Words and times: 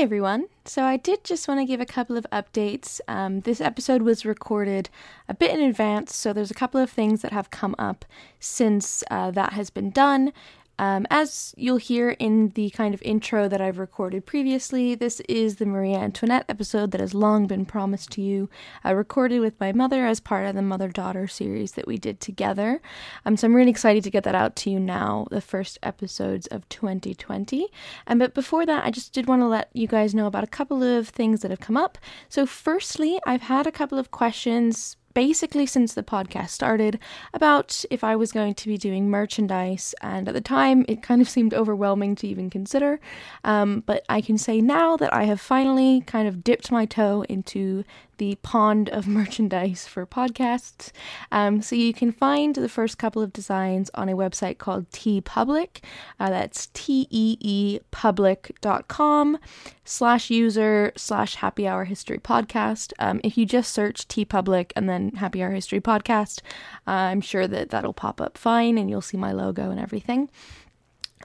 Everyone. 0.00 0.46
So, 0.64 0.84
I 0.84 0.96
did 0.96 1.24
just 1.24 1.46
want 1.46 1.60
to 1.60 1.66
give 1.66 1.78
a 1.78 1.84
couple 1.84 2.16
of 2.16 2.26
updates. 2.32 3.02
Um, 3.06 3.40
this 3.40 3.60
episode 3.60 4.00
was 4.00 4.24
recorded 4.24 4.88
a 5.28 5.34
bit 5.34 5.50
in 5.50 5.60
advance, 5.60 6.16
so 6.16 6.32
there's 6.32 6.50
a 6.50 6.54
couple 6.54 6.80
of 6.80 6.88
things 6.88 7.20
that 7.20 7.34
have 7.34 7.50
come 7.50 7.74
up 7.78 8.06
since 8.38 9.04
uh, 9.10 9.30
that 9.32 9.52
has 9.52 9.68
been 9.68 9.90
done. 9.90 10.32
Um, 10.80 11.06
as 11.10 11.54
you'll 11.58 11.76
hear 11.76 12.16
in 12.18 12.48
the 12.54 12.70
kind 12.70 12.94
of 12.94 13.02
intro 13.02 13.48
that 13.48 13.60
I've 13.60 13.78
recorded 13.78 14.24
previously, 14.24 14.94
this 14.94 15.20
is 15.28 15.56
the 15.56 15.66
Marie 15.66 15.92
Antoinette 15.92 16.46
episode 16.48 16.90
that 16.92 17.02
has 17.02 17.12
long 17.12 17.46
been 17.46 17.66
promised 17.66 18.12
to 18.12 18.22
you. 18.22 18.48
I 18.82 18.92
recorded 18.92 19.40
with 19.40 19.60
my 19.60 19.72
mother 19.72 20.06
as 20.06 20.20
part 20.20 20.46
of 20.46 20.54
the 20.54 20.62
mother 20.62 20.88
daughter 20.88 21.28
series 21.28 21.72
that 21.72 21.86
we 21.86 21.98
did 21.98 22.18
together. 22.18 22.80
Um, 23.26 23.36
so 23.36 23.46
I'm 23.46 23.54
really 23.54 23.70
excited 23.70 24.02
to 24.04 24.10
get 24.10 24.24
that 24.24 24.34
out 24.34 24.56
to 24.56 24.70
you 24.70 24.80
now, 24.80 25.26
the 25.30 25.42
first 25.42 25.78
episodes 25.82 26.46
of 26.46 26.66
2020. 26.70 27.66
Um, 28.06 28.18
but 28.18 28.32
before 28.32 28.64
that, 28.64 28.82
I 28.82 28.90
just 28.90 29.12
did 29.12 29.26
want 29.26 29.42
to 29.42 29.48
let 29.48 29.68
you 29.74 29.86
guys 29.86 30.14
know 30.14 30.26
about 30.26 30.44
a 30.44 30.46
couple 30.46 30.82
of 30.82 31.10
things 31.10 31.42
that 31.42 31.50
have 31.50 31.60
come 31.60 31.76
up. 31.76 31.98
So, 32.30 32.46
firstly, 32.46 33.20
I've 33.26 33.42
had 33.42 33.66
a 33.66 33.72
couple 33.72 33.98
of 33.98 34.10
questions 34.10 34.96
basically 35.14 35.66
since 35.66 35.94
the 35.94 36.02
podcast 36.02 36.50
started 36.50 36.98
about 37.34 37.84
if 37.90 38.04
I 38.04 38.16
was 38.16 38.32
going 38.32 38.54
to 38.54 38.68
be 38.68 38.76
doing 38.76 39.10
merchandise, 39.10 39.94
and 40.00 40.28
at 40.28 40.34
the 40.34 40.40
time 40.40 40.84
it 40.88 41.02
kind 41.02 41.20
of 41.20 41.28
seemed 41.36 41.54
overwhelming 41.54 42.14
to 42.16 42.28
even 42.28 42.50
consider. 42.50 43.00
Um, 43.44 43.82
but 43.86 44.04
I 44.08 44.20
can 44.20 44.38
say 44.38 44.60
now 44.60 44.96
that 44.96 45.12
I 45.12 45.24
have 45.24 45.40
finally 45.40 46.02
kind 46.02 46.28
of 46.28 46.44
dipped 46.44 46.70
my 46.70 46.86
toe 46.86 47.24
into 47.28 47.84
the 48.20 48.36
pond 48.42 48.88
of 48.90 49.08
merchandise 49.18 49.86
for 49.86 50.04
podcasts. 50.06 50.92
Um, 51.32 51.62
so 51.62 51.74
you 51.74 51.94
can 51.94 52.12
find 52.12 52.54
the 52.54 52.68
first 52.68 52.98
couple 52.98 53.22
of 53.22 53.32
designs 53.32 53.90
on 53.94 54.10
a 54.10 54.14
website 54.14 54.58
called 54.58 54.90
TeePublic. 54.90 55.82
Uh, 56.20 56.28
that's 56.28 56.66
teepublic.com 56.68 59.38
slash 59.84 60.30
user 60.30 60.92
slash 60.96 61.34
happy 61.36 61.66
hour 61.66 61.84
history 61.84 62.18
podcast. 62.18 62.92
Um, 62.98 63.22
if 63.24 63.38
you 63.38 63.46
just 63.46 63.72
search 63.72 64.06
TeePublic 64.06 64.72
and 64.76 64.86
then 64.86 65.12
happy 65.12 65.42
hour 65.42 65.52
history 65.52 65.80
podcast, 65.80 66.42
uh, 66.86 66.90
I'm 66.90 67.22
sure 67.22 67.48
that 67.48 67.70
that'll 67.70 67.94
pop 67.94 68.20
up 68.20 68.36
fine 68.36 68.76
and 68.76 68.90
you'll 68.90 69.00
see 69.00 69.16
my 69.16 69.32
logo 69.32 69.70
and 69.70 69.80
everything. 69.80 70.28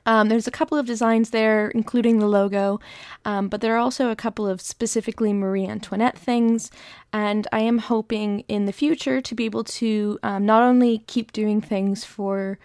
Um, 0.06 0.30
there's 0.30 0.48
a 0.48 0.52
couple 0.52 0.78
of 0.78 0.86
designs 0.86 1.32
there, 1.32 1.70
including 1.70 2.20
the 2.20 2.28
logo, 2.28 2.80
um, 3.26 3.48
but 3.48 3.62
there 3.62 3.74
are 3.76 3.80
also 3.80 4.10
a 4.10 4.16
couple 4.16 4.48
of 4.48 4.62
specifically 4.62 5.34
Marie 5.34 5.66
Antoinette 5.66 6.18
things. 6.18 6.70
And 7.12 7.48
I 7.52 7.62
am 7.62 7.80
hoping 7.80 8.42
in 8.48 8.66
the 8.66 8.74
future 8.74 9.22
to 9.22 9.36
be 9.36 9.46
able 9.46 9.64
to 9.64 10.20
um, 10.22 10.46
not 10.46 10.62
only 10.62 11.00
keep 11.08 11.32
doing 11.32 11.62
things 11.62 12.04
for 12.04 12.60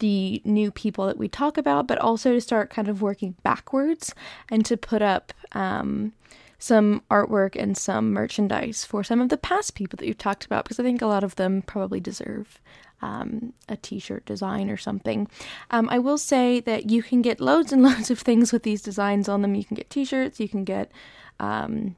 the 0.00 0.42
new 0.44 0.70
people 0.72 1.06
that 1.06 1.16
we 1.16 1.28
talk 1.28 1.56
about, 1.56 1.86
but 1.86 1.98
also 1.98 2.32
to 2.32 2.40
start 2.40 2.70
kind 2.70 2.88
of 2.88 3.02
working 3.02 3.36
backwards 3.42 4.14
and 4.50 4.66
to 4.66 4.76
put 4.76 5.00
up 5.00 5.32
um, 5.52 6.12
some 6.58 7.02
artwork 7.10 7.60
and 7.60 7.76
some 7.76 8.12
merchandise 8.12 8.84
for 8.84 9.04
some 9.04 9.20
of 9.20 9.28
the 9.28 9.36
past 9.36 9.74
people 9.74 9.96
that 9.96 10.06
you've 10.06 10.18
talked 10.18 10.44
about, 10.44 10.64
because 10.64 10.80
I 10.80 10.82
think 10.82 11.00
a 11.00 11.06
lot 11.06 11.24
of 11.24 11.36
them 11.36 11.62
probably 11.62 12.00
deserve 12.00 12.60
um, 13.02 13.52
a 13.68 13.76
t-shirt 13.76 14.24
design 14.24 14.70
or 14.70 14.76
something. 14.76 15.28
Um, 15.70 15.88
I 15.90 15.98
will 15.98 16.18
say 16.18 16.60
that 16.60 16.90
you 16.90 17.02
can 17.02 17.22
get 17.22 17.40
loads 17.40 17.72
and 17.72 17.82
loads 17.88 18.10
of 18.10 18.18
things 18.18 18.52
with 18.52 18.62
these 18.62 18.82
designs 18.82 19.28
on 19.28 19.42
them. 19.42 19.54
You 19.54 19.64
can 19.64 19.74
get 19.74 19.90
t-shirts, 19.90 20.40
you 20.40 20.48
can 20.48 20.64
get 20.64 20.90
um, 21.40 21.96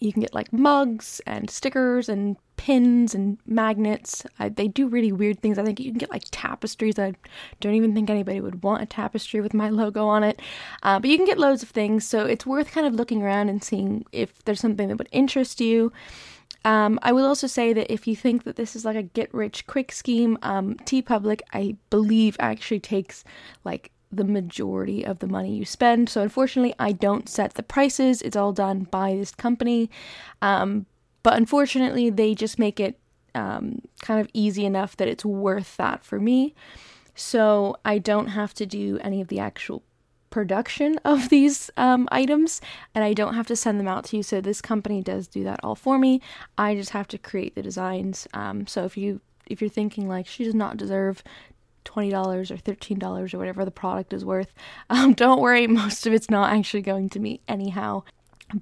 you 0.00 0.12
can 0.12 0.20
get 0.20 0.34
like 0.34 0.52
mugs 0.52 1.20
and 1.26 1.48
stickers 1.50 2.08
and 2.08 2.36
pins 2.56 3.14
and 3.14 3.38
magnets. 3.46 4.24
I, 4.38 4.48
they 4.48 4.68
do 4.68 4.88
really 4.88 5.12
weird 5.12 5.40
things. 5.40 5.58
I 5.58 5.64
think 5.64 5.80
you 5.80 5.90
can 5.90 5.98
get 5.98 6.10
like 6.10 6.24
tapestries. 6.30 6.98
I 6.98 7.14
don't 7.60 7.74
even 7.74 7.94
think 7.94 8.10
anybody 8.10 8.40
would 8.40 8.62
want 8.62 8.82
a 8.82 8.86
tapestry 8.86 9.40
with 9.40 9.54
my 9.54 9.68
logo 9.70 10.06
on 10.06 10.24
it. 10.24 10.40
Uh, 10.82 10.98
but 10.98 11.10
you 11.10 11.16
can 11.16 11.26
get 11.26 11.38
loads 11.38 11.62
of 11.62 11.70
things. 11.70 12.06
So 12.06 12.26
it's 12.26 12.46
worth 12.46 12.72
kind 12.72 12.86
of 12.86 12.94
looking 12.94 13.22
around 13.22 13.48
and 13.48 13.62
seeing 13.62 14.04
if 14.12 14.44
there's 14.44 14.60
something 14.60 14.88
that 14.88 14.98
would 14.98 15.08
interest 15.12 15.60
you. 15.60 15.92
Um, 16.66 16.98
I 17.00 17.12
will 17.12 17.26
also 17.26 17.46
say 17.46 17.72
that 17.72 17.92
if 17.92 18.08
you 18.08 18.16
think 18.16 18.42
that 18.42 18.56
this 18.56 18.74
is 18.74 18.84
like 18.84 18.96
a 18.96 19.02
get 19.04 19.32
rich 19.32 19.68
quick 19.68 19.92
scheme, 19.92 20.36
um, 20.42 20.74
TeePublic, 20.74 21.40
I 21.52 21.76
believe, 21.90 22.36
actually 22.40 22.80
takes 22.80 23.22
like 23.62 23.92
the 24.10 24.24
majority 24.24 25.06
of 25.06 25.20
the 25.20 25.28
money 25.28 25.54
you 25.54 25.64
spend. 25.64 26.08
So 26.08 26.22
unfortunately, 26.22 26.74
I 26.80 26.90
don't 26.90 27.28
set 27.28 27.54
the 27.54 27.62
prices. 27.62 28.20
It's 28.20 28.36
all 28.36 28.52
done 28.52 28.88
by 28.90 29.14
this 29.14 29.30
company. 29.30 29.90
Um, 30.42 30.86
but 31.22 31.34
unfortunately, 31.34 32.10
they 32.10 32.34
just 32.34 32.58
make 32.58 32.80
it 32.80 32.98
um, 33.36 33.82
kind 34.02 34.20
of 34.20 34.28
easy 34.32 34.66
enough 34.66 34.96
that 34.96 35.06
it's 35.06 35.24
worth 35.24 35.76
that 35.76 36.04
for 36.04 36.18
me. 36.18 36.52
So 37.14 37.76
I 37.84 37.98
don't 37.98 38.28
have 38.28 38.54
to 38.54 38.66
do 38.66 38.98
any 39.02 39.20
of 39.20 39.28
the 39.28 39.38
actual 39.38 39.84
production 40.30 40.98
of 41.04 41.28
these 41.30 41.70
um, 41.76 42.08
items 42.10 42.60
and 42.94 43.04
I 43.04 43.12
don't 43.12 43.34
have 43.34 43.46
to 43.48 43.56
send 43.56 43.80
them 43.80 43.88
out 43.88 44.04
to 44.06 44.16
you. 44.16 44.22
So 44.22 44.40
this 44.40 44.60
company 44.60 45.02
does 45.02 45.26
do 45.26 45.44
that 45.44 45.60
all 45.62 45.74
for 45.74 45.98
me. 45.98 46.20
I 46.58 46.74
just 46.74 46.90
have 46.90 47.08
to 47.08 47.18
create 47.18 47.54
the 47.54 47.62
designs. 47.62 48.26
Um, 48.34 48.66
so 48.66 48.84
if 48.84 48.96
you 48.96 49.20
if 49.46 49.60
you're 49.60 49.70
thinking 49.70 50.08
like 50.08 50.26
she 50.26 50.44
does 50.44 50.54
not 50.54 50.76
deserve 50.76 51.22
$20 51.84 52.50
or 52.50 52.56
$13 52.56 53.34
or 53.34 53.38
whatever 53.38 53.64
the 53.64 53.70
product 53.70 54.12
is 54.12 54.24
worth, 54.24 54.52
um, 54.90 55.14
don't 55.14 55.40
worry, 55.40 55.66
most 55.68 56.06
of 56.06 56.12
it's 56.12 56.30
not 56.30 56.52
actually 56.52 56.82
going 56.82 57.08
to 57.10 57.20
me 57.20 57.40
anyhow. 57.48 58.02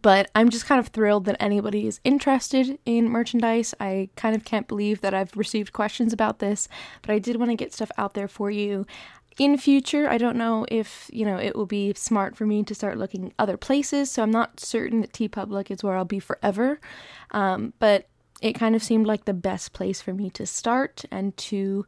But 0.00 0.30
I'm 0.34 0.48
just 0.48 0.64
kind 0.64 0.78
of 0.78 0.88
thrilled 0.88 1.26
that 1.26 1.36
anybody 1.38 1.86
is 1.86 2.00
interested 2.04 2.78
in 2.86 3.10
merchandise. 3.10 3.74
I 3.78 4.08
kind 4.16 4.34
of 4.34 4.42
can't 4.42 4.66
believe 4.66 5.02
that 5.02 5.12
I've 5.12 5.36
received 5.36 5.74
questions 5.74 6.14
about 6.14 6.38
this, 6.38 6.68
but 7.02 7.10
I 7.10 7.18
did 7.18 7.36
want 7.36 7.50
to 7.50 7.56
get 7.56 7.74
stuff 7.74 7.90
out 7.98 8.14
there 8.14 8.28
for 8.28 8.50
you 8.50 8.86
in 9.38 9.56
future. 9.56 10.08
I 10.08 10.18
don't 10.18 10.36
know 10.36 10.66
if 10.70 11.10
you 11.12 11.24
know 11.24 11.36
it 11.36 11.56
will 11.56 11.66
be 11.66 11.92
smart 11.94 12.36
for 12.36 12.46
me 12.46 12.62
to 12.64 12.74
start 12.74 12.98
looking 12.98 13.32
other 13.38 13.56
places 13.56 14.10
so 14.10 14.22
i'm 14.22 14.30
not 14.30 14.60
certain 14.60 15.00
that 15.00 15.12
t 15.12 15.28
TeePublic 15.28 15.70
is 15.70 15.82
where 15.82 15.96
i'll 15.96 16.04
be 16.04 16.20
forever. 16.20 16.80
Um, 17.30 17.72
but 17.78 18.06
it 18.42 18.54
kind 18.54 18.74
of 18.76 18.82
seemed 18.82 19.06
like 19.06 19.24
the 19.24 19.34
best 19.34 19.72
place 19.72 20.00
for 20.00 20.12
me 20.12 20.30
to 20.30 20.46
start 20.46 21.04
and 21.10 21.36
to 21.36 21.86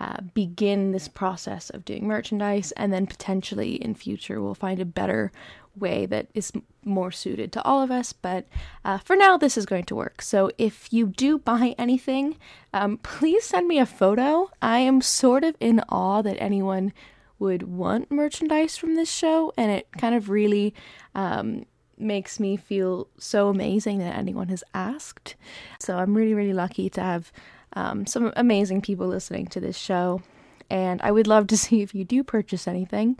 uh, 0.00 0.20
begin 0.34 0.92
this 0.92 1.08
process 1.08 1.70
of 1.70 1.84
doing 1.84 2.06
merchandise 2.06 2.72
and 2.72 2.92
then 2.92 3.06
potentially 3.06 3.74
in 3.74 3.94
future 3.94 4.40
we'll 4.40 4.54
find 4.54 4.80
a 4.80 4.84
better 4.84 5.32
way 5.80 6.06
that 6.06 6.28
is 6.34 6.52
more 6.84 7.10
suited 7.10 7.52
to 7.52 7.62
all 7.62 7.82
of 7.82 7.90
us. 7.90 8.12
But 8.12 8.46
uh, 8.84 8.98
for 8.98 9.16
now, 9.16 9.36
this 9.36 9.56
is 9.56 9.66
going 9.66 9.84
to 9.84 9.94
work. 9.94 10.22
So 10.22 10.50
if 10.58 10.92
you 10.92 11.06
do 11.06 11.38
buy 11.38 11.74
anything, 11.78 12.36
um, 12.72 12.98
please 13.02 13.44
send 13.44 13.68
me 13.68 13.78
a 13.78 13.86
photo. 13.86 14.50
I 14.60 14.78
am 14.80 15.00
sort 15.00 15.44
of 15.44 15.56
in 15.60 15.80
awe 15.88 16.22
that 16.22 16.40
anyone 16.40 16.92
would 17.38 17.62
want 17.62 18.10
merchandise 18.10 18.76
from 18.76 18.96
this 18.96 19.10
show, 19.10 19.52
and 19.56 19.70
it 19.70 19.86
kind 19.96 20.14
of 20.14 20.28
really 20.28 20.74
um, 21.14 21.66
makes 21.96 22.40
me 22.40 22.56
feel 22.56 23.08
so 23.16 23.48
amazing 23.48 23.98
that 23.98 24.16
anyone 24.16 24.48
has 24.48 24.64
asked. 24.74 25.36
So 25.78 25.98
I'm 25.98 26.16
really, 26.16 26.34
really 26.34 26.52
lucky 26.52 26.90
to 26.90 27.00
have 27.00 27.30
um, 27.74 28.06
some 28.06 28.32
amazing 28.36 28.80
people 28.80 29.06
listening 29.06 29.46
to 29.48 29.60
this 29.60 29.76
show. 29.76 30.22
And 30.70 31.00
I 31.02 31.10
would 31.10 31.26
love 31.26 31.46
to 31.48 31.58
see 31.64 31.82
if 31.82 31.94
you 31.94 32.04
do 32.04 32.22
purchase 32.22 32.68
anything. 32.68 33.18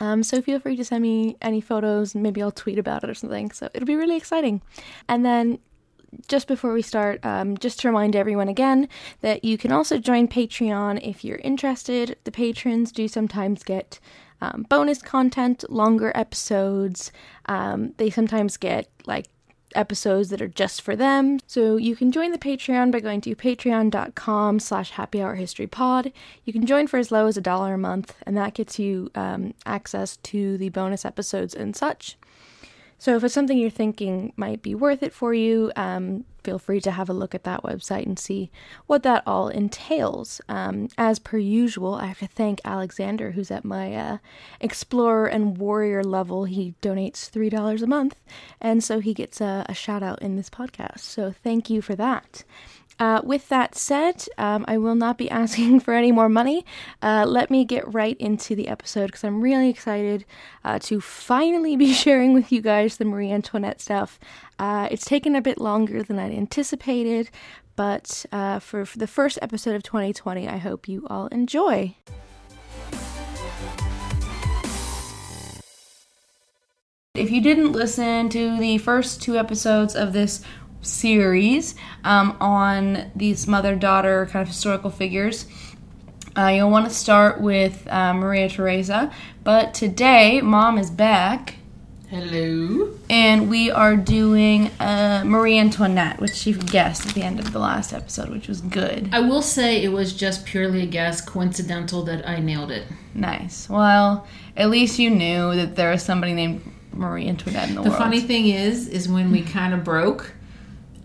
Um, 0.00 0.22
so 0.22 0.40
feel 0.42 0.58
free 0.58 0.76
to 0.76 0.84
send 0.84 1.02
me 1.02 1.36
any 1.42 1.60
photos. 1.60 2.14
Maybe 2.14 2.42
I'll 2.42 2.50
tweet 2.50 2.78
about 2.78 3.04
it 3.04 3.10
or 3.10 3.14
something. 3.14 3.50
So 3.50 3.68
it'll 3.74 3.86
be 3.86 3.94
really 3.94 4.16
exciting. 4.16 4.62
And 5.08 5.24
then 5.24 5.58
just 6.28 6.48
before 6.48 6.72
we 6.72 6.82
start, 6.82 7.24
um, 7.24 7.56
just 7.56 7.80
to 7.80 7.88
remind 7.88 8.16
everyone 8.16 8.48
again 8.48 8.88
that 9.20 9.44
you 9.44 9.56
can 9.56 9.72
also 9.72 9.98
join 9.98 10.28
Patreon 10.28 11.00
if 11.06 11.24
you're 11.24 11.38
interested. 11.38 12.16
The 12.24 12.32
patrons 12.32 12.92
do 12.92 13.08
sometimes 13.08 13.62
get 13.62 13.98
um, 14.40 14.66
bonus 14.68 15.00
content, 15.00 15.64
longer 15.70 16.12
episodes. 16.14 17.12
Um, 17.46 17.94
they 17.96 18.10
sometimes 18.10 18.56
get 18.56 18.88
like 19.06 19.26
episodes 19.74 20.30
that 20.30 20.42
are 20.42 20.48
just 20.48 20.82
for 20.82 20.96
them. 20.96 21.38
So 21.46 21.76
you 21.76 21.96
can 21.96 22.12
join 22.12 22.32
the 22.32 22.38
Patreon 22.38 22.90
by 22.90 23.00
going 23.00 23.20
to 23.22 23.34
patreon.com 23.34 24.60
slash 24.60 24.90
happy 24.90 25.22
hour 25.22 25.34
history 25.34 25.66
pod. 25.66 26.12
You 26.44 26.52
can 26.52 26.66
join 26.66 26.86
for 26.86 26.98
as 26.98 27.10
low 27.10 27.26
as 27.26 27.36
a 27.36 27.40
dollar 27.40 27.74
a 27.74 27.78
month, 27.78 28.14
and 28.26 28.36
that 28.36 28.54
gets 28.54 28.78
you 28.78 29.10
um, 29.14 29.54
access 29.66 30.16
to 30.18 30.56
the 30.58 30.68
bonus 30.68 31.04
episodes 31.04 31.54
and 31.54 31.74
such. 31.74 32.16
So 33.02 33.16
if 33.16 33.24
it's 33.24 33.34
something 33.34 33.58
you're 33.58 33.68
thinking 33.68 34.32
might 34.36 34.62
be 34.62 34.76
worth 34.76 35.02
it 35.02 35.12
for 35.12 35.34
you, 35.34 35.72
um, 35.74 36.24
feel 36.44 36.60
free 36.60 36.80
to 36.82 36.92
have 36.92 37.08
a 37.08 37.12
look 37.12 37.34
at 37.34 37.42
that 37.42 37.64
website 37.64 38.06
and 38.06 38.16
see 38.16 38.52
what 38.86 39.02
that 39.02 39.24
all 39.26 39.48
entails. 39.48 40.40
Um, 40.48 40.86
as 40.96 41.18
per 41.18 41.36
usual, 41.36 41.96
I 41.96 42.06
have 42.06 42.20
to 42.20 42.28
thank 42.28 42.60
Alexander, 42.64 43.32
who's 43.32 43.50
at 43.50 43.64
my 43.64 43.92
uh, 43.92 44.18
Explorer 44.60 45.26
and 45.26 45.58
Warrior 45.58 46.04
level. 46.04 46.44
He 46.44 46.76
donates 46.80 47.28
$3 47.28 47.82
a 47.82 47.86
month, 47.88 48.14
and 48.60 48.84
so 48.84 49.00
he 49.00 49.14
gets 49.14 49.40
a, 49.40 49.66
a 49.68 49.74
shout 49.74 50.04
out 50.04 50.22
in 50.22 50.36
this 50.36 50.48
podcast. 50.48 51.00
So 51.00 51.34
thank 51.42 51.68
you 51.68 51.82
for 51.82 51.96
that. 51.96 52.44
Uh, 52.98 53.20
with 53.24 53.48
that 53.48 53.74
said, 53.74 54.26
um, 54.38 54.64
I 54.68 54.78
will 54.78 54.94
not 54.94 55.18
be 55.18 55.30
asking 55.42 55.80
for 55.80 55.94
any 55.94 56.12
more 56.12 56.28
money. 56.28 56.64
Uh, 57.00 57.24
let 57.26 57.50
me 57.50 57.64
get 57.64 57.92
right 57.92 58.16
into 58.18 58.54
the 58.54 58.68
episode 58.68 59.06
because 59.06 59.24
I'm 59.24 59.40
really 59.40 59.68
excited 59.68 60.24
uh, 60.64 60.78
to 60.80 61.00
finally 61.00 61.76
be 61.84 61.92
sharing 61.92 62.32
with 62.32 62.52
you 62.52 62.60
guys 62.60 62.96
the 62.96 63.04
Marie 63.04 63.30
Antoinette 63.30 63.80
stuff. 63.80 64.18
Uh, 64.58 64.88
it's 64.90 65.04
taken 65.04 65.34
a 65.34 65.42
bit 65.42 65.60
longer 65.60 66.02
than 66.02 66.18
I'd 66.18 66.32
anticipated, 66.32 67.30
but 67.76 68.24
uh, 68.32 68.58
for, 68.58 68.84
for 68.84 68.98
the 68.98 69.06
first 69.06 69.38
episode 69.42 69.74
of 69.74 69.82
2020, 69.82 70.46
I 70.48 70.58
hope 70.58 70.88
you 70.88 71.06
all 71.08 71.26
enjoy. 71.28 71.96
If 77.14 77.30
you 77.30 77.42
didn't 77.42 77.72
listen 77.72 78.30
to 78.30 78.56
the 78.58 78.78
first 78.78 79.20
two 79.20 79.36
episodes 79.36 79.94
of 79.94 80.14
this 80.14 80.42
series 80.82 81.74
um, 82.04 82.36
on 82.40 83.10
these 83.16 83.46
mother 83.46 83.74
daughter 83.76 84.26
kind 84.26 84.42
of 84.42 84.48
historical 84.48 84.90
figures, 84.90 85.46
uh, 86.36 86.48
you'll 86.48 86.70
want 86.70 86.88
to 86.88 86.94
start 86.94 87.40
with 87.40 87.86
uh, 87.88 88.12
Maria 88.14 88.48
Theresa. 88.48 89.12
But 89.44 89.74
today, 89.74 90.40
mom 90.40 90.78
is 90.78 90.90
back. 90.90 91.56
Hello. 92.08 92.90
And 93.08 93.48
we 93.48 93.70
are 93.70 93.96
doing 93.96 94.66
uh, 94.78 95.22
Marie 95.24 95.58
Antoinette, 95.58 96.20
which 96.20 96.46
you 96.46 96.54
guessed 96.54 97.06
at 97.06 97.14
the 97.14 97.22
end 97.22 97.40
of 97.40 97.52
the 97.52 97.58
last 97.58 97.94
episode, 97.94 98.28
which 98.28 98.48
was 98.48 98.60
good. 98.60 99.08
I 99.12 99.20
will 99.20 99.40
say 99.40 99.82
it 99.82 99.88
was 99.88 100.12
just 100.12 100.44
purely 100.44 100.82
a 100.82 100.86
guess, 100.86 101.22
coincidental 101.22 102.02
that 102.04 102.28
I 102.28 102.38
nailed 102.38 102.70
it. 102.70 102.86
Nice. 103.14 103.66
Well, 103.66 104.26
at 104.58 104.68
least 104.68 104.98
you 104.98 105.08
knew 105.08 105.54
that 105.54 105.76
there 105.76 105.90
was 105.90 106.02
somebody 106.02 106.34
named 106.34 106.62
Marie 106.92 107.28
Antoinette 107.28 107.70
in 107.70 107.76
the, 107.76 107.82
The 107.82 107.88
world. 107.88 108.00
The 108.00 108.04
funny 108.04 108.20
thing 108.20 108.46
is, 108.48 108.88
is 108.88 109.08
when 109.08 109.32
we 109.32 109.40
kind 109.40 109.72
of 109.72 109.82
broke, 109.82 110.32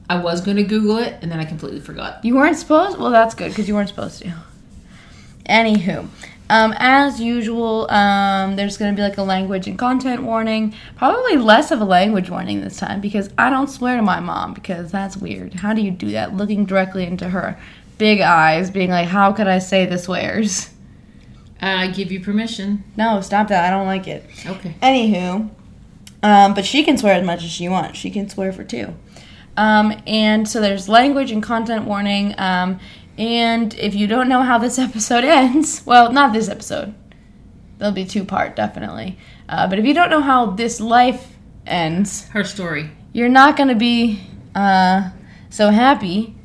I 0.10 0.20
was 0.20 0.42
going 0.42 0.58
to 0.58 0.64
Google 0.64 0.98
it 0.98 1.18
and 1.22 1.32
then 1.32 1.40
I 1.40 1.46
completely 1.46 1.80
forgot. 1.80 2.24
You 2.24 2.36
weren't 2.36 2.58
supposed. 2.58 2.98
Well, 2.98 3.12
that's 3.12 3.36
good 3.36 3.50
because 3.50 3.68
you 3.68 3.76
weren't 3.76 3.90
supposed 3.90 4.22
to. 4.22 4.34
Anywho, 5.50 6.08
um, 6.50 6.74
as 6.78 7.20
usual, 7.20 7.92
um, 7.92 8.56
there's 8.56 8.78
going 8.78 8.94
to 8.94 8.96
be 8.96 9.02
like 9.02 9.18
a 9.18 9.24
language 9.24 9.68
and 9.68 9.78
content 9.78 10.24
warning. 10.24 10.74
Probably 10.96 11.36
less 11.38 11.72
of 11.72 11.82
a 11.82 11.86
language 11.86 12.30
warning 12.30 12.62
this 12.62 12.78
time 12.78 13.02
because 13.02 13.30
I 13.38 13.50
don't 13.50 13.70
swear 13.70 13.98
to 13.98 14.02
my 14.02 14.20
mom 14.20 14.54
because 14.54 14.92
that's 14.92 15.18
weird. 15.18 15.56
How 15.56 15.74
do 15.74 15.82
you 15.82 15.92
do 15.92 16.12
that? 16.12 16.36
Looking 16.36 16.66
directly 16.66 17.06
into 17.06 17.30
her 17.30 17.60
big 17.98 18.22
eyes, 18.22 18.72
being 18.72 18.90
like, 18.90 19.08
"How 19.08 19.34
could 19.34 19.48
I 19.48 19.60
say 19.60 19.86
the 19.86 19.98
swears?" 19.98 20.70
I 21.62 21.88
give 21.88 22.12
you 22.12 22.20
permission. 22.20 22.84
No, 22.96 23.20
stop 23.22 23.48
that. 23.48 23.66
I 23.66 23.76
don't 23.76 23.88
like 23.88 24.08
it. 24.08 24.24
Okay. 24.46 24.76
Anywho, 24.82 25.50
um, 26.24 26.54
but 26.54 26.66
she 26.66 26.84
can 26.84 26.98
swear 26.98 27.16
as 27.16 27.26
much 27.26 27.44
as 27.44 27.50
she 27.50 27.68
wants. 27.68 27.98
She 27.98 28.10
can 28.10 28.30
swear 28.30 28.54
for 28.54 28.64
two. 28.64 28.94
Um, 29.58 30.00
and 30.08 30.48
so 30.48 30.62
there's 30.62 30.88
language 30.88 31.32
and 31.32 31.42
content 31.44 31.86
warning. 31.86 32.36
Um, 32.38 32.80
and 33.18 33.74
if 33.74 33.96
you 33.96 34.08
don't 34.08 34.30
know 34.30 34.44
how 34.44 34.58
this 34.60 34.78
episode 34.88 35.24
ends, 35.24 35.82
well, 35.86 36.12
not 36.12 36.32
this 36.32 36.48
episode. 36.48 36.94
There'll 37.78 37.94
be 37.94 38.06
two 38.06 38.24
part, 38.24 38.56
definitely. 38.56 39.18
Uh, 39.50 39.68
but 39.68 39.80
if 39.80 39.86
you 39.86 39.94
don't 39.94 40.10
know 40.10 40.22
how 40.22 40.48
this 40.52 40.80
life 40.80 41.36
ends, 41.66 42.28
Her 42.30 42.44
story. 42.44 42.92
you're 43.14 43.30
not 43.30 43.58
going 43.58 43.70
to 43.70 43.76
be 43.76 44.22
uh, 44.56 45.10
so 45.50 45.70
happy 45.70 46.36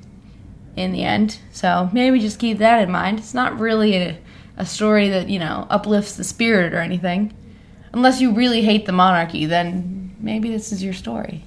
in 0.77 0.93
the 0.93 1.03
end. 1.03 1.39
So 1.51 1.91
maybe 1.93 2.19
just 2.19 2.39
keep 2.39 2.59
that 2.59 2.83
in 2.83 2.91
mind. 2.91 3.19
It's 3.19 3.35
not 3.35 3.59
really 3.59 3.97
a, 3.97 4.19
a 4.57 4.67
story 4.67 5.09
that, 5.11 5.29
you 5.29 5.39
know, 5.39 5.67
uplifts 5.71 6.17
the 6.17 6.25
spirit 6.25 6.73
or 6.75 6.79
anything. 6.79 7.35
Unless 7.93 8.21
you 8.21 8.33
really 8.33 8.63
hate 8.63 8.87
the 8.87 8.93
monarchy, 8.93 9.45
then 9.47 10.15
maybe 10.19 10.51
this 10.51 10.73
is 10.73 10.83
your 10.83 10.95
story. 10.95 11.45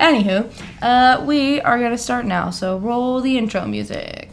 Anywho, 0.00 0.50
uh, 0.80 1.22
we 1.26 1.60
are 1.60 1.78
to 1.90 1.98
start 1.98 2.24
now. 2.24 2.48
So 2.48 2.78
roll 2.78 3.20
the 3.20 3.36
intro 3.36 3.66
music. 3.66 4.29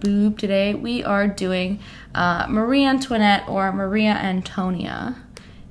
Bloop. 0.00 0.38
Today 0.38 0.74
we 0.74 1.04
are 1.04 1.28
doing 1.28 1.78
uh, 2.14 2.46
Marie 2.48 2.84
Antoinette 2.84 3.48
or 3.48 3.70
Maria 3.72 4.12
Antonia. 4.12 5.16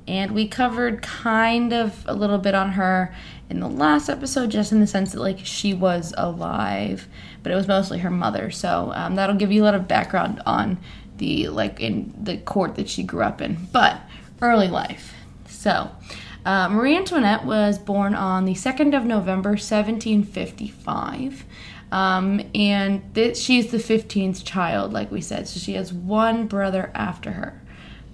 And 0.06 0.32
we 0.32 0.48
covered 0.48 1.02
kind 1.02 1.72
of 1.72 2.04
a 2.06 2.14
little 2.14 2.38
bit 2.38 2.54
on 2.54 2.72
her 2.72 3.14
in 3.48 3.60
the 3.60 3.68
last 3.68 4.08
episode, 4.08 4.50
just 4.50 4.72
in 4.72 4.80
the 4.80 4.86
sense 4.86 5.12
that, 5.12 5.20
like, 5.20 5.38
she 5.40 5.74
was 5.74 6.14
alive, 6.16 7.06
but 7.42 7.52
it 7.52 7.54
was 7.54 7.68
mostly 7.68 7.98
her 7.98 8.10
mother. 8.10 8.50
So, 8.50 8.92
um, 8.94 9.14
that'll 9.14 9.36
give 9.36 9.52
you 9.52 9.62
a 9.62 9.66
lot 9.66 9.74
of 9.74 9.86
background 9.86 10.42
on 10.46 10.78
the, 11.18 11.48
like, 11.48 11.80
in 11.80 12.12
the 12.20 12.38
court 12.38 12.74
that 12.76 12.88
she 12.88 13.02
grew 13.02 13.22
up 13.22 13.40
in. 13.40 13.68
But, 13.72 14.00
early 14.40 14.68
life. 14.68 15.14
So, 15.46 15.90
uh, 16.44 16.68
Marie 16.70 16.96
Antoinette 16.96 17.44
was 17.44 17.78
born 17.78 18.14
on 18.14 18.46
the 18.46 18.54
2nd 18.54 18.96
of 18.96 19.04
November, 19.04 19.50
1755. 19.50 21.44
Um, 21.92 22.40
and 22.54 23.14
th- 23.14 23.36
she's 23.36 23.70
the 23.70 23.78
15th 23.78 24.44
child, 24.44 24.92
like 24.92 25.10
we 25.10 25.20
said. 25.20 25.48
So 25.48 25.58
she 25.58 25.74
has 25.74 25.92
one 25.92 26.46
brother 26.46 26.90
after 26.94 27.32
her. 27.32 27.60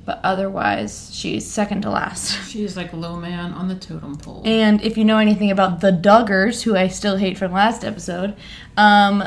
But 0.07 0.21
otherwise, 0.23 1.11
she's 1.13 1.51
second 1.51 1.83
to 1.83 1.91
last. 1.91 2.49
She's 2.49 2.71
is 2.71 2.77
like 2.77 2.93
low 2.93 3.17
man 3.17 3.53
on 3.53 3.67
the 3.67 3.75
totem 3.75 4.15
pole. 4.15 4.41
And 4.45 4.81
if 4.83 4.97
you 4.97 5.05
know 5.05 5.19
anything 5.19 5.51
about 5.51 5.81
the 5.81 5.91
Duggars, 5.91 6.63
who 6.63 6.77
I 6.77 6.87
still 6.87 7.17
hate 7.17 7.37
from 7.37 7.51
last 7.51 7.85
episode, 7.85 8.37
um, 8.77 9.25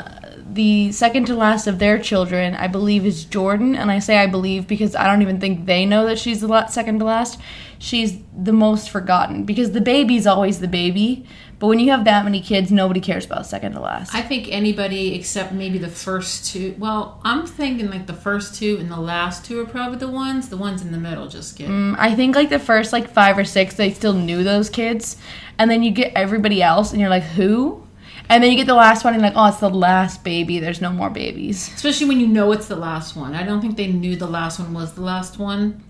the 0.50 0.90
second 0.92 1.26
to 1.26 1.34
last 1.34 1.66
of 1.66 1.78
their 1.80 1.98
children, 1.98 2.54
I 2.54 2.66
believe, 2.66 3.04
is 3.04 3.26
Jordyn. 3.26 3.76
And 3.76 3.90
I 3.90 3.98
say 3.98 4.16
I 4.16 4.26
believe 4.26 4.66
because 4.66 4.96
I 4.96 5.04
don't 5.06 5.20
even 5.20 5.38
think 5.38 5.66
they 5.66 5.84
know 5.84 6.06
that 6.06 6.18
she's 6.18 6.40
the 6.40 6.48
la- 6.48 6.66
second 6.68 7.00
to 7.00 7.04
last. 7.04 7.38
She's 7.78 8.16
the 8.34 8.52
most 8.54 8.88
forgotten 8.88 9.44
because 9.44 9.72
the 9.72 9.82
baby's 9.82 10.26
always 10.26 10.60
the 10.60 10.68
baby. 10.68 11.26
But 11.60 11.66
when 11.66 11.78
you 11.78 11.90
have 11.90 12.06
that 12.06 12.24
many 12.24 12.40
kids, 12.40 12.72
nobody 12.72 13.00
cares 13.00 13.26
about 13.26 13.44
second 13.44 13.72
to 13.72 13.80
last. 13.80 14.14
I 14.14 14.22
think 14.22 14.48
anybody 14.50 15.14
except 15.14 15.52
maybe 15.52 15.76
the 15.76 15.90
first 15.90 16.50
two. 16.50 16.74
Well, 16.78 17.20
I'm 17.22 17.46
thinking 17.46 17.90
like 17.90 18.06
the 18.06 18.14
first 18.14 18.54
two 18.54 18.78
and 18.80 18.90
the 18.90 18.96
last 18.96 19.44
two 19.44 19.60
are 19.60 19.66
probably 19.66 19.98
the 19.98 20.08
ones. 20.08 20.48
The 20.48 20.56
ones 20.56 20.80
in 20.80 20.90
the 20.90 20.98
middle 20.98 21.28
just 21.28 21.58
get. 21.58 21.68
Mm, 21.68 21.96
I 21.98 22.14
think 22.14 22.34
like 22.34 22.48
the 22.48 22.58
first 22.58 22.94
like 22.94 23.10
five 23.10 23.36
or 23.36 23.44
six, 23.44 23.74
they 23.74 23.92
still 23.92 24.14
knew 24.14 24.42
those 24.42 24.70
kids, 24.70 25.18
and 25.58 25.70
then 25.70 25.82
you 25.82 25.90
get 25.90 26.14
everybody 26.16 26.62
else, 26.62 26.92
and 26.92 27.00
you're 27.00 27.10
like, 27.10 27.24
who? 27.24 27.86
And 28.30 28.42
then 28.42 28.50
you 28.50 28.56
get 28.56 28.66
the 28.66 28.74
last 28.74 29.04
one, 29.04 29.12
and 29.12 29.22
like, 29.22 29.34
oh, 29.36 29.48
it's 29.48 29.60
the 29.60 29.68
last 29.68 30.24
baby. 30.24 30.60
There's 30.60 30.80
no 30.80 30.90
more 30.90 31.10
babies. 31.10 31.70
Especially 31.74 32.06
when 32.06 32.20
you 32.20 32.26
know 32.26 32.52
it's 32.52 32.68
the 32.68 32.76
last 32.76 33.16
one. 33.16 33.34
I 33.34 33.42
don't 33.42 33.60
think 33.60 33.76
they 33.76 33.88
knew 33.88 34.16
the 34.16 34.26
last 34.26 34.58
one 34.58 34.72
was 34.72 34.94
the 34.94 35.02
last 35.02 35.38
one. 35.38 35.84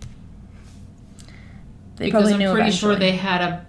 They 1.95 2.07
because 2.07 2.33
I'm 2.33 2.53
pretty 2.53 2.73
sure 2.73 2.97
they 2.97 3.13
had 3.13 3.41
a 3.41 3.67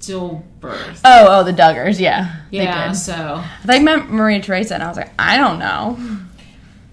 stillbirth. 0.00 1.00
Oh, 1.04 1.26
oh, 1.28 1.44
the 1.44 1.52
Duggars, 1.52 1.98
yeah, 2.00 2.36
yeah, 2.50 2.82
they 2.82 2.88
did. 2.88 2.96
so. 2.96 3.42
They 3.64 3.78
meant 3.80 4.10
Maria 4.10 4.40
Theresa, 4.42 4.74
and 4.74 4.82
I 4.82 4.88
was 4.88 4.96
like, 4.96 5.12
I 5.18 5.36
don't 5.36 5.58
know. 5.58 5.98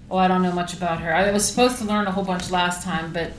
Well, 0.08 0.18
I 0.20 0.28
don't 0.28 0.42
know 0.42 0.52
much 0.52 0.74
about 0.74 1.00
her. 1.00 1.14
I 1.14 1.30
was 1.30 1.46
supposed 1.46 1.78
to 1.78 1.84
learn 1.84 2.06
a 2.06 2.10
whole 2.10 2.24
bunch 2.24 2.50
last 2.50 2.82
time, 2.84 3.12
but 3.12 3.32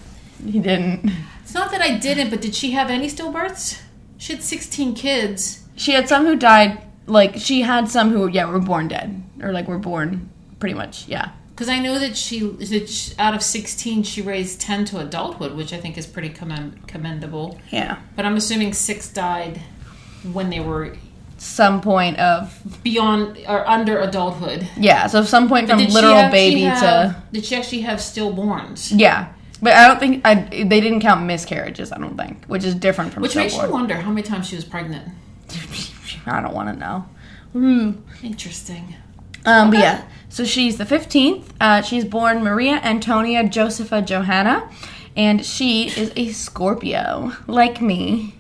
He 0.45 0.59
didn't. 0.59 1.11
it's 1.41 1.53
not 1.53 1.71
that 1.71 1.81
I 1.81 1.97
didn't, 1.97 2.29
but 2.29 2.41
did 2.41 2.53
she 2.55 2.71
have 2.71 2.89
any 2.89 3.07
stillbirths? 3.07 3.81
She 4.17 4.33
had 4.33 4.43
16 4.43 4.93
kids. 4.95 5.63
She 5.75 5.93
had 5.93 6.07
some 6.09 6.25
who 6.25 6.35
died. 6.35 6.81
Like 7.07 7.37
she 7.37 7.61
had 7.61 7.89
some 7.89 8.11
who, 8.11 8.27
yeah, 8.27 8.45
were 8.45 8.59
born 8.59 8.87
dead, 8.87 9.23
or 9.41 9.51
like 9.51 9.67
were 9.67 9.79
born 9.79 10.29
pretty 10.59 10.75
much, 10.75 11.07
yeah. 11.07 11.31
Because 11.59 11.67
I 11.67 11.79
know 11.79 11.99
that 11.99 12.15
she, 12.15 12.39
that 12.39 12.87
she- 12.87 13.13
out 13.19 13.33
of 13.35 13.43
16, 13.43 14.03
she 14.03 14.21
raised 14.21 14.61
10 14.61 14.85
to 14.85 14.99
adulthood, 14.99 15.57
which 15.57 15.73
I 15.73 15.77
think 15.77 15.97
is 15.97 16.07
pretty 16.07 16.29
commend, 16.29 16.87
commendable. 16.87 17.59
Yeah. 17.69 17.97
But 18.15 18.23
I'm 18.25 18.37
assuming 18.37 18.71
six 18.71 19.09
died 19.09 19.59
when 20.31 20.49
they 20.51 20.61
were 20.61 20.95
Some 21.37 21.81
point 21.81 22.17
of 22.17 22.57
beyond 22.81 23.39
or 23.45 23.67
under 23.67 23.99
adulthood. 23.99 24.69
yeah. 24.77 25.07
So 25.07 25.21
some 25.25 25.49
point 25.49 25.69
from 25.69 25.79
literal 25.79 26.13
actually 26.13 26.49
baby 26.51 26.61
have- 26.61 26.79
to 27.15 27.23
Did 27.33 27.43
she 27.43 27.57
actually 27.57 27.81
have 27.81 27.99
stillborns? 27.99 28.93
yeah. 28.97 29.33
But 29.61 29.73
I 29.73 29.89
don't 29.89 29.99
think 29.99 30.21
I, 30.25 30.35
they 30.35 30.79
didn't 30.79 31.01
count 31.01 31.25
miscarriages. 31.25 31.91
I 31.91 31.97
don't 31.97 32.15
think, 32.15 32.45
which 32.45 32.63
is 32.63 32.73
different 32.73 33.11
from 33.13 33.21
Which 33.23 33.35
makes 33.35 33.57
you 33.57 33.69
wonder 33.69 33.95
how 33.95 34.11
many 34.11 34.21
times 34.23 34.47
she 34.47 34.55
was 34.55 34.63
pregnant. 34.63 35.09
I 36.25 36.39
don't 36.39 36.53
want 36.53 36.69
to 36.69 36.79
know. 36.79 37.05
Hmm. 37.51 37.91
Interesting. 38.23 38.95
Um, 39.45 39.71
But 39.71 39.79
yeah, 39.79 40.03
so 40.29 40.45
she's 40.45 40.77
the 40.77 40.85
15th. 40.85 41.45
Uh, 41.59 41.81
she's 41.81 42.05
born 42.05 42.43
Maria 42.43 42.75
Antonia 42.83 43.47
Josepha 43.47 44.01
Johanna, 44.01 44.69
and 45.15 45.43
she 45.45 45.87
is 45.89 46.13
a 46.15 46.31
Scorpio, 46.31 47.33
like 47.47 47.81
me. 47.81 48.35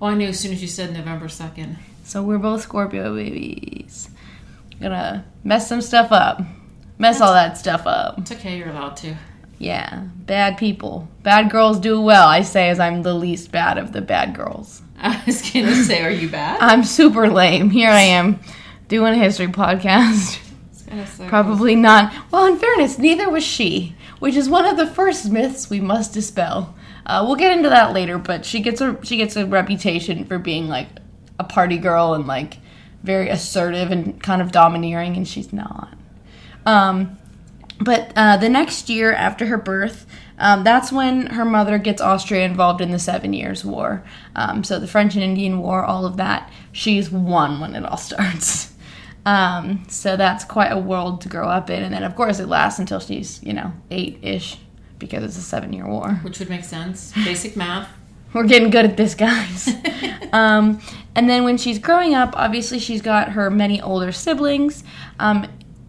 Well, 0.00 0.10
I 0.10 0.14
knew 0.14 0.28
as 0.28 0.40
soon 0.40 0.52
as 0.52 0.62
you 0.62 0.68
said 0.68 0.92
November 0.92 1.26
2nd. 1.26 1.76
So 2.04 2.22
we're 2.22 2.38
both 2.38 2.62
Scorpio 2.62 3.14
babies. 3.14 4.08
Gonna 4.80 5.24
mess 5.44 5.68
some 5.68 5.82
stuff 5.82 6.12
up. 6.12 6.40
Mess 6.98 7.20
all 7.20 7.32
that 7.34 7.58
stuff 7.58 7.86
up. 7.86 8.18
It's 8.18 8.32
okay, 8.32 8.56
you're 8.56 8.70
allowed 8.70 8.96
to. 8.98 9.16
Yeah, 9.58 10.04
bad 10.16 10.56
people. 10.56 11.08
Bad 11.22 11.50
girls 11.50 11.80
do 11.80 12.00
well, 12.00 12.28
I 12.28 12.42
say, 12.42 12.70
as 12.70 12.80
I'm 12.80 13.02
the 13.02 13.14
least 13.14 13.52
bad 13.52 13.76
of 13.76 13.92
the 13.92 14.00
bad 14.00 14.34
girls. 14.34 14.82
I 14.98 15.20
was 15.26 15.42
gonna 15.50 15.74
say, 15.84 16.02
are 16.02 16.10
you 16.10 16.28
bad? 16.28 16.58
I'm 16.60 16.84
super 16.84 17.28
lame. 17.28 17.70
Here 17.70 17.90
I 17.90 18.00
am 18.00 18.40
doing 18.88 19.12
a 19.14 19.18
history 19.18 19.48
podcast. 19.48 20.40
Probably 21.28 21.76
not. 21.76 22.12
Well, 22.30 22.46
in 22.46 22.58
fairness, 22.58 22.98
neither 22.98 23.28
was 23.28 23.44
she, 23.44 23.94
which 24.18 24.36
is 24.36 24.48
one 24.48 24.64
of 24.64 24.76
the 24.76 24.86
first 24.86 25.30
myths 25.30 25.70
we 25.70 25.80
must 25.80 26.12
dispel. 26.12 26.74
Uh, 27.06 27.24
we'll 27.26 27.36
get 27.36 27.56
into 27.56 27.68
that 27.68 27.92
later, 27.92 28.18
but 28.18 28.44
she 28.44 28.60
gets 28.60 28.80
a 28.80 28.98
she 29.02 29.16
gets 29.16 29.36
a 29.36 29.46
reputation 29.46 30.24
for 30.24 30.38
being 30.38 30.68
like 30.68 30.88
a 31.38 31.44
party 31.44 31.78
girl 31.78 32.14
and 32.14 32.26
like 32.26 32.58
very 33.02 33.28
assertive 33.28 33.90
and 33.90 34.22
kind 34.22 34.42
of 34.42 34.52
domineering, 34.52 35.16
and 35.16 35.26
she's 35.26 35.52
not. 35.52 35.96
Um, 36.66 37.16
but 37.80 38.12
uh, 38.16 38.36
the 38.36 38.48
next 38.48 38.88
year 38.88 39.12
after 39.12 39.46
her 39.46 39.56
birth, 39.56 40.06
um, 40.38 40.64
that's 40.64 40.92
when 40.92 41.26
her 41.26 41.44
mother 41.44 41.78
gets 41.78 42.00
Austria 42.00 42.44
involved 42.44 42.80
in 42.80 42.90
the 42.90 42.98
Seven 42.98 43.32
Years' 43.32 43.64
War. 43.64 44.04
Um, 44.34 44.64
so 44.64 44.78
the 44.78 44.86
French 44.86 45.14
and 45.14 45.24
Indian 45.24 45.60
War, 45.60 45.84
all 45.84 46.04
of 46.04 46.16
that, 46.16 46.50
she's 46.72 47.10
won 47.10 47.60
when 47.60 47.74
it 47.74 47.84
all 47.84 47.96
starts. 47.96 48.74
Um, 49.26 49.84
so 49.88 50.16
that's 50.16 50.44
quite 50.44 50.72
a 50.72 50.78
world 50.78 51.20
to 51.22 51.28
grow 51.28 51.48
up 51.48 51.70
in. 51.70 51.82
And 51.82 51.92
then, 51.92 52.02
of 52.02 52.16
course, 52.16 52.40
it 52.40 52.46
lasts 52.48 52.78
until 52.78 53.00
she's, 53.00 53.42
you 53.42 53.52
know, 53.52 53.72
eight 53.90 54.18
ish 54.22 54.58
because 54.98 55.22
it's 55.22 55.36
a 55.36 55.42
seven 55.42 55.72
year 55.72 55.86
war. 55.86 56.14
Which 56.22 56.38
would 56.38 56.50
make 56.50 56.64
sense. 56.64 57.12
Basic 57.12 57.56
math. 57.56 57.88
We're 58.32 58.46
getting 58.46 58.70
good 58.70 58.84
at 58.84 58.96
this, 58.96 59.14
guys. 59.14 59.68
um, 60.32 60.80
and 61.14 61.28
then 61.28 61.44
when 61.44 61.56
she's 61.56 61.78
growing 61.78 62.14
up, 62.14 62.34
obviously 62.36 62.78
she's 62.78 63.02
got 63.02 63.30
her 63.30 63.50
many 63.50 63.80
older 63.80 64.12
siblings. 64.12 64.84
Um, 65.18 65.46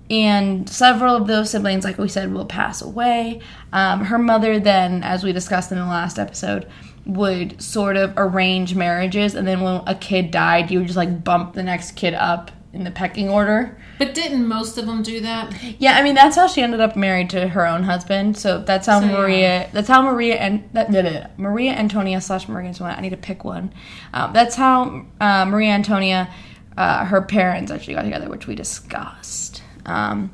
and 0.09 0.67
several 0.67 1.15
of 1.15 1.27
those 1.27 1.51
siblings, 1.51 1.83
like 1.83 1.97
we 1.97 2.07
said, 2.07 2.33
will 2.33 2.45
pass 2.45 2.81
away. 2.81 3.41
Um, 3.71 4.05
her 4.05 4.17
mother, 4.17 4.59
then, 4.59 5.03
as 5.03 5.23
we 5.23 5.31
discussed 5.33 5.71
in 5.71 5.77
the 5.77 5.85
last 5.85 6.17
episode, 6.17 6.67
would 7.05 7.61
sort 7.61 7.95
of 7.95 8.13
arrange 8.17 8.73
marriages, 8.73 9.35
and 9.35 9.47
then 9.47 9.61
when 9.61 9.81
a 9.85 9.95
kid 9.95 10.31
died, 10.31 10.71
you 10.71 10.79
would 10.79 10.87
just 10.87 10.97
like 10.97 11.23
bump 11.23 11.53
the 11.53 11.63
next 11.63 11.91
kid 11.91 12.13
up 12.13 12.51
in 12.71 12.83
the 12.83 12.91
pecking 12.91 13.29
order. 13.29 13.77
But 13.97 14.13
didn't 14.13 14.47
most 14.47 14.77
of 14.77 14.85
them 14.85 15.01
do 15.01 15.19
that? 15.21 15.55
Yeah, 15.79 15.97
I 15.97 16.03
mean 16.03 16.15
that's 16.15 16.35
how 16.35 16.47
she 16.47 16.61
ended 16.61 16.79
up 16.79 16.95
married 16.95 17.29
to 17.31 17.47
her 17.47 17.65
own 17.65 17.83
husband. 17.83 18.37
So 18.37 18.61
that's 18.61 18.87
how 18.87 18.99
so, 18.99 19.07
Maria. 19.07 19.39
Yeah. 19.39 19.69
That's 19.71 19.87
how 19.87 20.01
Maria 20.01 20.35
and 20.35 20.69
that 20.73 20.91
did 20.91 21.05
it. 21.05 21.27
Maria 21.37 21.71
Antonia 21.71 22.21
slash 22.21 22.47
Maria 22.47 22.69
Antonia. 22.69 22.95
I 22.95 23.01
need 23.01 23.09
to 23.09 23.17
pick 23.17 23.43
one. 23.43 23.73
Um, 24.13 24.33
that's 24.33 24.55
how 24.55 25.05
uh, 25.19 25.45
Maria 25.45 25.71
Antonia, 25.71 26.31
uh, 26.77 27.05
her 27.05 27.21
parents 27.21 27.71
actually 27.71 27.95
got 27.95 28.03
together, 28.03 28.29
which 28.29 28.45
we 28.45 28.55
discussed. 28.55 29.63
Um, 29.85 30.33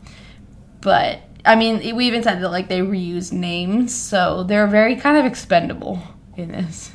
but 0.81 1.21
I 1.45 1.55
mean, 1.55 1.95
we 1.95 2.07
even 2.07 2.23
said 2.23 2.41
that 2.41 2.49
like 2.49 2.67
they 2.67 2.81
reuse 2.81 3.31
names, 3.31 3.95
so 3.95 4.43
they're 4.43 4.67
very 4.67 4.95
kind 4.95 5.17
of 5.17 5.25
expendable 5.25 6.01
in 6.35 6.51
this. 6.51 6.91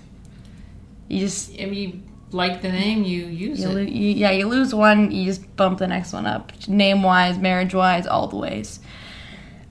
You 1.08 1.20
just. 1.20 1.58
I 1.58 1.66
mean, 1.66 2.09
like 2.32 2.62
the 2.62 2.70
name, 2.70 3.04
you 3.04 3.26
use 3.26 3.60
you 3.60 3.70
it. 3.70 3.74
Lo- 3.74 3.80
you, 3.80 4.10
yeah, 4.10 4.30
you 4.30 4.46
lose 4.46 4.74
one, 4.74 5.10
you 5.10 5.24
just 5.24 5.56
bump 5.56 5.78
the 5.78 5.86
next 5.86 6.12
one 6.12 6.26
up, 6.26 6.52
name 6.68 7.02
wise, 7.02 7.38
marriage 7.38 7.74
wise, 7.74 8.06
all 8.06 8.28
the 8.28 8.36
ways. 8.36 8.80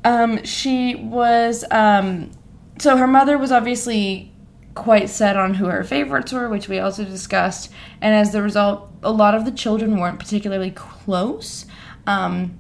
Um, 0.03 0.43
she 0.43 0.95
was 0.95 1.65
um, 1.71 2.31
so 2.79 2.97
her 2.97 3.07
mother 3.07 3.37
was 3.37 3.51
obviously 3.51 4.31
quite 4.75 5.09
set 5.09 5.35
on 5.35 5.55
who 5.55 5.65
her 5.65 5.83
favorites 5.83 6.31
were, 6.31 6.47
which 6.49 6.69
we 6.69 6.79
also 6.79 7.03
discussed, 7.03 7.71
and 8.01 8.13
as 8.15 8.31
the 8.31 8.41
result, 8.41 8.91
a 9.03 9.11
lot 9.11 9.35
of 9.35 9.45
the 9.45 9.51
children 9.51 9.97
weren't 9.97 10.19
particularly 10.19 10.71
close. 10.71 11.65
Um, 12.07 12.59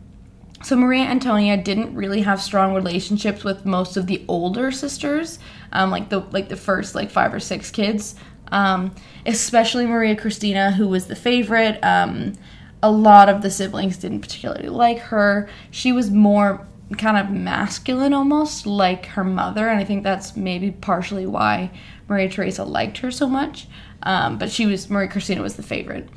so 0.61 0.75
Maria 0.75 1.03
Antonia 1.03 1.55
didn't 1.55 1.95
really 1.95 2.21
have 2.21 2.41
strong 2.41 2.73
relationships 2.73 3.45
with 3.45 3.65
most 3.65 3.95
of 3.95 4.07
the 4.07 4.25
older 4.27 4.71
sisters, 4.71 5.39
um, 5.71 5.91
like 5.91 6.09
the 6.09 6.19
like 6.19 6.49
the 6.49 6.57
first 6.57 6.95
like 6.95 7.09
five 7.09 7.33
or 7.33 7.39
six 7.39 7.71
kids 7.71 8.15
um, 8.51 8.93
especially 9.25 9.85
Maria 9.85 10.15
Christina, 10.15 10.71
who 10.71 10.87
was 10.87 11.07
the 11.07 11.15
favorite. 11.15 11.79
Um, 11.83 12.33
a 12.81 12.91
lot 12.91 13.29
of 13.29 13.41
the 13.41 13.51
siblings 13.51 13.97
didn't 13.97 14.21
particularly 14.21 14.69
like 14.69 14.99
her. 14.99 15.49
She 15.71 15.91
was 15.91 16.09
more 16.09 16.65
kind 16.97 17.17
of 17.17 17.29
masculine 17.29 18.13
almost, 18.13 18.65
like 18.65 19.07
her 19.07 19.23
mother, 19.23 19.67
and 19.67 19.79
I 19.79 19.83
think 19.83 20.03
that's 20.03 20.35
maybe 20.35 20.71
partially 20.71 21.25
why 21.25 21.71
Maria 22.07 22.29
Theresa 22.29 22.63
liked 22.63 22.99
her 22.99 23.11
so 23.11 23.27
much. 23.27 23.67
Um, 24.03 24.37
but 24.37 24.49
she 24.49 24.65
was, 24.65 24.89
Maria 24.89 25.09
Christina 25.09 25.41
was 25.41 25.55
the 25.55 25.63
favorite. 25.63 26.07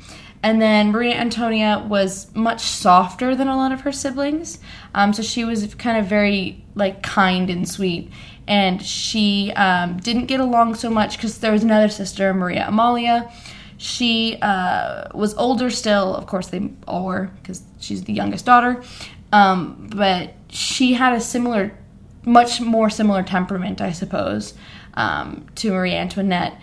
And 0.41 0.61
then 0.61 0.91
Maria 0.91 1.15
Antonia 1.15 1.85
was 1.87 2.33
much 2.35 2.61
softer 2.61 3.33
than 3.33 3.47
a 3.47 3.55
lot 3.55 3.71
of 3.71 3.81
her 3.81 3.93
siblings. 3.93 4.59
Um, 4.93 5.13
so 5.13 5.23
she 5.23 5.45
was 5.45 5.73
kind 5.75 5.97
of 5.97 6.05
very 6.05 6.63
like 6.75 7.01
kind 7.01 7.49
and 7.49 7.67
sweet 7.67 8.11
and 8.47 8.81
she 8.81 9.51
um, 9.53 9.97
didn't 9.97 10.25
get 10.25 10.39
along 10.39 10.75
so 10.75 10.89
much 10.89 11.17
because 11.17 11.39
there 11.39 11.51
was 11.51 11.63
another 11.63 11.89
sister, 11.89 12.33
Maria 12.33 12.67
Amalia. 12.67 13.31
She 13.77 14.37
uh, 14.41 15.07
was 15.13 15.33
older 15.35 15.69
still, 15.69 16.15
of 16.15 16.25
course, 16.25 16.47
they 16.47 16.71
all 16.87 17.05
were 17.05 17.31
because 17.41 17.63
she's 17.79 18.03
the 18.03 18.13
youngest 18.13 18.45
daughter. 18.45 18.83
Um, 19.31 19.87
but 19.93 20.33
she 20.49 20.93
had 20.93 21.13
a 21.13 21.21
similar, 21.21 21.77
much 22.25 22.61
more 22.61 22.89
similar 22.89 23.23
temperament, 23.23 23.81
I 23.81 23.91
suppose, 23.91 24.53
um, 24.93 25.47
to 25.55 25.71
Marie 25.71 25.95
Antoinette. 25.95 26.59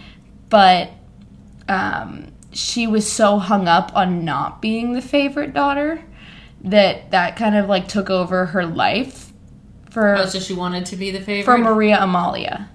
But 0.48 0.90
um, 1.68 2.32
she 2.52 2.86
was 2.86 3.10
so 3.10 3.38
hung 3.38 3.68
up 3.68 3.94
on 3.94 4.24
not 4.24 4.60
being 4.60 4.92
the 4.92 5.02
favorite 5.02 5.52
daughter 5.54 6.02
that 6.62 7.10
that 7.10 7.36
kind 7.36 7.56
of 7.56 7.68
like 7.68 7.88
took 7.88 8.10
over 8.10 8.46
her 8.46 8.66
life 8.66 9.29
for 9.90 10.16
oh, 10.16 10.26
so 10.26 10.40
she 10.40 10.54
wanted 10.54 10.86
to 10.86 10.96
be 10.96 11.10
the 11.10 11.20
favorite 11.20 11.44
for 11.44 11.58
Maria 11.58 12.02
Amalia, 12.02 12.68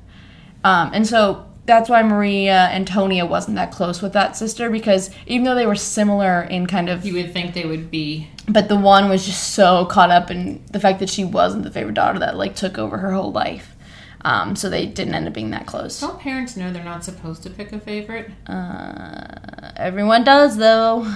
um, 0.63 0.91
and 0.93 1.07
so 1.07 1.45
that's 1.65 1.89
why 1.89 2.03
Maria 2.03 2.69
Antonia 2.71 3.25
wasn't 3.25 3.55
that 3.55 3.71
close 3.71 4.01
with 4.01 4.13
that 4.13 4.37
sister 4.37 4.69
because 4.69 5.09
even 5.25 5.45
though 5.45 5.55
they 5.55 5.65
were 5.65 5.75
similar 5.75 6.43
in 6.43 6.67
kind 6.67 6.89
of, 6.89 7.05
you 7.05 7.13
would 7.15 7.33
think 7.33 7.53
they 7.53 7.65
would 7.65 7.89
be, 7.89 8.29
but 8.47 8.69
the 8.69 8.75
one 8.75 9.09
was 9.09 9.25
just 9.25 9.55
so 9.55 9.85
caught 9.85 10.11
up 10.11 10.29
in 10.29 10.63
the 10.71 10.79
fact 10.79 10.99
that 10.99 11.09
she 11.09 11.25
wasn't 11.25 11.63
the 11.63 11.71
favorite 11.71 11.95
daughter 11.95 12.19
that 12.19 12.37
like 12.37 12.55
took 12.55 12.77
over 12.77 12.97
her 12.97 13.11
whole 13.11 13.31
life. 13.31 13.75
Um, 14.21 14.55
so 14.55 14.69
they 14.69 14.87
didn't 14.87 15.13
end 15.13 15.27
up 15.27 15.33
being 15.33 15.51
that 15.51 15.67
close. 15.67 15.99
Don't 15.99 16.19
parents 16.19 16.57
know 16.57 16.73
they're 16.73 16.83
not 16.83 17.03
supposed 17.03 17.43
to 17.43 17.49
pick 17.49 17.71
a 17.73 17.79
favorite? 17.79 18.31
Uh, 18.47 19.71
everyone 19.75 20.23
does 20.23 20.57
though. 20.57 21.11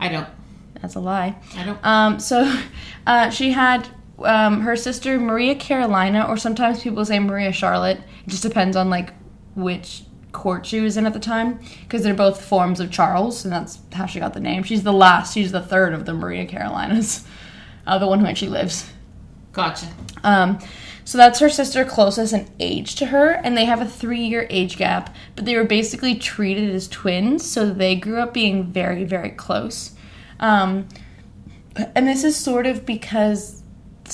I 0.00 0.08
don't. 0.08 0.28
That's 0.80 0.94
a 0.94 1.00
lie. 1.00 1.36
I 1.56 1.64
don't. 1.64 1.84
Um, 1.84 2.20
so 2.20 2.58
uh, 3.06 3.30
she 3.30 3.52
had 3.52 3.88
um, 4.18 4.60
her 4.60 4.76
sister 4.76 5.18
Maria 5.18 5.54
Carolina, 5.54 6.26
or 6.28 6.36
sometimes 6.36 6.82
people 6.82 7.04
say 7.04 7.18
Maria 7.18 7.52
Charlotte. 7.52 7.98
It 7.98 8.30
just 8.30 8.42
depends 8.42 8.76
on 8.76 8.90
like 8.90 9.12
which 9.54 10.04
court 10.32 10.66
she 10.66 10.80
was 10.80 10.96
in 10.96 11.06
at 11.06 11.12
the 11.12 11.20
time, 11.20 11.60
because 11.82 12.02
they're 12.02 12.14
both 12.14 12.44
forms 12.44 12.80
of 12.80 12.90
Charles, 12.90 13.44
and 13.44 13.52
that's 13.52 13.78
how 13.92 14.06
she 14.06 14.20
got 14.20 14.34
the 14.34 14.40
name. 14.40 14.62
She's 14.62 14.82
the 14.82 14.92
last. 14.92 15.34
She's 15.34 15.52
the 15.52 15.62
third 15.62 15.94
of 15.94 16.06
the 16.06 16.14
Maria 16.14 16.46
Carolinas, 16.46 17.24
uh, 17.86 17.98
the 17.98 18.06
one 18.06 18.20
who 18.20 18.26
actually 18.26 18.50
lives. 18.50 18.90
Gotcha. 19.52 19.86
Um, 20.22 20.58
so 21.04 21.18
that's 21.18 21.38
her 21.38 21.50
sister 21.50 21.84
closest 21.84 22.32
in 22.32 22.48
age 22.58 22.94
to 22.96 23.06
her, 23.06 23.30
and 23.30 23.56
they 23.56 23.66
have 23.66 23.80
a 23.80 23.86
three-year 23.86 24.46
age 24.48 24.76
gap. 24.76 25.14
But 25.36 25.44
they 25.44 25.54
were 25.54 25.64
basically 25.64 26.14
treated 26.14 26.74
as 26.74 26.88
twins, 26.88 27.48
so 27.48 27.70
they 27.70 27.94
grew 27.94 28.18
up 28.18 28.32
being 28.32 28.72
very, 28.72 29.04
very 29.04 29.30
close. 29.30 29.94
Um, 30.40 30.88
and 31.94 32.08
this 32.08 32.24
is 32.24 32.36
sort 32.36 32.66
of 32.66 32.86
because 32.86 33.63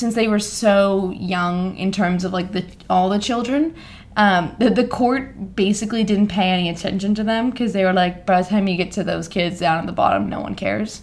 since 0.00 0.14
they 0.14 0.26
were 0.26 0.38
so 0.38 1.11
young 1.11 1.76
in 1.76 1.92
terms 1.92 2.25
of 2.25 2.33
like 2.33 2.52
the 2.52 2.64
all 2.88 3.11
the 3.11 3.19
children, 3.19 3.76
um, 4.16 4.57
the, 4.59 4.71
the 4.71 4.87
court 4.87 5.54
basically 5.54 6.02
didn't 6.02 6.28
pay 6.28 6.49
any 6.50 6.69
attention 6.69 7.14
to 7.14 7.23
them 7.23 7.50
because 7.50 7.73
they 7.73 7.85
were 7.85 7.92
like, 7.92 8.26
by 8.26 8.42
the 8.42 8.49
time 8.49 8.66
you 8.66 8.76
get 8.76 8.92
to 8.92 9.04
those 9.04 9.28
kids 9.28 9.61
down 9.61 9.78
at 9.78 9.87
the 9.87 9.92
bottom, 9.92 10.28
no 10.28 10.40
one 10.40 10.54
cares. 10.54 11.02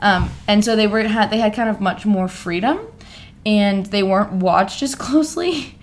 Um, 0.00 0.30
and 0.46 0.64
so 0.64 0.76
they 0.76 0.86
were 0.86 1.02
had 1.02 1.30
they 1.30 1.38
had 1.38 1.54
kind 1.54 1.68
of 1.68 1.80
much 1.80 2.06
more 2.06 2.28
freedom, 2.28 2.78
and 3.44 3.86
they 3.86 4.02
weren't 4.02 4.34
watched 4.34 4.82
as 4.82 4.94
closely. 5.06 5.74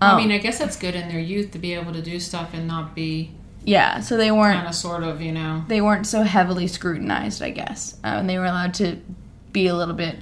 Um, 0.00 0.14
I 0.14 0.16
mean, 0.16 0.32
I 0.32 0.38
guess 0.38 0.58
that's 0.58 0.76
good 0.76 0.94
in 0.94 1.08
their 1.08 1.20
youth 1.20 1.50
to 1.52 1.58
be 1.58 1.74
able 1.74 1.92
to 1.92 2.02
do 2.02 2.18
stuff 2.20 2.54
and 2.54 2.66
not 2.66 2.94
be. 2.94 3.32
Yeah, 3.66 4.00
so 4.00 4.16
they 4.16 4.30
weren't 4.30 4.56
kind 4.56 4.68
of 4.68 4.74
sort 4.74 5.02
of, 5.02 5.22
you 5.22 5.32
know. 5.32 5.64
They 5.68 5.80
weren't 5.80 6.06
so 6.06 6.22
heavily 6.22 6.66
scrutinized, 6.66 7.42
I 7.42 7.50
guess, 7.50 7.94
uh, 8.04 8.08
and 8.08 8.28
they 8.28 8.38
were 8.38 8.44
allowed 8.44 8.74
to 8.74 8.98
be 9.52 9.68
a 9.68 9.74
little 9.74 9.94
bit, 9.94 10.16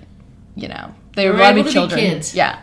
you 0.55 0.69
know, 0.69 0.95
they 1.15 1.29
were, 1.29 1.37
allowed 1.37 1.53
to 1.53 1.65
be 1.65 1.71
children. 1.71 2.01
Be 2.01 2.07
kids. 2.07 2.35
Yeah. 2.35 2.63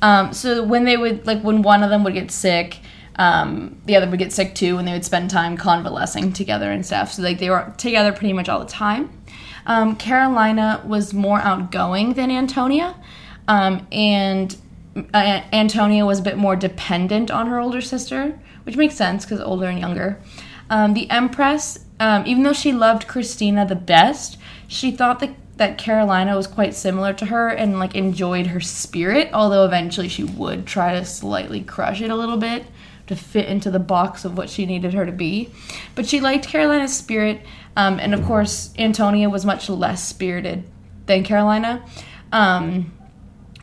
Um, 0.00 0.32
so 0.32 0.62
when 0.62 0.84
they 0.84 0.96
would 0.96 1.26
like 1.26 1.42
when 1.42 1.62
one 1.62 1.82
of 1.82 1.90
them 1.90 2.04
would 2.04 2.14
get 2.14 2.30
sick, 2.30 2.78
um, 3.16 3.80
the 3.86 3.96
other 3.96 4.08
would 4.08 4.18
get 4.18 4.32
sick 4.32 4.54
too, 4.54 4.78
and 4.78 4.86
they 4.86 4.92
would 4.92 5.04
spend 5.04 5.30
time 5.30 5.56
convalescing 5.56 6.32
together 6.32 6.70
and 6.70 6.84
stuff. 6.86 7.12
So 7.12 7.22
like 7.22 7.38
they 7.38 7.50
were 7.50 7.72
together 7.76 8.12
pretty 8.12 8.32
much 8.32 8.48
all 8.48 8.60
the 8.60 8.66
time. 8.66 9.10
Um, 9.66 9.96
Carolina 9.96 10.82
was 10.86 11.12
more 11.12 11.40
outgoing 11.40 12.14
than 12.14 12.30
Antonia, 12.30 12.94
um, 13.48 13.86
and 13.92 14.56
uh, 15.12 15.42
Antonia 15.52 16.06
was 16.06 16.20
a 16.20 16.22
bit 16.22 16.36
more 16.36 16.56
dependent 16.56 17.30
on 17.30 17.48
her 17.48 17.58
older 17.58 17.80
sister, 17.80 18.38
which 18.62 18.76
makes 18.76 18.94
sense 18.94 19.24
because 19.24 19.40
older 19.40 19.66
and 19.66 19.78
younger. 19.78 20.20
Um, 20.70 20.94
the 20.94 21.10
Empress, 21.10 21.84
um, 21.98 22.26
even 22.26 22.42
though 22.42 22.52
she 22.52 22.72
loved 22.72 23.08
Christina 23.08 23.66
the 23.66 23.74
best, 23.74 24.38
she 24.66 24.90
thought 24.90 25.20
that 25.20 25.30
that 25.58 25.76
Carolina 25.76 26.36
was 26.36 26.46
quite 26.46 26.74
similar 26.74 27.12
to 27.12 27.26
her 27.26 27.48
and 27.48 27.78
like 27.78 27.94
enjoyed 27.94 28.48
her 28.48 28.60
spirit, 28.60 29.28
although 29.32 29.64
eventually 29.64 30.08
she 30.08 30.24
would 30.24 30.66
try 30.66 30.94
to 30.94 31.04
slightly 31.04 31.62
crush 31.62 32.00
it 32.00 32.10
a 32.10 32.16
little 32.16 32.36
bit 32.36 32.64
to 33.08 33.16
fit 33.16 33.48
into 33.48 33.70
the 33.70 33.78
box 33.78 34.24
of 34.24 34.36
what 34.36 34.48
she 34.48 34.66
needed 34.66 34.94
her 34.94 35.04
to 35.04 35.12
be. 35.12 35.50
But 35.94 36.06
she 36.06 36.20
liked 36.20 36.46
Carolina's 36.46 36.96
spirit, 36.96 37.40
um, 37.76 37.98
and 37.98 38.14
of 38.14 38.24
course, 38.24 38.72
Antonia 38.78 39.28
was 39.28 39.44
much 39.44 39.68
less 39.68 40.04
spirited 40.04 40.64
than 41.06 41.24
Carolina. 41.24 41.84
Um, 42.30 42.92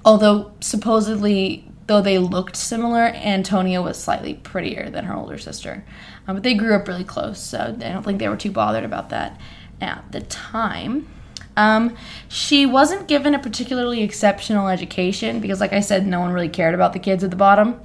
although 0.04 0.52
supposedly, 0.60 1.70
though 1.88 2.02
they 2.02 2.18
looked 2.18 2.58
similar, 2.58 3.04
Antonia 3.04 3.82
was 3.82 4.02
slightly 4.02 4.34
prettier 4.34 4.90
than 4.90 5.06
her 5.06 5.16
older 5.16 5.38
sister. 5.38 5.86
Um, 6.28 6.36
but 6.36 6.44
they 6.44 6.56
grew 6.56 6.76
up 6.76 6.88
really 6.88 7.04
close, 7.04 7.40
so 7.40 7.60
I 7.60 7.72
don't 7.72 8.04
think 8.04 8.20
they 8.20 8.28
were 8.28 8.36
too 8.36 8.52
bothered 8.52 8.84
about 8.84 9.10
that 9.12 9.40
at 9.80 10.12
the 10.12 10.22
time. 10.22 11.08
Um, 11.58 11.96
she 12.28 12.66
wasn't 12.66 13.08
given 13.08 13.34
a 13.34 13.40
particularly 13.40 14.04
exceptional 14.04 14.68
education 14.68 15.40
because, 15.40 15.60
like 15.62 15.74
I 15.74 15.80
said, 15.80 16.06
no 16.06 16.20
one 16.20 16.32
really 16.32 16.50
cared 16.50 16.76
about 16.76 16.94
the 16.94 17.00
kids 17.00 17.24
at 17.24 17.30
the 17.30 17.36
bottom. 17.36 17.80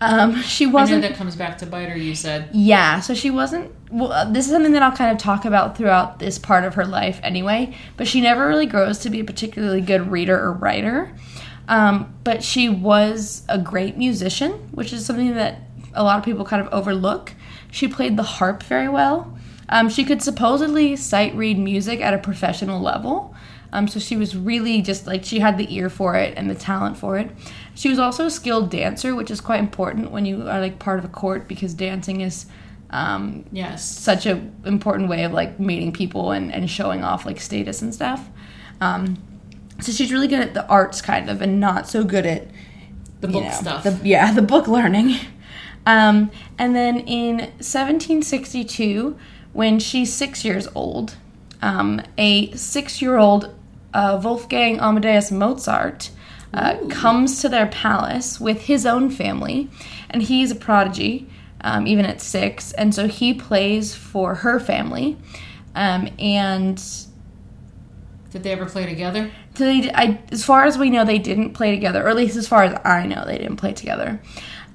Um, 0.00 0.40
she 0.42 0.66
wasn't. 0.66 1.02
that 1.02 1.16
comes 1.16 1.36
back 1.36 1.58
to 1.58 1.66
bite 1.66 1.88
her. 1.88 1.96
You 1.96 2.14
said. 2.14 2.48
Yeah, 2.52 3.00
so 3.00 3.14
she 3.14 3.30
wasn't. 3.30 3.72
Well, 3.90 4.12
uh, 4.12 4.30
this 4.30 4.46
is 4.46 4.52
something 4.52 4.72
that 4.72 4.82
I'll 4.82 4.96
kind 4.96 5.12
of 5.12 5.18
talk 5.18 5.44
about 5.44 5.76
throughout 5.76 6.18
this 6.18 6.38
part 6.38 6.64
of 6.64 6.74
her 6.74 6.84
life 6.84 7.20
anyway, 7.22 7.76
but 7.96 8.08
she 8.08 8.20
never 8.20 8.46
really 8.46 8.66
grows 8.66 8.98
to 9.00 9.10
be 9.10 9.20
a 9.20 9.24
particularly 9.24 9.80
good 9.80 10.10
reader 10.10 10.38
or 10.38 10.52
writer. 10.52 11.14
Um, 11.68 12.14
but 12.24 12.42
she 12.42 12.68
was 12.68 13.44
a 13.48 13.58
great 13.58 13.96
musician, 13.96 14.52
which 14.72 14.92
is 14.92 15.06
something 15.06 15.34
that 15.34 15.60
a 15.94 16.02
lot 16.02 16.18
of 16.18 16.24
people 16.24 16.44
kind 16.44 16.66
of 16.66 16.72
overlook. 16.72 17.32
She 17.70 17.86
played 17.86 18.16
the 18.16 18.22
harp 18.22 18.62
very 18.64 18.88
well. 18.88 19.38
Um, 19.70 19.88
she 19.88 20.04
could 20.04 20.20
supposedly 20.20 20.96
sight 20.96 21.34
read 21.34 21.58
music 21.58 22.00
at 22.00 22.12
a 22.12 22.18
professional 22.18 22.80
level. 22.80 23.34
Um, 23.72 23.86
so 23.86 24.00
she 24.00 24.16
was 24.16 24.36
really 24.36 24.82
just 24.82 25.06
like 25.06 25.24
she 25.24 25.38
had 25.38 25.56
the 25.56 25.72
ear 25.74 25.88
for 25.88 26.16
it 26.16 26.34
and 26.36 26.50
the 26.50 26.56
talent 26.56 26.96
for 26.98 27.16
it. 27.18 27.30
She 27.74 27.88
was 27.88 28.00
also 28.00 28.26
a 28.26 28.30
skilled 28.30 28.68
dancer, 28.70 29.14
which 29.14 29.30
is 29.30 29.40
quite 29.40 29.60
important 29.60 30.10
when 30.10 30.24
you 30.26 30.48
are 30.48 30.60
like 30.60 30.80
part 30.80 30.98
of 30.98 31.04
a 31.04 31.08
court 31.08 31.46
because 31.46 31.72
dancing 31.72 32.20
is 32.20 32.46
um, 32.90 33.44
Yes. 33.52 33.88
such 33.88 34.26
a 34.26 34.42
important 34.64 35.08
way 35.08 35.22
of 35.22 35.32
like 35.32 35.60
meeting 35.60 35.92
people 35.92 36.32
and, 36.32 36.52
and 36.52 36.68
showing 36.68 37.04
off 37.04 37.24
like 37.24 37.40
status 37.40 37.80
and 37.80 37.94
stuff. 37.94 38.28
Um, 38.80 39.16
so 39.80 39.92
she's 39.92 40.12
really 40.12 40.26
good 40.26 40.40
at 40.40 40.52
the 40.52 40.66
arts 40.66 41.00
kind 41.00 41.30
of 41.30 41.40
and 41.40 41.60
not 41.60 41.88
so 41.88 42.02
good 42.02 42.26
at 42.26 42.48
The 43.20 43.28
book 43.28 43.44
know, 43.44 43.50
stuff. 43.52 43.84
The, 43.84 44.00
yeah, 44.02 44.32
the 44.34 44.42
book 44.42 44.66
learning. 44.66 45.14
Um, 45.86 46.32
and 46.58 46.74
then 46.74 46.98
in 47.00 47.36
1762, 47.38 49.16
when 49.52 49.78
she's 49.78 50.12
six 50.12 50.44
years 50.44 50.68
old, 50.74 51.16
um, 51.62 52.00
a 52.16 52.50
six 52.52 53.02
year 53.02 53.16
old 53.16 53.54
uh, 53.92 54.20
Wolfgang 54.22 54.78
Amadeus 54.80 55.30
Mozart 55.30 56.10
uh, 56.54 56.78
comes 56.88 57.40
to 57.40 57.48
their 57.48 57.66
palace 57.66 58.40
with 58.40 58.62
his 58.62 58.86
own 58.86 59.10
family, 59.10 59.68
and 60.08 60.22
he's 60.22 60.50
a 60.50 60.54
prodigy, 60.56 61.28
um, 61.62 61.86
even 61.86 62.04
at 62.04 62.20
six, 62.20 62.72
and 62.72 62.94
so 62.94 63.06
he 63.08 63.34
plays 63.34 63.94
for 63.94 64.36
her 64.36 64.58
family. 64.58 65.16
Um, 65.74 66.08
and 66.18 66.82
Did 68.30 68.42
they 68.42 68.52
ever 68.52 68.66
play 68.66 68.86
together? 68.86 69.30
so 69.54 69.64
they, 69.64 69.90
I, 69.92 70.20
as 70.32 70.44
far 70.44 70.64
as 70.64 70.78
we 70.78 70.90
know, 70.90 71.04
they 71.04 71.18
didn't 71.18 71.52
play 71.52 71.70
together, 71.72 72.04
or 72.04 72.08
at 72.08 72.16
least 72.16 72.36
as 72.36 72.48
far 72.48 72.64
as 72.64 72.80
I 72.84 73.06
know, 73.06 73.24
they 73.26 73.38
didn't 73.38 73.56
play 73.56 73.72
together. 73.72 74.20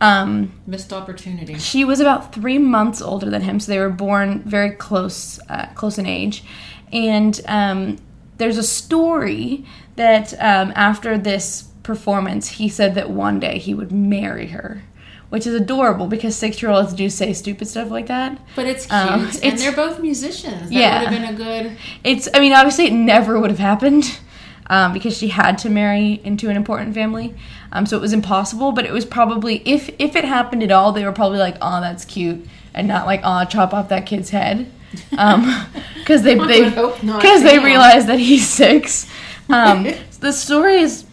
Um, 0.01 0.51
Missed 0.67 0.91
opportunity. 0.93 1.57
she 1.57 1.85
was 1.85 1.99
about 1.99 2.33
three 2.33 2.57
months 2.57 3.01
older 3.01 3.29
than 3.29 3.41
him, 3.41 3.59
so 3.59 3.71
they 3.71 3.79
were 3.79 3.89
born 3.89 4.41
very 4.43 4.71
close, 4.71 5.39
uh, 5.49 5.67
close 5.75 5.97
in 5.97 6.05
age. 6.05 6.43
And 6.91 7.39
um, 7.47 7.97
there's 8.37 8.57
a 8.57 8.63
story 8.63 9.65
that 9.95 10.33
um, 10.33 10.73
after 10.75 11.17
this 11.17 11.63
performance, 11.83 12.49
he 12.49 12.67
said 12.69 12.95
that 12.95 13.09
one 13.09 13.39
day 13.39 13.57
he 13.57 13.73
would 13.73 13.91
marry 13.91 14.47
her, 14.47 14.83
which 15.29 15.47
is 15.47 15.53
adorable 15.53 16.07
because 16.07 16.35
six-year-olds 16.35 16.93
do 16.93 17.09
say 17.09 17.31
stupid 17.33 17.67
stuff 17.67 17.89
like 17.89 18.07
that. 18.07 18.37
But 18.55 18.65
it's 18.67 18.85
cute, 18.85 18.99
Um, 19.01 19.29
and 19.43 19.57
they're 19.57 19.71
both 19.71 20.01
musicians. 20.01 20.69
That 20.69 20.71
Yeah. 20.73 20.99
would 21.03 21.09
have 21.13 21.21
been 21.21 21.33
a 21.33 21.37
good. 21.37 21.77
It's, 22.03 22.27
I 22.33 22.39
mean, 22.39 22.53
obviously 22.53 22.85
it 22.87 22.93
never 22.93 23.39
would 23.39 23.49
have 23.49 23.59
happened 23.59 24.19
um, 24.67 24.93
because 24.93 25.17
she 25.17 25.29
had 25.29 25.57
to 25.59 25.69
marry 25.69 26.19
into 26.23 26.49
an 26.49 26.57
important 26.57 26.93
family. 26.95 27.33
Um, 27.75 27.85
so 27.85 27.97
it 27.97 27.99
was 27.99 28.13
impossible, 28.13 28.71
but 28.71 28.85
it 28.85 28.93
was 28.93 29.03
probably, 29.03 29.61
if, 29.65 29.89
if 29.99 30.15
it 30.15 30.23
happened 30.23 30.63
at 30.63 30.71
all, 30.71 30.93
they 30.93 31.03
were 31.03 31.11
probably 31.11 31.39
like, 31.39 31.57
oh, 31.61 31.81
that's 31.81 32.05
cute, 32.05 32.47
and 32.73 32.87
not 32.87 33.05
like, 33.05 33.19
oh, 33.25 33.43
chop 33.43 33.73
off 33.73 33.89
that 33.89 34.05
kid's 34.05 34.29
head. 34.29 34.71
Um, 35.17 35.67
because 35.97 36.23
they, 36.23 36.35
they, 36.35 36.69
not, 36.69 37.01
because 37.01 37.43
they 37.43 37.59
realized 37.59 38.07
that 38.07 38.17
he's 38.17 38.47
six. 38.47 39.11
Um, 39.49 39.93
the 40.21 40.31
story 40.31 40.77
is, 40.77 41.05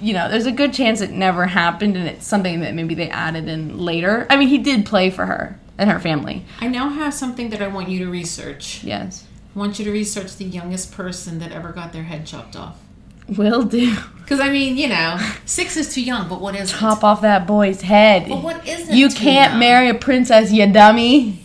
you 0.00 0.12
know, 0.12 0.30
there's 0.30 0.46
a 0.46 0.52
good 0.52 0.72
chance 0.72 1.00
it 1.00 1.10
never 1.10 1.46
happened, 1.46 1.96
and 1.96 2.06
it's 2.06 2.28
something 2.28 2.60
that 2.60 2.74
maybe 2.74 2.94
they 2.94 3.10
added 3.10 3.48
in 3.48 3.76
later. 3.76 4.24
I 4.30 4.36
mean, 4.36 4.46
he 4.46 4.58
did 4.58 4.86
play 4.86 5.10
for 5.10 5.26
her 5.26 5.58
and 5.78 5.90
her 5.90 5.98
family. 5.98 6.44
I 6.60 6.68
now 6.68 6.90
have 6.90 7.12
something 7.12 7.50
that 7.50 7.60
I 7.60 7.66
want 7.66 7.88
you 7.88 8.04
to 8.04 8.08
research. 8.08 8.84
Yes, 8.84 9.26
I 9.56 9.58
want 9.58 9.80
you 9.80 9.84
to 9.84 9.90
research 9.90 10.36
the 10.36 10.44
youngest 10.44 10.92
person 10.92 11.40
that 11.40 11.50
ever 11.50 11.72
got 11.72 11.92
their 11.92 12.04
head 12.04 12.24
chopped 12.24 12.54
off. 12.54 12.78
Will 13.28 13.62
do. 13.62 13.96
Because 14.18 14.40
I 14.40 14.48
mean, 14.48 14.76
you 14.76 14.88
know, 14.88 15.18
six 15.44 15.76
is 15.76 15.92
too 15.92 16.02
young, 16.02 16.28
but 16.28 16.40
what 16.40 16.56
is 16.56 16.72
it? 16.72 16.76
Chop 16.76 17.04
off 17.04 17.20
that 17.20 17.46
boy's 17.46 17.82
head. 17.82 18.28
But 18.28 18.42
what 18.42 18.66
is 18.66 18.88
it? 18.88 18.94
You 18.94 19.08
can't 19.10 19.52
young? 19.52 19.60
marry 19.60 19.88
a 19.90 19.94
princess, 19.94 20.50
you 20.50 20.70
dummy. 20.72 21.44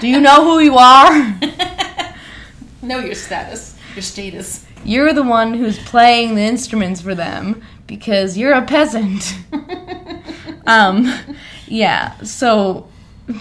Do 0.00 0.08
you 0.08 0.20
know 0.20 0.44
who 0.44 0.60
you 0.60 0.76
are? 0.76 1.10
know 2.82 3.00
your 3.00 3.14
status, 3.14 3.78
your 3.94 4.02
status. 4.02 4.66
You're 4.84 5.12
the 5.12 5.22
one 5.22 5.52
who's 5.52 5.78
playing 5.78 6.34
the 6.34 6.42
instruments 6.42 7.02
for 7.02 7.14
them 7.14 7.62
because 7.86 8.38
you're 8.38 8.52
a 8.52 8.64
peasant. 8.64 9.34
um, 10.66 11.12
yeah, 11.66 12.16
so 12.22 12.88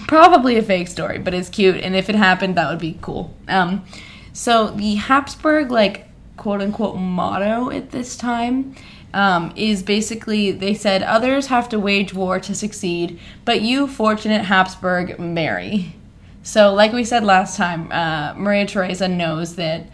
probably 0.07 0.57
a 0.57 0.61
fake 0.61 0.89
story, 0.89 1.17
but 1.17 1.33
it's 1.33 1.47
cute, 1.47 1.77
and 1.77 1.95
if 1.95 2.09
it 2.09 2.15
happened, 2.15 2.55
that 2.55 2.69
would 2.69 2.79
be 2.79 2.97
cool. 3.01 3.33
Um, 3.47 3.85
so 4.33 4.71
the 4.71 4.95
Habsburg, 4.95 5.71
like, 5.71 6.08
quote 6.39 6.61
unquote, 6.61 6.95
motto 6.97 7.69
at 7.69 7.91
this 7.91 8.15
time 8.15 8.73
um, 9.13 9.51
is 9.55 9.83
basically 9.83 10.51
they 10.51 10.73
said 10.73 11.03
others 11.03 11.47
have 11.47 11.69
to 11.69 11.79
wage 11.79 12.13
war 12.13 12.39
to 12.39 12.55
succeed, 12.55 13.19
but 13.45 13.61
you, 13.61 13.87
fortunate 13.87 14.45
Habsburg, 14.45 15.19
marry. 15.19 15.95
So, 16.41 16.73
like 16.73 16.93
we 16.93 17.03
said 17.03 17.23
last 17.23 17.57
time, 17.57 17.91
uh, 17.91 18.33
Maria 18.35 18.65
Theresa 18.65 19.07
knows 19.07 19.55
that 19.55 19.87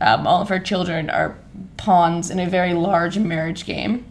um, 0.00 0.26
all 0.26 0.42
of 0.42 0.48
her 0.50 0.60
children 0.60 1.10
are 1.10 1.36
pawns 1.76 2.30
in 2.30 2.38
a 2.38 2.48
very 2.48 2.74
large 2.74 3.18
marriage 3.18 3.64
game. 3.64 4.04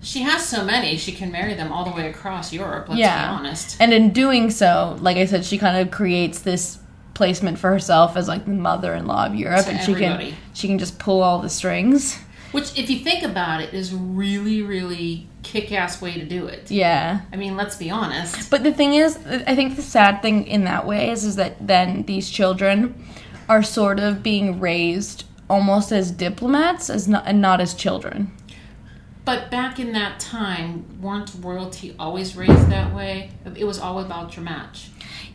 She 0.00 0.22
has 0.22 0.46
so 0.46 0.64
many, 0.64 0.96
she 0.96 1.12
can 1.12 1.30
marry 1.30 1.54
them 1.54 1.70
all 1.72 1.84
the 1.84 1.90
way 1.90 2.08
across 2.08 2.52
Europe. 2.52 2.88
Let's 2.88 3.00
Yeah. 3.00 3.28
be 3.28 3.36
honest. 3.38 3.76
And 3.80 3.92
in 3.92 4.10
doing 4.12 4.50
so, 4.50 4.96
like 5.00 5.16
I 5.16 5.26
said, 5.26 5.44
she 5.44 5.58
kind 5.58 5.76
of 5.76 5.90
creates 5.90 6.38
this 6.40 6.78
placement 7.18 7.58
for 7.58 7.68
herself 7.68 8.16
as 8.16 8.28
like 8.28 8.44
the 8.46 8.52
mother-in-law 8.52 9.26
of 9.26 9.34
Europe, 9.34 9.66
To 9.66 9.72
and 9.72 9.80
she 9.80 9.92
can 9.94 10.32
she 10.54 10.68
can 10.68 10.78
just 10.78 10.98
pull 10.98 11.20
all 11.20 11.40
the 11.40 11.50
strings. 11.50 12.16
Which, 12.52 12.78
if 12.78 12.88
you 12.88 13.00
think 13.00 13.22
about 13.24 13.60
it, 13.60 13.74
is 13.74 13.92
really, 13.92 14.62
really 14.62 15.28
kick-ass 15.42 16.00
way 16.00 16.14
to 16.14 16.24
do 16.24 16.46
it. 16.46 16.70
Yeah. 16.70 17.20
I 17.30 17.36
mean, 17.36 17.56
let's 17.56 17.76
be 17.76 17.90
honest. 17.90 18.50
But 18.50 18.62
the 18.62 18.72
thing 18.72 18.94
is, 18.94 19.18
I 19.46 19.54
think 19.54 19.76
the 19.76 19.82
sad 19.82 20.22
thing 20.22 20.46
in 20.46 20.64
that 20.64 20.86
way 20.86 21.10
is, 21.10 21.24
is 21.24 21.36
that 21.36 21.66
then 21.66 22.04
these 22.04 22.30
children 22.30 22.94
are 23.50 23.62
sort 23.62 24.00
of 24.00 24.22
being 24.22 24.60
raised 24.60 25.24
almost 25.50 25.92
as 25.92 26.10
diplomats 26.10 26.88
as 26.88 27.06
not, 27.06 27.24
and 27.26 27.42
not 27.42 27.60
as 27.60 27.74
children. 27.74 28.32
But 29.26 29.50
back 29.50 29.78
in 29.78 29.92
that 29.92 30.18
time, 30.18 31.00
weren't 31.02 31.30
royalty 31.40 31.94
always 31.98 32.34
raised 32.34 32.70
that 32.70 32.94
way? 32.94 33.30
It 33.56 33.66
was 33.66 33.78
all 33.78 33.98
about 34.00 34.36
your 34.36 34.44
match. 34.44 34.88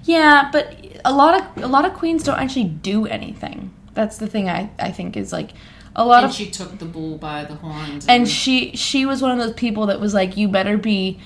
Yeah, 0.03 0.49
but 0.51 0.75
a 1.05 1.13
lot 1.13 1.39
of 1.57 1.63
a 1.63 1.67
lot 1.67 1.85
of 1.85 1.93
queens 1.93 2.23
don't 2.23 2.39
actually 2.39 2.65
do 2.65 3.05
anything. 3.07 3.73
That's 3.93 4.17
the 4.17 4.27
thing 4.27 4.49
I, 4.49 4.69
I 4.79 4.91
think 4.91 5.15
is 5.15 5.31
like 5.31 5.51
a 5.95 6.03
lot 6.05 6.23
And 6.23 6.31
of 6.31 6.35
she 6.35 6.49
took 6.49 6.79
the 6.79 6.85
bull 6.85 7.17
by 7.17 7.45
the 7.45 7.55
horns. 7.55 8.05
and 8.07 8.27
she 8.27 8.75
she 8.75 9.05
was 9.05 9.21
one 9.21 9.31
of 9.31 9.37
those 9.37 9.53
people 9.53 9.85
that 9.87 9.99
was 9.99 10.13
like 10.13 10.35
you 10.35 10.47
better 10.47 10.77
be 10.77 11.19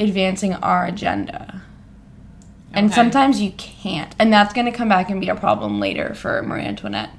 advancing 0.00 0.54
our 0.54 0.86
agenda. 0.86 1.62
And 2.72 2.92
sometimes 2.92 3.40
you 3.40 3.52
can't. 3.52 4.12
And 4.18 4.32
that's 4.32 4.52
going 4.52 4.66
to 4.66 4.72
come 4.72 4.88
back 4.88 5.08
and 5.08 5.20
be 5.20 5.28
a 5.28 5.36
problem 5.36 5.78
later 5.78 6.12
for 6.12 6.42
Marie 6.42 6.64
Antoinette. 6.64 7.10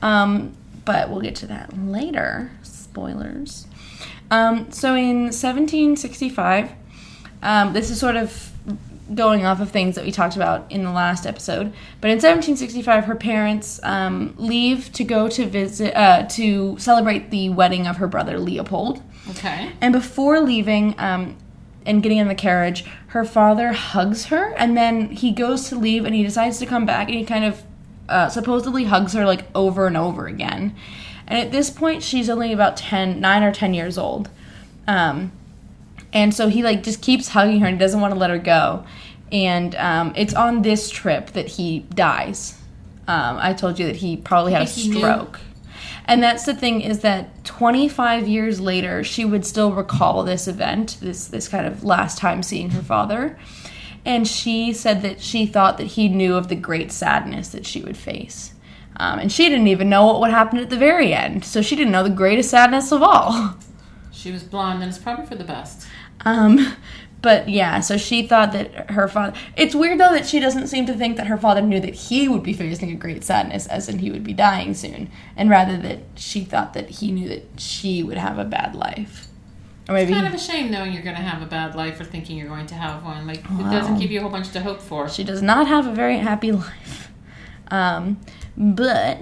Um, 0.00 0.56
but 0.86 1.10
we'll 1.10 1.20
get 1.20 1.34
to 1.36 1.46
that 1.48 1.76
later. 1.78 2.50
Spoilers. 2.62 3.66
Um, 4.30 4.72
so 4.72 4.94
in 4.94 5.24
1765, 5.24 6.72
um, 7.42 7.74
this 7.74 7.90
is 7.90 8.00
sort 8.00 8.16
of 8.16 8.52
going 9.14 9.44
off 9.44 9.60
of 9.60 9.70
things 9.70 9.94
that 9.94 10.04
we 10.04 10.10
talked 10.10 10.36
about 10.36 10.70
in 10.70 10.82
the 10.82 10.90
last 10.90 11.26
episode. 11.26 11.72
But 12.00 12.10
in 12.10 12.16
1765, 12.16 13.04
her 13.04 13.14
parents 13.14 13.78
um, 13.82 14.34
leave 14.36 14.92
to 14.94 15.04
go 15.04 15.28
to 15.28 15.46
visit, 15.46 15.96
uh, 15.96 16.24
to 16.30 16.76
celebrate 16.78 17.30
the 17.30 17.50
wedding 17.50 17.86
of 17.86 17.98
her 17.98 18.08
brother 18.08 18.38
Leopold. 18.38 19.02
okay. 19.30 19.72
And 19.80 19.92
before 19.92 20.40
leaving 20.40 20.94
um, 20.98 21.36
and 21.84 22.02
getting 22.02 22.18
in 22.18 22.28
the 22.28 22.34
carriage, 22.34 22.84
her 23.08 23.24
father 23.24 23.72
hugs 23.72 24.26
her, 24.26 24.52
and 24.54 24.76
then 24.76 25.10
he 25.10 25.30
goes 25.30 25.68
to 25.68 25.76
leave, 25.76 26.04
and 26.04 26.14
he 26.14 26.24
decides 26.24 26.58
to 26.58 26.66
come 26.66 26.84
back, 26.84 27.08
and 27.08 27.16
he 27.16 27.24
kind 27.24 27.44
of 27.44 27.62
uh, 28.08 28.28
supposedly 28.28 28.84
hugs 28.84 29.12
her 29.12 29.24
like 29.24 29.46
over 29.54 29.86
and 29.86 29.96
over 29.96 30.26
again. 30.26 30.74
And 31.26 31.38
at 31.38 31.52
this 31.52 31.70
point, 31.70 32.02
she's 32.02 32.28
only 32.28 32.52
about 32.52 32.76
10, 32.76 33.20
9 33.20 33.42
or 33.42 33.52
10 33.52 33.74
years 33.74 33.98
old. 33.98 34.30
Um, 34.86 35.32
and 36.16 36.32
so 36.32 36.48
he 36.48 36.62
like 36.62 36.82
just 36.82 37.02
keeps 37.02 37.28
hugging 37.28 37.60
her 37.60 37.66
and 37.66 37.78
doesn't 37.78 38.00
want 38.00 38.14
to 38.14 38.18
let 38.18 38.30
her 38.30 38.38
go. 38.38 38.86
And 39.30 39.74
um, 39.74 40.14
it's 40.16 40.32
on 40.32 40.62
this 40.62 40.88
trip 40.88 41.32
that 41.32 41.46
he 41.46 41.80
dies. 41.80 42.58
Um, 43.06 43.36
I 43.38 43.52
told 43.52 43.78
you 43.78 43.84
that 43.84 43.96
he 43.96 44.16
probably 44.16 44.52
had 44.52 44.62
a 44.62 44.66
think 44.66 44.78
he 44.78 44.88
knew. 44.92 45.00
stroke. 45.00 45.40
And 46.06 46.22
that's 46.22 46.46
the 46.46 46.54
thing 46.54 46.80
is 46.80 47.00
that 47.00 47.44
25 47.44 48.26
years 48.26 48.60
later, 48.60 49.04
she 49.04 49.26
would 49.26 49.44
still 49.44 49.72
recall 49.72 50.22
this 50.22 50.48
event, 50.48 50.96
this 51.02 51.28
this 51.28 51.48
kind 51.48 51.66
of 51.66 51.84
last 51.84 52.16
time 52.16 52.42
seeing 52.42 52.70
her 52.70 52.82
father. 52.82 53.38
And 54.06 54.26
she 54.26 54.72
said 54.72 55.02
that 55.02 55.20
she 55.20 55.44
thought 55.44 55.76
that 55.76 55.88
he 55.88 56.08
knew 56.08 56.36
of 56.36 56.48
the 56.48 56.54
great 56.54 56.92
sadness 56.92 57.50
that 57.50 57.66
she 57.66 57.82
would 57.82 57.96
face. 57.96 58.54
Um, 58.96 59.18
and 59.18 59.30
she 59.30 59.50
didn't 59.50 59.68
even 59.68 59.90
know 59.90 60.06
what 60.06 60.20
would 60.20 60.30
happen 60.30 60.58
at 60.60 60.70
the 60.70 60.78
very 60.78 61.12
end. 61.12 61.44
So 61.44 61.60
she 61.60 61.76
didn't 61.76 61.92
know 61.92 62.04
the 62.04 62.08
greatest 62.08 62.48
sadness 62.48 62.90
of 62.90 63.02
all. 63.02 63.58
She 64.12 64.32
was 64.32 64.42
blonde, 64.42 64.82
and 64.82 64.88
it's 64.88 64.98
probably 64.98 65.26
for 65.26 65.34
the 65.34 65.44
best. 65.44 65.86
Um, 66.26 66.76
but 67.22 67.48
yeah, 67.48 67.80
so 67.80 67.96
she 67.96 68.26
thought 68.26 68.52
that 68.52 68.90
her 68.90 69.08
father. 69.08 69.36
It's 69.56 69.74
weird 69.74 69.98
though 69.98 70.12
that 70.12 70.26
she 70.26 70.38
doesn't 70.38 70.66
seem 70.66 70.84
to 70.86 70.94
think 70.94 71.16
that 71.16 71.28
her 71.28 71.38
father 71.38 71.62
knew 71.62 71.80
that 71.80 71.94
he 71.94 72.28
would 72.28 72.42
be 72.42 72.52
facing 72.52 72.90
a 72.90 72.94
great 72.94 73.24
sadness, 73.24 73.66
as 73.66 73.88
in 73.88 74.00
he 74.00 74.10
would 74.10 74.24
be 74.24 74.34
dying 74.34 74.74
soon, 74.74 75.10
and 75.36 75.48
rather 75.48 75.76
that 75.78 76.00
she 76.16 76.44
thought 76.44 76.74
that 76.74 76.90
he 76.90 77.10
knew 77.10 77.28
that 77.28 77.44
she 77.58 78.02
would 78.02 78.18
have 78.18 78.38
a 78.38 78.44
bad 78.44 78.74
life, 78.74 79.28
or 79.88 79.94
maybe 79.94 80.12
It's 80.12 80.20
kind 80.20 80.34
of 80.34 80.38
a 80.38 80.42
shame 80.42 80.70
knowing 80.70 80.92
you're 80.92 81.02
going 81.02 81.16
to 81.16 81.22
have 81.22 81.42
a 81.42 81.46
bad 81.46 81.74
life 81.74 81.98
or 82.00 82.04
thinking 82.04 82.36
you're 82.36 82.48
going 82.48 82.66
to 82.66 82.74
have 82.74 83.02
one. 83.04 83.26
Like, 83.26 83.38
it 83.38 83.70
doesn't 83.70 83.98
give 83.98 84.10
you 84.10 84.18
a 84.18 84.22
whole 84.22 84.30
bunch 84.30 84.50
to 84.52 84.60
hope 84.60 84.80
for. 84.82 85.08
she 85.08 85.24
does 85.24 85.42
not 85.42 85.66
have 85.66 85.86
a 85.86 85.92
very 85.92 86.18
happy 86.18 86.52
life. 86.66 87.10
Um, 87.70 88.20
but 88.56 89.18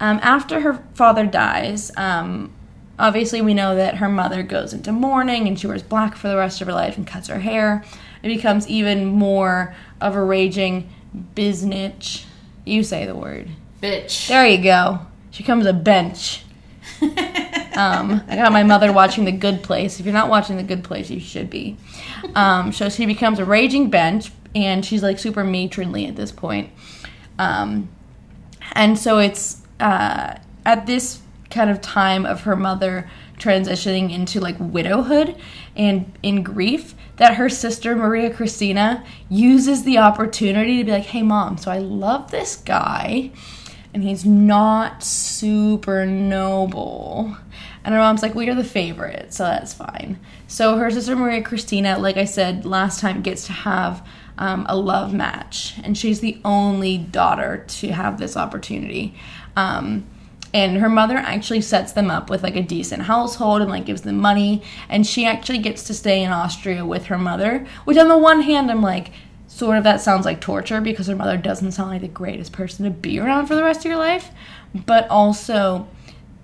um, 0.00 0.18
after 0.22 0.60
her 0.60 0.82
father 0.94 1.26
dies, 1.26 1.90
um, 1.96 2.52
obviously 2.98 3.40
we 3.40 3.54
know 3.54 3.76
that 3.76 3.96
her 3.96 4.08
mother 4.08 4.42
goes 4.42 4.72
into 4.72 4.92
mourning 4.92 5.46
and 5.46 5.58
she 5.58 5.66
wears 5.66 5.82
black 5.82 6.16
for 6.16 6.28
the 6.28 6.36
rest 6.36 6.60
of 6.60 6.66
her 6.66 6.72
life 6.72 6.96
and 6.96 7.06
cuts 7.06 7.28
her 7.28 7.40
hair. 7.40 7.84
It 8.22 8.28
becomes 8.28 8.68
even 8.68 9.06
more 9.06 9.74
of 10.00 10.14
a 10.14 10.22
raging 10.22 10.90
biznitch. 11.34 12.24
You 12.64 12.82
say 12.82 13.06
the 13.06 13.14
word. 13.14 13.50
Bitch. 13.82 14.28
There 14.28 14.46
you 14.46 14.62
go. 14.62 15.00
She 15.30 15.42
becomes 15.42 15.66
a 15.66 15.72
bench. 15.72 16.44
Um, 17.74 18.22
I 18.28 18.36
got 18.36 18.52
my 18.52 18.62
mother 18.62 18.92
watching 18.92 19.24
The 19.24 19.32
Good 19.32 19.62
Place. 19.62 19.98
If 19.98 20.06
you're 20.06 20.12
not 20.12 20.28
watching 20.28 20.56
The 20.56 20.62
Good 20.62 20.84
Place, 20.84 21.10
you 21.10 21.18
should 21.18 21.50
be. 21.50 21.76
Um, 22.34 22.72
so 22.72 22.88
she 22.88 23.04
becomes 23.04 23.38
a 23.38 23.44
raging 23.44 23.90
bench, 23.90 24.30
and 24.54 24.84
she's 24.84 25.02
like 25.02 25.18
super 25.18 25.42
matronly 25.42 26.06
at 26.06 26.14
this 26.14 26.30
point. 26.30 26.70
Um, 27.38 27.88
and 28.72 28.98
so 28.98 29.18
it's 29.18 29.62
uh, 29.80 30.36
at 30.64 30.86
this 30.86 31.20
kind 31.54 31.70
of 31.70 31.80
time 31.80 32.26
of 32.26 32.42
her 32.42 32.56
mother 32.56 33.08
transitioning 33.38 34.12
into 34.12 34.40
like 34.40 34.56
widowhood 34.58 35.36
and 35.76 36.12
in 36.22 36.42
grief 36.42 36.94
that 37.16 37.36
her 37.36 37.48
sister 37.48 37.94
Maria 37.96 38.32
Christina 38.32 39.04
uses 39.28 39.84
the 39.84 39.98
opportunity 39.98 40.78
to 40.78 40.84
be 40.84 40.90
like, 40.90 41.06
"Hey 41.06 41.22
mom, 41.22 41.56
so 41.56 41.70
I 41.70 41.78
love 41.78 42.30
this 42.30 42.56
guy 42.56 43.30
and 43.92 44.02
he's 44.02 44.24
not 44.24 45.02
super 45.02 46.04
noble." 46.04 47.36
And 47.84 47.94
her 47.94 48.00
mom's 48.00 48.22
like, 48.22 48.34
"Well, 48.34 48.44
you're 48.44 48.54
the 48.54 48.64
favorite, 48.64 49.32
so 49.32 49.44
that's 49.44 49.74
fine." 49.74 50.18
So 50.46 50.76
her 50.76 50.90
sister 50.90 51.14
Maria 51.16 51.42
Christina, 51.42 51.98
like 51.98 52.16
I 52.16 52.24
said 52.24 52.64
last 52.64 53.00
time, 53.00 53.22
gets 53.22 53.46
to 53.46 53.52
have 53.52 54.06
um, 54.38 54.66
a 54.68 54.76
love 54.76 55.14
match, 55.14 55.74
and 55.84 55.96
she's 55.96 56.20
the 56.20 56.40
only 56.44 56.98
daughter 56.98 57.64
to 57.68 57.88
have 57.92 58.18
this 58.18 58.36
opportunity. 58.36 59.14
Um, 59.56 60.06
and 60.54 60.78
her 60.78 60.88
mother 60.88 61.16
actually 61.16 61.60
sets 61.60 61.92
them 61.92 62.10
up 62.10 62.30
with 62.30 62.42
like 62.42 62.56
a 62.56 62.62
decent 62.62 63.02
household 63.02 63.60
and 63.60 63.70
like 63.70 63.84
gives 63.84 64.02
them 64.02 64.16
money. 64.16 64.62
And 64.88 65.06
she 65.06 65.26
actually 65.26 65.58
gets 65.58 65.84
to 65.84 65.94
stay 65.94 66.22
in 66.22 66.30
austria 66.30 66.86
with 66.86 67.06
her 67.06 67.18
mother 67.18 67.66
which 67.84 67.98
on 67.98 68.08
the 68.08 68.16
one 68.16 68.40
hand 68.40 68.70
i'm 68.70 68.80
like 68.80 69.10
sort 69.54 69.78
of 69.78 69.84
that 69.84 70.00
sounds 70.00 70.24
like 70.24 70.40
torture 70.40 70.80
because 70.80 71.06
her 71.06 71.14
mother 71.14 71.36
doesn't 71.36 71.70
sound 71.70 71.90
like 71.90 72.00
the 72.00 72.08
greatest 72.08 72.52
person 72.52 72.84
to 72.84 72.90
be 72.90 73.20
around 73.20 73.46
for 73.46 73.54
the 73.54 73.62
rest 73.62 73.80
of 73.80 73.84
your 73.86 73.96
life. 73.96 74.30
But 74.74 75.08
also 75.08 75.86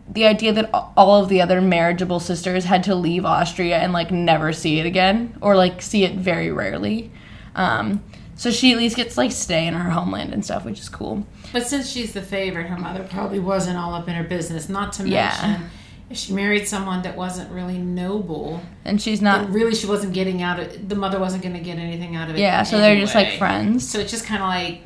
the 0.08 0.26
idea 0.26 0.52
that 0.52 0.70
all 0.72 1.20
of 1.20 1.28
the 1.28 1.40
other 1.40 1.60
marriageable 1.60 2.20
sisters 2.20 2.64
had 2.64 2.84
to 2.84 2.94
leave 2.94 3.24
austria 3.24 3.78
and 3.78 3.92
like 3.92 4.10
never 4.10 4.52
see 4.52 4.78
it 4.78 4.86
again 4.86 5.36
or 5.40 5.56
like 5.56 5.82
see 5.82 6.04
it 6.04 6.14
very 6.14 6.52
rarely. 6.52 7.10
Um, 7.56 8.04
so 8.40 8.50
she 8.50 8.72
at 8.72 8.78
least 8.78 8.96
gets 8.96 9.18
like 9.18 9.30
stay 9.32 9.66
in 9.66 9.74
her 9.74 9.90
homeland 9.90 10.32
and 10.32 10.42
stuff 10.42 10.64
which 10.64 10.80
is 10.80 10.88
cool 10.88 11.26
But 11.52 11.66
since 11.66 11.90
she's 11.90 12.12
the 12.14 12.22
favorite, 12.22 12.66
her 12.68 12.78
mother 12.78 13.04
probably 13.10 13.38
wasn't 13.38 13.76
all 13.76 13.92
up 13.92 14.08
in 14.08 14.14
her 14.14 14.24
business. 14.24 14.68
Not 14.68 14.92
to 14.94 15.02
mention, 15.04 15.68
if 16.08 16.16
she 16.16 16.32
married 16.32 16.66
someone 16.66 17.02
that 17.02 17.16
wasn't 17.16 17.50
really 17.52 17.76
noble, 17.78 18.60
and 18.84 18.96
she's 19.02 19.20
not 19.20 19.50
really 19.50 19.74
she 19.74 19.86
wasn't 19.86 20.12
getting 20.14 20.42
out 20.42 20.58
of 20.60 20.88
the 20.88 20.94
mother 20.94 21.18
wasn't 21.18 21.42
going 21.42 21.54
to 21.60 21.60
get 21.70 21.76
anything 21.78 22.16
out 22.16 22.30
of 22.30 22.36
it. 22.36 22.40
yeah 22.40 22.62
so 22.62 22.78
they're 22.78 22.98
just 22.98 23.14
like 23.14 23.36
friends 23.38 23.88
So 23.90 23.98
it's 23.98 24.10
just 24.10 24.24
kind 24.24 24.42
of 24.42 24.48
like, 24.48 24.80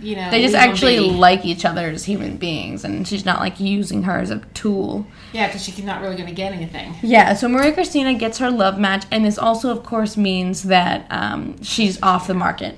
you 0.00 0.16
know, 0.16 0.30
they 0.30 0.42
just 0.42 0.54
actually 0.54 0.98
be. 0.98 1.10
like 1.10 1.44
each 1.52 1.64
other 1.64 1.86
as 1.88 2.04
human 2.04 2.36
beings 2.38 2.84
and 2.84 3.06
she's 3.08 3.24
not 3.24 3.38
like 3.40 3.60
using 3.60 4.02
her 4.08 4.18
as 4.18 4.30
a 4.30 4.38
tool 4.52 5.06
yeah, 5.32 5.46
because 5.48 5.62
she's 5.64 5.82
not 5.84 6.00
really 6.02 6.16
going 6.16 6.28
to 6.28 6.34
get 6.34 6.52
anything. 6.52 6.94
yeah 7.02 7.34
so 7.34 7.46
maria 7.48 7.72
christina 7.72 8.12
gets 8.14 8.38
her 8.38 8.50
love 8.50 8.78
match 8.78 9.04
and 9.10 9.24
this 9.24 9.38
also 9.38 9.70
of 9.70 9.82
course 9.84 10.16
means 10.16 10.64
that 10.64 11.06
um, 11.10 11.62
she's 11.62 12.00
off 12.02 12.26
the 12.26 12.34
market 12.34 12.76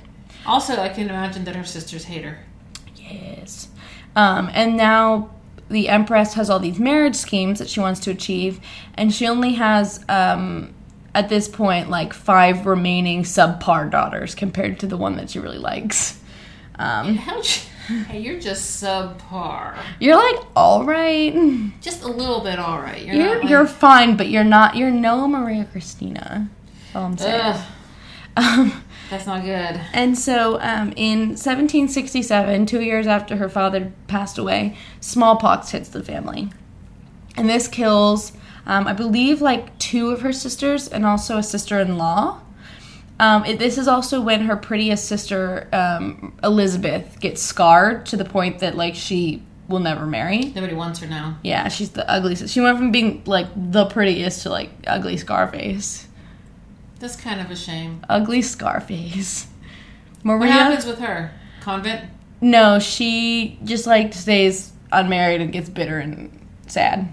Also, 0.49 0.77
I 0.81 0.89
can 0.89 1.09
imagine 1.11 1.45
that 1.45 1.55
her 1.55 1.65
sisters 1.65 2.05
hate 2.05 2.25
her. 2.25 2.39
yes 2.97 3.69
um, 4.17 4.51
and 4.53 4.77
now 4.77 5.31
the 5.69 5.89
empress 5.89 6.35
has 6.35 6.49
all 6.51 6.59
these 6.59 6.79
marriage 6.79 7.15
schemes 7.15 7.59
that 7.59 7.69
she 7.69 7.79
wants 7.79 8.01
to 8.01 8.11
achieve 8.11 8.59
and 8.95 9.13
she 9.15 9.27
only 9.29 9.53
has 9.55 10.03
um, 10.09 10.73
at 11.15 11.29
this 11.29 11.47
point 11.49 11.91
like 11.91 12.13
five 12.15 12.65
remaining 12.67 13.23
subpar 13.23 13.91
daughters 13.91 14.35
compared 14.35 14.81
to 14.81 14.87
the 14.87 14.97
one 14.97 15.17
that 15.17 15.29
she 15.31 15.39
really 15.39 15.59
likes 15.59 16.19
um? 16.79 17.17
Hey, 17.89 18.21
you're 18.21 18.39
just 18.41 18.83
subpar. 18.83 19.77
you're 20.01 20.17
like 20.17 20.45
all 20.57 20.85
right 20.85 21.35
Just 21.81 22.03
a 22.03 22.09
little 22.09 22.41
bit 22.41 22.59
all 22.59 22.79
right. 22.81 23.03
You're, 23.05 23.15
You're 23.15 23.41
like, 23.41 23.49
you're 23.51 23.67
fine, 23.67 24.17
but 24.17 24.29
you're 24.29 24.45
not. 24.45 24.77
You're 24.77 24.91
no 24.91 25.27
Maria 25.27 25.65
Christina. 25.73 26.49
That's 26.93 26.97
all 26.97 27.05
I'm 27.07 27.17
saying. 27.19 27.57
Um, 28.37 28.85
that's 29.11 29.27
not 29.27 29.43
good. 29.43 29.81
and 29.93 30.17
so, 30.17 30.61
um, 30.61 30.93
in 30.97 31.31
1767, 31.31 32.67
two 32.67 32.81
years 32.81 33.07
after 33.07 33.37
her 33.37 33.49
father 33.49 33.93
passed 34.07 34.39
away, 34.39 34.77
smallpox 35.01 35.71
hits 35.71 35.89
the 35.89 36.03
family, 36.03 36.51
and 37.37 37.49
this 37.49 37.69
kills, 37.69 38.33
um, 38.67 38.87
I 38.87 38.93
believe, 38.93 39.41
like 39.41 39.79
two 39.79 40.11
of 40.11 40.23
her 40.23 40.33
sisters 40.33 40.89
and 40.89 41.07
also 41.07 41.39
a 41.39 41.43
sister-in-law. 41.43 42.41
Um, 43.21 43.45
it, 43.45 43.59
this 43.59 43.79
is 43.79 43.89
also 43.89 44.21
when 44.21 44.43
her 44.43 44.57
prettiest 44.57 45.07
sister, 45.07 45.69
um, 45.73 46.39
Elizabeth, 46.43 47.19
gets 47.21 47.43
scarred 47.43 48.07
to 48.07 48.17
the 48.17 48.25
point 48.25 48.61
that 48.61 48.77
like 48.77 48.95
she 48.95 49.43
will 49.69 49.81
never 49.81 50.07
marry. 50.07 50.53
Nobody 50.55 50.75
wants 50.75 51.01
her 51.01 51.07
now. 51.07 51.39
Yeah, 51.43 51.69
she's 51.69 51.91
the 51.91 52.09
ugliest. 52.11 52.49
She 52.49 52.61
went 52.61 52.79
from 52.79 52.91
being 52.91 53.23
like 53.27 53.47
the 53.55 53.87
prettiest 53.87 54.43
to 54.43 54.51
like 54.51 54.71
ugly 54.87 55.17
Scarface. 55.17 56.08
That's 56.99 57.17
kind 57.17 57.41
of 57.41 57.51
a 57.51 57.57
shame. 57.57 58.05
Ugly 58.09 58.43
Scarface. 58.43 59.47
What 60.25 60.49
happens 60.49 60.85
with 60.85 60.99
her? 60.99 61.33
Convent? 61.61 62.11
No, 62.41 62.81
she 62.81 63.59
just 63.65 63.87
like 63.87 64.13
stays 64.13 64.73
unmarried 64.93 65.41
and 65.41 65.53
gets 65.53 65.69
bitter 65.71 65.99
and 65.99 66.47
sad. 66.67 67.09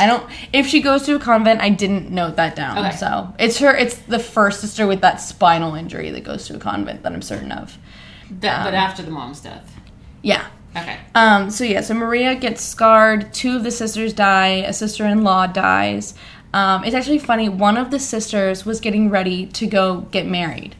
I 0.00 0.06
don't. 0.06 0.28
If 0.52 0.66
she 0.66 0.80
goes 0.80 1.02
to 1.04 1.14
a 1.14 1.18
convent, 1.18 1.60
I 1.60 1.68
didn't 1.68 2.10
note 2.10 2.36
that 2.36 2.56
down. 2.56 2.78
Okay. 2.78 2.96
So 2.96 3.32
it's 3.38 3.58
her. 3.58 3.76
It's 3.76 3.94
the 3.98 4.18
first 4.18 4.62
sister 4.62 4.86
with 4.86 5.02
that 5.02 5.20
spinal 5.20 5.74
injury 5.74 6.10
that 6.10 6.24
goes 6.24 6.46
to 6.46 6.56
a 6.56 6.58
convent 6.58 7.02
that 7.02 7.12
I'm 7.12 7.22
certain 7.22 7.52
of. 7.52 7.76
That, 8.30 8.64
but 8.64 8.74
Um, 8.74 8.80
after 8.80 9.02
the 9.02 9.10
mom's 9.10 9.40
death. 9.40 9.76
Yeah. 10.22 10.46
Okay. 10.74 10.96
Um, 11.14 11.50
so 11.50 11.64
yeah, 11.64 11.82
so 11.82 11.94
Maria 11.94 12.34
gets 12.34 12.62
scarred. 12.62 13.34
Two 13.34 13.56
of 13.56 13.64
the 13.64 13.70
sisters 13.70 14.12
die. 14.14 14.64
A 14.66 14.72
sister-in-law 14.72 15.48
dies. 15.48 16.14
Um, 16.52 16.84
it's 16.84 16.94
actually 16.94 17.18
funny. 17.18 17.48
One 17.48 17.76
of 17.76 17.90
the 17.90 17.98
sisters 17.98 18.66
was 18.66 18.80
getting 18.80 19.10
ready 19.10 19.46
to 19.46 19.66
go 19.66 20.00
get 20.00 20.26
married. 20.26 20.74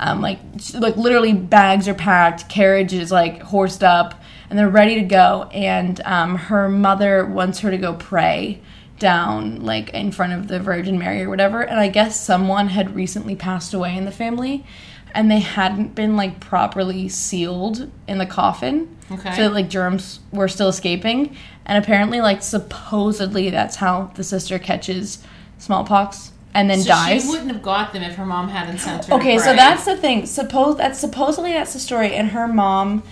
Um, 0.00 0.20
like, 0.20 0.40
like 0.74 0.96
literally, 0.96 1.32
bags 1.32 1.86
are 1.86 1.94
packed, 1.94 2.48
carriage 2.48 2.92
is 2.92 3.12
like 3.12 3.40
horsed 3.40 3.84
up, 3.84 4.20
and 4.50 4.58
they're 4.58 4.68
ready 4.68 4.96
to 4.96 5.02
go. 5.02 5.48
And 5.52 6.00
um, 6.04 6.36
her 6.36 6.68
mother 6.68 7.24
wants 7.24 7.60
her 7.60 7.70
to 7.70 7.78
go 7.78 7.94
pray 7.94 8.60
down, 8.98 9.62
like 9.62 9.90
in 9.90 10.10
front 10.10 10.32
of 10.32 10.48
the 10.48 10.58
Virgin 10.58 10.98
Mary 10.98 11.22
or 11.22 11.28
whatever. 11.28 11.62
And 11.62 11.78
I 11.78 11.88
guess 11.88 12.18
someone 12.18 12.68
had 12.68 12.96
recently 12.96 13.36
passed 13.36 13.74
away 13.74 13.96
in 13.96 14.04
the 14.04 14.12
family, 14.12 14.64
and 15.14 15.30
they 15.30 15.40
hadn't 15.40 15.94
been 15.94 16.16
like 16.16 16.40
properly 16.40 17.08
sealed 17.08 17.90
in 18.08 18.18
the 18.18 18.26
coffin 18.26 18.88
Okay. 19.10 19.34
so 19.36 19.42
that 19.42 19.52
like 19.52 19.68
germs 19.68 20.20
were 20.32 20.48
still 20.48 20.68
escaping 20.68 21.36
and 21.66 21.82
apparently 21.82 22.20
like 22.20 22.42
supposedly 22.42 23.50
that's 23.50 23.76
how 23.76 24.10
the 24.14 24.24
sister 24.24 24.58
catches 24.58 25.22
smallpox 25.58 26.32
and 26.54 26.68
then 26.70 26.80
so 26.80 26.88
dies 26.88 27.22
she 27.22 27.28
wouldn't 27.28 27.50
have 27.52 27.62
got 27.62 27.92
them 27.92 28.02
if 28.02 28.14
her 28.16 28.24
mom 28.26 28.48
hadn't 28.48 28.78
sent 28.78 29.04
her. 29.06 29.14
okay 29.14 29.38
so 29.38 29.54
that's 29.54 29.84
the 29.84 29.96
thing 29.96 30.24
suppose 30.26 30.76
that's 30.76 30.98
supposedly 30.98 31.52
that's 31.52 31.72
the 31.74 31.78
story 31.78 32.14
and 32.14 32.28
her 32.30 32.48
mom 32.48 33.02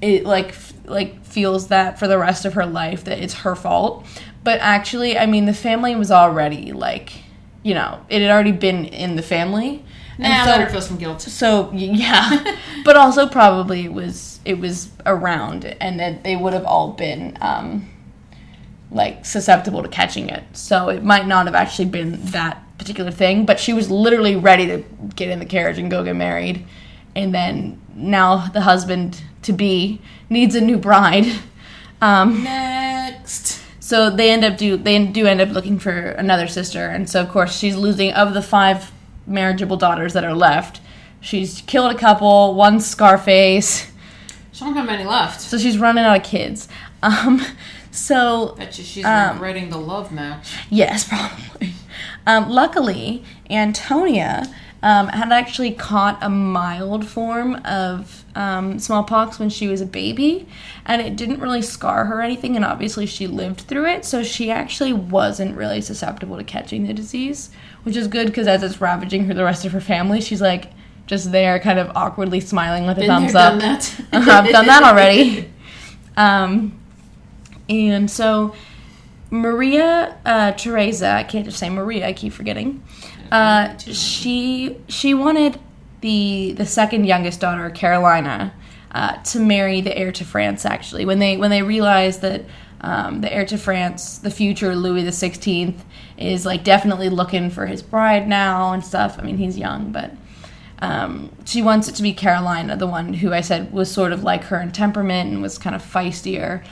it 0.00 0.24
like 0.24 0.48
f- 0.48 0.72
like 0.84 1.24
feels 1.24 1.68
that 1.68 1.98
for 1.98 2.06
the 2.08 2.18
rest 2.18 2.44
of 2.44 2.54
her 2.54 2.66
life 2.66 3.04
that 3.04 3.18
it's 3.20 3.34
her 3.34 3.54
fault. 3.54 4.04
But 4.42 4.58
actually, 4.60 5.16
I 5.16 5.26
mean, 5.26 5.46
the 5.46 5.54
family 5.54 5.94
was 5.94 6.10
already 6.10 6.72
like, 6.72 7.12
you 7.62 7.72
know, 7.74 8.04
it 8.08 8.20
had 8.20 8.30
already 8.32 8.50
been 8.50 8.84
in 8.86 9.14
the 9.14 9.22
family. 9.22 9.84
Nah, 10.18 10.44
so, 10.44 10.50
let 10.50 10.60
her 10.60 10.68
feel 10.68 10.80
some 10.80 10.98
guilt. 10.98 11.22
so 11.22 11.70
yeah, 11.72 12.56
but 12.84 12.96
also 12.96 13.26
probably 13.28 13.84
it 13.84 13.92
was 13.92 14.40
it 14.44 14.58
was 14.58 14.90
around, 15.06 15.64
and 15.64 15.98
that 16.00 16.24
they 16.24 16.36
would 16.36 16.52
have 16.52 16.64
all 16.64 16.92
been 16.92 17.36
um, 17.40 17.88
like 18.90 19.24
susceptible 19.24 19.82
to 19.82 19.88
catching 19.88 20.28
it. 20.28 20.44
So 20.52 20.88
it 20.90 21.02
might 21.02 21.26
not 21.26 21.46
have 21.46 21.54
actually 21.54 21.86
been 21.86 22.22
that 22.26 22.62
particular 22.78 23.10
thing, 23.10 23.46
but 23.46 23.58
she 23.58 23.72
was 23.72 23.90
literally 23.90 24.36
ready 24.36 24.66
to 24.66 24.84
get 25.14 25.30
in 25.30 25.38
the 25.38 25.46
carriage 25.46 25.78
and 25.78 25.90
go 25.90 26.04
get 26.04 26.16
married, 26.16 26.66
and 27.14 27.34
then 27.34 27.80
now 27.94 28.48
the 28.48 28.62
husband 28.62 29.22
to 29.42 29.52
be 29.52 30.00
needs 30.28 30.54
a 30.54 30.60
new 30.60 30.78
bride. 30.78 31.26
Um, 32.02 32.42
Next. 32.42 33.62
so 33.78 34.10
they 34.10 34.32
end 34.32 34.42
up 34.42 34.56
do 34.58 34.76
they 34.76 35.06
do 35.06 35.24
end 35.28 35.40
up 35.40 35.50
looking 35.50 35.78
for 35.78 35.92
another 35.92 36.48
sister, 36.48 36.88
and 36.88 37.08
so 37.08 37.20
of 37.20 37.28
course 37.28 37.56
she's 37.56 37.76
losing 37.76 38.12
of 38.12 38.34
the 38.34 38.42
five 38.42 38.90
marriageable 39.26 39.76
daughters 39.76 40.12
that 40.14 40.24
are 40.24 40.34
left. 40.34 40.80
She's 41.20 41.62
killed 41.62 41.94
a 41.94 41.98
couple, 41.98 42.54
one 42.54 42.80
Scarface, 42.80 43.90
She 44.52 44.64
don't 44.64 44.74
have 44.74 44.86
many 44.86 45.04
left. 45.04 45.40
so 45.40 45.56
she's 45.58 45.78
running 45.78 46.04
out 46.04 46.16
of 46.16 46.22
kids. 46.24 46.68
Um, 47.02 47.44
so 47.90 48.54
Bet 48.58 48.76
you 48.78 48.84
she's 48.84 49.04
Um, 49.04 49.34
regretting 49.34 49.70
the 49.70 49.78
love 49.78 50.10
match. 50.12 50.52
yes, 50.70 51.04
probably. 51.08 51.74
Um, 52.26 52.48
luckily, 52.50 53.24
Antonia 53.50 54.44
um, 54.82 55.08
had 55.08 55.30
actually 55.30 55.70
caught 55.70 56.18
a 56.20 56.28
mild 56.28 57.06
form 57.06 57.54
of 57.64 58.24
um, 58.34 58.78
smallpox 58.78 59.38
when 59.38 59.48
she 59.48 59.68
was 59.68 59.80
a 59.80 59.86
baby, 59.86 60.48
and 60.84 61.00
it 61.00 61.14
didn't 61.16 61.40
really 61.40 61.62
scar 61.62 62.06
her 62.06 62.18
or 62.18 62.22
anything. 62.22 62.56
And 62.56 62.64
obviously, 62.64 63.06
she 63.06 63.26
lived 63.26 63.60
through 63.60 63.86
it, 63.86 64.04
so 64.04 64.22
she 64.22 64.50
actually 64.50 64.92
wasn't 64.92 65.56
really 65.56 65.80
susceptible 65.80 66.36
to 66.36 66.44
catching 66.44 66.86
the 66.86 66.94
disease, 66.94 67.50
which 67.84 67.96
is 67.96 68.08
good 68.08 68.26
because 68.26 68.48
as 68.48 68.62
it's 68.62 68.80
ravaging 68.80 69.26
her 69.26 69.34
the 69.34 69.44
rest 69.44 69.64
of 69.64 69.72
her 69.72 69.80
family, 69.80 70.20
she's 70.20 70.40
like 70.40 70.72
just 71.06 71.30
there, 71.30 71.60
kind 71.60 71.78
of 71.78 71.90
awkwardly 71.96 72.40
smiling 72.40 72.86
with 72.86 72.96
a 72.96 73.02
Been 73.02 73.08
thumbs 73.08 73.32
there, 73.34 73.42
up. 73.42 73.50
done 73.50 73.58
that. 73.58 74.00
Uh-huh, 74.12 74.30
I've 74.30 74.50
done 74.50 74.66
that 74.66 74.82
already. 74.82 75.48
Um, 76.14 76.78
and 77.70 78.10
so 78.10 78.54
Maria 79.30 80.18
uh, 80.26 80.52
Theresa, 80.52 81.08
I 81.08 81.22
can't 81.22 81.46
just 81.46 81.58
say 81.58 81.70
Maria, 81.70 82.06
I 82.06 82.12
keep 82.12 82.34
forgetting. 82.34 82.82
Uh, 83.32 83.78
she 83.78 84.76
she 84.88 85.14
wanted 85.14 85.58
the 86.02 86.52
the 86.52 86.66
second 86.66 87.06
youngest 87.06 87.40
daughter, 87.40 87.70
Carolina, 87.70 88.52
uh, 88.90 89.16
to 89.22 89.40
marry 89.40 89.80
the 89.80 89.96
heir 89.96 90.12
to 90.12 90.22
France. 90.22 90.66
Actually, 90.66 91.06
when 91.06 91.18
they 91.18 91.38
when 91.38 91.48
they 91.50 91.62
realized 91.62 92.20
that 92.20 92.44
um, 92.82 93.22
the 93.22 93.32
heir 93.32 93.46
to 93.46 93.56
France, 93.56 94.18
the 94.18 94.30
future 94.30 94.76
Louis 94.76 95.02
the 95.02 95.12
Sixteenth, 95.12 95.82
is 96.18 96.44
like 96.44 96.62
definitely 96.62 97.08
looking 97.08 97.48
for 97.48 97.64
his 97.64 97.80
bride 97.80 98.28
now 98.28 98.74
and 98.74 98.84
stuff. 98.84 99.18
I 99.18 99.22
mean, 99.22 99.38
he's 99.38 99.56
young, 99.56 99.92
but 99.92 100.10
um, 100.80 101.30
she 101.46 101.62
wants 101.62 101.88
it 101.88 101.94
to 101.94 102.02
be 102.02 102.12
Carolina, 102.12 102.76
the 102.76 102.86
one 102.86 103.14
who 103.14 103.32
I 103.32 103.40
said 103.40 103.72
was 103.72 103.90
sort 103.90 104.12
of 104.12 104.22
like 104.22 104.44
her 104.44 104.60
in 104.60 104.72
temperament 104.72 105.32
and 105.32 105.40
was 105.40 105.56
kind 105.56 105.74
of 105.74 105.82
feistier. 105.82 106.62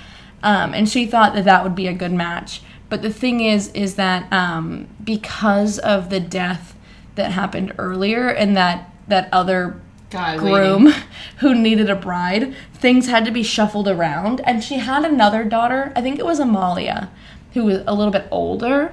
Um, 0.42 0.74
and 0.74 0.86
she 0.86 1.06
thought 1.06 1.34
that 1.34 1.46
that 1.46 1.62
would 1.62 1.74
be 1.74 1.86
a 1.86 1.94
good 1.94 2.12
match. 2.12 2.60
But 2.90 3.02
the 3.02 3.12
thing 3.12 3.40
is, 3.40 3.68
is 3.72 3.94
that 3.94 4.30
um, 4.32 4.88
because 5.02 5.78
of 5.78 6.10
the 6.10 6.20
death 6.20 6.76
that 7.14 7.32
happened 7.32 7.72
earlier 7.78 8.28
and 8.28 8.56
that 8.56 8.92
that 9.08 9.28
other 9.32 9.80
Guy 10.10 10.36
groom 10.36 10.86
waiting. 10.86 11.02
who 11.38 11.54
needed 11.54 11.88
a 11.88 11.94
bride, 11.94 12.54
things 12.74 13.06
had 13.06 13.24
to 13.24 13.30
be 13.30 13.42
shuffled 13.42 13.88
around. 13.88 14.40
And 14.42 14.62
she 14.62 14.78
had 14.78 15.04
another 15.04 15.44
daughter, 15.44 15.92
I 15.94 16.02
think 16.02 16.18
it 16.18 16.26
was 16.26 16.40
Amalia, 16.40 17.10
who 17.54 17.64
was 17.64 17.82
a 17.86 17.94
little 17.94 18.12
bit 18.12 18.26
older. 18.30 18.92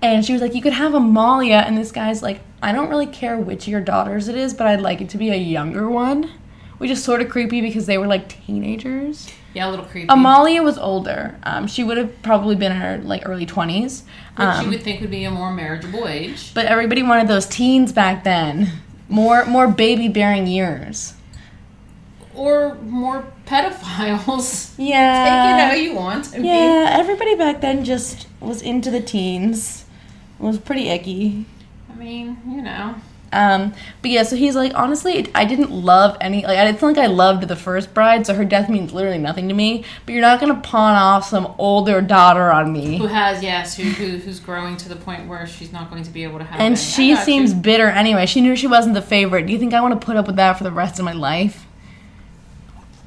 And 0.00 0.24
she 0.24 0.32
was 0.32 0.42
like, 0.42 0.54
You 0.54 0.62
could 0.62 0.72
have 0.72 0.94
Amalia. 0.94 1.64
And 1.66 1.76
this 1.76 1.90
guy's 1.90 2.22
like, 2.22 2.40
I 2.62 2.72
don't 2.72 2.90
really 2.90 3.06
care 3.06 3.38
which 3.38 3.64
of 3.64 3.68
your 3.68 3.80
daughters 3.80 4.28
it 4.28 4.36
is, 4.36 4.54
but 4.54 4.66
I'd 4.66 4.80
like 4.80 5.00
it 5.00 5.08
to 5.10 5.18
be 5.18 5.30
a 5.30 5.36
younger 5.36 5.90
one. 5.90 6.30
Which 6.78 6.90
is 6.90 7.02
sort 7.02 7.22
of 7.22 7.30
creepy 7.30 7.60
because 7.60 7.86
they 7.86 7.96
were 7.96 8.06
like 8.06 8.28
teenagers. 8.28 9.30
Yeah, 9.56 9.68
a 9.68 9.70
little 9.70 9.86
creepy. 9.86 10.08
Amalia 10.10 10.62
was 10.62 10.76
older. 10.76 11.34
Um, 11.42 11.66
she 11.66 11.82
would 11.82 11.96
have 11.96 12.20
probably 12.20 12.56
been 12.56 12.72
in 12.72 12.78
her 12.78 12.98
like 12.98 13.26
early 13.26 13.46
20s. 13.46 14.02
which 14.02 14.04
Um, 14.36 14.64
you 14.66 14.70
would 14.72 14.82
think 14.82 15.00
would 15.00 15.10
be 15.10 15.24
a 15.24 15.30
more 15.30 15.50
marriageable 15.50 16.06
age. 16.06 16.52
but 16.52 16.66
everybody 16.66 17.02
wanted 17.02 17.26
those 17.26 17.46
teens 17.46 17.90
back 17.90 18.22
then. 18.22 18.70
More 19.08 19.46
more 19.46 19.66
baby 19.66 20.08
bearing 20.08 20.46
years. 20.46 21.14
Or 22.34 22.74
more 22.82 23.24
pedophiles. 23.46 24.74
Yeah. 24.76 25.24
Take 25.24 25.54
it 25.54 25.70
how 25.70 25.90
you 25.90 25.94
want. 25.94 26.28
Yeah, 26.36 26.90
everybody 26.92 27.34
back 27.34 27.62
then 27.62 27.82
just 27.82 28.26
was 28.40 28.60
into 28.60 28.90
the 28.90 29.00
teens. 29.00 29.86
It 30.38 30.42
was 30.42 30.58
pretty 30.58 30.90
icky. 30.90 31.46
I 31.90 31.94
mean, 31.94 32.36
you 32.46 32.60
know. 32.60 32.96
Um, 33.32 33.74
but 34.02 34.10
yeah, 34.12 34.22
so 34.22 34.36
he's 34.36 34.54
like, 34.54 34.72
honestly, 34.74 35.28
I 35.34 35.44
didn't 35.44 35.70
love 35.70 36.16
any, 36.20 36.44
like, 36.46 36.58
I 36.58 36.64
didn't 36.64 36.78
think 36.78 36.96
I 36.96 37.06
loved 37.06 37.48
the 37.48 37.56
first 37.56 37.92
bride, 37.92 38.24
so 38.26 38.34
her 38.34 38.44
death 38.44 38.68
means 38.70 38.92
literally 38.94 39.18
nothing 39.18 39.48
to 39.48 39.54
me. 39.54 39.84
But 40.06 40.12
you're 40.12 40.22
not 40.22 40.40
gonna 40.40 40.60
pawn 40.60 40.94
off 40.94 41.26
some 41.28 41.52
older 41.58 42.00
daughter 42.00 42.50
on 42.52 42.72
me. 42.72 42.98
Who 42.98 43.08
has, 43.08 43.42
yes, 43.42 43.76
who, 43.76 43.82
who 43.82 44.18
who's 44.18 44.38
growing 44.40 44.76
to 44.78 44.88
the 44.88 44.96
point 44.96 45.26
where 45.28 45.46
she's 45.46 45.72
not 45.72 45.90
going 45.90 46.04
to 46.04 46.10
be 46.10 46.22
able 46.22 46.38
to 46.38 46.44
have 46.44 46.60
And 46.60 46.74
any. 46.74 46.76
She 46.76 47.16
seems 47.16 47.52
you. 47.52 47.60
bitter 47.60 47.88
anyway. 47.88 48.26
She 48.26 48.40
knew 48.40 48.54
she 48.56 48.68
wasn't 48.68 48.94
the 48.94 49.02
favorite. 49.02 49.46
Do 49.46 49.52
you 49.52 49.58
think 49.58 49.74
I 49.74 49.80
want 49.80 50.00
to 50.00 50.04
put 50.04 50.16
up 50.16 50.26
with 50.28 50.36
that 50.36 50.56
for 50.56 50.64
the 50.64 50.72
rest 50.72 50.98
of 50.98 51.04
my 51.04 51.12
life? 51.12 51.66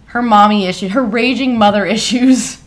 Her 0.07 0.21
mommy 0.21 0.65
issue, 0.65 0.89
her 0.89 1.03
raging 1.03 1.57
mother 1.57 1.85
issues. 1.97 2.61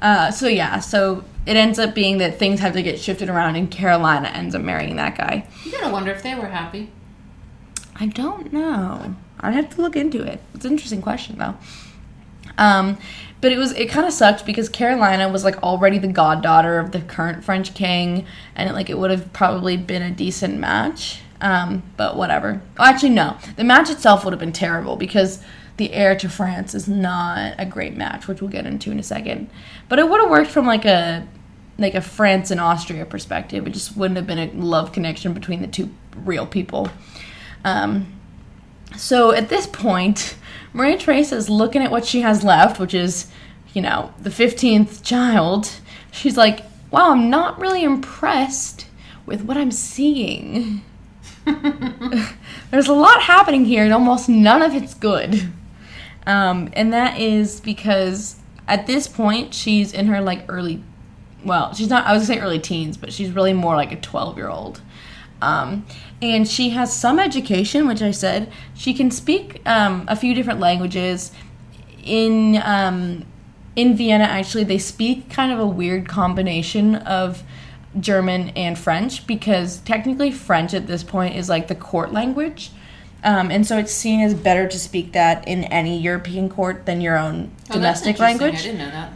Uh, 0.00 0.30
so 0.30 0.46
yeah, 0.48 0.78
so 0.80 1.24
it 1.46 1.56
ends 1.56 1.78
up 1.78 1.94
being 1.94 2.18
that 2.18 2.38
things 2.38 2.60
have 2.60 2.72
to 2.74 2.82
get 2.82 2.98
shifted 2.98 3.28
around, 3.28 3.56
and 3.56 3.70
Carolina 3.70 4.28
ends 4.28 4.54
up 4.54 4.62
marrying 4.62 4.96
that 4.96 5.16
guy. 5.16 5.46
You 5.64 5.72
gotta 5.72 5.92
wonder 5.92 6.10
if 6.10 6.22
they 6.22 6.34
were 6.34 6.46
happy. 6.46 6.90
I 7.94 8.06
don't 8.06 8.52
know. 8.52 9.14
I'd 9.40 9.54
have 9.54 9.74
to 9.76 9.80
look 9.80 9.96
into 9.96 10.22
it. 10.22 10.40
It's 10.54 10.64
an 10.64 10.72
interesting 10.72 11.02
question 11.02 11.38
though. 11.38 11.54
Um, 12.58 12.98
but 13.40 13.52
it 13.52 13.58
was 13.58 13.72
it 13.72 13.88
kind 13.88 14.06
of 14.06 14.12
sucked 14.12 14.44
because 14.44 14.68
Carolina 14.68 15.28
was 15.28 15.44
like 15.44 15.62
already 15.62 15.98
the 15.98 16.08
goddaughter 16.08 16.78
of 16.78 16.92
the 16.92 17.00
current 17.00 17.44
French 17.44 17.74
king, 17.74 18.26
and 18.54 18.68
it, 18.68 18.72
like 18.72 18.90
it 18.90 18.98
would 18.98 19.10
have 19.10 19.32
probably 19.32 19.76
been 19.76 20.02
a 20.02 20.10
decent 20.10 20.58
match. 20.58 21.20
Um, 21.40 21.82
but 21.98 22.16
whatever. 22.16 22.62
Oh, 22.78 22.84
actually, 22.84 23.10
no. 23.10 23.36
The 23.56 23.64
match 23.64 23.90
itself 23.90 24.24
would 24.24 24.32
have 24.32 24.40
been 24.40 24.52
terrible 24.52 24.96
because 24.96 25.42
the 25.76 25.92
heir 25.92 26.16
to 26.16 26.30
France 26.30 26.74
is 26.74 26.88
not 26.88 27.54
a 27.58 27.66
great 27.66 27.94
match, 27.94 28.26
which 28.26 28.40
we'll 28.40 28.50
get 28.50 28.64
into 28.64 28.90
in 28.90 28.98
a 28.98 29.02
second. 29.02 29.50
But 29.90 29.98
it 29.98 30.08
would 30.08 30.20
have 30.20 30.30
worked 30.30 30.50
from 30.50 30.66
like 30.66 30.86
a 30.86 31.28
like 31.78 31.94
a 31.94 32.00
France 32.00 32.50
and 32.50 32.60
Austria 32.60 33.04
perspective. 33.04 33.66
It 33.66 33.70
just 33.70 33.96
wouldn't 33.96 34.16
have 34.16 34.26
been 34.26 34.38
a 34.38 34.50
love 34.52 34.92
connection 34.92 35.32
between 35.32 35.60
the 35.60 35.68
two 35.68 35.90
real 36.14 36.46
people. 36.46 36.88
Um, 37.64 38.12
so 38.96 39.32
at 39.32 39.48
this 39.48 39.66
point, 39.66 40.36
Maria 40.72 40.96
is 40.96 41.50
looking 41.50 41.82
at 41.82 41.90
what 41.90 42.04
she 42.04 42.20
has 42.20 42.44
left, 42.44 42.78
which 42.78 42.94
is, 42.94 43.26
you 43.74 43.82
know, 43.82 44.12
the 44.20 44.30
15th 44.30 45.02
child. 45.02 45.70
She's 46.10 46.36
like, 46.36 46.60
wow, 46.90 47.12
I'm 47.12 47.28
not 47.28 47.60
really 47.60 47.82
impressed 47.82 48.86
with 49.26 49.42
what 49.42 49.56
I'm 49.56 49.70
seeing. 49.70 50.82
There's 52.70 52.88
a 52.88 52.94
lot 52.94 53.22
happening 53.22 53.64
here, 53.64 53.84
and 53.84 53.92
almost 53.92 54.28
none 54.28 54.62
of 54.62 54.74
it's 54.74 54.94
good. 54.94 55.50
Um, 56.26 56.70
and 56.72 56.92
that 56.92 57.20
is 57.20 57.60
because 57.60 58.36
at 58.66 58.86
this 58.86 59.06
point, 59.06 59.54
she's 59.54 59.92
in 59.92 60.06
her 60.06 60.20
like 60.20 60.44
early, 60.48 60.82
well, 61.46 61.74
she's 61.74 61.88
not, 61.88 62.06
I 62.06 62.12
was 62.12 62.26
gonna 62.26 62.38
say 62.38 62.44
early 62.44 62.58
teens, 62.58 62.96
but 62.96 63.12
she's 63.12 63.30
really 63.30 63.52
more 63.52 63.76
like 63.76 63.92
a 63.92 63.96
12 63.96 64.36
year 64.36 64.48
old. 64.48 64.80
Um, 65.40 65.86
and 66.22 66.48
she 66.48 66.70
has 66.70 66.94
some 66.94 67.18
education, 67.18 67.86
which 67.86 68.02
I 68.02 68.10
said 68.10 68.50
she 68.74 68.94
can 68.94 69.10
speak 69.10 69.60
um, 69.66 70.04
a 70.08 70.16
few 70.16 70.34
different 70.34 70.60
languages. 70.60 71.30
In 72.02 72.60
um, 72.64 73.24
in 73.74 73.96
Vienna, 73.96 74.24
actually, 74.24 74.64
they 74.64 74.78
speak 74.78 75.28
kind 75.28 75.52
of 75.52 75.58
a 75.58 75.66
weird 75.66 76.08
combination 76.08 76.94
of 76.96 77.42
German 78.00 78.50
and 78.50 78.78
French 78.78 79.26
because 79.26 79.78
technically 79.80 80.30
French 80.30 80.72
at 80.72 80.86
this 80.86 81.02
point 81.02 81.36
is 81.36 81.48
like 81.48 81.68
the 81.68 81.74
court 81.74 82.12
language. 82.12 82.70
Um, 83.22 83.50
and 83.50 83.66
so 83.66 83.76
it's 83.76 83.92
seen 83.92 84.20
as 84.20 84.34
better 84.34 84.68
to 84.68 84.78
speak 84.78 85.12
that 85.12 85.46
in 85.48 85.64
any 85.64 85.98
European 85.98 86.48
court 86.48 86.86
than 86.86 87.00
your 87.00 87.18
own 87.18 87.50
Oh, 87.70 87.78
that's 87.78 88.00
domestic 88.00 88.18
language. 88.18 88.54
I 88.54 88.62
didn't 88.62 88.78
know 88.78 88.90
that. 88.90 89.12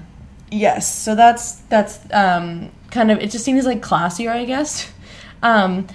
Yes, 0.51 0.93
so 0.93 1.15
that's 1.15 1.57
that's 1.69 2.01
um, 2.13 2.71
kind 2.91 3.11
of 3.11 3.19
it. 3.19 3.31
Just 3.31 3.45
seems 3.45 3.65
like 3.65 3.81
classier, 3.81 4.31
I 4.31 4.45
guess. 4.45 4.91
Um, 5.43 5.87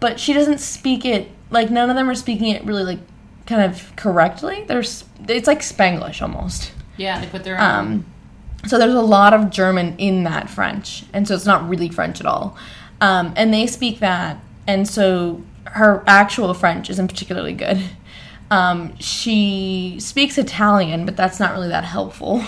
but 0.00 0.20
she 0.20 0.32
doesn't 0.32 0.58
speak 0.58 1.04
it 1.04 1.28
like 1.50 1.70
none 1.70 1.88
of 1.88 1.96
them 1.96 2.10
are 2.10 2.14
speaking 2.14 2.48
it 2.48 2.64
really 2.64 2.84
like 2.84 2.98
kind 3.46 3.62
of 3.62 3.94
correctly. 3.96 4.64
There's 4.66 5.04
it's 5.28 5.46
like 5.46 5.60
Spanglish 5.60 6.20
almost. 6.20 6.72
Yeah, 6.96 7.20
they 7.20 7.26
put 7.26 7.44
their 7.44 7.58
own. 7.58 7.64
Um, 7.64 8.06
so 8.66 8.78
there's 8.78 8.94
a 8.94 9.02
lot 9.02 9.34
of 9.34 9.50
German 9.50 9.96
in 9.98 10.24
that 10.24 10.50
French, 10.50 11.04
and 11.12 11.26
so 11.26 11.34
it's 11.34 11.46
not 11.46 11.68
really 11.68 11.88
French 11.88 12.20
at 12.20 12.26
all. 12.26 12.56
Um, 13.00 13.32
and 13.36 13.52
they 13.52 13.66
speak 13.66 14.00
that, 14.00 14.38
and 14.66 14.88
so 14.88 15.42
her 15.66 16.04
actual 16.06 16.52
French 16.54 16.90
isn't 16.90 17.08
particularly 17.08 17.52
good. 17.52 17.82
Um, 18.50 18.96
she 18.98 19.96
speaks 19.98 20.38
Italian, 20.38 21.06
but 21.06 21.16
that's 21.16 21.40
not 21.40 21.52
really 21.52 21.68
that 21.68 21.84
helpful. 21.84 22.44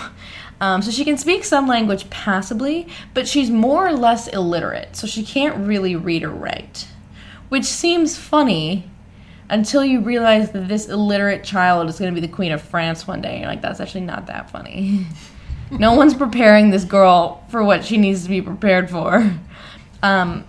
Um, 0.59 0.81
so 0.81 0.91
she 0.91 1.05
can 1.05 1.17
speak 1.17 1.43
some 1.43 1.67
language 1.67 2.09
passably, 2.09 2.87
but 3.13 3.27
she's 3.27 3.49
more 3.49 3.87
or 3.87 3.93
less 3.93 4.27
illiterate, 4.27 4.95
so 4.95 5.05
she 5.05 5.23
can't 5.23 5.67
really 5.67 5.95
read 5.95 6.23
or 6.23 6.31
write. 6.31 6.87
Which 7.49 7.65
seems 7.65 8.17
funny 8.17 8.89
until 9.49 9.85
you 9.85 10.01
realize 10.01 10.51
that 10.51 10.67
this 10.67 10.89
illiterate 10.89 11.43
child 11.43 11.89
is 11.89 11.99
going 11.99 12.13
to 12.13 12.19
be 12.19 12.25
the 12.25 12.33
queen 12.33 12.51
of 12.51 12.61
France 12.61 13.07
one 13.07 13.21
day. 13.21 13.39
You're 13.39 13.47
like, 13.47 13.61
that's 13.61 13.79
actually 13.79 14.01
not 14.01 14.27
that 14.27 14.49
funny. 14.49 15.05
no 15.71 15.93
one's 15.93 16.13
preparing 16.13 16.69
this 16.69 16.83
girl 16.83 17.45
for 17.49 17.63
what 17.63 17.85
she 17.85 17.97
needs 17.97 18.23
to 18.23 18.29
be 18.29 18.41
prepared 18.41 18.89
for. 18.89 19.33
Um, 20.03 20.45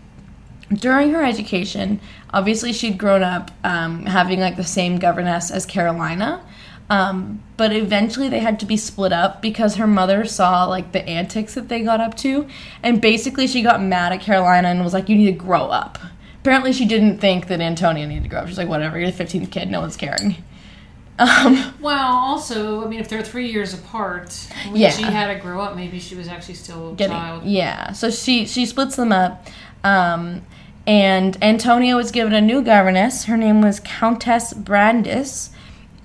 during 0.73 1.13
her 1.13 1.23
education, 1.23 2.01
obviously 2.31 2.73
she'd 2.73 2.99
grown 2.99 3.23
up 3.23 3.51
um, 3.65 4.05
having 4.07 4.41
like 4.41 4.57
the 4.57 4.65
same 4.65 4.99
governess 4.99 5.51
as 5.51 5.65
Carolina. 5.65 6.45
Um, 6.91 7.43
but 7.59 7.73
eventually 7.73 8.29
they 8.31 8.39
had 8.39 8.59
to 8.61 8.67
be 8.67 8.77
split 8.79 9.13
up 9.13 9.43
because 9.43 9.75
her 9.77 9.87
mother 9.87 10.25
saw 10.25 10.65
like 10.65 10.93
the 10.93 11.07
antics 11.07 11.55
that 11.55 11.69
they 11.69 11.81
got 11.83 12.01
up 12.01 12.17
to, 12.19 12.47
and 12.83 13.01
basically 13.01 13.47
she 13.47 13.61
got 13.63 13.83
mad 13.83 14.13
at 14.13 14.21
Carolina 14.23 14.69
and 14.69 14.83
was 14.83 14.95
like, 14.95 15.09
"You 15.09 15.17
need 15.17 15.27
to 15.27 15.33
grow 15.33 15.67
up." 15.67 15.99
Apparently, 16.41 16.73
she 16.73 16.87
didn't 16.87 17.19
think 17.19 17.49
that 17.49 17.61
Antonia 17.61 18.07
needed 18.07 18.23
to 18.23 18.29
grow 18.31 18.39
up. 18.41 18.49
She's 18.49 18.57
like, 18.57 18.69
"Whatever, 18.69 18.99
you're 18.99 19.11
the 19.11 19.25
15th 19.25 19.51
kid, 19.51 19.71
no 19.71 19.81
one's 19.81 19.97
caring." 19.97 20.37
Um, 21.21 21.75
well, 21.81 22.15
also, 22.15 22.85
I 22.85 22.89
mean, 22.89 23.01
if 23.01 23.09
they're 23.09 23.25
three 23.25 23.51
years 23.51 23.75
apart, 23.75 24.33
when 24.67 24.77
Yeah. 24.77 24.91
she 24.91 25.03
had 25.03 25.35
to 25.35 25.41
grow 25.41 25.61
up, 25.61 25.75
maybe 25.75 25.99
she 25.99 26.15
was 26.15 26.29
actually 26.29 26.55
still 26.55 26.93
a 26.93 26.95
getting 26.95 27.17
child. 27.17 27.43
yeah 27.43 27.91
so 27.91 28.09
she 28.09 28.47
she 28.47 28.65
splits 28.65 28.95
them 28.95 29.11
up 29.11 29.45
um 29.83 30.43
and 30.87 31.37
antonia 31.43 31.97
was 31.97 32.13
given 32.13 32.33
a 32.35 32.41
new 32.41 32.63
governess 32.63 33.25
her 33.25 33.37
name 33.37 33.61
was 33.61 33.81
countess 33.81 34.53
brandis 34.55 35.51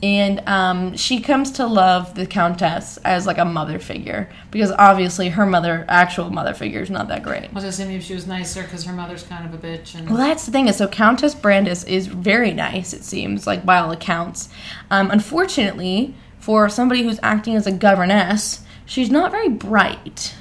and 0.04 0.48
um, 0.48 0.96
she 0.98 1.22
comes 1.22 1.50
to 1.52 1.66
love 1.66 2.14
the 2.14 2.28
countess 2.28 2.98
as 2.98 3.26
like 3.26 3.38
a 3.38 3.46
mother 3.46 3.80
figure 3.80 4.30
because 4.52 4.72
obviously 4.74 5.30
her 5.30 5.46
mother 5.46 5.86
actual 5.88 6.30
mother 6.30 6.54
figure 6.54 6.82
is 6.82 6.90
not 6.90 7.08
that 7.08 7.24
great 7.24 7.46
I 7.46 7.54
was 7.54 7.64
gonna 7.64 7.72
say 7.72 8.00
she 8.04 8.14
was 8.14 8.28
nicer 8.28 8.64
because 8.64 8.84
her 8.84 8.94
mother's 8.94 9.24
kind 9.24 9.46
of 9.46 9.54
a 9.54 9.68
bitch, 9.68 9.96
and 9.96 10.08
well, 10.10 10.18
that's 10.18 10.46
the 10.46 10.52
thing 10.52 10.68
is, 10.68 10.78
so 10.78 10.88
Countess 10.88 11.34
Brandis 11.34 11.84
is 11.86 12.08
very 12.08 12.52
nice. 12.52 12.94
It 12.94 13.04
seems 13.04 13.48
like 13.48 13.66
by 13.66 13.78
all 13.78 13.92
accounts. 13.92 14.50
Um, 14.92 15.10
unfortunately, 15.10 16.14
for 16.40 16.68
somebody 16.70 17.04
who's 17.04 17.20
acting 17.24 17.56
as 17.56 17.66
a 17.66 17.72
governess, 17.72 18.64
she's 18.86 19.10
not 19.10 19.32
very 19.32 19.50
bright. 19.50 20.36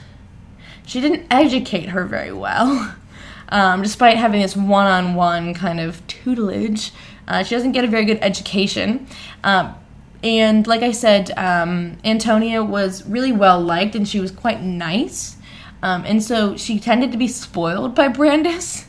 She 0.84 1.00
didn't 1.00 1.26
educate 1.30 1.90
her 1.90 2.04
very 2.04 2.32
well, 2.32 2.96
um, 3.48 3.82
despite 3.82 4.16
having 4.16 4.42
this 4.42 4.56
one-on-one 4.56 5.54
kind 5.54 5.80
of 5.80 6.04
tutelage. 6.06 6.92
Uh, 7.32 7.42
she 7.42 7.54
doesn't 7.54 7.72
get 7.72 7.82
a 7.82 7.88
very 7.88 8.04
good 8.04 8.18
education. 8.20 9.06
Um, 9.42 9.74
and 10.22 10.66
like 10.66 10.82
I 10.82 10.92
said, 10.92 11.30
um, 11.38 11.96
Antonia 12.04 12.62
was 12.62 13.06
really 13.06 13.32
well 13.32 13.58
liked, 13.58 13.94
and 13.94 14.06
she 14.06 14.20
was 14.20 14.30
quite 14.30 14.60
nice. 14.60 15.36
Um, 15.82 16.04
and 16.06 16.22
so 16.22 16.58
she 16.58 16.78
tended 16.78 17.10
to 17.12 17.16
be 17.16 17.26
spoiled 17.26 17.94
by 17.94 18.08
Brandis. 18.18 18.84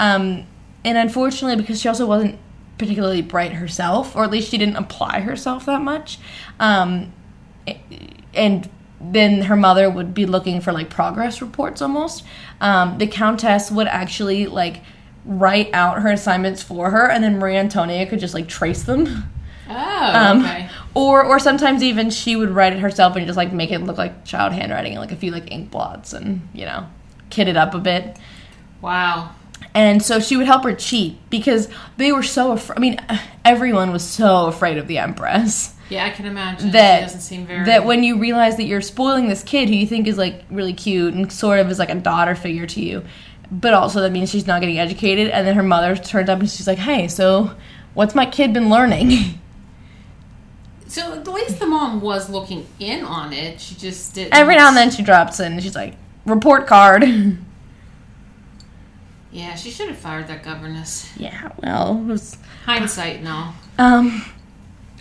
Um, 0.00 0.44
and 0.84 0.98
unfortunately, 0.98 1.62
because 1.62 1.80
she 1.80 1.88
also 1.88 2.04
wasn't 2.04 2.40
particularly 2.78 3.22
bright 3.22 3.52
herself, 3.52 4.16
or 4.16 4.24
at 4.24 4.30
least 4.32 4.50
she 4.50 4.58
didn't 4.58 4.76
apply 4.76 5.20
herself 5.20 5.64
that 5.66 5.80
much, 5.80 6.18
um, 6.58 7.12
and 8.34 8.68
then 9.00 9.42
her 9.42 9.54
mother 9.54 9.88
would 9.88 10.12
be 10.12 10.26
looking 10.26 10.60
for 10.60 10.72
like 10.72 10.90
progress 10.90 11.40
reports 11.40 11.80
almost. 11.80 12.24
Um, 12.60 12.98
the 12.98 13.06
countess 13.06 13.70
would 13.70 13.86
actually 13.86 14.46
like 14.46 14.80
write 15.24 15.70
out 15.72 16.02
her 16.02 16.10
assignments 16.10 16.62
for 16.62 16.90
her, 16.90 17.10
and 17.10 17.22
then 17.24 17.38
Maria 17.38 17.60
Antonia 17.60 18.06
could 18.06 18.20
just 18.20 18.34
like 18.34 18.48
trace 18.48 18.82
them. 18.82 19.24
oh, 19.68 19.74
Um, 19.74 20.42
okay. 20.44 20.68
Or 20.94 21.24
or 21.24 21.38
sometimes 21.38 21.82
even 21.82 22.10
she 22.10 22.36
would 22.36 22.50
write 22.50 22.72
it 22.72 22.78
herself 22.80 23.16
and 23.16 23.26
just 23.26 23.36
like 23.36 23.52
make 23.52 23.70
it 23.72 23.80
look 23.80 23.98
like 23.98 24.24
child 24.24 24.52
handwriting 24.52 24.92
and 24.92 25.00
like 25.00 25.12
a 25.12 25.16
few 25.16 25.32
like 25.32 25.50
ink 25.50 25.70
blots 25.70 26.12
and 26.12 26.46
you 26.52 26.64
know 26.66 26.86
kid 27.30 27.48
it 27.48 27.56
up 27.56 27.74
a 27.74 27.78
bit. 27.78 28.16
Wow. 28.80 29.30
And 29.74 30.02
so 30.02 30.20
she 30.20 30.36
would 30.36 30.46
help 30.46 30.62
her 30.64 30.74
cheat 30.74 31.18
because 31.30 31.68
they 31.96 32.12
were 32.12 32.22
so 32.22 32.52
afraid. 32.52 32.76
I 32.76 32.80
mean, 32.80 33.00
everyone 33.44 33.90
was 33.92 34.04
so 34.04 34.46
afraid 34.46 34.78
of 34.78 34.86
the 34.86 34.98
empress 34.98 35.74
Yeah, 35.90 36.04
I 36.04 36.10
can 36.10 36.26
imagine. 36.26 36.70
that 36.72 36.98
she 37.00 37.04
doesn't 37.06 37.20
seem 37.22 37.46
very. 37.46 37.64
that 37.64 37.84
when 37.84 38.04
you 38.04 38.18
realize 38.18 38.56
that 38.58 38.64
you're 38.64 38.80
spoiling 38.82 39.28
this 39.28 39.42
kid 39.42 39.68
who 39.68 39.74
you 39.74 39.86
think 39.86 40.06
is 40.06 40.16
like 40.16 40.44
really 40.50 40.74
cute 40.74 41.14
and 41.14 41.32
sort 41.32 41.58
of 41.58 41.68
is 41.70 41.78
like 41.80 41.90
a 41.90 41.96
daughter 41.96 42.36
figure 42.36 42.66
to 42.66 42.80
you, 42.80 43.02
but 43.50 43.74
also 43.74 44.00
that 44.00 44.12
means 44.12 44.30
she's 44.30 44.46
not 44.46 44.60
getting 44.60 44.78
educated. 44.78 45.28
And 45.30 45.46
then 45.46 45.54
her 45.54 45.62
mother 45.62 45.96
turns 45.96 46.28
up 46.28 46.40
and 46.40 46.50
she's 46.50 46.66
like, 46.66 46.78
"Hey, 46.78 47.08
so 47.08 47.54
what's 47.94 48.14
my 48.14 48.26
kid 48.26 48.52
been 48.52 48.70
learning?" 48.70 49.38
so 50.86 51.12
at 51.14 51.26
least 51.26 51.58
the 51.58 51.66
mom 51.66 52.00
was 52.00 52.30
looking 52.30 52.66
in 52.78 53.04
on 53.04 53.32
it. 53.32 53.60
She 53.60 53.74
just 53.74 54.14
did 54.14 54.28
Every 54.32 54.56
now 54.56 54.68
and 54.68 54.76
then 54.76 54.90
she 54.90 55.02
drops 55.02 55.40
in 55.40 55.52
and 55.52 55.62
she's 55.62 55.74
like, 55.76 55.94
"Report 56.26 56.66
card." 56.66 57.04
Yeah, 59.32 59.56
she 59.56 59.70
should 59.72 59.88
have 59.88 59.98
fired 59.98 60.28
that 60.28 60.44
governess. 60.44 61.10
yeah, 61.16 61.50
well, 61.60 61.98
it 61.98 62.04
was 62.04 62.38
Hindsight, 62.66 63.20
no. 63.24 63.52
Um, 63.78 64.24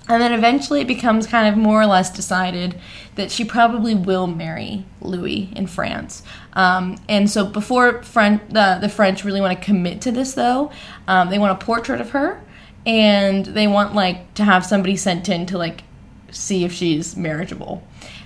and 0.09 0.21
then 0.21 0.33
eventually 0.33 0.81
it 0.81 0.87
becomes 0.87 1.25
kind 1.25 1.47
of 1.47 1.57
more 1.57 1.81
or 1.81 1.85
less 1.85 2.11
decided 2.11 2.79
that 3.15 3.31
she 3.31 3.45
probably 3.45 3.95
will 3.95 4.27
marry 4.27 4.85
Louis 5.01 5.51
in 5.55 5.67
France. 5.67 6.23
Um, 6.53 6.97
and 7.07 7.29
so 7.29 7.45
before 7.45 8.03
Fren- 8.03 8.41
the, 8.49 8.79
the 8.81 8.89
French 8.89 9.23
really 9.23 9.39
want 9.39 9.57
to 9.57 9.63
commit 9.63 10.01
to 10.01 10.11
this, 10.11 10.33
though, 10.33 10.71
um, 11.07 11.29
they 11.29 11.39
want 11.39 11.61
a 11.61 11.65
portrait 11.65 12.01
of 12.01 12.09
her 12.11 12.43
and 12.85 13.45
they 13.45 13.67
want 13.67 13.95
like 13.95 14.33
to 14.33 14.43
have 14.43 14.65
somebody 14.65 14.97
sent 14.97 15.29
in 15.29 15.45
to 15.45 15.57
like 15.57 15.83
see 16.31 16.65
if 16.65 16.73
she's 16.73 17.15
marriageable. 17.15 17.85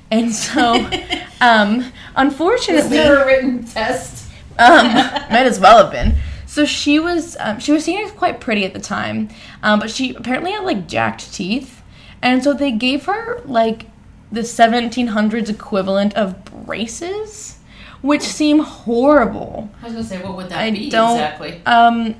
And 0.09 0.33
so, 0.33 0.89
um, 1.41 1.91
unfortunately, 2.15 2.97
a 2.97 3.25
written 3.25 3.65
test. 3.65 4.31
um, 4.57 4.87
might 5.29 5.45
as 5.45 5.59
well 5.59 5.83
have 5.83 5.91
been. 5.91 6.15
So 6.47 6.65
she 6.65 6.97
was 6.97 7.35
um, 7.39 7.59
she 7.59 7.71
was 7.71 7.83
seen 7.83 8.03
as 8.03 8.11
quite 8.13 8.39
pretty 8.39 8.65
at 8.65 8.73
the 8.73 8.79
time, 8.79 9.29
um, 9.63 9.79
but 9.79 9.89
she 9.89 10.13
apparently 10.15 10.51
had 10.51 10.63
like 10.63 10.87
jacked 10.87 11.33
teeth, 11.33 11.81
and 12.21 12.43
so 12.43 12.53
they 12.53 12.71
gave 12.71 13.05
her 13.05 13.41
like 13.45 13.87
the 14.31 14.41
1700s 14.41 15.49
equivalent 15.49 16.13
of 16.15 16.43
braces, 16.45 17.59
which 18.01 18.21
seem 18.23 18.59
horrible. 18.59 19.69
I 19.81 19.85
was 19.85 19.93
gonna 19.93 20.05
say, 20.05 20.21
what 20.21 20.35
would 20.35 20.49
that 20.49 20.59
I 20.59 20.71
be 20.71 20.89
don't 20.89 21.11
exactly? 21.17 21.61
um, 21.65 22.15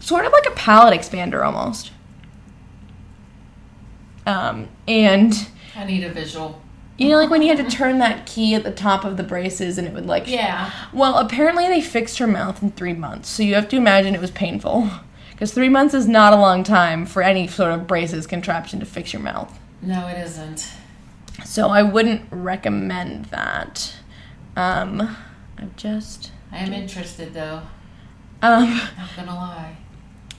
sort 0.00 0.24
of 0.24 0.32
like 0.32 0.46
a 0.46 0.52
palate 0.52 0.98
expander 0.98 1.44
almost. 1.44 1.90
Um, 4.26 4.68
and 4.86 5.48
I 5.76 5.84
need 5.84 6.04
a 6.04 6.10
visual. 6.10 6.60
you 6.96 7.08
know, 7.08 7.16
like 7.16 7.30
when 7.30 7.42
you 7.42 7.54
had 7.54 7.68
to 7.68 7.76
turn 7.76 7.98
that 7.98 8.24
key 8.26 8.54
at 8.54 8.62
the 8.62 8.70
top 8.70 9.04
of 9.04 9.16
the 9.16 9.22
braces, 9.24 9.78
and 9.78 9.86
it 9.88 9.92
would 9.94 10.06
like 10.06 10.28
Yeah. 10.28 10.70
Well, 10.92 11.18
apparently 11.18 11.66
they 11.66 11.80
fixed 11.80 12.18
her 12.18 12.26
mouth 12.26 12.62
in 12.62 12.70
three 12.72 12.92
months, 12.92 13.28
so 13.28 13.42
you 13.42 13.54
have 13.54 13.68
to 13.70 13.76
imagine 13.76 14.14
it 14.14 14.20
was 14.20 14.30
painful. 14.30 14.88
Because 15.42 15.54
three 15.54 15.68
months 15.68 15.92
is 15.92 16.06
not 16.06 16.32
a 16.32 16.36
long 16.36 16.62
time 16.62 17.04
for 17.04 17.20
any 17.20 17.48
sort 17.48 17.72
of 17.72 17.88
braces 17.88 18.28
contraption 18.28 18.78
to 18.78 18.86
fix 18.86 19.12
your 19.12 19.20
mouth. 19.20 19.58
No, 19.80 20.06
it 20.06 20.16
isn't. 20.16 20.70
So 21.44 21.68
I 21.68 21.82
wouldn't 21.82 22.22
recommend 22.30 23.24
that. 23.24 23.92
Um, 24.54 25.16
I've 25.58 25.74
just. 25.74 26.30
I 26.52 26.58
am 26.58 26.72
interested 26.72 27.34
though. 27.34 27.62
Um, 28.40 28.80
Not 28.96 29.16
gonna 29.16 29.34
lie. 29.34 29.78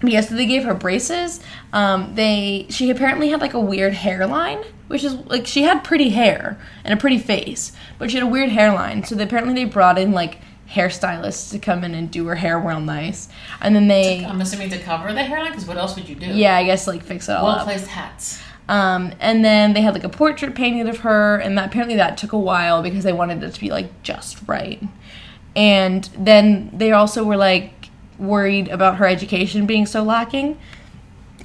Yeah, 0.02 0.22
so 0.22 0.36
they 0.36 0.46
gave 0.46 0.64
her 0.64 0.74
braces. 0.74 1.42
Um, 1.74 2.16
they 2.16 2.68
she 2.70 2.90
apparently 2.90 3.28
had 3.28 3.42
like 3.42 3.54
a 3.54 3.60
weird 3.60 3.96
hairline, 3.96 4.64
which 4.88 5.04
is 5.04 5.16
like 5.26 5.46
she 5.46 5.64
had 5.64 5.84
pretty 5.84 6.12
hair 6.12 6.58
and 6.86 6.94
a 6.94 6.98
pretty 6.98 7.20
face, 7.20 7.74
but 7.98 8.10
she 8.10 8.16
had 8.16 8.26
a 8.26 8.30
weird 8.30 8.52
hairline. 8.52 9.04
So 9.04 9.16
they, 9.16 9.26
apparently 9.26 9.54
they 9.54 9.66
brought 9.66 10.00
in 10.00 10.14
like 10.14 10.40
hairstylists 10.74 11.52
to 11.52 11.60
come 11.60 11.84
in 11.84 11.94
and 11.94 12.10
do 12.10 12.26
her 12.26 12.36
hair 12.36 12.58
real 12.58 12.80
nice, 12.80 13.30
and 13.62 13.76
then 13.76 13.88
they 13.88 14.26
I'm 14.26 14.42
assuming 14.42 14.70
to 14.72 14.80
cover 14.80 15.14
the 15.14 15.24
hairline, 15.24 15.52
because 15.52 15.68
what 15.68 15.78
else 15.78 15.96
would 15.96 16.10
you 16.10 16.16
do? 16.16 16.28
yeah, 16.28 16.58
I 16.58 16.64
guess 16.64 16.88
like 16.88 17.04
fix 17.04 17.30
it 17.30 17.34
all 17.34 17.46
Well 17.46 17.64
placed 17.64 17.88
hats. 17.88 18.42
Um, 18.70 19.14
and 19.20 19.44
then 19.44 19.74
they 19.74 19.82
had 19.82 19.94
like 19.94 20.06
a 20.06 20.10
portrait 20.10 20.56
painted 20.56 20.88
of 20.88 21.00
her, 21.00 21.38
and 21.38 21.58
that 21.58 21.68
apparently 21.68 21.98
that 21.98 22.18
took 22.18 22.32
a 22.32 22.40
while 22.40 22.82
because 22.82 23.04
they 23.04 23.14
wanted 23.14 23.44
it 23.44 23.54
to 23.54 23.60
be 23.60 23.70
like 23.70 24.04
just 24.04 24.38
right. 24.48 24.82
And 25.56 26.06
then 26.18 26.72
they 26.74 26.92
also 26.92 27.24
were 27.24 27.38
like 27.38 27.90
worried 28.18 28.70
about 28.70 28.98
her 28.98 29.06
education 29.06 29.66
being 29.66 29.86
so 29.86 30.02
lacking, 30.02 30.58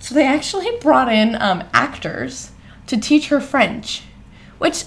so 0.00 0.14
they 0.14 0.26
actually 0.26 0.70
brought 0.80 1.12
in 1.12 1.34
um, 1.42 1.64
actors 1.72 2.52
to 2.86 2.96
teach 2.96 3.28
her 3.28 3.40
French, 3.40 4.04
which 4.58 4.84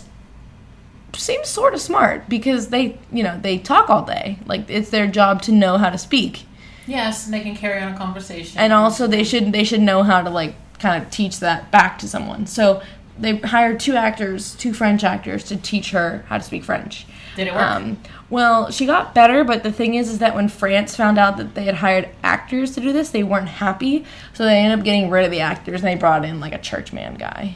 seems 1.15 1.47
sort 1.47 1.73
of 1.73 1.81
smart 1.81 2.27
because 2.29 2.69
they, 2.69 2.97
you 3.11 3.23
know, 3.23 3.39
they 3.41 3.57
talk 3.57 3.89
all 3.89 4.05
day. 4.05 4.37
Like 4.45 4.69
it's 4.69 4.89
their 4.89 5.07
job 5.07 5.41
to 5.43 5.51
know 5.51 5.77
how 5.77 5.89
to 5.89 5.97
speak 5.97 6.45
Yes, 6.87 7.25
and 7.25 7.33
they 7.33 7.41
can 7.41 7.55
carry 7.55 7.81
on 7.81 7.93
a 7.93 7.97
conversation. 7.97 8.59
and 8.59 8.73
also 8.73 9.07
they 9.07 9.23
should 9.23 9.51
they 9.51 9.63
should 9.63 9.81
know 9.81 10.03
how 10.03 10.21
to 10.21 10.29
like 10.29 10.55
kind 10.79 11.01
of 11.01 11.09
teach 11.11 11.39
that 11.39 11.71
back 11.71 11.99
to 11.99 12.07
someone. 12.07 12.47
So 12.47 12.81
they 13.19 13.37
hired 13.37 13.79
two 13.79 13.95
actors, 13.95 14.55
two 14.55 14.73
French 14.73 15.03
actors, 15.03 15.43
to 15.45 15.55
teach 15.55 15.91
her 15.91 16.25
how 16.27 16.37
to 16.39 16.43
speak 16.43 16.63
French. 16.63 17.05
Did 17.35 17.47
it 17.47 17.53
work? 17.53 17.63
Um, 17.63 17.97
well, 18.29 18.71
she 18.71 18.85
got 18.85 19.13
better, 19.13 19.43
but 19.43 19.63
the 19.63 19.71
thing 19.71 19.93
is, 19.93 20.09
is 20.09 20.19
that 20.19 20.35
when 20.35 20.49
France 20.49 20.95
found 20.95 21.17
out 21.17 21.37
that 21.37 21.53
they 21.53 21.63
had 21.63 21.75
hired 21.75 22.09
actors 22.23 22.73
to 22.75 22.81
do 22.81 22.91
this, 22.91 23.09
they 23.11 23.23
weren't 23.23 23.47
happy, 23.47 24.05
so 24.33 24.43
they 24.43 24.57
ended 24.57 24.79
up 24.79 24.83
getting 24.83 25.09
rid 25.09 25.23
of 25.23 25.31
the 25.31 25.39
actors 25.39 25.81
and 25.81 25.87
they 25.87 25.95
brought 25.95 26.25
in 26.25 26.39
like 26.39 26.53
a 26.53 26.57
churchman 26.57 27.15
guy. 27.15 27.55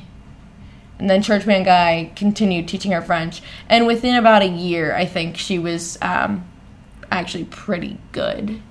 And 0.98 1.10
then 1.10 1.22
churchman 1.22 1.64
guy 1.64 2.12
continued 2.16 2.68
teaching 2.68 2.92
her 2.92 3.02
French, 3.02 3.42
and 3.68 3.86
within 3.86 4.16
about 4.16 4.42
a 4.42 4.48
year, 4.48 4.96
I 4.96 5.06
think 5.06 5.36
she 5.36 5.60
was 5.60 5.98
um, 6.02 6.48
actually 7.12 7.46
pretty 7.46 7.98
good 8.14 8.62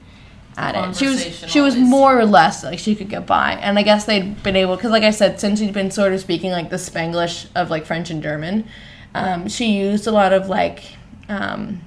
at 0.56 0.74
it. 0.74 0.96
She 0.96 1.06
was 1.06 1.50
she 1.50 1.60
was 1.60 1.76
more 1.76 2.18
or 2.18 2.24
less 2.24 2.64
like 2.64 2.78
she 2.78 2.94
could 2.94 3.08
get 3.08 3.26
by, 3.26 3.52
and 3.52 3.78
I 3.78 3.82
guess 3.82 4.04
they'd 4.04 4.42
been 4.42 4.56
able 4.56 4.76
because, 4.76 4.90
like 4.90 5.02
I 5.02 5.10
said, 5.10 5.40
since 5.40 5.58
she'd 5.58 5.74
been 5.74 5.90
sort 5.90 6.12
of 6.12 6.20
speaking 6.20 6.50
like 6.50 6.70
the 6.70 6.76
Spanglish 6.76 7.46
of 7.54 7.70
like 7.70 7.86
French 7.86 8.10
and 8.10 8.22
German, 8.22 8.66
um, 9.14 9.48
she 9.48 9.72
used 9.72 10.06
a 10.06 10.12
lot 10.12 10.32
of 10.32 10.48
like 10.48 10.96
um, 11.28 11.80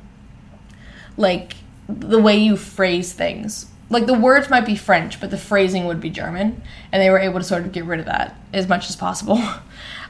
like 1.15 1.55
the 1.87 2.19
way 2.19 2.37
you 2.37 2.57
phrase 2.57 3.13
things. 3.13 3.67
Like 3.89 4.05
the 4.05 4.13
words 4.13 4.49
might 4.49 4.65
be 4.65 4.75
French, 4.75 5.21
but 5.21 5.31
the 5.31 5.37
phrasing 5.37 5.85
would 5.85 6.01
be 6.01 6.09
German, 6.09 6.61
and 6.91 7.01
they 7.01 7.09
were 7.09 7.19
able 7.19 7.39
to 7.39 7.45
sort 7.45 7.63
of 7.63 7.71
get 7.71 7.85
rid 7.85 7.99
of 7.99 8.05
that 8.05 8.35
as 8.53 8.67
much 8.67 8.89
as 8.89 8.95
possible. 8.95 9.41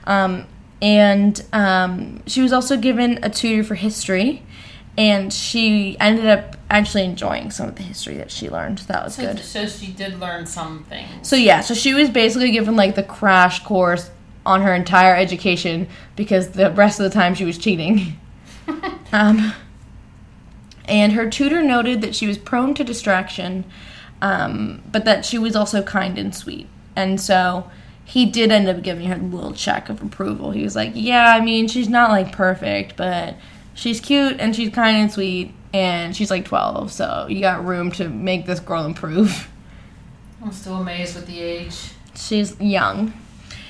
Um, 0.08 0.48
and 0.82 1.44
um, 1.54 2.24
she 2.28 2.42
was 2.42 2.54
also 2.54 2.78
given 2.78 3.20
a 3.24 3.30
tutor 3.30 3.64
for 3.64 3.76
history, 3.76 4.44
and 4.98 5.32
she 5.34 5.96
ended 6.00 6.26
up 6.26 6.56
actually 6.70 7.04
enjoying 7.04 7.52
some 7.52 7.68
of 7.68 7.76
the 7.76 7.84
history 7.84 8.16
that 8.18 8.32
she 8.32 8.50
learned. 8.50 8.80
That 8.80 9.04
was 9.04 9.16
So, 9.16 9.22
good. 9.24 9.40
so 9.40 9.68
she 9.68 9.92
did 9.92 10.20
learn 10.20 10.46
something. 10.46 11.06
So 11.22 11.36
yeah, 11.36 11.62
so 11.62 11.74
she 11.74 11.94
was 11.94 12.10
basically 12.10 12.52
given 12.52 12.76
like 12.76 12.96
the 12.96 13.04
crash 13.04 13.64
course 13.64 14.10
on 14.46 14.62
her 14.62 14.74
entire 14.74 15.16
education 15.16 15.88
because 16.16 16.50
the 16.52 16.72
rest 16.72 17.00
of 17.00 17.04
the 17.04 17.10
time 17.10 17.36
she 17.36 17.44
was 17.46 17.58
cheating. 17.58 18.18
um, 19.12 19.54
and 20.86 21.14
her 21.14 21.30
tutor 21.30 21.62
noted 21.62 22.02
that 22.02 22.16
she 22.16 22.28
was 22.28 22.38
prone 22.38 22.74
to 22.76 22.84
distraction, 22.84 23.66
um, 24.22 24.82
but 24.92 25.06
that 25.06 25.26
she 25.26 25.38
was 25.38 25.56
also 25.56 25.82
kind 25.84 26.18
and 26.18 26.34
sweet. 26.36 26.68
And 26.96 27.20
so 27.20 27.70
he 28.08 28.26
did 28.26 28.54
end 28.54 28.70
up 28.70 28.82
giving 28.82 29.08
her 29.08 29.16
a 29.16 29.18
little 29.18 29.52
check 29.52 29.90
of 29.90 30.02
approval. 30.02 30.52
He 30.52 30.64
was 30.64 30.78
like, 30.78 30.94
"Yeah, 30.96 31.36
I 31.36 31.42
mean, 31.42 31.68
she's 31.68 31.90
not 31.90 32.10
like 32.10 32.32
perfect, 32.32 32.96
but 32.96 33.36
she's 33.74 34.00
cute 34.00 34.38
and 34.40 34.56
she's 34.56 34.70
kind 34.70 34.96
and 34.96 35.12
sweet, 35.12 35.54
and 35.74 36.16
she's 36.16 36.32
like 36.32 36.46
12, 36.46 36.90
so 36.90 37.28
you 37.30 37.42
got 37.42 37.66
room 37.66 37.92
to 37.92 38.08
make 38.08 38.46
this 38.46 38.62
girl 38.62 38.86
improve." 38.86 39.50
I'm 40.42 40.54
still 40.54 40.76
amazed 40.76 41.16
with 41.16 41.28
the 41.28 41.42
age. 41.42 41.76
She's 42.16 42.58
young. 42.62 43.12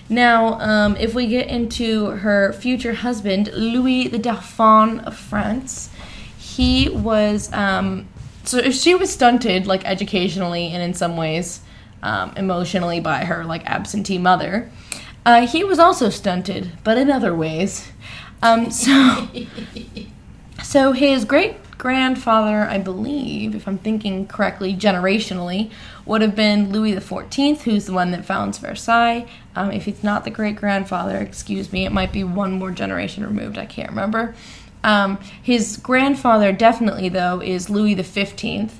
Now, 0.07 0.59
um, 0.59 0.95
if 0.97 1.15
we 1.15 1.25
get 1.25 1.47
into 1.47 2.11
her 2.11 2.53
future 2.53 2.93
husband, 2.93 3.51
Louis 3.53 4.07
the 4.07 4.19
Dauphin 4.19 4.99
of 4.99 5.17
France, 5.17 5.89
he 6.37 6.89
was. 6.89 7.51
Um, 7.53 8.07
so 8.43 8.59
if 8.59 8.75
she 8.75 8.93
was 8.93 9.11
stunted, 9.11 9.65
like 9.65 9.83
educationally 9.83 10.67
and 10.67 10.83
in 10.83 10.93
some 10.93 11.17
ways, 11.17 11.61
um, 12.03 12.33
emotionally 12.37 12.99
by 12.99 13.25
her 13.25 13.43
like 13.43 13.65
absentee 13.65 14.17
mother, 14.17 14.69
uh, 15.25 15.45
he 15.47 15.63
was 15.63 15.79
also 15.79 16.09
stunted, 16.09 16.71
but 16.83 16.97
in 16.97 17.11
other 17.11 17.35
ways. 17.35 17.91
Um, 18.41 18.71
so. 18.71 19.27
So 20.63 20.91
his 20.91 21.23
great 21.23 21.55
grandfather, 21.77 22.63
I 22.63 22.79
believe, 22.79 23.55
if 23.55 23.67
I'm 23.67 23.77
thinking 23.77 24.27
correctly, 24.27 24.75
generationally, 24.75 25.71
would 26.05 26.21
have 26.21 26.35
been 26.35 26.71
Louis 26.71 26.93
XIV, 26.93 27.61
who's 27.61 27.85
the 27.85 27.93
one 27.93 28.11
that 28.11 28.25
founds 28.25 28.57
Versailles. 28.57 29.27
Um, 29.55 29.71
if 29.71 29.85
he's 29.85 30.03
not 30.03 30.23
the 30.23 30.31
great 30.31 30.55
grandfather, 30.55 31.17
excuse 31.17 31.71
me, 31.71 31.85
it 31.85 31.91
might 31.91 32.11
be 32.11 32.23
one 32.23 32.53
more 32.53 32.71
generation 32.71 33.23
removed. 33.23 33.57
I 33.57 33.65
can't 33.65 33.89
remember. 33.89 34.35
Um, 34.83 35.19
his 35.41 35.77
grandfather, 35.77 36.51
definitely 36.51 37.09
though, 37.09 37.41
is 37.41 37.69
Louis 37.69 37.95
XV, 38.01 38.71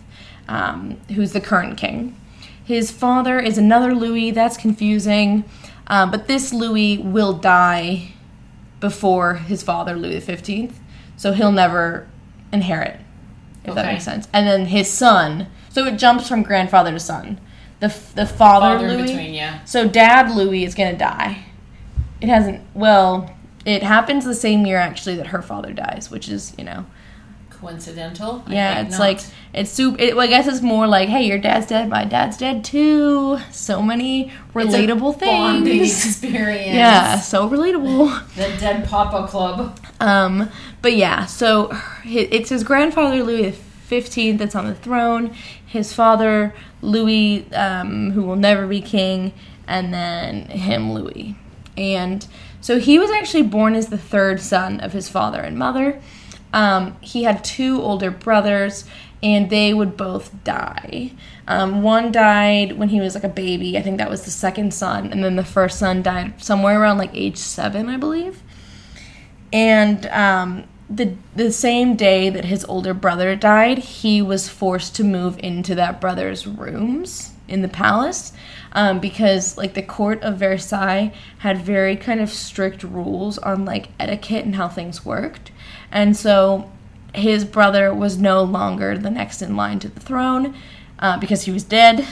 um, 0.47 0.97
who's 1.13 1.33
the 1.33 1.41
current 1.41 1.77
king. 1.77 2.19
His 2.67 2.91
father 2.91 3.39
is 3.39 3.57
another 3.57 3.95
Louis. 3.95 4.31
That's 4.31 4.57
confusing, 4.57 5.45
uh, 5.87 6.05
but 6.11 6.27
this 6.27 6.51
Louis 6.51 6.97
will 6.97 7.31
die 7.31 8.11
before 8.81 9.35
his 9.35 9.63
father, 9.63 9.95
Louis 9.95 10.19
XV. 10.19 10.77
So 11.15 11.31
he'll 11.31 11.53
never 11.53 12.09
inherit, 12.51 12.99
if 13.63 13.73
that 13.73 13.85
makes 13.85 14.03
sense. 14.03 14.27
And 14.33 14.45
then 14.45 14.65
his 14.65 14.91
son. 14.91 15.47
So 15.69 15.85
it 15.85 15.97
jumps 15.97 16.27
from 16.27 16.43
grandfather 16.43 16.91
to 16.91 16.99
son. 16.99 17.39
The 17.79 17.87
the 18.15 18.25
father, 18.25 18.75
Father 18.75 18.87
in 18.87 18.97
Louis. 18.97 19.11
between, 19.11 19.33
yeah. 19.33 19.63
So 19.63 19.87
dad 19.87 20.35
Louis 20.35 20.65
is 20.65 20.75
gonna 20.75 20.97
die. 20.97 21.45
It 22.19 22.27
hasn't. 22.27 22.61
Well, 22.73 23.33
it 23.65 23.81
happens 23.81 24.25
the 24.25 24.35
same 24.35 24.65
year 24.65 24.77
actually 24.77 25.15
that 25.15 25.27
her 25.27 25.41
father 25.41 25.71
dies, 25.71 26.11
which 26.11 26.27
is 26.27 26.53
you 26.57 26.65
know. 26.65 26.85
Coincidental? 27.59 28.43
Yeah, 28.47 28.81
it's 28.81 28.91
not. 28.91 28.99
like 28.99 29.19
it's 29.53 29.71
super. 29.71 29.99
It, 29.99 30.15
well, 30.15 30.25
I 30.25 30.27
guess 30.27 30.47
it's 30.47 30.61
more 30.61 30.85
like, 30.85 31.09
hey, 31.09 31.23
your 31.23 31.39
dad's 31.39 31.65
dead, 31.65 31.89
my 31.89 32.05
dad's 32.05 32.37
dead 32.37 32.63
too. 32.63 33.39
So 33.51 33.81
many 33.81 34.31
relatable 34.53 35.19
bonding 35.19 35.79
things. 35.79 36.05
experience. 36.05 36.75
Yeah, 36.75 37.19
so 37.19 37.49
relatable. 37.49 38.35
The 38.35 38.59
Dead 38.59 38.87
Papa 38.87 39.27
Club. 39.27 39.79
Um, 39.99 40.49
but 40.81 40.95
yeah, 40.95 41.25
so 41.25 41.71
it's 42.05 42.49
his 42.49 42.63
grandfather 42.63 43.23
Louis 43.23 43.49
the 43.49 43.51
Fifteenth 43.51 44.37
that's 44.39 44.55
on 44.55 44.67
the 44.67 44.75
throne, 44.75 45.33
his 45.65 45.93
father 45.93 46.53
Louis, 46.81 47.51
um, 47.53 48.11
who 48.11 48.21
will 48.21 48.35
never 48.35 48.67
be 48.67 48.81
king, 48.81 49.33
and 49.67 49.93
then 49.93 50.47
him 50.47 50.93
Louis. 50.93 51.35
And 51.75 52.27
so 52.61 52.79
he 52.79 52.99
was 52.99 53.09
actually 53.11 53.43
born 53.43 53.75
as 53.75 53.87
the 53.87 53.97
third 53.97 54.41
son 54.41 54.79
of 54.79 54.93
his 54.93 55.09
father 55.09 55.39
and 55.39 55.57
mother. 55.57 56.01
Um, 56.53 56.97
he 57.01 57.23
had 57.23 57.43
two 57.43 57.81
older 57.81 58.11
brothers, 58.11 58.85
and 59.21 59.49
they 59.49 59.73
would 59.73 59.97
both 59.97 60.43
die. 60.43 61.11
Um, 61.47 61.81
one 61.81 62.11
died 62.11 62.73
when 62.73 62.89
he 62.89 62.99
was 62.99 63.15
like 63.15 63.23
a 63.23 63.29
baby. 63.29 63.77
I 63.77 63.81
think 63.81 63.97
that 63.97 64.09
was 64.09 64.25
the 64.25 64.31
second 64.31 64.73
son, 64.73 65.11
and 65.11 65.23
then 65.23 65.35
the 65.35 65.45
first 65.45 65.79
son 65.79 66.01
died 66.01 66.41
somewhere 66.43 66.79
around 66.79 66.97
like 66.97 67.11
age 67.13 67.37
seven, 67.37 67.89
I 67.89 67.97
believe 67.97 68.41
and 69.53 70.05
um, 70.07 70.63
the 70.89 71.15
the 71.35 71.51
same 71.51 71.95
day 71.95 72.29
that 72.29 72.45
his 72.45 72.63
older 72.65 72.93
brother 72.93 73.35
died, 73.35 73.77
he 73.77 74.21
was 74.21 74.47
forced 74.47 74.95
to 74.95 75.03
move 75.03 75.37
into 75.39 75.75
that 75.75 75.99
brother's 75.99 76.47
rooms 76.47 77.33
in 77.47 77.61
the 77.61 77.67
palace 77.67 78.33
um, 78.73 78.99
because 78.99 79.57
like 79.57 79.73
the 79.73 79.81
court 79.81 80.21
of 80.21 80.37
Versailles 80.37 81.13
had 81.39 81.57
very 81.57 81.95
kind 81.95 82.19
of 82.19 82.29
strict 82.29 82.83
rules 82.83 83.37
on 83.37 83.65
like 83.65 83.89
etiquette 83.99 84.45
and 84.45 84.55
how 84.55 84.67
things 84.67 85.05
worked, 85.05 85.51
and 85.91 86.15
so 86.15 86.71
his 87.13 87.43
brother 87.43 87.93
was 87.93 88.17
no 88.17 88.43
longer 88.43 88.97
the 88.97 89.09
next 89.09 89.41
in 89.41 89.55
line 89.55 89.79
to 89.79 89.89
the 89.89 89.99
throne 89.99 90.55
uh, 90.99 91.17
because 91.17 91.43
he 91.43 91.51
was 91.51 91.63
dead. 91.63 92.07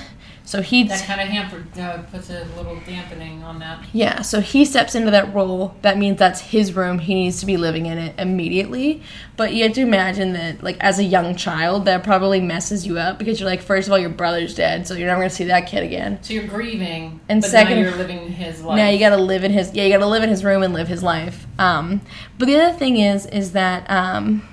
So 0.48 0.62
he 0.62 0.84
That 0.84 1.02
kind 1.04 1.20
of 1.20 1.28
hampered, 1.28 1.66
uh, 1.80 1.98
puts 2.04 2.30
a 2.30 2.46
little 2.56 2.80
dampening 2.86 3.44
on 3.44 3.58
that. 3.60 3.80
yeah, 3.94 4.22
so 4.22 4.42
he 4.42 4.64
steps 4.64 4.94
into 4.94 5.10
that 5.10 5.34
role. 5.34 5.74
That 5.82 5.98
means 5.98 6.20
that's 6.20 6.40
his 6.40 6.74
room. 6.76 7.00
He 7.00 7.16
needs 7.16 7.40
to 7.40 7.48
be 7.48 7.58
living 7.58 7.88
in 7.88 7.98
it 7.98 8.14
immediately. 8.20 9.02
But 9.38 9.54
you 9.54 9.64
have 9.64 9.74
to 9.74 9.82
imagine 9.82 10.34
that, 10.34 10.64
like, 10.64 10.78
as 10.80 11.00
a 11.00 11.04
young 11.04 11.36
child, 11.36 11.86
that 11.86 12.04
probably 12.04 12.40
messes 12.42 12.86
you 12.86 13.00
up 13.00 13.18
because 13.18 13.40
you're 13.40 13.50
like, 13.50 13.62
first 13.64 13.88
of 13.88 13.92
all, 13.92 13.98
your 13.98 14.12
brother's 14.12 14.54
dead, 14.54 14.88
so 14.88 14.94
you're 14.94 15.08
never 15.08 15.22
gonna 15.22 15.30
see 15.32 15.46
that 15.46 15.62
kid 15.68 15.82
again. 15.84 16.20
So 16.22 16.34
you're 16.36 16.44
grieving, 16.48 17.20
And 17.28 17.44
second- 17.44 17.78
now 17.78 17.82
you're 17.90 17.98
living 17.98 18.32
his 18.32 18.62
life. 18.62 18.78
Now 18.78 18.90
you 18.90 19.00
gotta 19.00 19.18
live 19.18 19.44
in 19.44 19.52
his 19.52 19.74
yeah, 19.74 19.84
you 19.86 19.92
gotta 19.92 20.06
live 20.06 20.22
in 20.24 20.30
his 20.30 20.44
room 20.44 20.62
and 20.62 20.74
live 20.76 20.88
his 20.88 21.02
life. 21.02 21.48
Um, 21.58 22.02
but 22.38 22.46
the 22.46 22.56
other 22.56 22.78
thing 22.78 22.98
is, 22.98 23.26
is 23.26 23.54
that 23.54 23.90
um, 23.90 24.44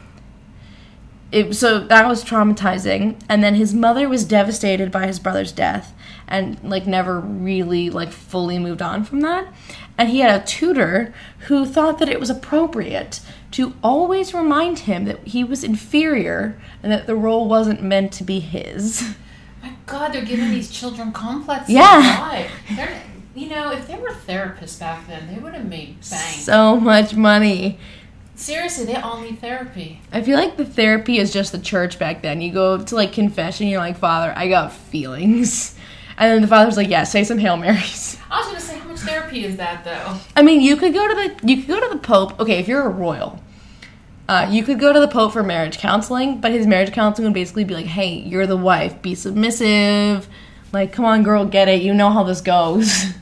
it 1.33 1.55
so 1.55 1.81
that 1.81 2.07
was 2.07 2.23
traumatizing, 2.23 3.21
and 3.29 3.43
then 3.43 3.55
his 3.55 3.75
mother 3.75 4.09
was 4.09 4.25
devastated 4.25 4.93
by 4.93 5.07
his 5.07 5.19
brother's 5.19 5.51
death, 5.51 5.95
and 6.29 6.63
like 6.63 6.87
never 6.87 7.19
really 7.19 7.91
like 7.91 8.13
fully 8.13 8.59
moved 8.59 8.83
on 8.83 9.03
from 9.05 9.21
that. 9.21 9.53
And 9.99 10.09
he 10.09 10.21
had 10.21 10.41
a 10.41 10.45
tutor 10.45 11.13
who 11.49 11.67
thought 11.67 11.99
that 11.99 12.09
it 12.09 12.21
was 12.21 12.31
appropriate 12.31 13.21
to 13.53 13.75
always 13.83 14.33
remind 14.33 14.81
him 14.81 15.05
that 15.05 15.27
he 15.27 15.45
was 15.45 15.63
inferior 15.63 16.61
and 16.83 16.91
that 16.91 17.07
the 17.07 17.15
role 17.15 17.47
wasn't 17.47 17.83
meant 17.83 18.13
to 18.15 18.25
be 18.25 18.41
his. 18.41 19.15
My 19.63 19.75
God, 19.87 20.13
they're 20.13 20.25
giving 20.25 20.51
these 20.51 20.71
children 20.71 21.13
complexes. 21.13 21.75
Yeah. 21.75 22.49
You 23.35 23.49
know, 23.49 23.71
if 23.71 23.87
they 23.87 23.97
were 23.97 24.11
therapists 24.11 24.81
back 24.81 25.07
then, 25.07 25.33
they 25.33 25.41
would 25.41 25.55
have 25.55 25.69
made. 25.69 26.03
So 26.05 26.81
much 26.81 27.15
money. 27.15 27.79
Seriously, 28.43 28.85
they 28.87 28.97
all 28.97 29.21
need 29.21 29.39
therapy. 29.41 30.01
I 30.11 30.21
feel 30.23 30.37
like 30.37 30.57
the 30.57 30.65
therapy 30.65 31.19
is 31.19 31.33
just 31.33 31.53
the 31.53 31.61
church 31.61 31.97
back 31.99 32.23
then. 32.23 32.41
You 32.41 32.53
go 32.53 32.83
to 32.83 32.95
like 32.97 33.13
confession, 33.13 33.69
you're 33.69 33.79
like, 33.79 33.97
Father, 33.99 34.33
I 34.37 34.49
got 34.49 34.73
feelings. 34.73 35.77
And 36.19 36.31
then 36.31 36.43
the 36.43 36.49
father's 36.49 36.77
like, 36.77 36.89
Yeah, 36.89 37.05
say 37.05 37.23
some 37.23 37.39
Hail 37.39 37.57
Marys. 37.57 38.19
I 38.31 38.39
was 38.39 38.47
gonna 38.49 38.61
say, 38.61 38.79
how 38.79 38.89
much 38.89 38.99
therapy 38.99 39.45
is 39.45 39.57
that 39.59 39.85
though? 39.85 40.17
I 40.35 40.43
mean, 40.43 40.61
you 40.61 40.77
could 40.77 40.93
go 40.93 41.07
to 41.09 41.15
the 41.15 41.49
you 41.49 41.59
could 41.59 41.69
go 41.69 41.81
to 41.89 41.95
the 41.95 42.01
Pope. 42.01 42.39
Okay, 42.41 42.59
if 42.59 42.67
you're 42.67 42.85
a 42.85 42.89
royal, 42.89 43.41
uh, 44.29 44.49
you 44.51 44.65
could 44.65 44.81
go 44.81 44.93
to 44.93 44.99
the 45.01 45.09
Pope 45.09 45.33
for 45.33 45.43
marriage 45.45 45.79
counseling, 45.79 46.41
but 46.41 46.51
his 46.51 46.67
marriage 46.67 46.93
counseling 46.93 47.27
would 47.29 47.35
basically 47.35 47.63
be 47.65 47.75
like, 47.75 47.87
Hey, 47.87 48.15
you're 48.15 48.47
the 48.49 48.57
wife, 48.57 49.01
be 49.03 49.15
submissive. 49.15 50.29
Like, 50.73 50.93
come 50.93 51.05
on, 51.05 51.23
girl, 51.23 51.45
get 51.45 51.69
it. 51.69 51.81
You 51.83 51.95
know 51.95 52.11
how 52.11 52.25
this 52.25 52.41
goes. 52.41 53.05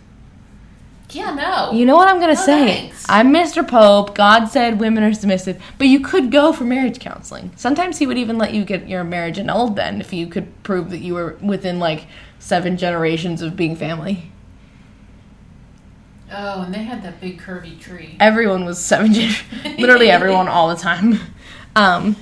Yeah, 1.12 1.35
no. 1.35 1.73
You 1.73 1.87
know 1.87 1.97
what 1.97 2.07
I'm 2.07 2.21
gonna 2.21 2.35
No, 2.35 2.41
say? 2.41 2.66
thanks. 2.66 2.99
I'm 3.11 3.34
Mr. 3.34 3.66
Pope. 3.66 4.14
God 4.14 4.46
said 4.46 4.78
women 4.78 5.02
are 5.02 5.12
submissive, 5.12 5.61
but 5.78 5.88
you 5.88 5.98
could 5.98 6.30
go 6.30 6.52
for 6.52 6.62
marriage 6.62 7.00
counseling. 7.00 7.50
Sometimes 7.56 7.98
he 7.98 8.06
would 8.06 8.16
even 8.16 8.38
let 8.38 8.54
you 8.54 8.64
get 8.64 8.88
your 8.88 9.02
marriage 9.02 9.36
annulled 9.36 9.74
then 9.74 10.00
if 10.00 10.12
you 10.12 10.28
could 10.28 10.62
prove 10.62 10.90
that 10.90 10.98
you 11.00 11.14
were 11.14 11.36
within 11.42 11.80
like 11.80 12.06
seven 12.38 12.76
generations 12.76 13.42
of 13.42 13.56
being 13.56 13.74
family. 13.74 14.30
Oh, 16.32 16.62
and 16.62 16.72
they 16.72 16.84
had 16.84 17.02
that 17.02 17.20
big 17.20 17.40
curvy 17.40 17.80
tree. 17.80 18.16
Everyone 18.20 18.64
was 18.64 18.78
seven 18.78 19.12
gen- 19.12 19.34
literally 19.78 20.08
everyone 20.08 20.46
all 20.46 20.68
the 20.68 20.76
time. 20.76 21.18
Um 21.74 22.14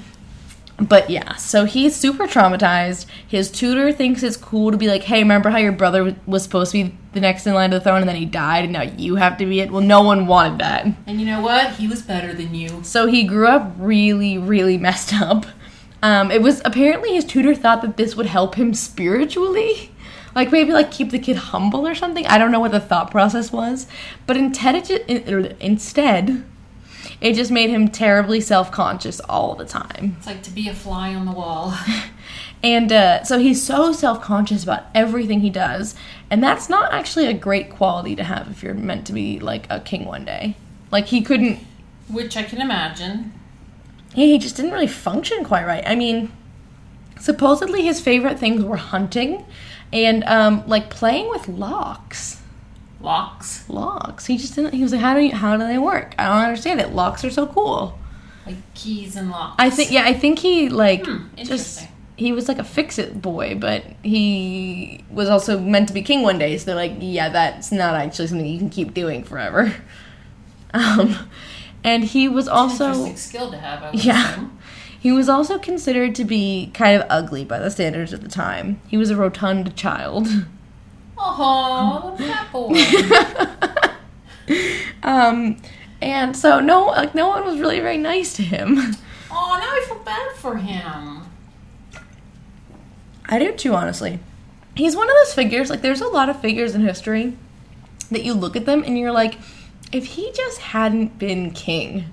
but 0.80 1.10
yeah, 1.10 1.34
so 1.34 1.64
he's 1.64 1.96
super 1.96 2.26
traumatized. 2.28 3.06
His 3.26 3.50
tutor 3.50 3.92
thinks 3.92 4.22
it's 4.22 4.36
cool 4.36 4.70
to 4.70 4.76
be 4.76 4.86
like, 4.86 5.02
"Hey, 5.02 5.18
remember 5.18 5.50
how 5.50 5.58
your 5.58 5.72
brother 5.72 6.14
was 6.26 6.44
supposed 6.44 6.70
to 6.72 6.84
be 6.84 6.94
the 7.12 7.20
next 7.20 7.46
in 7.46 7.54
line 7.54 7.70
to 7.70 7.78
the 7.78 7.84
throne 7.84 8.00
and 8.00 8.08
then 8.08 8.16
he 8.16 8.24
died 8.24 8.64
and 8.64 8.72
now 8.72 8.82
you 8.82 9.16
have 9.16 9.36
to 9.38 9.46
be 9.46 9.60
it?" 9.60 9.72
Well, 9.72 9.82
no 9.82 10.02
one 10.02 10.28
wanted 10.28 10.60
that. 10.60 10.86
And 11.06 11.20
you 11.20 11.26
know 11.26 11.40
what? 11.40 11.72
He 11.72 11.88
was 11.88 12.02
better 12.02 12.32
than 12.32 12.54
you. 12.54 12.82
So 12.84 13.06
he 13.06 13.24
grew 13.24 13.48
up 13.48 13.74
really, 13.76 14.38
really 14.38 14.78
messed 14.78 15.12
up. 15.14 15.46
Um, 16.00 16.30
it 16.30 16.42
was 16.42 16.62
apparently 16.64 17.14
his 17.14 17.24
tutor 17.24 17.56
thought 17.56 17.82
that 17.82 17.96
this 17.96 18.14
would 18.14 18.26
help 18.26 18.54
him 18.54 18.72
spiritually. 18.72 19.90
Like 20.34 20.52
maybe 20.52 20.72
like 20.72 20.92
keep 20.92 21.10
the 21.10 21.18
kid 21.18 21.36
humble 21.36 21.88
or 21.88 21.96
something. 21.96 22.24
I 22.26 22.38
don't 22.38 22.52
know 22.52 22.60
what 22.60 22.70
the 22.70 22.78
thought 22.78 23.10
process 23.10 23.50
was, 23.50 23.88
but 24.26 24.36
intelligent, 24.36 25.08
instead, 25.60 26.44
it 27.20 27.34
just 27.34 27.50
made 27.50 27.70
him 27.70 27.88
terribly 27.88 28.40
self-conscious 28.40 29.20
all 29.20 29.54
the 29.54 29.64
time. 29.64 30.16
It's 30.18 30.26
like 30.26 30.42
to 30.42 30.50
be 30.50 30.68
a 30.68 30.74
fly 30.74 31.14
on 31.14 31.26
the 31.26 31.32
wall. 31.32 31.74
And 32.62 32.90
uh, 32.90 33.22
so 33.22 33.38
he's 33.38 33.62
so 33.62 33.92
self 33.92 34.20
conscious 34.20 34.64
about 34.64 34.86
everything 34.94 35.40
he 35.40 35.50
does. 35.50 35.94
And 36.30 36.42
that's 36.42 36.68
not 36.68 36.92
actually 36.92 37.26
a 37.26 37.32
great 37.32 37.70
quality 37.70 38.16
to 38.16 38.24
have 38.24 38.50
if 38.50 38.62
you're 38.62 38.74
meant 38.74 39.06
to 39.06 39.12
be 39.12 39.38
like 39.38 39.66
a 39.70 39.80
king 39.80 40.04
one 40.04 40.24
day. 40.24 40.56
Like 40.90 41.06
he 41.06 41.22
couldn't, 41.22 41.60
Which 42.08 42.36
I 42.36 42.42
can 42.42 42.60
imagine. 42.60 43.32
he 44.14 44.32
he 44.32 44.38
just 44.38 44.56
didn't 44.56 44.72
really 44.72 44.88
function 44.88 45.44
quite 45.44 45.66
right. 45.66 45.84
I 45.86 45.94
mean, 45.94 46.32
supposedly 47.20 47.82
his 47.82 48.00
favorite 48.00 48.38
things 48.38 48.64
were 48.64 48.76
hunting 48.76 49.44
and 49.92 50.24
um, 50.24 50.64
like 50.66 50.90
playing 50.90 51.28
with 51.30 51.46
locks. 51.48 52.37
Locks. 53.00 53.68
Locks. 53.68 54.26
He 54.26 54.36
just 54.36 54.54
didn't, 54.54 54.74
he 54.74 54.82
was 54.82 54.92
like, 54.92 55.00
how 55.00 55.14
do, 55.14 55.20
you, 55.20 55.32
how 55.34 55.56
do 55.56 55.66
they 55.66 55.78
work? 55.78 56.14
I 56.18 56.26
don't 56.26 56.44
understand 56.44 56.80
it. 56.80 56.92
Locks 56.92 57.24
are 57.24 57.30
so 57.30 57.46
cool. 57.46 57.98
Like 58.46 58.56
keys 58.74 59.14
and 59.16 59.30
locks. 59.30 59.56
I 59.58 59.70
think, 59.70 59.90
yeah, 59.90 60.04
I 60.04 60.14
think 60.14 60.38
he 60.38 60.68
like 60.68 61.04
Hmm, 61.04 61.26
just 61.36 61.86
he 62.16 62.32
was 62.32 62.48
like 62.48 62.58
a 62.58 62.64
fix 62.64 62.98
it 62.98 63.22
boy, 63.22 63.54
but 63.54 63.84
he 64.02 65.04
was 65.10 65.28
also 65.28 65.60
meant 65.60 65.86
to 65.88 65.94
be 65.94 66.02
king 66.02 66.22
one 66.22 66.38
day. 66.38 66.58
So 66.58 66.66
they're 66.66 66.74
like, 66.74 66.94
yeah, 66.98 67.28
that's 67.28 67.70
not 67.70 67.94
actually 67.94 68.26
something 68.26 68.46
you 68.46 68.58
can 68.58 68.70
keep 68.70 68.94
doing 68.94 69.22
forever. 69.24 69.74
Um, 70.74 71.30
and 71.82 72.04
he 72.04 72.28
was 72.28 72.46
also 72.46 73.14
skill 73.14 73.50
to 73.50 73.56
have, 73.56 73.94
yeah. 73.94 74.32
assume. 74.32 74.58
He 75.00 75.12
was 75.12 75.30
also 75.30 75.58
considered 75.58 76.14
to 76.16 76.24
be 76.24 76.70
kind 76.74 77.00
of 77.00 77.06
ugly 77.08 77.42
by 77.44 77.58
the 77.58 77.70
standards 77.70 78.12
of 78.12 78.22
the 78.22 78.28
time. 78.28 78.82
He 78.86 78.98
was 78.98 79.10
a 79.10 79.16
rotund 79.16 79.74
child. 79.76 80.28
Oh, 81.20 82.14
little 82.16 82.28
fat 82.28 82.52
boy. 82.52 83.94
Um, 85.02 85.56
and 86.02 86.36
so 86.36 86.60
no, 86.60 86.86
like 86.86 87.14
no 87.14 87.28
one 87.28 87.44
was 87.44 87.58
really 87.58 87.80
very 87.80 87.96
nice 87.96 88.34
to 88.34 88.42
him. 88.42 88.78
oh, 89.30 89.58
now 89.58 89.70
I 89.70 89.84
feel 89.86 89.98
bad 90.00 90.32
for 90.36 90.56
him. 90.56 91.22
I 93.26 93.38
do 93.38 93.52
too, 93.52 93.74
honestly. 93.74 94.18
He's 94.74 94.94
one 94.94 95.08
of 95.08 95.14
those 95.16 95.34
figures, 95.34 95.70
like, 95.70 95.82
there's 95.82 96.00
a 96.00 96.08
lot 96.08 96.28
of 96.28 96.40
figures 96.40 96.74
in 96.74 96.82
history 96.82 97.36
that 98.10 98.22
you 98.22 98.32
look 98.32 98.54
at 98.54 98.64
them 98.64 98.84
and 98.84 98.98
you're 98.98 99.12
like, 99.12 99.38
if 99.92 100.04
he 100.06 100.30
just 100.32 100.58
hadn't 100.60 101.18
been 101.18 101.50
king, 101.50 102.04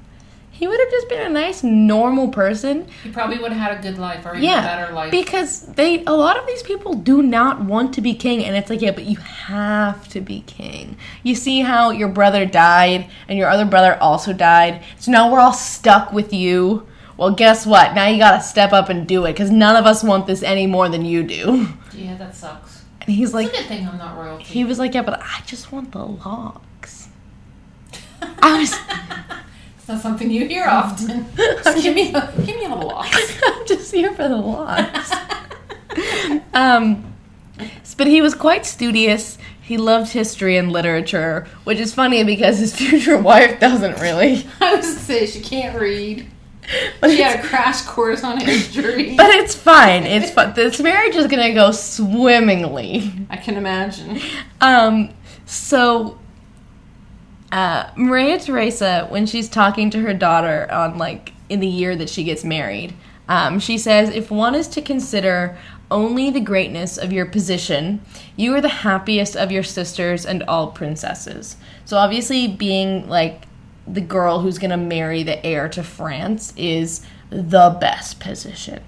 he 0.57 0.67
would 0.67 0.79
have 0.79 0.89
just 0.89 1.09
been 1.09 1.25
a 1.25 1.29
nice, 1.29 1.63
normal 1.63 2.29
person. 2.29 2.87
He 3.03 3.11
probably 3.11 3.37
would 3.39 3.51
have 3.51 3.61
had 3.71 3.79
a 3.79 3.81
good 3.81 3.97
life 3.99 4.25
or 4.25 4.31
even 4.35 4.43
Yeah. 4.43 4.61
better 4.61 4.93
life. 4.93 5.11
Because 5.11 5.65
they, 5.67 6.03
a 6.05 6.13
lot 6.13 6.37
of 6.37 6.47
these 6.47 6.63
people 6.63 6.93
do 6.93 7.21
not 7.21 7.61
want 7.61 7.93
to 7.95 8.01
be 8.01 8.13
king. 8.13 8.43
And 8.45 8.55
it's 8.55 8.69
like, 8.69 8.81
yeah, 8.81 8.91
but 8.91 9.03
you 9.03 9.17
have 9.17 10.07
to 10.09 10.21
be 10.21 10.41
king. 10.47 10.95
You 11.23 11.35
see 11.35 11.59
how 11.61 11.91
your 11.91 12.07
brother 12.07 12.45
died 12.45 13.09
and 13.27 13.37
your 13.37 13.49
other 13.49 13.65
brother 13.65 13.97
also 14.01 14.31
died. 14.31 14.81
So 14.97 15.11
now 15.11 15.31
we're 15.31 15.39
all 15.41 15.53
stuck 15.53 16.13
with 16.13 16.31
you. 16.33 16.87
Well, 17.17 17.31
guess 17.31 17.65
what? 17.65 17.93
Now 17.93 18.07
you 18.07 18.17
gotta 18.17 18.41
step 18.43 18.73
up 18.73 18.89
and 18.89 19.07
do 19.07 19.25
it 19.25 19.33
because 19.33 19.51
none 19.51 19.75
of 19.75 19.85
us 19.85 20.03
want 20.03 20.25
this 20.27 20.41
any 20.43 20.67
more 20.67 20.89
than 20.89 21.05
you 21.05 21.23
do. 21.23 21.67
yeah, 21.93 22.15
that 22.17 22.35
sucks. 22.35 22.83
And 23.01 23.09
he's 23.15 23.33
like, 23.33 23.47
it's 23.47 23.57
a 23.57 23.61
good 23.61 23.67
thing 23.67 23.87
I'm 23.87 23.97
not 23.97 24.17
royalty. 24.17 24.43
he 24.45 24.63
was 24.65 24.79
like, 24.79 24.93
yeah, 24.93 25.01
but 25.03 25.21
I 25.21 25.41
just 25.45 25.71
want 25.71 25.91
the 25.91 26.03
locks. 26.05 27.07
I 28.21 28.59
was, 28.59 28.73
not 29.87 30.01
something 30.01 30.29
you 30.31 30.47
hear 30.47 30.65
often. 30.65 31.25
Just 31.35 31.83
give 31.83 31.95
me, 31.95 32.13
a, 32.13 32.33
give 32.45 32.55
me 32.57 32.65
a 32.65 32.69
little 32.69 32.87
locks. 32.87 33.39
I'm 33.45 33.67
just 33.67 33.93
here 33.93 34.13
for 34.13 34.27
the 34.27 34.35
locks. 34.35 35.11
um, 36.53 37.13
but 37.97 38.07
he 38.07 38.21
was 38.21 38.33
quite 38.33 38.65
studious. 38.65 39.37
He 39.61 39.77
loved 39.77 40.11
history 40.11 40.57
and 40.57 40.71
literature, 40.71 41.47
which 41.63 41.79
is 41.79 41.93
funny 41.93 42.23
because 42.23 42.59
his 42.59 42.75
future 42.75 43.17
wife 43.21 43.59
doesn't 43.59 43.99
really. 43.99 44.45
I 44.61 44.75
was 44.75 44.85
gonna 44.85 44.99
say 44.99 45.25
she 45.25 45.41
can't 45.41 45.79
read. 45.79 46.27
But 46.99 47.11
She 47.11 47.21
had 47.21 47.39
a 47.39 47.47
crash 47.47 47.81
course 47.83 48.23
on 48.23 48.39
history. 48.39 49.15
but 49.15 49.29
it's 49.29 49.53
fine. 49.55 50.03
It's 50.03 50.31
fun. 50.31 50.53
This 50.55 50.79
marriage 50.79 51.15
is 51.15 51.27
gonna 51.27 51.53
go 51.53 51.71
swimmingly. 51.71 53.11
I 53.29 53.37
can 53.37 53.55
imagine. 53.55 54.19
Um, 54.61 55.11
so 55.45 56.17
uh, 57.51 57.89
Maria 57.95 58.39
Theresa, 58.39 59.07
when 59.09 59.25
she's 59.25 59.47
talking 59.47 59.89
to 59.91 60.01
her 60.01 60.13
daughter 60.13 60.71
on 60.71 60.97
like 60.97 61.33
in 61.49 61.59
the 61.59 61.67
year 61.67 61.95
that 61.95 62.09
she 62.09 62.23
gets 62.23 62.43
married, 62.43 62.93
um, 63.27 63.59
she 63.59 63.77
says, 63.77 64.09
"If 64.09 64.31
one 64.31 64.55
is 64.55 64.67
to 64.69 64.81
consider 64.81 65.57
only 65.91 66.29
the 66.31 66.39
greatness 66.39 66.97
of 66.97 67.13
your 67.13 67.25
position, 67.25 68.01
you 68.35 68.53
are 68.55 68.61
the 68.61 68.69
happiest 68.69 69.35
of 69.35 69.51
your 69.51 69.63
sisters 69.63 70.25
and 70.25 70.43
all 70.43 70.71
princesses." 70.71 71.57
So 71.85 71.97
obviously, 71.97 72.47
being 72.47 73.07
like 73.07 73.43
the 73.87 74.01
girl 74.01 74.39
who's 74.39 74.57
gonna 74.57 74.77
marry 74.77 75.23
the 75.23 75.43
heir 75.45 75.69
to 75.69 75.83
France 75.83 76.53
is 76.57 77.05
the 77.29 77.77
best 77.79 78.19
position. 78.19 78.81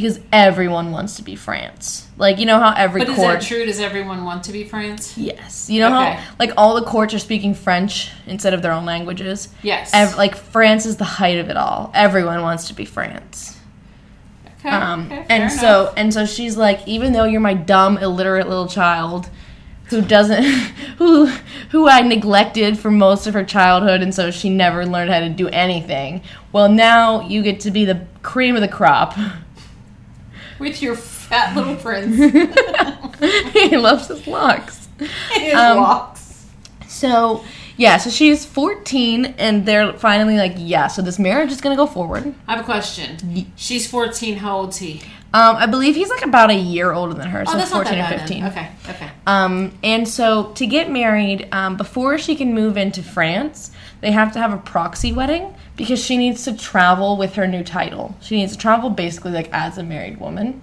Because 0.00 0.20
everyone 0.32 0.92
wants 0.92 1.16
to 1.16 1.22
be 1.22 1.34
France. 1.34 2.06
Like, 2.16 2.38
you 2.38 2.46
know 2.46 2.58
how 2.60 2.72
every 2.76 3.00
But 3.00 3.08
is 3.10 3.16
court 3.16 3.40
that 3.40 3.46
true? 3.46 3.64
Does 3.66 3.80
everyone 3.80 4.24
want 4.24 4.44
to 4.44 4.52
be 4.52 4.62
France? 4.64 5.18
Yes. 5.18 5.68
You 5.68 5.80
know 5.80 5.88
Okay. 5.88 6.12
how 6.14 6.34
like 6.38 6.52
all 6.56 6.74
the 6.76 6.82
courts 6.86 7.14
are 7.14 7.18
speaking 7.18 7.52
French 7.54 8.10
instead 8.26 8.54
of 8.54 8.62
their 8.62 8.70
own 8.72 8.84
languages? 8.84 9.48
Yes. 9.62 9.90
Ev- 9.92 10.16
like 10.16 10.36
France 10.36 10.86
is 10.86 10.98
the 10.98 11.04
height 11.04 11.38
of 11.38 11.48
it 11.50 11.56
all. 11.56 11.90
Everyone 11.94 12.42
wants 12.42 12.68
to 12.68 12.74
be 12.74 12.84
France. 12.84 13.56
okay. 14.60 14.68
Um 14.68 15.06
okay, 15.06 15.26
and 15.28 15.42
enough. 15.44 15.52
so 15.52 15.92
and 15.96 16.14
so 16.14 16.26
she's 16.26 16.56
like 16.56 16.86
even 16.86 17.12
though 17.12 17.24
you're 17.24 17.40
my 17.40 17.54
dumb 17.54 17.98
illiterate 17.98 18.48
little 18.48 18.68
child 18.68 19.28
who 19.84 20.00
doesn't 20.02 20.42
who 20.98 21.26
who 21.70 21.88
I 21.88 22.02
neglected 22.02 22.78
for 22.78 22.90
most 22.90 23.26
of 23.26 23.34
her 23.34 23.44
childhood 23.44 24.00
and 24.02 24.14
so 24.14 24.30
she 24.30 24.48
never 24.50 24.86
learned 24.86 25.10
how 25.10 25.20
to 25.20 25.28
do 25.28 25.48
anything. 25.48 26.22
Well, 26.52 26.68
now 26.68 27.26
you 27.26 27.42
get 27.42 27.60
to 27.60 27.70
be 27.72 27.84
the 27.84 28.06
cream 28.22 28.54
of 28.54 28.60
the 28.60 28.68
crop. 28.68 29.16
with 30.58 30.82
your 30.82 30.94
fat 30.96 31.56
little 31.56 31.76
prince, 31.76 32.16
he 33.52 33.76
loves 33.76 34.08
his 34.08 34.26
locks. 34.26 34.88
his 34.98 35.54
Um, 35.54 35.76
locks. 35.78 36.46
So 36.86 37.44
yeah, 37.76 37.96
so 37.98 38.10
she's 38.10 38.44
14, 38.44 39.24
and 39.38 39.64
they're 39.64 39.92
finally 39.92 40.36
like, 40.36 40.54
yeah, 40.56 40.88
so 40.88 41.00
this 41.00 41.18
marriage 41.18 41.52
is 41.52 41.60
gonna 41.60 41.76
go 41.76 41.86
forward. 41.86 42.34
I 42.48 42.52
have 42.56 42.60
a 42.62 42.64
question. 42.64 43.52
She's 43.56 43.88
14. 43.88 44.36
How 44.38 44.56
old 44.58 44.70
is 44.70 44.78
he? 44.78 45.00
Um, 45.34 45.56
I 45.56 45.66
believe 45.66 45.94
he's 45.94 46.08
like 46.08 46.24
about 46.24 46.50
a 46.50 46.54
year 46.54 46.90
older 46.92 47.12
than 47.14 47.28
her, 47.28 47.44
so 47.44 47.52
oh, 47.52 47.58
not 47.58 47.68
14 47.68 47.92
that 47.98 48.12
or 48.12 48.16
bad 48.16 48.20
15. 48.28 48.40
then. 48.42 48.50
Okay. 48.50 48.70
Okay. 48.88 49.10
Um, 49.26 49.78
and 49.84 50.08
so 50.08 50.52
to 50.54 50.66
get 50.66 50.90
married, 50.90 51.48
um, 51.52 51.76
before 51.76 52.16
she 52.18 52.34
can 52.34 52.54
move 52.54 52.78
into 52.78 53.02
France, 53.02 53.70
they 54.00 54.10
have 54.10 54.32
to 54.32 54.38
have 54.38 54.52
a 54.54 54.56
proxy 54.56 55.12
wedding 55.12 55.54
because 55.78 56.04
she 56.04 56.18
needs 56.18 56.44
to 56.44 56.54
travel 56.54 57.16
with 57.16 57.34
her 57.36 57.46
new 57.46 57.64
title. 57.64 58.14
She 58.20 58.36
needs 58.36 58.52
to 58.52 58.58
travel 58.58 58.90
basically 58.90 59.30
like 59.32 59.48
as 59.52 59.78
a 59.78 59.82
married 59.82 60.20
woman. 60.20 60.60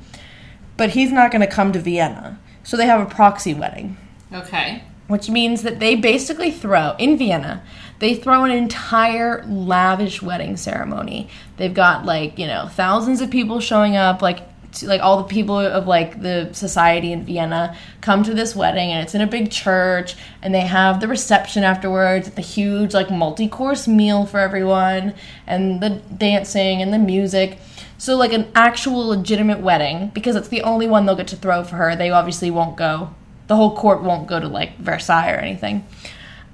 But 0.78 0.92
he's 0.92 1.12
not 1.12 1.32
going 1.32 1.42
to 1.42 1.48
come 1.48 1.72
to 1.72 1.80
Vienna. 1.80 2.38
So 2.64 2.76
they 2.78 2.86
have 2.86 3.00
a 3.02 3.06
proxy 3.12 3.54
wedding, 3.54 3.98
Okay. 4.34 4.84
which 5.08 5.30
means 5.30 5.62
that 5.64 5.80
they 5.80 5.96
basically 5.96 6.52
throw 6.52 6.96
in 7.00 7.18
Vienna, 7.18 7.64
they 8.00 8.14
throw 8.14 8.44
an 8.44 8.52
entire 8.52 9.44
lavish 9.46 10.22
wedding 10.22 10.58
ceremony. 10.58 11.30
They've 11.58 11.74
got 11.74 12.06
like, 12.06 12.38
you 12.38 12.46
know, 12.46 12.68
thousands 12.68 13.22
of 13.22 13.30
people 13.30 13.60
showing 13.62 13.96
up 13.96 14.22
like 14.22 14.55
to, 14.76 14.88
like 14.88 15.02
all 15.02 15.18
the 15.18 15.24
people 15.24 15.58
of 15.60 15.88
like 15.88 16.22
the 16.22 16.50
society 16.54 17.12
in 17.12 17.24
Vienna 17.24 17.76
come 18.02 18.24
to 18.24 18.34
this 18.34 18.56
wedding 18.56 18.92
and 18.92 19.04
it's 19.04 19.16
in 19.16 19.22
a 19.22 19.28
big 19.28 19.52
church 19.52 20.16
and 20.42 20.54
they 20.54 20.62
have 20.62 21.00
the 21.00 21.08
reception 21.08 21.64
afterwards 21.64 22.30
the 22.32 22.42
huge 22.42 22.94
like 22.94 23.10
multi-course 23.12 23.88
meal 23.88 24.26
for 24.26 24.40
everyone 24.40 25.14
and 25.48 25.82
the 25.82 25.90
dancing 26.18 26.82
and 26.82 26.94
the 26.94 27.00
music 27.00 27.58
so 27.98 28.16
like 28.16 28.34
an 28.34 28.48
actual 28.56 29.08
legitimate 29.08 29.60
wedding 29.60 30.12
because 30.14 30.36
it's 30.36 30.50
the 30.50 30.62
only 30.62 30.88
one 30.88 31.06
they'll 31.06 31.16
get 31.16 31.28
to 31.28 31.36
throw 31.36 31.64
for 31.64 31.76
her 31.78 31.96
they 31.96 32.10
obviously 32.10 32.52
won't 32.52 32.76
go 32.78 33.14
the 33.48 33.56
whole 33.56 33.76
court 33.76 34.02
won't 34.02 34.28
go 34.28 34.40
to 34.40 34.48
like 34.48 34.78
Versailles 34.80 35.32
or 35.32 35.38
anything 35.38 35.86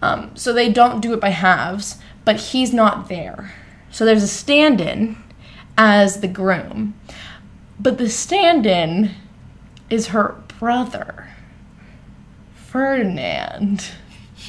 Um, 0.01 0.32
so 0.36 0.51
they 0.51 0.69
don't 0.72 0.99
do 1.01 1.13
it 1.13 1.19
by 1.22 1.30
halves, 1.30 1.97
but 2.26 2.38
he's 2.39 2.74
not 2.74 3.07
there. 3.07 3.53
So 3.91 4.05
there's 4.05 4.24
a 4.24 4.28
stand 4.28 4.82
in 4.82 5.17
as 5.78 6.22
the 6.22 6.28
groom. 6.28 6.95
But 7.82 7.97
the 7.97 8.09
stand 8.09 8.67
in 8.67 9.11
is 9.89 10.07
her 10.07 10.36
brother, 10.59 11.29
Ferdinand. 12.53 13.89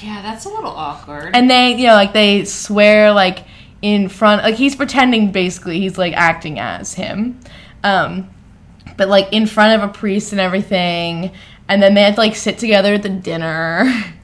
Yeah, 0.03 0.20
that's 0.20 0.45
a 0.45 0.51
little 0.51 0.70
awkward. 0.70 1.35
And 1.35 1.51
they, 1.51 1.74
you 1.74 1.87
know, 1.87 1.95
like 1.95 2.12
they 2.12 2.45
swear 2.45 3.12
like 3.12 3.47
in 3.80 4.11
front 4.11 4.43
like 4.43 4.57
he's 4.57 4.76
pretending 4.76 5.33
basically 5.33 5.80
he's 5.80 5.97
like 5.97 6.12
acting 6.12 6.59
as 6.59 6.93
him. 6.93 7.41
Um 7.83 8.28
but 8.99 9.09
like 9.09 9.33
in 9.33 9.47
front 9.47 9.83
of 9.83 9.89
a 9.89 9.93
priest 9.93 10.33
and 10.33 10.41
everything. 10.41 11.33
And 11.68 11.83
then 11.83 11.95
they 11.95 12.03
had 12.03 12.16
to 12.16 12.20
like 12.20 12.37
sit 12.37 12.59
together 12.59 12.95
at 12.95 13.03
the 13.03 13.09
dinner. 13.09 13.91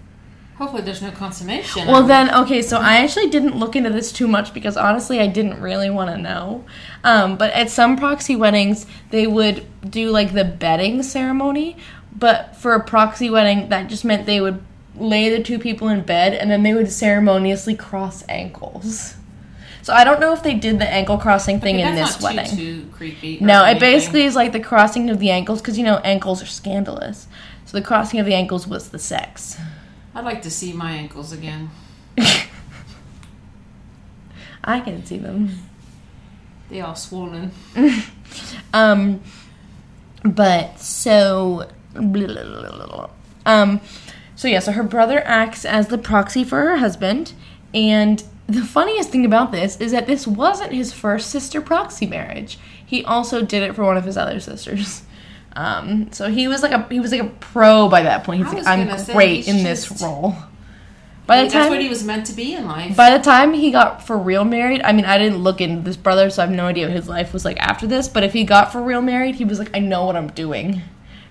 Hopefully, 0.59 0.82
there's 0.82 1.00
no 1.00 1.12
consummation. 1.12 1.86
Well, 1.86 2.02
then, 2.02 2.34
okay, 2.34 2.62
so 2.62 2.78
I 2.78 2.96
actually 2.96 3.28
didn't 3.28 3.56
look 3.56 3.76
into 3.76 3.90
this 3.90 4.11
too 4.11 4.26
much 4.26 4.52
because 4.52 4.76
honestly, 4.76 5.20
I 5.20 5.28
didn't 5.28 5.61
really 5.61 5.88
want 5.88 6.11
to 6.11 6.18
know. 6.18 6.64
Um, 7.04 7.38
but 7.38 7.52
at 7.52 7.70
some 7.70 7.96
proxy 7.96 8.34
weddings, 8.34 8.84
they 9.11 9.28
would 9.28 9.64
do 9.88 10.11
like 10.11 10.32
the 10.32 10.44
bedding 10.44 11.04
ceremony. 11.04 11.76
But 12.12 12.56
for 12.56 12.74
a 12.74 12.82
proxy 12.82 13.30
wedding, 13.30 13.68
that 13.68 13.88
just 13.88 14.04
meant 14.04 14.26
they 14.26 14.40
would 14.40 14.61
lay 14.96 15.30
the 15.30 15.44
two 15.44 15.61
people 15.61 15.86
in 15.86 16.02
bed 16.02 16.34
and 16.34 16.50
then 16.50 16.64
they 16.64 16.74
would 16.74 16.90
ceremoniously 16.90 17.76
cross 17.76 18.24
ankles. 18.28 19.14
So 19.82 19.92
I 19.92 20.02
don't 20.02 20.18
know 20.18 20.32
if 20.32 20.42
they 20.42 20.54
did 20.54 20.80
the 20.80 20.88
ankle 20.88 21.18
crossing 21.18 21.61
thing 21.61 21.76
Okay, 21.76 21.88
in 21.88 21.94
this 21.94 22.20
wedding. 22.20 22.50
Too, 22.50 22.82
too 22.82 22.90
creepy. 22.90 23.38
No, 23.40 23.64
it 23.64 23.78
basically 23.78 24.24
is 24.24 24.34
like 24.34 24.50
the 24.50 24.61
crossing 24.61 25.09
of 25.09 25.20
the 25.20 25.30
ankles 25.30 25.61
because 25.61 25.78
you 25.78 25.84
know 25.84 25.98
ankles 25.98 26.42
are 26.42 26.46
scandalous. 26.46 27.28
So 27.64 27.78
the 27.78 27.86
crossing 27.86 28.18
of 28.18 28.26
the 28.26 28.34
ankles 28.34 28.66
was 28.66 28.88
the 28.88 28.98
sex. 28.98 29.56
I'd 30.18 30.24
like 30.24 30.42
to 30.42 30.50
see 30.50 30.72
my 30.72 30.90
ankles 30.90 31.32
again. 31.32 31.70
I 34.64 34.80
can 34.80 35.06
see 35.06 35.18
them. 35.18 35.50
They 36.68 36.80
all 36.80 36.96
swollen. 36.96 37.52
Um, 38.74 39.22
but 40.22 40.78
so, 40.78 41.70
um, 43.46 43.80
so 44.36 44.48
yeah, 44.48 44.58
so 44.58 44.72
her 44.72 44.82
brother 44.82 45.22
acts 45.24 45.64
as 45.64 45.88
the 45.88 45.96
proxy 45.96 46.44
for 46.44 46.60
her 46.60 46.76
husband, 46.76 47.32
and 47.72 48.22
the 48.46 48.62
funniest 48.62 49.08
thing 49.08 49.24
about 49.24 49.52
this 49.52 49.80
is 49.80 49.92
that 49.92 50.06
this 50.06 50.26
wasn't 50.26 50.72
his 50.72 50.92
first 50.92 51.30
sister 51.30 51.62
proxy 51.62 52.06
marriage. 52.06 52.58
He 52.84 53.02
also 53.02 53.42
did 53.42 53.62
it 53.62 53.74
for 53.74 53.84
one 53.84 53.96
of 53.96 54.04
his 54.04 54.18
other 54.18 54.40
sisters. 54.40 55.02
Um, 55.59 56.12
so 56.12 56.30
he 56.30 56.46
was 56.46 56.62
like 56.62 56.70
a 56.70 56.86
he 56.88 57.00
was 57.00 57.11
like 57.11 57.20
a 57.20 57.28
pro 57.28 57.88
by 57.88 58.02
that 58.02 58.22
point. 58.22 58.44
He's 58.44 58.54
like, 58.54 58.66
I'm 58.66 59.04
great 59.12 59.48
in 59.48 59.64
this 59.64 59.88
just- 59.88 60.02
role. 60.02 60.36
By 61.26 61.44
the 61.44 61.50
time, 61.50 61.61
That's 61.64 61.70
what 61.72 61.82
he 61.82 61.90
was 61.90 62.04
meant 62.04 62.24
to 62.28 62.32
be 62.32 62.54
in 62.54 62.66
life. 62.66 62.96
by 62.96 63.11
the 63.14 63.22
time 63.22 63.52
he 63.52 63.70
got 63.70 64.06
for 64.06 64.16
real 64.16 64.46
married, 64.46 64.80
I 64.82 64.92
mean, 64.92 65.04
I 65.04 65.18
didn't 65.18 65.40
look 65.40 65.61
into 65.61 65.82
this 65.82 65.96
brother, 65.98 66.30
so 66.30 66.42
I 66.42 66.46
have 66.46 66.54
no 66.54 66.64
idea 66.64 66.86
what 66.86 66.96
his 66.96 67.06
life 67.06 67.34
was 67.34 67.44
like 67.44 67.59
after 67.59 67.86
this. 67.86 68.09
But 68.09 68.22
if 68.22 68.32
he 68.32 68.44
got 68.44 68.72
for 68.72 68.80
real 68.80 69.02
married, 69.02 69.34
he 69.34 69.44
was 69.44 69.59
like, 69.59 69.68
I 69.76 69.78
know 69.78 70.06
what 70.06 70.16
I'm 70.16 70.28
doing. 70.28 70.80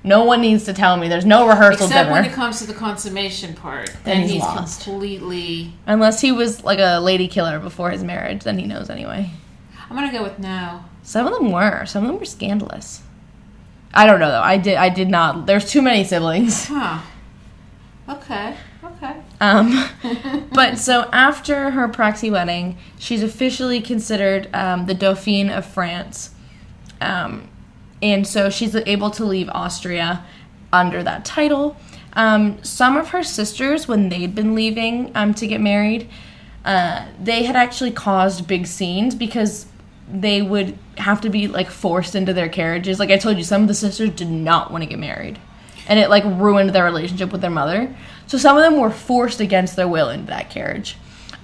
No 0.03 0.23
one 0.23 0.41
needs 0.41 0.65
to 0.65 0.73
tell 0.73 0.97
me. 0.97 1.07
There's 1.07 1.25
no 1.25 1.47
rehearsal 1.47 1.87
Except 1.87 2.11
when 2.11 2.25
it 2.25 2.31
comes 2.33 2.59
to 2.59 2.67
the 2.67 2.75
consummation 2.75 3.55
part, 3.55 3.87
Then 4.03 4.19
then, 4.19 4.21
he's 4.21 4.31
he's, 4.33 4.41
lost. 4.43 4.83
completely. 4.83 5.73
Unless 5.87 6.21
he 6.21 6.31
was 6.31 6.63
like 6.63 6.77
a 6.79 6.99
lady 6.99 7.27
killer 7.27 7.57
before 7.57 7.89
his 7.89 8.03
marriage, 8.03 8.43
then 8.43 8.59
he 8.59 8.67
knows 8.67 8.91
anyway. 8.91 9.31
I'm 9.89 9.95
gonna 9.95 10.11
go 10.11 10.21
with 10.21 10.37
no. 10.37 10.83
Some 11.01 11.25
of 11.25 11.33
them 11.33 11.51
were. 11.51 11.85
Some 11.87 12.03
of 12.03 12.09
them 12.11 12.19
were 12.19 12.25
scandalous. 12.25 13.01
I 13.97 14.05
don't 14.05 14.19
know 14.19 14.29
though. 14.29 14.41
I 14.41 14.57
did. 14.57 14.75
I 14.75 14.89
did 14.89 15.09
not. 15.09 15.47
There's 15.47 15.69
too 15.69 15.81
many 15.81 16.03
siblings. 16.03 16.67
Huh. 16.67 17.01
Okay. 18.07 18.55
Okay. 18.83 19.15
Um, 19.41 19.89
but 20.53 20.77
so 20.77 21.09
after 21.11 21.71
her 21.71 21.87
proxy 21.87 22.29
wedding, 22.29 22.77
she's 22.99 23.23
officially 23.23 23.81
considered 23.81 24.49
um, 24.53 24.85
the 24.85 24.93
Dauphine 24.93 25.49
of 25.49 25.65
France. 25.65 26.29
Um, 27.01 27.49
and 28.01 28.27
so 28.27 28.51
she's 28.51 28.75
able 28.75 29.09
to 29.11 29.25
leave 29.25 29.49
Austria 29.49 30.23
under 30.71 31.01
that 31.01 31.25
title. 31.25 31.75
Um, 32.13 32.63
some 32.63 32.97
of 32.97 33.09
her 33.09 33.23
sisters, 33.23 33.87
when 33.87 34.09
they'd 34.09 34.35
been 34.35 34.53
leaving 34.53 35.11
um, 35.15 35.33
to 35.33 35.47
get 35.47 35.59
married, 35.59 36.07
uh, 36.65 37.07
they 37.19 37.43
had 37.43 37.55
actually 37.55 37.91
caused 37.91 38.47
big 38.47 38.67
scenes 38.67 39.15
because 39.15 39.65
they 40.09 40.41
would 40.41 40.77
have 40.97 41.21
to 41.21 41.29
be 41.29 41.47
like 41.47 41.69
forced 41.69 42.15
into 42.15 42.33
their 42.33 42.49
carriages. 42.49 42.99
Like 42.99 43.11
I 43.11 43.17
told 43.17 43.37
you, 43.37 43.43
some 43.43 43.61
of 43.61 43.67
the 43.67 43.73
sisters 43.73 44.09
did 44.11 44.29
not 44.29 44.71
want 44.71 44.83
to 44.83 44.89
get 44.89 44.99
married, 44.99 45.39
and 45.87 45.99
it 45.99 46.09
like 46.09 46.23
ruined 46.23 46.71
their 46.71 46.85
relationship 46.85 47.31
with 47.31 47.41
their 47.41 47.49
mother. 47.49 47.95
So 48.27 48.37
some 48.37 48.57
of 48.57 48.63
them 48.63 48.79
were 48.79 48.91
forced 48.91 49.39
against 49.39 49.75
their 49.75 49.87
will 49.87 50.09
into 50.09 50.27
that 50.27 50.49
carriage. 50.49 50.97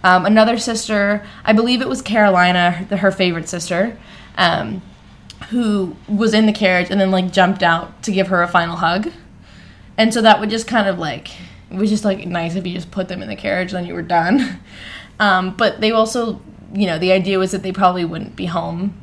Um, 0.03 0.25
another 0.25 0.57
sister, 0.57 1.25
I 1.45 1.53
believe 1.53 1.81
it 1.81 1.87
was 1.87 2.01
Carolina, 2.01 2.71
her 2.71 3.11
favorite 3.11 3.47
sister, 3.47 3.97
um, 4.37 4.81
who 5.49 5.95
was 6.09 6.33
in 6.33 6.45
the 6.45 6.51
carriage 6.51 6.89
and 6.89 6.99
then 6.99 7.09
like 7.09 7.31
jumped 7.31 7.63
out 7.63 8.03
to 8.03 8.11
give 8.11 8.27
her 8.27 8.43
a 8.43 8.47
final 8.47 8.75
hug. 8.75 9.11
And 9.97 10.13
so 10.13 10.21
that 10.21 10.41
would 10.41 10.49
just 10.49 10.67
kind 10.67 10.89
of 10.89 10.99
like 10.99 11.29
it 11.73 11.77
was 11.77 11.89
just 11.89 12.05
like 12.05 12.27
nice 12.27 12.55
if 12.55 12.67
you 12.67 12.73
just 12.73 12.91
put 12.91 13.07
them 13.07 13.21
in 13.21 13.29
the 13.29 13.35
carriage 13.35 13.71
and 13.71 13.79
then 13.79 13.85
you 13.85 13.93
were 13.93 14.01
done. 14.01 14.59
Um, 15.19 15.55
but 15.55 15.79
they 15.79 15.91
also, 15.91 16.41
you 16.73 16.87
know, 16.87 16.97
the 16.97 17.11
idea 17.11 17.39
was 17.39 17.51
that 17.51 17.63
they 17.63 17.71
probably 17.71 18.03
wouldn't 18.03 18.35
be 18.35 18.47
home 18.47 18.99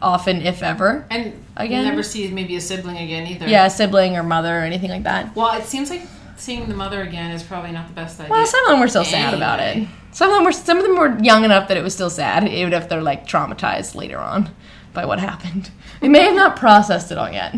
often, 0.00 0.42
if 0.42 0.62
ever. 0.62 1.06
And 1.10 1.42
Again? 1.56 1.84
never 1.84 2.02
see 2.02 2.28
maybe 2.30 2.56
a 2.56 2.60
sibling 2.60 2.98
again 2.98 3.26
either. 3.26 3.48
Yeah, 3.48 3.66
a 3.66 3.70
sibling 3.70 4.16
or 4.16 4.22
mother 4.22 4.58
or 4.58 4.62
anything 4.62 4.90
like 4.90 5.02
that. 5.04 5.34
Well, 5.34 5.58
it 5.58 5.66
seems 5.66 5.90
like 5.90 6.02
seeing 6.36 6.68
the 6.68 6.74
mother 6.74 7.02
again 7.02 7.30
is 7.30 7.42
probably 7.42 7.72
not 7.72 7.88
the 7.88 7.94
best 7.94 8.20
idea. 8.20 8.30
Well, 8.30 8.46
some 8.46 8.64
of 8.64 8.70
them 8.70 8.80
were 8.80 8.88
still 8.88 9.04
sad 9.04 9.34
about 9.34 9.60
it. 9.60 9.88
Some 10.12 10.30
of 10.30 10.36
them 10.36 10.44
were 10.44 10.52
some 10.52 10.78
of 10.78 10.84
them 10.84 10.96
were 10.96 11.18
young 11.22 11.44
enough 11.44 11.68
that 11.68 11.76
it 11.76 11.82
was 11.82 11.94
still 11.94 12.10
sad, 12.10 12.48
even 12.48 12.72
if 12.72 12.88
they're 12.88 13.02
like 13.02 13.26
traumatized 13.26 13.94
later 13.94 14.18
on 14.18 14.50
by 14.92 15.04
what 15.04 15.18
happened. 15.18 15.70
They 16.00 16.08
may 16.08 16.22
have 16.22 16.34
not 16.34 16.56
processed 16.56 17.10
it 17.10 17.18
all 17.18 17.30
yet. 17.30 17.54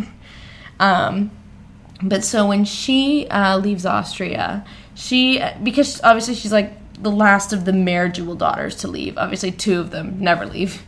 Um, 0.78 1.32
but 2.00 2.22
so 2.22 2.46
when 2.46 2.64
she 2.64 3.26
uh, 3.28 3.58
leaves 3.58 3.84
Austria, 3.84 4.64
she 4.94 5.42
because 5.62 6.00
obviously 6.02 6.34
she's 6.34 6.52
like 6.52 6.72
the 7.00 7.10
last 7.10 7.52
of 7.52 7.64
the 7.64 7.72
marriageable 7.72 8.34
daughters 8.34 8.74
to 8.76 8.88
leave. 8.88 9.16
Obviously, 9.18 9.52
two 9.52 9.80
of 9.80 9.90
them 9.90 10.20
never 10.20 10.46
leave. 10.46 10.82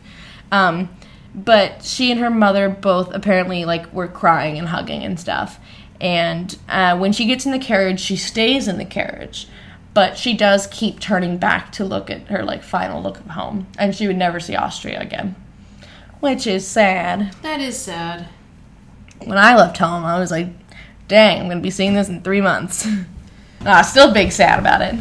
Um, 0.51 0.89
but 1.33 1.83
she 1.83 2.11
and 2.11 2.19
her 2.19 2.29
mother 2.29 2.69
both 2.69 3.13
apparently 3.13 3.63
like 3.65 3.91
were 3.93 4.07
crying 4.07 4.57
and 4.57 4.67
hugging 4.67 5.03
and 5.03 5.19
stuff. 5.19 5.59
And 5.99 6.57
uh, 6.67 6.97
when 6.97 7.13
she 7.13 7.25
gets 7.25 7.45
in 7.45 7.51
the 7.51 7.59
carriage, 7.59 7.99
she 7.99 8.17
stays 8.17 8.67
in 8.67 8.77
the 8.77 8.85
carriage, 8.85 9.47
but 9.93 10.17
she 10.17 10.35
does 10.35 10.67
keep 10.67 10.99
turning 10.99 11.37
back 11.37 11.71
to 11.73 11.85
look 11.85 12.09
at 12.09 12.27
her 12.27 12.43
like 12.43 12.63
final 12.63 13.01
look 13.01 13.19
of 13.19 13.27
home, 13.27 13.67
and 13.77 13.95
she 13.95 14.07
would 14.07 14.17
never 14.17 14.39
see 14.39 14.55
Austria 14.55 14.99
again, 14.99 15.35
which 16.19 16.47
is 16.47 16.67
sad. 16.67 17.33
that 17.43 17.61
is 17.61 17.77
sad. 17.77 18.27
When 19.23 19.37
I 19.37 19.55
left 19.55 19.77
home, 19.77 20.03
I 20.03 20.19
was 20.19 20.31
like, 20.31 20.47
"Dang, 21.07 21.39
I'm 21.39 21.47
gonna 21.47 21.61
be 21.61 21.69
seeing 21.69 21.93
this 21.93 22.09
in 22.09 22.23
three 22.23 22.41
months." 22.41 22.87
ah, 23.65 23.83
still 23.83 24.11
big 24.11 24.31
sad 24.31 24.57
about 24.59 24.81
it. 24.81 24.95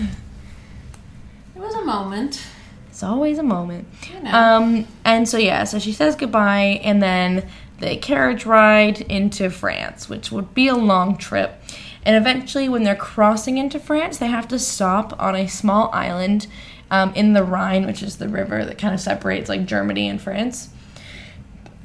It 1.60 1.64
was 1.64 1.74
a 1.74 1.84
moment. 1.84 2.42
It's 2.88 3.02
always 3.02 3.38
a 3.38 3.42
moment. 3.42 3.86
You 4.10 4.20
know. 4.20 4.30
Um, 4.32 4.86
and 5.04 5.28
so 5.28 5.36
yeah, 5.36 5.64
so 5.64 5.78
she 5.78 5.92
says 5.92 6.16
goodbye, 6.16 6.80
and 6.82 7.02
then 7.02 7.46
the 7.80 7.98
carriage 7.98 8.46
ride 8.46 9.02
into 9.02 9.50
France, 9.50 10.08
which 10.08 10.32
would 10.32 10.54
be 10.54 10.68
a 10.68 10.74
long 10.74 11.18
trip. 11.18 11.62
And 12.02 12.16
eventually, 12.16 12.70
when 12.70 12.82
they're 12.82 12.96
crossing 12.96 13.58
into 13.58 13.78
France, 13.78 14.16
they 14.16 14.28
have 14.28 14.48
to 14.48 14.58
stop 14.58 15.14
on 15.20 15.36
a 15.36 15.46
small 15.48 15.90
island 15.92 16.46
um, 16.90 17.12
in 17.12 17.34
the 17.34 17.44
Rhine, 17.44 17.84
which 17.84 18.02
is 18.02 18.16
the 18.16 18.28
river 18.30 18.64
that 18.64 18.78
kind 18.78 18.94
of 18.94 19.00
separates 19.00 19.50
like 19.50 19.66
Germany 19.66 20.08
and 20.08 20.18
France. 20.18 20.70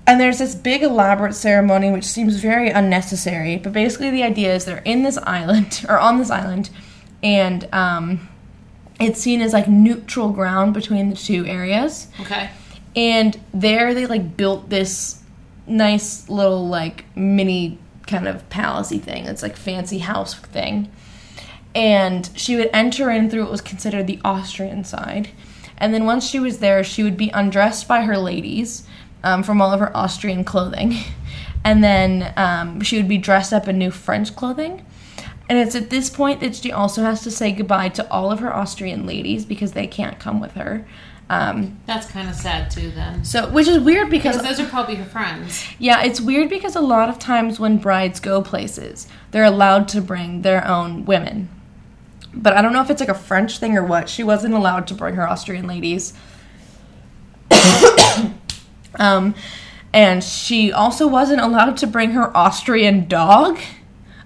And 0.08 0.22
there's 0.22 0.38
this 0.38 0.56
big 0.56 0.84
elaborate 0.84 1.36
ceremony 1.36 1.92
which 1.92 2.06
seems 2.06 2.38
very 2.38 2.70
unnecessary, 2.70 3.58
but 3.58 3.74
basically 3.74 4.10
the 4.10 4.24
idea 4.24 4.56
is 4.56 4.64
they're 4.64 4.78
in 4.86 5.04
this 5.04 5.18
island 5.18 5.86
or 5.90 6.00
on 6.00 6.18
this 6.18 6.32
island, 6.32 6.70
and 7.22 7.68
um, 7.74 8.30
it's 9.00 9.20
seen 9.20 9.42
as 9.42 9.54
like 9.54 9.68
neutral 9.68 10.30
ground 10.32 10.74
between 10.74 11.10
the 11.10 11.16
two 11.16 11.46
areas. 11.46 12.08
Okay. 12.22 12.50
and 12.96 13.40
there 13.54 13.94
they 13.94 14.06
like 14.06 14.38
built 14.38 14.70
this 14.70 15.22
nice 15.68 16.30
little 16.30 16.68
like 16.68 17.06
mini 17.16 17.78
kind 18.08 18.28
of 18.28 18.48
palacey 18.50 19.02
thing. 19.02 19.26
It's 19.26 19.42
like 19.42 19.58
fancy 19.58 20.00
house 20.00 20.34
thing. 20.36 20.92
And 21.74 22.30
she 22.36 22.56
would 22.56 22.70
enter 22.72 23.10
in 23.12 23.30
through 23.30 23.42
what 23.42 23.52
was 23.52 23.62
considered 23.62 24.08
the 24.08 24.20
austrian 24.24 24.84
side. 24.86 25.30
And 25.78 25.94
then 25.94 26.06
once 26.06 26.26
she 26.26 26.40
was 26.40 26.60
there 26.60 26.84
she 26.84 27.04
would 27.04 27.18
be 27.18 27.30
undressed 27.32 27.88
by 27.88 28.02
her 28.02 28.18
ladies 28.18 28.88
um, 29.24 29.44
from 29.44 29.62
all 29.62 29.74
of 29.74 29.80
her 29.80 29.96
austrian 29.96 30.44
clothing. 30.44 30.96
And 31.66 31.84
then 31.84 32.32
um, 32.38 32.82
she 32.82 32.96
would 32.98 33.08
be 33.08 33.18
dressed 33.18 33.52
up 33.52 33.68
in 33.68 33.80
new 33.80 33.90
french 33.90 34.36
clothing 34.36 34.86
and 35.48 35.58
it's 35.60 35.76
at 35.76 35.90
this 35.90 36.10
point 36.10 36.40
that 36.40 36.56
she 36.56 36.72
also 36.72 37.04
has 37.04 37.22
to 37.22 37.30
say 37.32 37.52
goodbye 37.52 37.90
to 37.90 38.10
all 38.12 38.32
of 38.32 38.40
her 38.40 38.54
austrian 38.56 39.06
ladies 39.06 39.46
because 39.46 39.74
they 39.74 39.88
can't 39.88 40.20
come 40.20 40.40
with 40.40 40.54
her 40.54 40.86
um, 41.28 41.80
That's 41.88 42.06
kind 42.06 42.30
of 42.30 42.36
sad 42.36 42.70
too, 42.70 42.92
then. 42.92 43.26
so, 43.26 43.50
which 43.50 43.68
is 43.68 43.80
weird 43.80 44.12
because 44.12 44.38
Because 44.38 44.58
those 44.58 44.64
are 44.64 44.70
probably 44.70 44.94
her 44.94 45.06
friends. 45.06 45.66
yeah, 45.80 46.04
it's 46.04 46.22
weird 46.22 46.50
because 46.52 46.76
a 46.76 46.82
lot 46.82 47.10
of 47.10 47.18
times 47.18 47.60
when 47.60 47.80
brides 47.80 48.20
go 48.20 48.44
places, 48.44 49.08
they're 49.32 49.44
allowed 49.44 49.88
to 49.88 50.02
bring 50.02 50.44
their 50.44 50.68
own 50.68 51.04
women. 51.04 51.50
but 52.32 52.54
I 52.54 52.62
don't 52.62 52.74
know 52.74 52.82
if 52.84 52.92
it's 52.92 53.00
like 53.00 53.10
a 53.10 53.16
French 53.16 53.58
thing 53.58 53.76
or 53.76 53.84
what. 53.84 54.08
She 54.08 54.22
wasn't 54.24 54.54
allowed 54.54 54.86
to 54.86 54.94
bring 54.94 55.16
her 55.16 55.28
Austrian 55.28 55.66
ladies. 55.66 56.14
um, 59.00 59.34
and 59.94 60.24
she 60.24 60.72
also 60.72 61.08
wasn't 61.08 61.42
allowed 61.42 61.78
to 61.78 61.88
bring 61.88 62.12
her 62.12 62.36
Austrian 62.38 63.08
dog. 63.08 63.58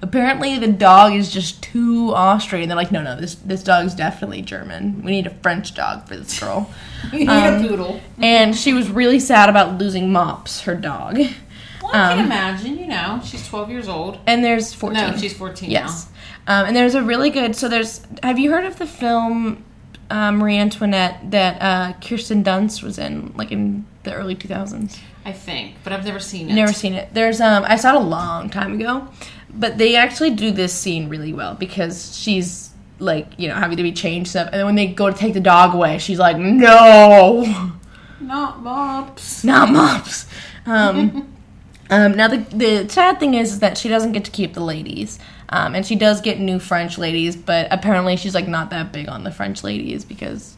Apparently, 0.01 0.57
the 0.57 0.67
dog 0.67 1.13
is 1.13 1.31
just 1.31 1.61
too 1.61 2.13
Austrian. 2.15 2.69
They're 2.69 2.75
like, 2.77 2.91
no, 2.91 3.03
no, 3.03 3.19
this 3.19 3.35
this 3.35 3.63
dog's 3.63 3.93
definitely 3.93 4.41
German. 4.41 5.01
We 5.03 5.11
need 5.11 5.27
a 5.27 5.29
French 5.29 5.73
dog 5.75 6.07
for 6.07 6.15
this 6.15 6.39
girl. 6.39 6.71
we 7.11 7.19
need 7.19 7.29
Um, 7.29 7.65
a 7.65 7.67
poodle. 7.67 7.99
And 8.21 8.55
she 8.55 8.73
was 8.73 8.89
really 8.89 9.19
sad 9.19 9.49
about 9.49 9.77
losing 9.77 10.11
Mops, 10.11 10.61
her 10.61 10.75
dog. 10.75 11.17
Well, 11.17 11.91
I 11.93 12.09
can 12.13 12.19
um, 12.19 12.25
imagine. 12.25 12.77
You 12.77 12.87
know, 12.87 13.21
she's 13.25 13.45
12 13.47 13.69
years 13.71 13.87
old. 13.87 14.19
And 14.25 14.43
there's 14.43 14.73
14. 14.73 14.93
No, 15.11 15.17
she's 15.17 15.33
14 15.35 15.69
Yes. 15.69 16.07
Um, 16.47 16.67
and 16.67 16.75
there's 16.75 16.95
a 16.95 17.03
really 17.03 17.29
good. 17.29 17.55
So 17.55 17.67
there's. 17.67 18.01
Have 18.23 18.39
you 18.39 18.51
heard 18.51 18.65
of 18.65 18.77
the 18.79 18.87
film 18.87 19.63
uh, 20.09 20.31
Marie 20.31 20.57
Antoinette 20.57 21.31
that 21.31 21.61
uh, 21.61 21.93
Kirsten 21.99 22.43
Dunst 22.43 22.81
was 22.83 22.97
in, 22.97 23.33
like 23.35 23.51
in 23.51 23.85
the 24.03 24.13
early 24.13 24.35
2000s? 24.35 24.97
I 25.25 25.33
think, 25.33 25.75
but 25.83 25.91
I've 25.93 26.05
never 26.05 26.19
seen 26.19 26.49
it. 26.49 26.53
Never 26.53 26.73
seen 26.73 26.93
it. 26.93 27.13
There's. 27.13 27.39
Um, 27.41 27.63
I 27.67 27.75
saw 27.75 27.89
it 27.89 27.95
a 27.97 27.99
long 27.99 28.49
time 28.49 28.73
ago, 28.73 29.07
but 29.53 29.77
they 29.77 29.95
actually 29.95 30.31
do 30.31 30.51
this 30.51 30.73
scene 30.73 31.09
really 31.09 31.33
well 31.33 31.55
because 31.55 32.17
she's 32.17 32.69
like, 32.99 33.27
you 33.37 33.47
know, 33.47 33.55
having 33.55 33.77
to 33.77 33.83
be 33.83 33.91
changed 33.91 34.31
stuff, 34.31 34.47
and 34.47 34.55
then 34.55 34.65
when 34.65 34.75
they 34.75 34.87
go 34.87 35.09
to 35.09 35.15
take 35.15 35.33
the 35.33 35.39
dog 35.39 35.73
away, 35.73 35.97
she's 35.97 36.19
like, 36.19 36.37
no. 36.37 37.73
Not 38.19 38.61
mops. 38.61 39.43
not 39.43 39.71
mops. 39.71 40.25
Um, 40.65 41.33
um, 41.89 42.15
now 42.15 42.27
the 42.27 42.37
the 42.55 42.89
sad 42.89 43.19
thing 43.19 43.33
is, 43.33 43.53
is 43.53 43.59
that 43.59 43.77
she 43.77 43.89
doesn't 43.89 44.11
get 44.11 44.25
to 44.25 44.31
keep 44.31 44.53
the 44.53 44.59
ladies, 44.59 45.19
um, 45.49 45.73
and 45.73 45.85
she 45.85 45.95
does 45.95 46.21
get 46.21 46.39
new 46.39 46.59
French 46.59 46.97
ladies, 46.97 47.35
but 47.35 47.67
apparently 47.71 48.15
she's 48.15 48.35
like 48.35 48.47
not 48.47 48.69
that 48.69 48.91
big 48.91 49.07
on 49.07 49.23
the 49.23 49.31
French 49.31 49.63
ladies 49.63 50.05
because 50.05 50.57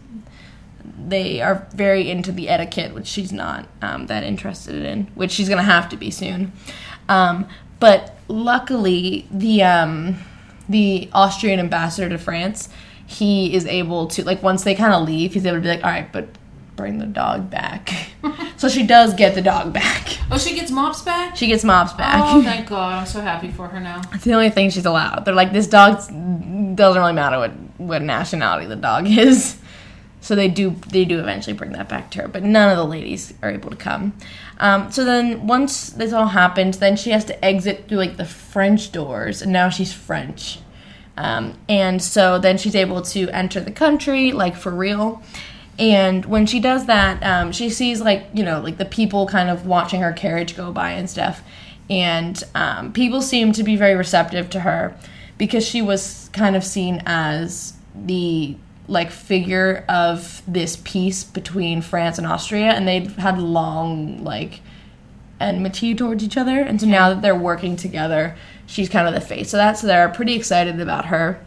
they 1.07 1.41
are 1.41 1.67
very 1.73 2.09
into 2.09 2.31
the 2.31 2.49
etiquette, 2.49 2.93
which 2.93 3.07
she's 3.07 3.31
not 3.31 3.67
um, 3.81 4.07
that 4.07 4.23
interested 4.23 4.83
in, 4.83 5.05
which 5.15 5.31
she's 5.31 5.47
gonna 5.47 5.63
have 5.63 5.87
to 5.89 5.97
be 5.97 6.11
soon. 6.11 6.51
Um, 7.07 7.47
but 7.79 8.17
luckily, 8.32 9.27
the 9.32 9.63
um, 9.63 10.17
the 10.69 11.09
Austrian 11.13 11.59
ambassador 11.59 12.09
to 12.09 12.17
France, 12.17 12.69
he 13.05 13.53
is 13.53 13.65
able 13.65 14.07
to 14.07 14.23
like 14.23 14.41
once 14.41 14.63
they 14.63 14.75
kind 14.75 14.93
of 14.93 15.07
leave, 15.07 15.34
he's 15.34 15.45
able 15.45 15.57
to 15.57 15.61
be 15.61 15.67
like, 15.67 15.84
all 15.84 15.91
right, 15.91 16.11
but 16.11 16.27
bring 16.75 16.97
the 16.97 17.05
dog 17.05 17.49
back. 17.49 17.91
so 18.57 18.67
she 18.67 18.86
does 18.86 19.13
get 19.13 19.36
the 19.36 19.41
dog 19.41 19.73
back. 19.73 20.17
Oh, 20.32 20.38
she 20.38 20.55
gets 20.55 20.71
mops 20.71 21.01
back? 21.01 21.36
She 21.36 21.47
gets 21.47 21.63
Mops 21.63 21.93
back. 21.93 22.23
Oh, 22.25 22.41
thank 22.43 22.67
God. 22.69 23.01
I'm 23.01 23.05
so 23.05 23.21
happy 23.21 23.51
for 23.51 23.67
her 23.67 23.79
now. 23.79 24.01
It's 24.13 24.23
the 24.23 24.34
only 24.34 24.49
thing 24.49 24.69
she's 24.69 24.86
allowed. 24.86 25.25
They're 25.25 25.36
like, 25.36 25.51
this 25.51 25.67
dog 25.67 25.97
doesn't 26.75 27.01
really 27.01 27.13
matter 27.13 27.38
what 27.38 27.51
what 27.77 28.01
nationality 28.01 28.67
the 28.67 28.75
dog 28.75 29.07
is. 29.07 29.57
So 30.22 30.36
they 30.36 30.47
do 30.47 30.76
they 30.88 31.03
do 31.03 31.19
eventually 31.19 31.55
bring 31.55 31.72
that 31.74 31.89
back 31.89 32.11
to 32.11 32.22
her, 32.22 32.28
but 32.28 32.43
none 32.43 32.69
of 32.69 32.78
the 32.78 32.86
ladies 32.86 33.34
are 33.41 33.49
able 33.49 33.72
to 33.72 33.76
come. 33.76 34.13
Um, 34.59 34.91
so 34.91 35.03
then 35.03 35.47
once 35.47 35.89
this 35.89 36.13
all 36.13 36.28
happens, 36.28 36.78
then 36.78 36.95
she 36.95 37.09
has 37.09 37.26
to 37.26 37.43
exit 37.45 37.88
through 37.88 37.97
like 37.97 38.17
the 38.17 38.26
French 38.26 38.91
doors, 38.91 39.41
and 39.41 39.51
now 39.51 39.69
she's 39.69 39.91
French. 39.91 40.59
Um, 41.17 41.57
and 41.67 42.01
so 42.01 42.38
then 42.38 42.57
she's 42.57 42.76
able 42.76 43.01
to 43.01 43.30
enter 43.30 43.59
the 43.59 43.72
country 43.72 44.32
like 44.32 44.55
for 44.55 44.72
real. 44.72 45.24
And 45.80 46.26
when 46.26 46.45
she 46.45 46.59
does 46.59 46.86
that, 46.86 47.22
um, 47.24 47.51
she 47.51 47.72
sees 47.72 47.99
like 47.99 48.28
you 48.32 48.43
know 48.43 48.61
like 48.61 48.78
the 48.78 48.86
people 48.86 49.26
kind 49.26 49.49
of 49.49 49.65
watching 49.65 50.01
her 50.01 50.13
carriage 50.13 50.55
go 50.55 50.72
by 50.72 50.91
and 50.91 51.09
stuff, 51.09 51.41
and 51.89 52.43
um, 52.53 52.93
people 52.93 53.24
seem 53.24 53.53
to 53.53 53.63
be 53.63 53.76
very 53.76 53.95
receptive 53.95 54.51
to 54.51 54.59
her 54.59 54.95
because 55.39 55.65
she 55.65 55.82
was 55.82 56.30
kind 56.34 56.55
of 56.55 56.63
seen 56.63 57.01
as 57.07 57.74
the 57.95 58.55
like 58.91 59.09
figure 59.09 59.85
of 59.87 60.43
this 60.45 60.75
peace 60.83 61.23
between 61.23 61.81
France 61.81 62.17
and 62.17 62.27
Austria, 62.27 62.71
and 62.71 62.85
they'd 62.85 63.07
had 63.11 63.39
long 63.39 64.21
like 64.21 64.59
enmity 65.39 65.95
towards 65.95 66.25
each 66.25 66.35
other, 66.35 66.59
and 66.59 66.81
so 66.81 66.85
now 66.85 67.07
that 67.07 67.21
they're 67.21 67.33
working 67.33 67.77
together, 67.77 68.35
she's 68.65 68.89
kind 68.89 69.07
of 69.07 69.13
the 69.13 69.21
face 69.21 69.53
of 69.53 69.59
that. 69.59 69.77
So 69.77 69.87
they're 69.87 70.09
pretty 70.09 70.35
excited 70.35 70.81
about 70.81 71.05
her. 71.05 71.39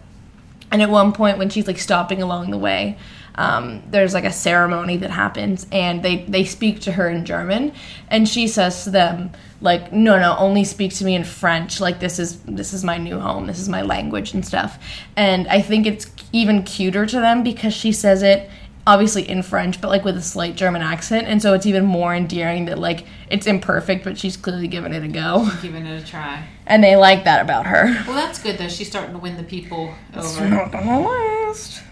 And 0.72 0.80
at 0.80 0.88
one 0.88 1.12
point, 1.12 1.36
when 1.36 1.50
she's 1.50 1.66
like 1.66 1.78
stopping 1.78 2.22
along 2.22 2.50
the 2.50 2.56
way, 2.56 2.96
um, 3.34 3.82
there's 3.90 4.14
like 4.14 4.24
a 4.24 4.32
ceremony 4.32 4.96
that 4.96 5.10
happens, 5.10 5.66
and 5.70 6.02
they 6.02 6.24
they 6.24 6.44
speak 6.44 6.80
to 6.80 6.92
her 6.92 7.10
in 7.10 7.26
German, 7.26 7.72
and 8.08 8.26
she 8.26 8.48
says 8.48 8.84
to 8.84 8.90
them 8.90 9.32
like, 9.64 9.92
"No, 9.92 10.18
no, 10.20 10.36
only 10.38 10.62
speak 10.64 10.94
to 10.94 11.04
me 11.04 11.14
in 11.16 11.24
French. 11.24 11.80
Like 11.80 11.98
this 11.98 12.18
is 12.20 12.38
this 12.42 12.72
is 12.72 12.84
my 12.84 12.98
new 12.98 13.18
home. 13.18 13.46
This 13.48 13.58
is 13.58 13.68
my 13.68 13.82
language 13.82 14.32
and 14.34 14.44
stuff." 14.46 14.78
And 15.16 15.48
I 15.48 15.60
think 15.60 15.86
it's 15.86 16.06
even 16.32 16.62
cuter 16.62 17.06
to 17.06 17.18
them 17.20 17.42
because 17.42 17.74
she 17.74 17.90
says 17.92 18.22
it 18.22 18.48
obviously 18.86 19.26
in 19.26 19.42
French, 19.42 19.80
but 19.80 19.88
like 19.88 20.04
with 20.04 20.14
a 20.14 20.20
slight 20.20 20.54
German 20.56 20.82
accent, 20.82 21.26
and 21.26 21.40
so 21.40 21.54
it's 21.54 21.64
even 21.64 21.86
more 21.86 22.14
endearing 22.14 22.66
that 22.66 22.78
like 22.78 23.06
it's 23.30 23.46
imperfect, 23.46 24.04
but 24.04 24.18
she's 24.18 24.36
clearly 24.36 24.68
giving 24.68 24.92
it 24.92 25.02
a 25.02 25.08
go, 25.08 25.48
Giving 25.62 25.86
it 25.86 26.02
a 26.02 26.06
try. 26.06 26.44
and 26.66 26.84
they 26.84 26.94
like 26.94 27.24
that 27.24 27.40
about 27.40 27.64
her. 27.66 27.84
Well, 28.06 28.14
that's 28.14 28.38
good, 28.42 28.58
though. 28.58 28.68
She's 28.68 28.86
starting 28.88 29.12
to 29.14 29.18
win 29.18 29.38
the 29.38 29.42
people 29.42 29.94
over 30.14 30.26
It's 30.26 30.38
not 30.40 30.70
gonna 30.70 31.00
last. 31.00 31.82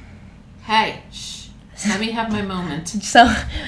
Hey, 0.65 1.03
shh. 1.11 1.42
Let 1.89 2.01
me 2.01 2.11
have 2.13 2.31
my 2.31 2.43
moment. 2.43 2.89
So, 2.89 3.25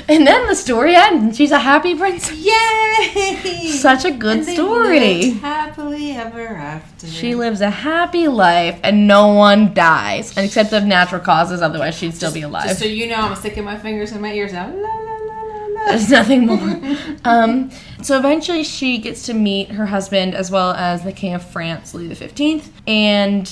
and 0.09 0.27
then 0.27 0.47
the 0.47 0.55
story 0.55 0.95
ends, 0.95 1.37
she's 1.37 1.51
a 1.51 1.59
happy 1.59 1.95
princess. 1.95 2.37
Yay! 2.37 3.69
Such 3.71 4.05
a 4.05 4.11
good 4.13 4.45
story. 4.45 5.31
happily 5.31 6.13
ever 6.13 6.47
after. 6.47 7.07
She 7.07 7.35
lives 7.35 7.61
a 7.61 7.71
happy 7.71 8.29
life, 8.29 8.79
and 8.83 9.07
no 9.07 9.29
one 9.35 9.75
dies, 9.75 10.37
and 10.37 10.47
except 10.47 10.73
of 10.73 10.85
natural 10.85 11.21
causes. 11.21 11.61
Otherwise, 11.61 11.97
she'd 11.97 12.15
still 12.15 12.33
be 12.33 12.43
alive. 12.43 12.69
Just 12.69 12.81
so 12.81 12.87
you 12.87 13.07
know, 13.09 13.17
I'm 13.17 13.37
sticking 13.37 13.65
my 13.65 13.79
fingers 13.79 14.13
in 14.13 14.21
my 14.21 14.33
ears 14.33 14.53
now. 14.53 14.69
La, 14.69 14.75
la, 14.75 15.17
la, 15.17 15.43
la, 15.43 15.67
la. 15.67 15.85
There's 15.87 16.11
nothing 16.11 16.47
more. 16.47 16.97
um, 17.25 17.71
so 18.03 18.17
eventually, 18.19 18.65
she 18.65 18.99
gets 18.99 19.27
to 19.27 19.35
meet 19.35 19.73
her 19.73 19.87
husband 19.87 20.35
as 20.35 20.51
well 20.51 20.73
as 20.73 21.03
the 21.03 21.13
King 21.13 21.35
of 21.35 21.45
France, 21.45 21.95
Louis 21.95 22.09
the 22.09 22.15
Fifteenth, 22.15 22.73
and 22.87 23.51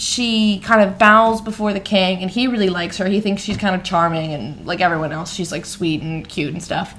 she 0.00 0.60
kind 0.60 0.80
of 0.80 0.98
bows 0.98 1.42
before 1.42 1.74
the 1.74 1.80
king, 1.80 2.22
and 2.22 2.30
he 2.30 2.46
really 2.46 2.70
likes 2.70 2.96
her. 2.96 3.06
He 3.06 3.20
thinks 3.20 3.42
she's 3.42 3.58
kind 3.58 3.74
of 3.74 3.84
charming, 3.84 4.32
and 4.32 4.66
like 4.66 4.80
everyone 4.80 5.12
else, 5.12 5.32
she's 5.32 5.52
like 5.52 5.66
sweet 5.66 6.00
and 6.00 6.26
cute 6.26 6.52
and 6.52 6.62
stuff. 6.62 6.94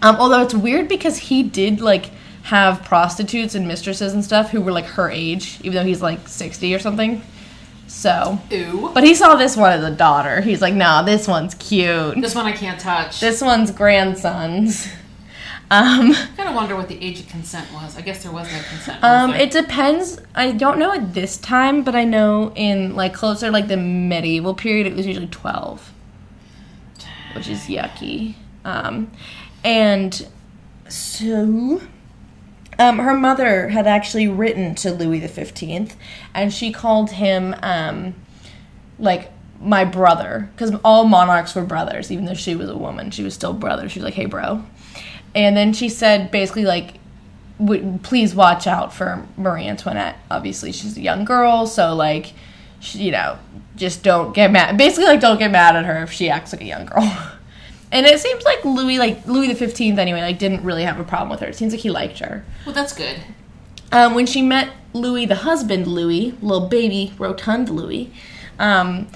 Um, 0.00 0.16
although 0.16 0.42
it's 0.42 0.54
weird 0.54 0.88
because 0.88 1.18
he 1.18 1.42
did 1.42 1.80
like 1.80 2.10
have 2.44 2.82
prostitutes 2.82 3.54
and 3.54 3.68
mistresses 3.68 4.14
and 4.14 4.24
stuff 4.24 4.50
who 4.50 4.62
were 4.62 4.72
like 4.72 4.86
her 4.86 5.10
age, 5.10 5.58
even 5.62 5.74
though 5.74 5.84
he's 5.84 6.00
like 6.00 6.28
sixty 6.28 6.74
or 6.74 6.78
something. 6.78 7.22
So, 7.88 8.38
Ooh. 8.50 8.90
but 8.94 9.04
he 9.04 9.14
saw 9.14 9.34
this 9.34 9.54
one 9.54 9.72
as 9.72 9.84
a 9.84 9.94
daughter. 9.94 10.40
He's 10.40 10.62
like, 10.62 10.72
"No, 10.72 11.04
this 11.04 11.28
one's 11.28 11.54
cute. 11.54 12.18
This 12.22 12.34
one 12.34 12.46
I 12.46 12.52
can't 12.52 12.80
touch. 12.80 13.20
This 13.20 13.42
one's 13.42 13.70
grandsons." 13.70 14.88
Um, 15.72 16.12
I 16.12 16.28
kind 16.36 16.50
of 16.50 16.54
wonder 16.54 16.76
what 16.76 16.88
the 16.88 17.02
age 17.02 17.18
of 17.20 17.28
consent 17.28 17.72
was. 17.72 17.96
I 17.96 18.02
guess 18.02 18.22
there 18.22 18.30
was 18.30 18.46
no 18.52 18.60
consent. 18.68 19.00
was 19.00 19.10
um, 19.10 19.30
it 19.30 19.50
depends. 19.50 20.20
I 20.34 20.52
don't 20.52 20.78
know 20.78 20.92
at 20.92 21.14
this 21.14 21.38
time, 21.38 21.82
but 21.82 21.94
I 21.94 22.04
know 22.04 22.52
in 22.54 22.94
like 22.94 23.14
closer 23.14 23.50
like 23.50 23.68
the 23.68 23.78
medieval 23.78 24.52
period, 24.52 24.86
it 24.86 24.94
was 24.94 25.06
usually 25.06 25.28
twelve, 25.28 25.90
which 27.34 27.48
is 27.48 27.60
yucky. 27.60 28.34
Um, 28.66 29.10
and 29.64 30.28
so, 30.90 31.80
um, 32.78 32.98
her 32.98 33.14
mother 33.14 33.68
had 33.68 33.86
actually 33.86 34.28
written 34.28 34.74
to 34.74 34.92
Louis 34.92 35.20
the 35.20 35.28
Fifteenth, 35.28 35.96
and 36.34 36.52
she 36.52 36.70
called 36.70 37.12
him 37.12 37.56
um, 37.62 38.14
like 38.98 39.32
my 39.58 39.86
brother 39.86 40.50
because 40.54 40.74
all 40.84 41.04
monarchs 41.04 41.54
were 41.54 41.64
brothers. 41.64 42.12
Even 42.12 42.26
though 42.26 42.34
she 42.34 42.54
was 42.54 42.68
a 42.68 42.76
woman, 42.76 43.10
she 43.10 43.22
was 43.22 43.32
still 43.32 43.54
brother. 43.54 43.88
She 43.88 44.00
was 44.00 44.04
like, 44.04 44.14
"Hey, 44.14 44.26
bro," 44.26 44.64
and 45.34 45.56
then 45.56 45.72
she 45.72 45.88
said 45.88 46.30
basically 46.30 46.64
like 46.64 46.94
w- 47.58 47.98
please 48.02 48.34
watch 48.34 48.66
out 48.66 48.92
for 48.92 49.26
Marie 49.36 49.66
Antoinette. 49.66 50.16
Obviously, 50.30 50.72
she's 50.72 50.96
a 50.96 51.00
young 51.00 51.24
girl, 51.24 51.66
so 51.66 51.94
like, 51.94 52.32
she, 52.80 52.98
you 53.04 53.10
know, 53.12 53.38
just 53.76 54.02
don't 54.02 54.34
get 54.34 54.50
mad. 54.50 54.76
Basically, 54.76 55.04
like, 55.06 55.20
don't 55.20 55.38
get 55.38 55.50
mad 55.50 55.76
at 55.76 55.84
her 55.84 56.02
if 56.02 56.12
she 56.12 56.28
acts 56.28 56.52
like 56.52 56.62
a 56.62 56.66
young 56.66 56.86
girl. 56.86 57.28
And 57.94 58.06
it 58.06 58.20
seems 58.20 58.42
like 58.44 58.64
Louis, 58.64 58.96
like 58.98 59.26
Louis 59.26 59.48
the 59.48 59.54
Fifteenth, 59.54 59.98
anyway, 59.98 60.22
like 60.22 60.38
didn't 60.38 60.64
really 60.64 60.84
have 60.84 60.98
a 60.98 61.04
problem 61.04 61.28
with 61.28 61.40
her. 61.40 61.48
It 61.48 61.56
seems 61.56 61.74
like 61.74 61.82
he 61.82 61.90
liked 61.90 62.20
her. 62.20 62.42
well, 62.64 62.74
that's 62.74 62.94
good. 62.94 63.20
Um, 63.92 64.14
when 64.14 64.24
she 64.24 64.40
met 64.40 64.70
Louis, 64.94 65.26
the 65.26 65.34
husband, 65.34 65.86
Louis, 65.86 66.34
little 66.40 66.68
baby, 66.68 67.12
rotund 67.18 67.68
Louis, 67.68 68.10
um, 68.58 69.08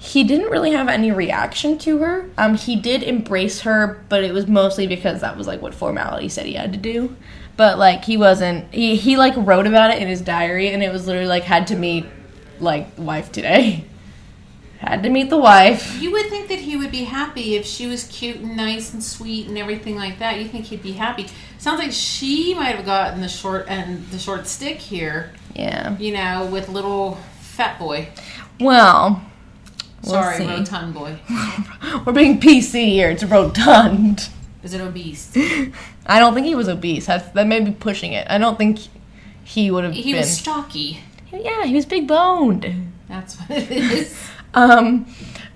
he 0.00 0.24
didn't 0.24 0.50
really 0.50 0.72
have 0.72 0.88
any 0.88 1.12
reaction 1.12 1.76
to 1.78 1.98
her. 1.98 2.30
Um, 2.38 2.54
he 2.54 2.74
did 2.74 3.02
embrace 3.02 3.60
her, 3.60 4.02
but 4.08 4.24
it 4.24 4.32
was 4.32 4.46
mostly 4.46 4.86
because 4.86 5.20
that 5.20 5.36
was 5.36 5.46
like 5.46 5.60
what 5.60 5.74
formality 5.74 6.30
said 6.30 6.46
he 6.46 6.54
had 6.54 6.72
to 6.72 6.78
do. 6.78 7.14
But 7.58 7.78
like 7.78 8.06
he 8.06 8.16
wasn't. 8.16 8.72
He 8.72 8.96
he 8.96 9.18
like 9.18 9.34
wrote 9.36 9.66
about 9.66 9.90
it 9.90 10.00
in 10.00 10.08
his 10.08 10.22
diary, 10.22 10.68
and 10.68 10.82
it 10.82 10.90
was 10.90 11.06
literally 11.06 11.28
like 11.28 11.42
had 11.42 11.66
to 11.66 11.76
meet 11.76 12.06
like 12.60 12.88
wife 12.96 13.30
today. 13.30 13.84
had 14.78 15.02
to 15.02 15.10
meet 15.10 15.28
the 15.28 15.36
wife. 15.36 16.00
You 16.00 16.10
would 16.12 16.30
think 16.30 16.48
that 16.48 16.60
he 16.60 16.78
would 16.78 16.90
be 16.90 17.04
happy 17.04 17.56
if 17.56 17.66
she 17.66 17.86
was 17.86 18.04
cute 18.04 18.36
and 18.36 18.56
nice 18.56 18.94
and 18.94 19.04
sweet 19.04 19.48
and 19.48 19.58
everything 19.58 19.96
like 19.96 20.18
that. 20.20 20.40
You 20.40 20.48
think 20.48 20.64
he'd 20.64 20.82
be 20.82 20.92
happy. 20.92 21.26
Sounds 21.58 21.78
like 21.78 21.92
she 21.92 22.54
might 22.54 22.74
have 22.74 22.86
gotten 22.86 23.20
the 23.20 23.28
short 23.28 23.66
and 23.68 24.06
the 24.06 24.18
short 24.18 24.46
stick 24.46 24.78
here. 24.78 25.34
Yeah. 25.54 25.98
You 25.98 26.14
know, 26.14 26.48
with 26.50 26.70
little 26.70 27.16
fat 27.40 27.78
boy. 27.78 28.08
Well, 28.58 29.22
we'll 30.02 30.12
Sorry, 30.12 30.38
see. 30.38 30.46
rotund 30.46 30.94
boy. 30.94 31.18
We're 32.06 32.12
being 32.12 32.40
PC 32.40 32.86
here. 32.86 33.10
It's 33.10 33.24
rotund. 33.24 34.28
Is 34.62 34.74
it 34.74 34.80
obese? 34.80 35.32
I 36.06 36.18
don't 36.18 36.34
think 36.34 36.46
he 36.46 36.54
was 36.54 36.68
obese. 36.68 37.06
That's, 37.06 37.28
that 37.30 37.46
may 37.46 37.60
be 37.60 37.70
pushing 37.70 38.12
it. 38.12 38.26
I 38.28 38.38
don't 38.38 38.58
think 38.58 38.78
he 39.44 39.70
would 39.70 39.84
have 39.84 39.92
been. 39.94 40.02
He 40.02 40.12
been. 40.12 40.20
was 40.20 40.36
stocky. 40.36 41.00
yeah, 41.32 41.64
he 41.64 41.74
was 41.74 41.86
big 41.86 42.06
boned. 42.06 42.92
That's 43.08 43.36
what 43.36 43.50
it 43.50 43.70
is. 43.70 44.28
Um, 44.52 45.06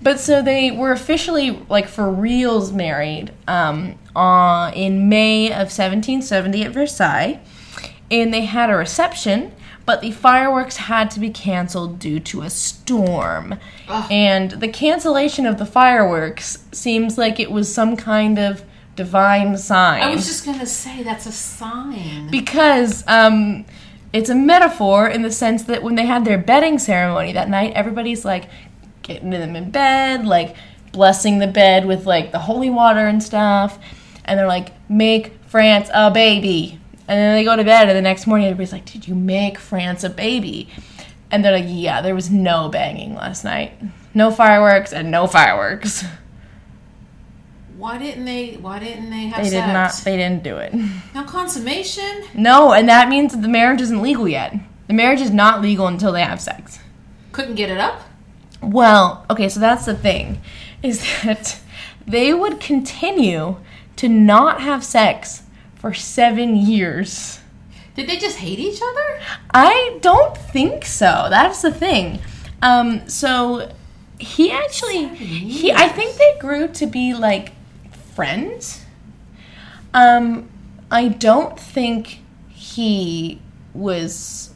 but 0.01 0.21
so 0.21 0.41
they 0.41 0.71
were 0.71 0.93
officially 0.93 1.51
like 1.67 1.89
for 1.89 2.09
reals 2.09 2.71
married 2.71 3.33
um, 3.45 3.99
uh, 4.15 4.71
in 4.73 5.09
May 5.09 5.47
of 5.47 5.67
1770 5.67 6.63
at 6.63 6.71
Versailles, 6.71 7.41
and 8.09 8.33
they 8.33 8.45
had 8.45 8.69
a 8.69 8.75
reception. 8.77 9.51
But 9.85 10.01
the 10.01 10.11
fireworks 10.11 10.77
had 10.77 11.11
to 11.11 11.19
be 11.19 11.29
canceled 11.29 11.99
due 11.99 12.19
to 12.21 12.41
a 12.41 12.49
storm. 12.49 13.59
Ugh. 13.87 14.11
And 14.11 14.51
the 14.51 14.67
cancellation 14.67 15.45
of 15.45 15.59
the 15.59 15.65
fireworks 15.65 16.65
seems 16.71 17.17
like 17.17 17.39
it 17.39 17.51
was 17.51 17.73
some 17.73 17.95
kind 17.95 18.39
of 18.39 18.63
divine 18.95 19.57
sign. 19.57 20.01
I 20.01 20.15
was 20.15 20.25
just 20.25 20.45
gonna 20.45 20.65
say 20.65 21.03
that's 21.03 21.25
a 21.25 21.31
sign. 21.31 22.29
because 22.31 23.03
um, 23.07 23.65
it's 24.13 24.29
a 24.29 24.35
metaphor 24.35 25.07
in 25.07 25.21
the 25.21 25.31
sense 25.31 25.63
that 25.63 25.83
when 25.83 25.95
they 25.95 26.05
had 26.05 26.25
their 26.25 26.37
bedding 26.37 26.79
ceremony 26.79 27.33
that 27.33 27.49
night, 27.49 27.73
everybody's 27.73 28.25
like 28.25 28.49
getting 29.01 29.29
them 29.29 29.55
in 29.55 29.69
bed, 29.69 30.25
like 30.25 30.55
blessing 30.93 31.39
the 31.39 31.47
bed 31.47 31.85
with 31.85 32.05
like 32.05 32.31
the 32.31 32.39
holy 32.39 32.69
water 32.69 33.05
and 33.05 33.21
stuff, 33.21 33.77
and 34.23 34.39
they're 34.39 34.47
like, 34.47 34.71
"Make 34.89 35.33
France 35.47 35.89
a 35.93 36.09
baby," 36.09 36.79
and 37.07 37.17
then 37.19 37.35
they 37.35 37.43
go 37.43 37.55
to 37.55 37.63
bed, 37.63 37.87
and 37.89 37.97
the 37.97 38.01
next 38.01 38.27
morning 38.27 38.47
everybody's 38.47 38.71
like, 38.73 38.85
"Did 38.85 39.07
you 39.07 39.15
make 39.15 39.57
France 39.57 40.03
a 40.03 40.09
baby?" 40.09 40.69
And 41.31 41.43
they're 41.43 41.51
like, 41.51 41.65
"Yeah, 41.67 42.01
there 42.01 42.15
was 42.15 42.29
no 42.29 42.69
banging 42.69 43.15
last 43.15 43.43
night, 43.43 43.73
no 44.13 44.31
fireworks, 44.31 44.93
and 44.93 45.11
no 45.11 45.27
fireworks." 45.27 46.05
Why 47.77 47.97
didn't 47.97 48.25
they? 48.25 48.53
Why 48.61 48.79
didn't 48.79 49.09
they 49.09 49.27
have 49.27 49.43
They 49.43 49.49
sex? 49.49 49.65
did 49.67 49.73
not. 49.73 49.93
They 50.05 50.17
didn't 50.17 50.43
do 50.43 50.57
it. 50.57 50.73
no 51.13 51.23
consummation. 51.23 52.23
No, 52.33 52.71
and 52.71 52.87
that 52.87 53.09
means 53.09 53.33
that 53.33 53.41
the 53.41 53.47
marriage 53.49 53.81
isn't 53.81 54.01
legal 54.01 54.27
yet. 54.27 54.55
The 54.87 54.93
marriage 54.93 55.19
is 55.21 55.31
not 55.31 55.61
legal 55.61 55.87
until 55.87 56.11
they 56.11 56.21
have 56.23 56.39
sex. 56.39 56.79
Couldn't 57.31 57.55
get 57.55 57.69
it 57.69 57.77
up. 57.77 58.01
Well, 58.61 59.25
okay, 59.29 59.49
so 59.49 59.59
that's 59.59 59.85
the 59.85 59.95
thing 59.95 60.41
is 60.81 60.99
that 61.23 61.59
they 62.07 62.33
would 62.33 62.59
continue 62.59 63.57
to 63.97 64.07
not 64.07 64.61
have 64.61 64.83
sex 64.83 65.43
for 65.85 65.93
7 65.93 66.57
years. 66.57 67.41
Did 67.95 68.09
they 68.09 68.17
just 68.17 68.37
hate 68.37 68.57
each 68.57 68.81
other? 68.81 69.21
I 69.53 69.99
don't 70.01 70.35
think 70.35 70.83
so. 70.83 71.27
That's 71.29 71.61
the 71.61 71.71
thing. 71.71 72.17
Um 72.63 73.07
so 73.07 73.71
he 74.17 74.51
actually 74.51 75.09
he 75.09 75.71
I 75.71 75.87
think 75.87 76.17
they 76.17 76.37
grew 76.39 76.69
to 76.69 76.87
be 76.87 77.13
like 77.13 77.51
friends. 78.15 78.83
Um 79.93 80.49
I 80.89 81.09
don't 81.09 81.59
think 81.59 82.19
he 82.49 83.39
was 83.75 84.55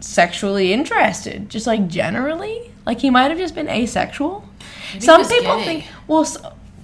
sexually 0.00 0.72
interested, 0.72 1.50
just 1.50 1.66
like 1.66 1.88
generally. 1.88 2.72
Like 2.86 3.02
he 3.02 3.10
might 3.10 3.30
have 3.30 3.38
just 3.38 3.54
been 3.54 3.68
asexual. 3.68 4.48
Some 4.98 5.28
people 5.28 5.60
think, 5.62 5.84
well, 6.08 6.22
s 6.22 6.38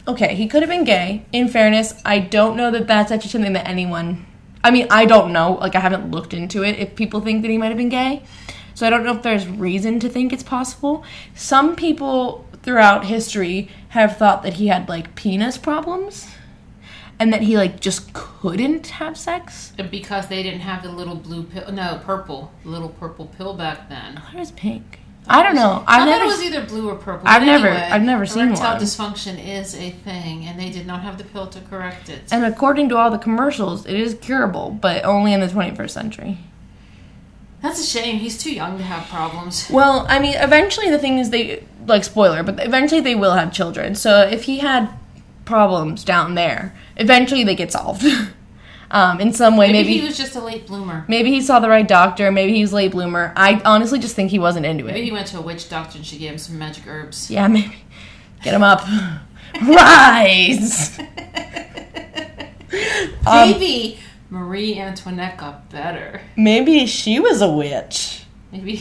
okay, 0.07 0.35
he 0.35 0.47
could 0.47 0.63
have 0.63 0.71
been 0.71 0.85
gay. 0.85 1.25
In 1.33 1.49
fairness, 1.49 1.95
I 2.05 2.19
don't 2.19 2.57
know 2.57 2.71
that 2.71 2.87
that's 2.87 3.11
actually 3.11 3.31
something 3.31 3.53
that 3.53 3.69
anyone. 3.69 4.27
I 4.65 4.71
mean, 4.71 4.87
I 4.91 5.07
don't 5.07 5.33
know. 5.33 5.55
Like, 5.55 5.75
I 5.75 5.81
haven't 5.81 6.11
looked 6.11 6.35
into 6.35 6.63
it. 6.63 6.79
If 6.79 6.95
people 6.95 7.21
think 7.21 7.43
that 7.43 7.51
he 7.51 7.59
might 7.59 7.69
have 7.69 7.77
been 7.77 7.89
gay, 7.89 8.23
so 8.75 8.87
I 8.87 8.91
don't 8.91 9.05
know 9.05 9.15
if 9.15 9.23
there's 9.23 9.47
reason 9.47 10.01
to 10.01 10.09
think 10.09 10.33
it's 10.33 10.43
possible. 10.43 11.05
Some 11.35 11.77
people 11.77 12.47
throughout 12.63 13.07
history 13.07 13.69
have 13.89 14.17
thought 14.17 14.43
that 14.45 14.55
he 14.55 14.69
had 14.69 14.89
like 14.89 15.15
penis 15.15 15.59
problems, 15.59 16.29
and 17.19 17.33
that 17.33 17.43
he 17.43 17.57
like 17.57 17.81
just 17.81 18.13
couldn't 18.13 18.87
have 18.89 19.17
sex. 19.17 19.73
Because 19.91 20.29
they 20.29 20.43
didn't 20.43 20.61
have 20.61 20.83
the 20.83 20.91
little 20.91 21.17
blue 21.17 21.45
pill. 21.45 21.71
No, 21.71 22.01
purple. 22.05 22.53
Little 22.65 22.89
purple 22.89 23.27
pill 23.27 23.55
back 23.55 23.89
then. 23.89 24.21
Where's 24.33 24.53
pink? 24.53 25.01
I 25.29 25.43
don't 25.43 25.55
know. 25.55 25.85
I've 25.87 26.03
I 26.03 26.05
never. 26.05 26.19
thought 26.19 26.25
it 26.25 26.27
was 26.27 26.43
either 26.43 26.67
blue 26.67 26.91
or 26.91 26.97
purple. 26.97 27.29
I've 27.29 27.43
but 27.43 27.47
never- 27.47 27.69
I've 27.71 28.03
never 28.03 28.27
seen 28.27 28.49
erectile 28.49 28.75
one. 28.75 28.83
dysfunction 28.83 29.39
is 29.45 29.75
a 29.75 29.91
thing, 29.91 30.47
and 30.47 30.59
they 30.59 30.69
did 30.71 30.87
not 30.87 31.03
have 31.03 31.17
the 31.17 31.25
pill 31.25 31.47
to 31.47 31.61
correct 31.61 32.09
it. 32.09 32.23
and 32.33 32.45
according 32.45 32.89
to 32.89 32.97
all 32.97 33.11
the 33.11 33.19
commercials, 33.19 33.87
it 33.87 33.95
is 33.95 34.15
curable, 34.21 34.71
but 34.71 35.05
only 35.05 35.33
in 35.33 35.41
the 35.41 35.47
21st 35.49 35.91
century. 35.95 36.39
That's 37.63 37.81
a 37.81 37.87
shame. 37.87 38.17
He's 38.19 38.37
too 38.43 38.53
young 38.53 38.77
to 38.79 38.83
have 38.85 39.07
problems. 39.09 39.71
Well, 39.71 40.05
I 40.09 40.19
mean, 40.19 40.35
eventually 40.37 40.91
the 40.91 40.99
thing 40.99 41.19
is 41.19 41.31
they 41.31 41.63
like 41.87 42.03
spoiler, 42.03 42.43
but 42.43 42.59
eventually 42.65 43.01
they 43.01 43.15
will 43.15 43.35
have 43.35 43.53
children. 43.53 43.95
So 43.95 44.23
if 44.23 44.45
he 44.45 44.59
had 44.59 44.89
problems 45.45 46.03
down 46.03 46.35
there, 46.35 46.75
eventually 46.97 47.45
they 47.45 47.55
get 47.55 47.71
solved. 47.71 48.05
um, 48.93 49.21
in 49.21 49.33
some 49.33 49.57
way, 49.57 49.73
Maybe, 49.73 49.89
maybe 49.89 50.01
he 50.01 50.07
was 50.07 50.17
just 50.17 50.37
a 50.37 50.41
late 50.41 50.67
bloomer. 50.67 51.05
maybe 51.09 51.31
he 51.31 51.41
saw 51.41 51.59
the 51.59 51.69
right 51.69 51.87
doctor, 51.89 52.31
maybe 52.31 52.55
he 52.55 52.63
was 52.63 52.73
late 52.73 52.93
bloomer. 52.93 53.33
I 53.37 53.61
honestly 53.65 53.99
just 53.99 54.15
think 54.15 54.31
he 54.31 54.39
wasn't 54.39 54.67
into 54.67 54.87
it. 54.87 54.93
Maybe 54.93 55.07
he 55.07 55.13
went 55.13 55.27
to 55.29 55.39
a 55.39 55.43
witch 55.43 55.69
doctor 55.69 55.97
and 55.99 56.07
she 56.07 56.19
gave 56.19 56.33
him 56.33 56.39
some 56.39 56.59
magic 56.59 56.87
herbs. 56.87 57.31
Yeah, 57.31 57.49
maybe 57.49 57.75
get 58.43 58.55
him 58.55 58.63
up. 58.63 58.83
Rise. 59.63 60.99
Um, 63.27 63.51
Maybe 63.51 63.99
Marie 64.31 64.79
Antoinette 64.79 65.37
got 65.37 65.69
better. 65.71 66.23
maybe 66.37 66.87
she 66.87 67.21
was 67.21 67.43
a 67.43 67.49
witch. 67.51 68.25
Maybe 68.51 68.81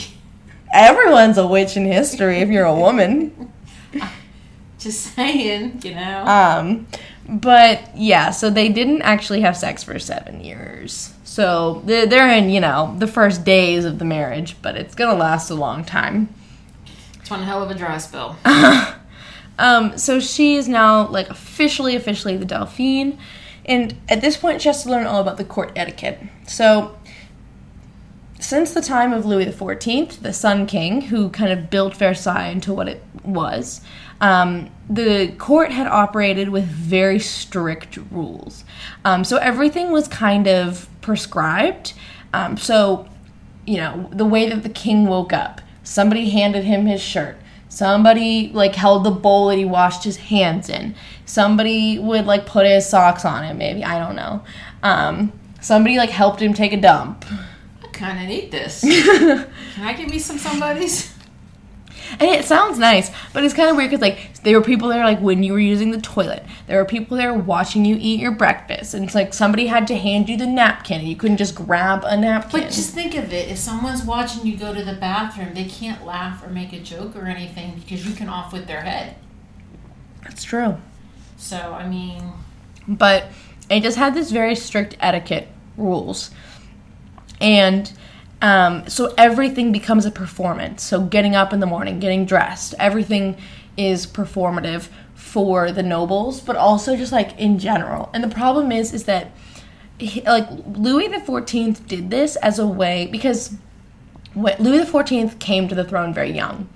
Everyone's 0.74 1.38
a 1.38 1.46
witch 1.46 1.76
in 1.76 1.86
history 1.86 2.38
if 2.38 2.48
you're 2.50 2.66
a 2.66 2.74
woman. 2.74 3.52
just 4.80 5.14
saying, 5.14 5.82
you 5.84 5.94
know. 5.94 6.24
Um, 6.26 6.88
but 7.32 7.96
yeah, 7.96 8.32
so 8.32 8.50
they 8.50 8.70
didn't 8.70 9.02
actually 9.02 9.42
have 9.42 9.58
sex 9.58 9.84
for 9.84 9.98
seven 9.98 10.44
years. 10.44 11.14
So 11.24 11.82
they're, 11.86 12.30
in, 12.30 12.50
you 12.50 12.60
know, 12.60 12.94
the 13.00 13.08
first 13.08 13.46
days 13.46 13.86
of 13.86 14.00
the 14.00 14.06
marriage, 14.06 14.58
but 14.62 14.76
it's 14.76 14.94
gonna 14.94 15.18
last 15.18 15.50
a 15.50 15.56
long 15.56 15.86
time. 15.86 16.30
it's 17.20 17.32
one 17.32 17.44
hell 17.44 17.64
of 17.64 17.72
a 17.72 17.76
dry 17.76 17.98
spell. 17.98 18.38
Um, 19.62 19.96
so 19.96 20.20
she 20.20 20.56
is 20.56 20.68
now 20.68 21.08
like 21.08 21.30
officially, 21.30 21.96
officially 21.96 22.36
the 22.36 22.46
Dauphine, 22.46 23.20
and 23.64 23.96
at 24.10 24.20
this 24.20 24.36
point 24.36 24.62
she 24.62 24.70
has 24.70 24.82
to 24.84 24.90
learn 24.90 25.06
all 25.06 25.22
about 25.22 25.38
the 25.38 25.44
court 25.44 25.72
etiquette. 25.76 26.20
So 26.48 26.98
since 28.42 28.74
the 28.74 28.82
time 28.82 29.14
of 29.14 29.26
Louis 29.26 29.46
XIV, 29.46 30.20
the 30.22 30.34
Sun 30.34 30.66
King, 30.66 31.02
who 31.02 31.30
kind 31.30 31.52
of 31.52 31.70
built 31.70 31.96
Versailles 31.96 32.48
into 32.48 32.74
what 32.74 32.88
it 32.88 33.04
was, 33.24 33.82
um, 34.20 34.70
the 34.90 35.34
court 35.38 35.72
had 35.72 35.88
operated 35.88 36.50
with 36.50 36.66
very 36.66 37.20
strict 37.20 37.98
rules. 38.10 38.64
Um, 39.06 39.24
so 39.24 39.38
everything 39.38 39.92
was 39.92 40.08
kind 40.08 40.48
of 40.48 40.90
prescribed. 41.02 41.94
Um, 42.34 42.58
so, 42.58 43.08
you 43.66 43.78
know, 43.78 44.10
the 44.12 44.26
way 44.26 44.50
that 44.50 44.64
the 44.64 44.70
king 44.70 45.06
woke 45.06 45.34
up, 45.34 45.62
somebody 45.84 46.32
handed 46.32 46.64
him 46.64 46.88
his 46.88 47.02
shirt. 47.02 47.38
Somebody 47.70 48.52
like 48.54 48.76
held 48.76 49.04
the 49.04 49.12
bowl 49.12 49.48
that 49.48 49.58
he 49.58 49.66
washed 49.66 50.04
his 50.04 50.18
hands 50.18 50.68
in. 50.68 50.96
Somebody 51.26 52.00
would 52.00 52.26
like 52.26 52.46
put 52.48 52.66
his 52.66 52.90
socks 52.90 53.24
on 53.24 53.44
him, 53.44 53.60
maybe. 53.60 53.84
I 53.84 54.00
don't 54.00 54.16
know. 54.16 54.44
Um, 54.82 55.32
somebody 55.62 55.98
like 55.98 56.10
helped 56.10 56.42
him 56.42 56.54
take 56.56 56.74
a 56.74 56.82
dump. 56.82 57.24
Kind 57.94 58.20
of 58.20 58.28
need 58.28 58.52
this. 58.52 58.82
Can 58.82 59.48
I 59.80 59.94
give 59.94 60.10
me 60.10 60.20
some 60.20 60.38
somebodies? 60.38 61.14
And 62.20 62.30
it 62.30 62.46
sounds 62.46 62.78
nice, 62.78 63.10
but 63.32 63.44
it's 63.44 63.54
kind 63.54 63.70
of 63.70 63.78
weird 63.78 63.92
because 63.92 64.02
like 64.02 64.42
there 64.44 64.58
were 64.60 64.66
people 64.66 64.90
there 64.90 65.04
like 65.04 65.20
when 65.20 65.44
you 65.44 65.54
were 65.54 65.60
using 65.60 65.92
the 65.92 66.02
toilet. 66.02 66.44
There 66.68 66.78
were 66.78 66.86
people 66.86 67.16
there 67.16 67.34
watching 67.34 67.86
you 67.86 67.98
eat 68.00 68.20
your 68.20 68.32
breakfast, 68.32 68.94
and 68.94 69.06
it's 69.06 69.16
like 69.16 69.34
somebody 69.34 69.68
had 69.68 69.88
to 69.88 69.96
hand 69.96 70.28
you 70.28 70.38
the 70.38 70.46
napkin, 70.46 71.00
and 71.00 71.08
you 71.08 71.16
couldn't 71.16 71.38
just 71.38 71.56
grab 71.56 72.04
a 72.04 72.18
napkin. 72.18 72.62
But 72.62 72.72
just 72.72 72.94
think 72.94 73.16
of 73.16 73.32
it. 73.32 73.50
If 73.50 73.58
someone's 73.58 74.04
watching 74.04 74.46
you 74.46 74.58
go 74.58 74.74
to 74.74 74.84
the 74.84 74.94
bathroom, 74.94 75.54
they 75.54 75.66
can't 75.66 76.06
laugh 76.06 76.46
or 76.46 76.50
make 76.50 76.74
a 76.74 76.80
joke 76.80 77.16
or 77.16 77.26
anything 77.26 77.76
because 77.76 78.06
you 78.08 78.14
can 78.14 78.28
off 78.28 78.52
with 78.52 78.68
their 78.68 78.82
head. 78.82 79.16
That's 80.24 80.44
true. 80.44 80.78
So, 81.38 81.58
I 81.58 81.88
mean, 81.88 82.34
but 82.88 83.26
it 83.70 83.82
just 83.84 83.98
had 83.98 84.14
this 84.14 84.32
very 84.32 84.56
strict 84.56 84.98
etiquette 85.00 85.48
rules 85.78 86.32
and 87.42 87.92
um, 88.42 88.88
so 88.88 89.14
everything 89.18 89.72
becomes 89.72 90.06
a 90.06 90.12
performance 90.12 90.84
so 90.84 91.02
getting 91.02 91.36
up 91.36 91.54
in 91.54 91.60
the 91.60 91.66
morning 91.66 92.00
getting 92.00 92.26
dressed 92.26 92.74
everything 92.80 93.38
is 93.78 94.08
performative 94.08 94.88
for 95.16 95.72
the 95.72 95.84
nobles 95.84 96.40
but 96.42 96.56
also 96.56 96.96
just 96.96 97.12
like 97.12 97.38
in 97.40 97.60
general 97.60 98.10
and 98.14 98.24
the 98.24 98.30
problem 98.30 98.72
is 98.72 98.94
is 98.94 99.04
that 99.06 99.32
he- 99.98 100.22
like 100.22 100.48
louis 100.76 101.08
the 101.08 101.18
14th 101.18 101.86
did 101.88 102.10
this 102.10 102.36
as 102.38 102.58
a 102.58 102.68
way 102.68 103.08
because 103.12 103.56
louis 104.36 104.80
the 104.80 104.92
14th 104.92 105.40
came 105.40 105.68
to 105.68 105.76
the 105.76 105.84
throne 105.84 106.14
very 106.14 106.32
young 106.32 106.68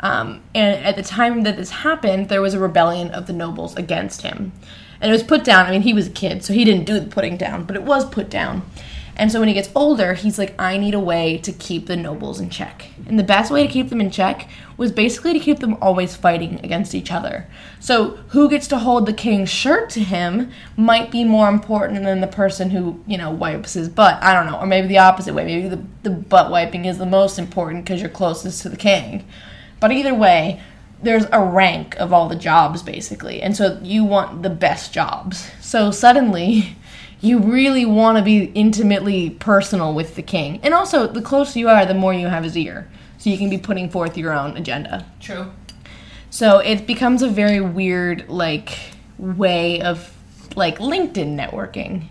um, 0.00 0.42
and 0.54 0.82
at 0.82 0.96
the 0.96 1.02
time 1.02 1.42
that 1.42 1.56
this 1.56 1.70
happened, 1.70 2.28
there 2.28 2.40
was 2.40 2.54
a 2.54 2.58
rebellion 2.58 3.10
of 3.10 3.26
the 3.26 3.32
nobles 3.32 3.76
against 3.76 4.22
him. 4.22 4.52
And 5.00 5.10
it 5.10 5.12
was 5.12 5.22
put 5.22 5.44
down. 5.44 5.66
I 5.66 5.70
mean, 5.70 5.82
he 5.82 5.94
was 5.94 6.08
a 6.08 6.10
kid, 6.10 6.42
so 6.42 6.52
he 6.52 6.64
didn't 6.64 6.84
do 6.84 6.98
the 6.98 7.06
putting 7.06 7.36
down, 7.36 7.64
but 7.64 7.76
it 7.76 7.82
was 7.82 8.08
put 8.08 8.28
down. 8.30 8.62
And 9.20 9.30
so 9.30 9.38
when 9.38 9.48
he 9.48 9.54
gets 9.54 9.68
older, 9.74 10.14
he's 10.14 10.38
like, 10.38 10.54
I 10.58 10.78
need 10.78 10.94
a 10.94 10.98
way 10.98 11.36
to 11.42 11.52
keep 11.52 11.86
the 11.86 11.96
nobles 11.96 12.40
in 12.40 12.48
check. 12.48 12.86
And 13.06 13.18
the 13.18 13.22
best 13.22 13.50
way 13.50 13.66
to 13.66 13.70
keep 13.70 13.90
them 13.90 14.00
in 14.00 14.10
check 14.10 14.48
was 14.78 14.92
basically 14.92 15.34
to 15.34 15.38
keep 15.38 15.58
them 15.58 15.76
always 15.82 16.16
fighting 16.16 16.58
against 16.64 16.94
each 16.94 17.12
other. 17.12 17.46
So 17.80 18.12
who 18.28 18.48
gets 18.48 18.66
to 18.68 18.78
hold 18.78 19.04
the 19.04 19.12
king's 19.12 19.50
shirt 19.50 19.90
to 19.90 20.00
him 20.00 20.50
might 20.74 21.10
be 21.10 21.22
more 21.22 21.50
important 21.50 22.02
than 22.02 22.22
the 22.22 22.26
person 22.26 22.70
who, 22.70 23.04
you 23.06 23.18
know, 23.18 23.30
wipes 23.30 23.74
his 23.74 23.90
butt. 23.90 24.22
I 24.22 24.32
don't 24.32 24.50
know. 24.50 24.58
Or 24.58 24.66
maybe 24.66 24.88
the 24.88 24.96
opposite 24.96 25.34
way. 25.34 25.44
Maybe 25.44 25.68
the, 25.68 25.84
the 26.02 26.08
butt 26.08 26.50
wiping 26.50 26.86
is 26.86 26.96
the 26.96 27.04
most 27.04 27.38
important 27.38 27.84
because 27.84 28.00
you're 28.00 28.08
closest 28.08 28.62
to 28.62 28.70
the 28.70 28.76
king. 28.78 29.28
But 29.80 29.92
either 29.92 30.14
way, 30.14 30.62
there's 31.02 31.26
a 31.30 31.44
rank 31.44 31.94
of 31.96 32.14
all 32.14 32.26
the 32.26 32.36
jobs 32.36 32.82
basically. 32.82 33.42
And 33.42 33.54
so 33.54 33.78
you 33.82 34.02
want 34.02 34.42
the 34.42 34.50
best 34.50 34.94
jobs. 34.94 35.50
So 35.60 35.90
suddenly 35.90 36.78
you 37.20 37.38
really 37.38 37.84
want 37.84 38.18
to 38.18 38.24
be 38.24 38.44
intimately 38.54 39.30
personal 39.30 39.94
with 39.94 40.14
the 40.14 40.22
king. 40.22 40.60
And 40.62 40.72
also, 40.74 41.06
the 41.06 41.22
closer 41.22 41.58
you 41.58 41.68
are, 41.68 41.84
the 41.84 41.94
more 41.94 42.14
you 42.14 42.28
have 42.28 42.44
his 42.44 42.56
ear. 42.56 42.88
So 43.18 43.28
you 43.28 43.36
can 43.36 43.50
be 43.50 43.58
putting 43.58 43.90
forth 43.90 44.16
your 44.16 44.32
own 44.32 44.56
agenda. 44.56 45.04
True. 45.20 45.50
So 46.30 46.58
it 46.58 46.86
becomes 46.86 47.22
a 47.22 47.28
very 47.28 47.60
weird, 47.60 48.28
like, 48.28 48.78
way 49.18 49.80
of, 49.82 50.16
like, 50.56 50.78
LinkedIn 50.78 51.36
networking. 51.36 52.04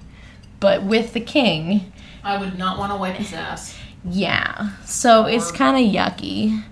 But 0.59 0.83
with 0.83 1.13
the 1.13 1.21
king, 1.21 1.91
I 2.23 2.37
would 2.37 2.59
not 2.59 2.77
want 2.77 2.91
to 2.91 2.97
wipe 2.97 3.15
his 3.15 3.33
ass. 3.33 3.75
yeah. 4.03 4.71
So 4.85 5.25
it's 5.25 5.51
kind 5.51 5.77
of 5.77 5.91
yucky. 5.91 6.63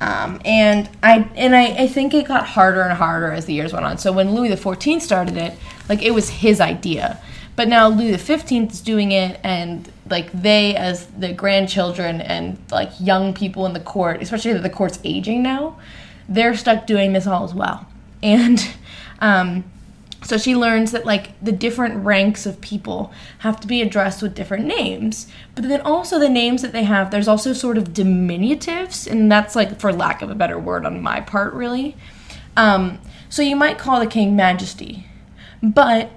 Um, 0.00 0.40
and 0.44 0.90
I 1.02 1.28
and 1.34 1.56
I, 1.56 1.84
I 1.84 1.86
think 1.86 2.12
it 2.12 2.26
got 2.28 2.46
harder 2.46 2.82
and 2.82 2.92
harder 2.92 3.30
as 3.32 3.46
the 3.46 3.54
years 3.54 3.72
went 3.72 3.86
on. 3.86 3.96
So 3.96 4.12
when 4.12 4.34
Louis 4.34 4.50
XIV 4.50 5.00
started 5.00 5.36
it, 5.38 5.54
like 5.88 6.02
it 6.02 6.10
was 6.12 6.28
his 6.28 6.60
idea. 6.60 7.18
But 7.56 7.68
now 7.68 7.88
Louis 7.88 8.10
the 8.10 8.18
Fifteenth 8.18 8.72
is 8.72 8.80
doing 8.80 9.12
it, 9.12 9.38
and 9.44 9.90
like 10.10 10.32
they, 10.32 10.74
as 10.74 11.06
the 11.06 11.32
grandchildren 11.32 12.20
and 12.20 12.58
like 12.70 12.90
young 12.98 13.32
people 13.32 13.64
in 13.66 13.72
the 13.72 13.80
court, 13.80 14.20
especially 14.22 14.52
that 14.54 14.62
the 14.62 14.70
court's 14.70 14.98
aging 15.04 15.42
now, 15.42 15.78
they're 16.28 16.56
stuck 16.56 16.86
doing 16.86 17.12
this 17.12 17.26
all 17.26 17.44
as 17.44 17.54
well. 17.54 17.86
And 18.24 18.66
um, 19.20 19.64
so 20.24 20.38
she 20.38 20.56
learns 20.56 20.92
that 20.92 21.04
like 21.04 21.38
the 21.42 21.52
different 21.52 22.02
ranks 22.04 22.46
of 22.46 22.60
people 22.62 23.12
have 23.40 23.60
to 23.60 23.66
be 23.66 23.82
addressed 23.82 24.22
with 24.22 24.34
different 24.34 24.64
names. 24.64 25.26
But 25.54 25.68
then 25.68 25.82
also 25.82 26.18
the 26.18 26.30
names 26.30 26.62
that 26.62 26.72
they 26.72 26.84
have, 26.84 27.10
there's 27.10 27.28
also 27.28 27.52
sort 27.52 27.76
of 27.76 27.88
diminutives, 27.88 29.06
and 29.06 29.30
that's 29.30 29.54
like 29.54 29.78
for 29.78 29.92
lack 29.92 30.22
of 30.22 30.30
a 30.30 30.34
better 30.34 30.58
word 30.58 30.86
on 30.86 31.02
my 31.02 31.20
part, 31.20 31.52
really. 31.52 31.96
Um, 32.56 32.98
so 33.28 33.42
you 33.42 33.56
might 33.56 33.76
call 33.76 34.00
the 34.00 34.06
king 34.06 34.34
Majesty, 34.34 35.06
but 35.62 36.10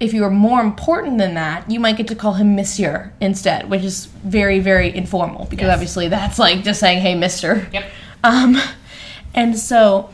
if 0.00 0.12
you 0.12 0.24
are 0.24 0.30
more 0.30 0.60
important 0.60 1.18
than 1.18 1.34
that, 1.34 1.70
you 1.70 1.78
might 1.80 1.96
get 1.96 2.08
to 2.08 2.14
call 2.14 2.34
him 2.34 2.56
Monsieur 2.56 3.12
instead, 3.20 3.70
which 3.70 3.82
is 3.84 4.06
very, 4.24 4.58
very 4.58 4.94
informal 4.94 5.46
because 5.46 5.66
Yes. 5.66 5.74
obviously 5.74 6.08
that's 6.08 6.38
like 6.38 6.62
just 6.64 6.80
saying, 6.80 7.00
"Hey, 7.00 7.14
Mister." 7.14 7.68
Yep. 7.72 7.84
Um, 8.24 8.60
and 9.34 9.58
so, 9.58 10.10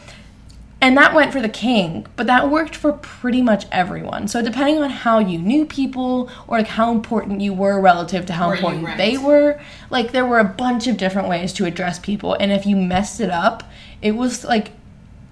and 0.83 0.97
that 0.97 1.14
went 1.14 1.33
for 1.33 1.41
the 1.41 1.49
king, 1.49 2.07
but 2.16 2.26
that 2.26 2.51
worked 2.51 2.74
for 2.74 2.93
pretty 2.93 3.41
much 3.43 3.66
everyone. 3.70 4.28
So 4.28 4.43
depending 4.43 4.83
on 4.83 4.91
how 4.91 5.18
you 5.18 5.39
knew 5.39 5.64
people 5.64 6.28
or 6.49 6.59
like 6.59 6.68
how 6.68 6.91
important 6.93 7.41
you 7.41 7.53
were 7.55 7.81
relative 7.81 8.26
to 8.26 8.33
how 8.33 8.49
Where 8.49 8.57
you 8.57 8.61
important 8.61 8.85
ranked. 8.87 8.99
they 8.99 9.16
were, 9.18 9.61
like 9.91 10.12
there 10.12 10.24
were 10.26 10.39
a 10.39 10.45
bunch 10.45 10.87
of 10.87 10.97
different 10.97 11.28
ways 11.28 11.53
to 11.55 11.64
address 11.66 11.99
people. 11.99 12.35
And 12.35 12.51
if 12.51 12.66
you 12.66 12.76
messed 12.76 13.20
it 13.20 13.31
up, 13.31 13.62
it 14.03 14.12
was 14.12 14.45
like 14.45 14.72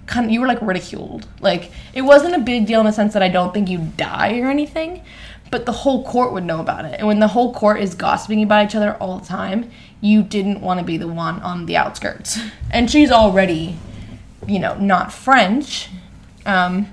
kind 0.08 0.26
of 0.26 0.32
you 0.32 0.40
were 0.40 0.48
like 0.48 0.60
ridiculed. 0.60 1.28
Like 1.40 1.70
it 1.94 2.02
wasn't 2.02 2.34
a 2.34 2.40
big 2.40 2.66
deal 2.66 2.80
in 2.80 2.86
the 2.86 2.92
sense 2.92 3.12
that 3.12 3.22
I 3.22 3.28
don't 3.28 3.54
think 3.54 3.68
you 3.68 3.78
die 3.96 4.40
or 4.40 4.48
anything, 4.48 5.04
but 5.50 5.66
the 5.66 5.72
whole 5.72 6.04
court 6.04 6.32
would 6.32 6.44
know 6.44 6.60
about 6.60 6.84
it. 6.84 6.96
And 6.98 7.06
when 7.06 7.20
the 7.20 7.28
whole 7.28 7.54
court 7.54 7.80
is 7.80 7.94
gossiping 7.94 8.42
about 8.42 8.66
each 8.66 8.74
other 8.74 8.94
all 8.94 9.18
the 9.18 9.26
time, 9.26 9.70
you 10.00 10.22
didn't 10.22 10.60
want 10.60 10.80
to 10.80 10.86
be 10.86 10.96
the 10.96 11.08
one 11.08 11.40
on 11.40 11.66
the 11.66 11.76
outskirts. 11.76 12.38
And 12.70 12.90
she's 12.90 13.10
already, 13.10 13.76
you 14.46 14.58
know, 14.58 14.74
not 14.74 15.12
French. 15.12 15.88
Um, 16.44 16.88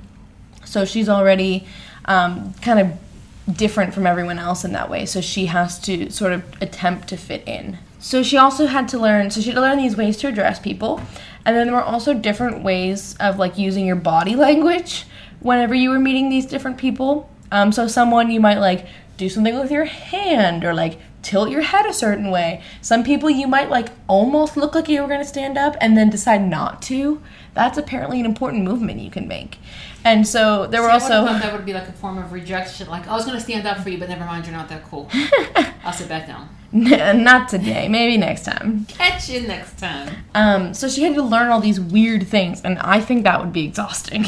so 0.63 0.85
she's 0.85 1.09
already 1.09 1.67
um, 2.05 2.53
kind 2.61 2.79
of 2.79 3.57
different 3.57 3.93
from 3.93 4.07
everyone 4.07 4.39
else 4.39 4.63
in 4.63 4.71
that 4.71 4.89
way. 4.89 5.05
So 5.05 5.21
she 5.21 5.47
has 5.47 5.79
to 5.79 6.09
sort 6.09 6.31
of 6.31 6.43
attempt 6.61 7.09
to 7.09 7.17
fit 7.17 7.43
in. 7.45 7.77
So 7.99 8.23
she 8.23 8.37
also 8.37 8.67
had 8.67 8.87
to 8.89 8.99
learn. 8.99 9.31
So 9.31 9.41
she 9.41 9.47
had 9.47 9.55
to 9.55 9.61
learn 9.61 9.77
these 9.77 9.97
ways 9.97 10.17
to 10.17 10.27
address 10.27 10.59
people, 10.59 11.01
and 11.45 11.55
then 11.55 11.67
there 11.67 11.75
were 11.75 11.83
also 11.83 12.13
different 12.13 12.63
ways 12.63 13.15
of 13.19 13.37
like 13.37 13.57
using 13.57 13.85
your 13.85 13.95
body 13.95 14.35
language 14.47 15.05
whenever 15.39 15.75
you 15.75 15.89
were 15.89 15.99
meeting 15.99 16.29
these 16.29 16.45
different 16.45 16.77
people. 16.77 17.29
Um, 17.51 17.71
so 17.71 17.87
someone 17.87 18.31
you 18.31 18.39
might 18.39 18.57
like 18.57 18.87
do 19.17 19.29
something 19.29 19.57
with 19.57 19.71
your 19.71 19.85
hand 19.85 20.63
or 20.63 20.73
like 20.73 20.99
tilt 21.21 21.49
your 21.49 21.61
head 21.61 21.85
a 21.85 21.93
certain 21.93 22.31
way. 22.31 22.61
Some 22.81 23.03
people 23.03 23.29
you 23.29 23.47
might 23.47 23.69
like 23.69 23.89
almost 24.07 24.57
look 24.57 24.75
like 24.75 24.87
you 24.87 25.01
were 25.01 25.07
going 25.07 25.21
to 25.21 25.27
stand 25.27 25.57
up 25.57 25.75
and 25.81 25.97
then 25.97 26.09
decide 26.09 26.47
not 26.47 26.81
to. 26.83 27.21
That's 27.53 27.77
apparently 27.77 28.19
an 28.19 28.25
important 28.25 28.63
movement 28.63 28.99
you 28.99 29.09
can 29.09 29.27
make. 29.27 29.57
And 30.05 30.25
so 30.25 30.67
there 30.67 30.81
were 30.83 30.87
See, 30.87 30.91
I 30.91 30.93
also 30.93 31.25
thought 31.25 31.41
that 31.41 31.51
would 31.51 31.65
be 31.65 31.73
like 31.73 31.87
a 31.89 31.91
form 31.91 32.19
of 32.19 32.31
rejection. 32.31 32.87
Like 32.87 33.07
I 33.07 33.13
was 33.13 33.25
going 33.25 33.37
to 33.37 33.43
stand 33.43 33.67
up 33.67 33.79
for 33.79 33.89
you, 33.89 33.97
but 33.97 34.07
never 34.07 34.23
mind, 34.23 34.45
you're 34.45 34.55
not 34.55 34.69
that 34.69 34.83
cool. 34.85 35.09
I'll 35.83 35.93
sit 35.93 36.07
back 36.07 36.27
down. 36.27 36.47
not 36.71 37.49
today, 37.49 37.87
maybe 37.87 38.15
next 38.15 38.45
time. 38.45 38.85
Catch 38.85 39.29
you 39.29 39.41
next 39.41 39.79
time. 39.79 40.15
Um, 40.35 40.73
so 40.75 40.87
she 40.87 41.03
had 41.03 41.15
to 41.15 41.23
learn 41.23 41.49
all 41.49 41.59
these 41.59 41.79
weird 41.79 42.27
things, 42.27 42.61
and 42.61 42.77
I 42.79 43.01
think 43.01 43.23
that 43.23 43.39
would 43.39 43.51
be 43.51 43.65
exhausting. 43.65 44.25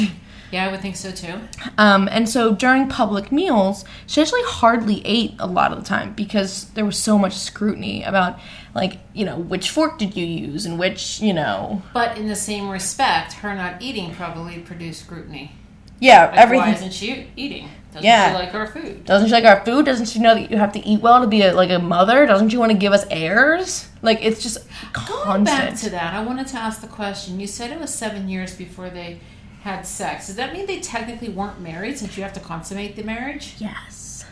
Yeah, 0.49 0.65
I 0.65 0.71
would 0.71 0.79
think 0.79 0.95
so 0.95 1.11
too. 1.11 1.41
Um, 1.77 2.07
and 2.09 2.29
so 2.29 2.55
during 2.55 2.87
public 2.87 3.31
meals, 3.33 3.83
she 4.05 4.21
actually 4.21 4.43
hardly 4.45 5.05
ate 5.05 5.35
a 5.39 5.45
lot 5.45 5.73
of 5.73 5.79
the 5.79 5.83
time 5.83 6.13
because 6.13 6.69
there 6.69 6.85
was 6.85 6.97
so 6.97 7.17
much 7.17 7.35
scrutiny 7.35 8.01
about, 8.03 8.39
like, 8.73 8.99
you 9.13 9.25
know, 9.25 9.37
which 9.37 9.69
fork 9.69 9.99
did 9.99 10.15
you 10.15 10.25
use 10.25 10.65
and 10.65 10.79
which, 10.79 11.19
you 11.19 11.33
know, 11.33 11.81
But 11.93 12.17
in 12.17 12.27
the 12.27 12.35
same 12.35 12.69
respect, 12.69 13.33
her 13.33 13.53
not 13.53 13.81
eating 13.81 14.15
probably 14.15 14.59
produced 14.59 15.01
scrutiny. 15.01 15.51
Yeah, 15.99 16.31
Like, 16.35 16.49
Why 16.49 16.71
isn't 16.73 16.93
she 16.93 17.27
eating? 17.35 17.69
Doesn't 17.93 18.05
Yeah. 18.05 18.29
she 18.31 18.33
like 18.45 18.53
our 18.53 18.67
food? 18.67 19.05
Doesn't 19.05 19.27
she 19.27 19.33
like 19.33 19.45
our 19.45 19.63
food? 19.65 19.85
Doesn't 19.85 20.05
she 20.07 20.19
know 20.19 20.35
that 20.35 20.51
you 20.51 20.57
have 20.57 20.71
to 20.73 20.85
eat 20.85 21.01
well 21.01 21.21
to 21.21 21.27
be 21.27 21.41
a, 21.41 21.53
like 21.53 21.69
a 21.71 21.79
mother? 21.79 22.25
Doesn't 22.25 22.49
she 22.49 22.57
want 22.57 22.71
to 22.71 22.77
give 22.77 22.93
us 22.93 23.05
heirs? 23.09 23.87
Like 24.01 24.19
it's 24.21 24.43
just 24.43 24.59
Going 24.93 25.43
back 25.43 25.75
to 25.77 25.89
that, 25.89 26.13
I 26.13 26.23
wanted 26.23 26.47
to 26.47 26.57
ask 26.57 26.81
the 26.81 26.87
question. 26.87 27.39
You 27.39 27.47
said 27.47 27.71
it 27.71 27.79
was 27.79 27.93
seven 27.93 28.29
years 28.29 28.55
before 28.55 28.89
they 28.89 29.19
had 29.63 29.81
sex. 29.87 30.27
Does 30.27 30.35
that 30.35 30.53
mean 30.53 30.65
they 30.67 30.79
technically 30.79 31.29
weren't 31.29 31.59
married 31.59 31.97
since 31.97 32.15
you 32.17 32.23
have 32.23 32.33
to 32.33 32.39
consummate 32.39 32.95
the 32.95 33.03
marriage? 33.03 33.55
yes. 33.57 34.25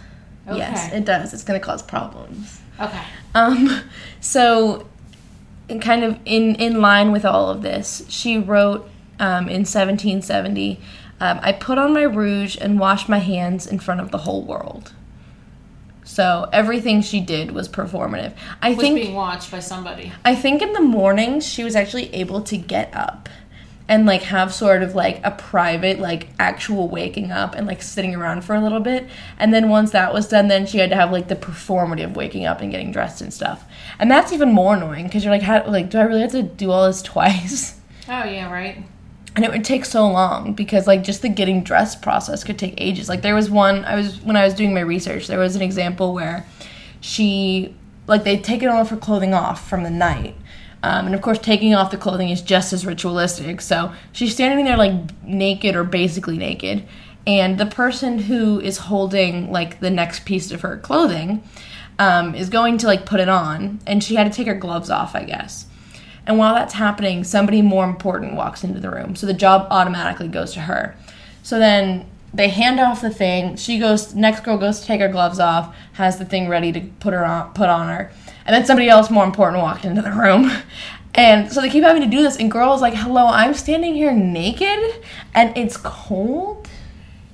Okay. 0.48 0.60
Yes, 0.60 0.94
it 0.94 1.06
does. 1.06 1.34
It's 1.34 1.44
going 1.44 1.60
to 1.60 1.66
cause 1.66 1.82
problems. 1.82 2.62
Okay. 2.80 3.02
Um, 3.34 3.82
so, 4.20 4.88
in 5.68 5.80
kind 5.80 6.04
of 6.04 6.20
in 6.26 6.54
in 6.56 6.82
line 6.82 7.12
with 7.12 7.26
all 7.26 7.50
of 7.50 7.64
this, 7.64 8.04
she 8.10 8.38
wrote 8.38 8.88
um, 9.20 9.48
in 9.50 9.66
1770, 9.66 10.80
um, 11.20 11.40
"I 11.42 11.52
put 11.52 11.78
on 11.78 11.94
my 11.94 12.04
rouge 12.04 12.58
and 12.60 12.80
washed 12.80 13.10
my 13.10 13.20
hands 13.20 13.68
in 13.68 13.80
front 13.80 14.02
of 14.02 14.12
the 14.12 14.20
whole 14.20 14.44
world." 14.44 14.94
So 16.04 16.48
everything 16.54 17.02
she 17.02 17.20
did 17.20 17.52
was 17.52 17.68
performative. 17.68 18.34
I 18.62 18.70
Was 18.70 18.80
think 18.80 18.96
being 18.96 19.16
watched 19.16 19.52
by 19.52 19.60
somebody. 19.60 20.12
I 20.24 20.36
think 20.36 20.62
in 20.62 20.74
the 20.74 20.82
mornings 20.82 21.46
she 21.46 21.64
was 21.64 21.76
actually 21.76 22.14
able 22.14 22.42
to 22.42 22.58
get 22.58 22.96
up 22.96 23.28
and 23.88 24.06
like 24.06 24.24
have 24.24 24.54
sort 24.54 24.82
of 24.84 24.96
like 24.96 25.20
a 25.24 25.32
private 25.32 26.00
like 26.00 26.28
actual 26.40 26.88
waking 26.90 27.32
up 27.32 27.56
and 27.56 27.68
like 27.68 27.82
sitting 27.82 28.16
around 28.16 28.44
for 28.44 28.56
a 28.56 28.62
little 28.62 28.80
bit 28.80 29.08
and 29.38 29.54
then 29.54 29.70
once 29.70 29.92
that 29.92 30.14
was 30.14 30.28
done 30.28 30.48
then 30.48 30.66
she 30.66 30.80
had 30.80 30.90
to 30.90 30.96
have 30.96 31.12
like 31.12 31.28
the 31.28 31.36
performative 31.36 32.16
waking 32.16 32.46
up 32.46 32.62
and 32.62 32.72
getting 32.72 32.92
dressed 32.92 33.22
and 33.22 33.32
stuff 33.32 33.64
and 34.00 34.10
that's 34.10 34.34
even 34.34 34.52
more 34.52 34.76
annoying 34.76 35.06
because 35.06 35.24
you're 35.24 35.32
like 35.34 35.44
how 35.44 35.64
like 35.68 35.90
do 35.92 36.00
i 36.00 36.04
really 36.04 36.22
have 36.22 36.32
to 36.32 36.42
do 36.42 36.72
all 36.72 36.88
this 36.88 37.02
twice 37.02 37.80
Oh 38.08 38.24
yeah, 38.24 38.52
right. 38.52 38.84
And 39.36 39.44
it 39.44 39.52
would 39.52 39.66
take 39.66 39.84
so 39.86 40.08
long 40.10 40.54
because 40.54 40.88
like 40.88 41.04
just 41.04 41.22
the 41.22 41.30
getting 41.30 41.62
dressed 41.64 42.02
process 42.02 42.44
could 42.44 42.58
take 42.58 42.74
ages. 42.78 43.10
Like 43.10 43.22
there 43.22 43.36
was 43.36 43.50
one 43.50 43.84
i 43.86 43.96
was 43.96 44.22
when 44.22 44.36
i 44.36 44.44
was 44.46 44.54
doing 44.54 44.74
my 44.74 44.82
research 44.82 45.28
there 45.28 45.40
was 45.40 45.56
an 45.56 45.62
example 45.62 46.14
where 46.14 46.46
she 47.02 47.76
like 48.08 48.24
they'd 48.24 48.44
taken 48.44 48.70
all 48.70 48.82
of 48.82 48.90
her 48.90 48.98
clothing 48.98 49.34
off 49.34 49.68
from 49.68 49.84
the 49.84 49.90
night. 49.90 50.36
Um, 50.84 51.08
and 51.08 51.16
of 51.16 51.22
course 51.22 51.40
taking 51.40 51.74
off 51.74 51.90
the 51.92 51.98
clothing 51.98 52.30
is 52.30 52.42
just 52.42 52.72
as 52.72 52.86
ritualistic. 52.86 53.62
So 53.62 53.92
she's 54.12 54.34
standing 54.34 54.66
there 54.66 54.78
like 54.78 54.94
naked 55.24 55.76
or 55.76 55.84
basically 55.84 56.38
naked. 56.38 56.84
And 57.28 57.58
the 57.58 57.66
person 57.66 58.20
who 58.20 58.60
is 58.60 58.78
holding 58.78 59.52
like 59.52 59.80
the 59.80 59.90
next 59.90 60.26
piece 60.26 60.52
of 60.52 60.62
her 60.62 60.78
clothing 60.78 61.44
um, 61.98 62.36
is 62.36 62.50
going 62.50 62.78
to 62.80 62.88
like 62.88 63.08
put 63.08 63.20
it 63.20 63.30
on. 63.30 63.80
And 63.88 64.04
she 64.04 64.14
had 64.14 64.32
to 64.32 64.36
take 64.36 64.48
her 64.48 64.54
gloves 64.54 64.92
off 64.92 65.16
i 65.16 65.24
guess 65.24 65.66
and 66.28 66.38
while 66.38 66.56
that's 66.56 66.74
happening, 66.74 67.24
somebody 67.24 67.62
more 67.62 67.86
important 67.86 68.36
walks 68.36 68.64
into 68.64 68.80
the 68.80 68.90
room. 68.90 69.16
So 69.16 69.28
the 69.28 69.34
job 69.34 69.68
automatically 69.70 70.28
goes 70.28 70.54
to 70.54 70.62
her. 70.62 70.96
So 71.44 71.60
then 71.60 72.06
they 72.34 72.50
hand 72.50 72.80
off 72.80 73.02
the 73.02 73.10
thing. 73.10 73.56
She 73.56 73.80
goes, 73.80 74.16
next 74.16 74.42
girl 74.42 74.58
goes 74.58 74.80
to 74.82 74.86
take 74.86 75.02
her 75.02 75.08
gloves 75.08 75.40
off, 75.40 75.76
has 75.94 76.18
the 76.18 76.26
thing 76.26 76.50
ready 76.50 76.72
to 76.72 76.82
put 77.00 77.14
her 77.14 77.24
on, 77.24 77.54
put 77.54 77.70
on 77.70 77.88
her. 77.88 78.12
And 78.46 78.56
then 78.56 78.66
somebody 78.66 78.90
else 78.90 79.10
more 79.10 79.24
important 79.24 79.62
walked 79.62 79.86
into 79.86 80.02
the 80.02 80.12
room. 80.12 80.52
And 81.18 81.50
so 81.50 81.62
they 81.62 81.70
keep 81.70 81.84
having 81.84 82.02
to 82.02 82.10
do 82.10 82.22
this. 82.22 82.36
And 82.36 82.52
girl's 82.52 82.82
like, 82.82 82.94
hello, 82.94 83.28
I'm 83.28 83.54
standing 83.54 83.96
here 83.96 84.12
naked 84.12 85.02
and 85.34 85.58
it's 85.58 85.78
cold. 85.78 86.68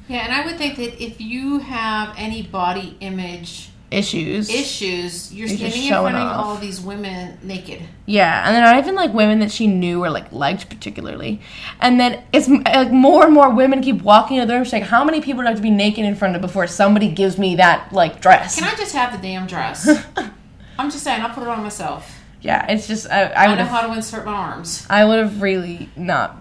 Yeah, 0.08 0.20
and 0.20 0.32
I 0.32 0.46
would 0.46 0.60
think 0.60 0.76
that 0.76 1.04
if 1.04 1.20
you 1.20 1.58
have 1.58 2.14
any 2.16 2.44
body 2.44 2.96
image 3.00 3.71
issues. 3.92 4.50
issues. 4.50 5.34
You're 5.34 5.48
You're 5.48 5.58
standing 5.58 5.84
in 5.84 5.90
front 5.90 6.16
of 6.16 6.46
all 6.46 6.56
these 6.56 6.80
women 6.80 7.38
naked. 7.44 7.82
Yeah, 8.06 8.48
and 8.48 8.56
they're 8.56 8.64
not 8.64 8.78
even 8.78 8.96
like 8.96 9.14
women 9.14 9.40
that 9.40 9.52
she 9.52 9.68
knew 9.68 10.04
or 10.04 10.10
like 10.10 10.32
liked 10.32 10.70
particularly. 10.70 11.42
And 11.80 12.00
then 12.00 12.24
it's 12.34 12.48
like 12.48 12.92
more 12.92 13.26
and 13.26 13.34
more 13.34 13.50
women 13.54 13.82
keep 13.82 14.02
walking 14.02 14.38
into 14.38 14.48
the 14.48 14.54
room. 14.56 14.64
She's 14.64 14.74
like, 14.74 14.84
"How 14.84 15.04
many 15.04 15.22
people 15.22 15.42
do 15.42 15.48
I 15.48 15.52
have 15.52 15.58
to 15.58 15.64
be 15.64 15.70
naked 15.70 16.06
in 16.06 16.16
front 16.16 16.36
of 16.36 16.42
before 16.42 16.66
somebody 16.68 17.10
gives 17.10 17.38
me 17.38 17.56
that 17.58 17.92
like 17.92 18.22
dress?" 18.22 18.58
Can 18.58 18.64
I 18.64 18.76
just 18.76 18.96
have 18.96 19.12
the 19.12 19.20
damn 19.20 19.46
dress? 19.46 19.88
I'm 20.80 20.90
just 20.90 21.04
saying, 21.04 21.22
I'll 21.22 21.34
put 21.34 21.44
it 21.44 21.50
on 21.50 21.62
myself. 21.62 22.20
yeah, 22.42 22.66
it's 22.72 22.88
just 22.88 23.10
I, 23.10 23.26
I 23.26 23.46
I, 23.46 23.48
would 23.50 23.58
know 23.58 23.66
how 23.66 23.86
to 23.86 23.94
insert 23.94 24.26
my 24.26 24.34
arms. 24.34 24.88
I 24.90 25.06
would 25.06 25.20
have 25.20 25.42
really 25.42 25.90
not 25.96 26.38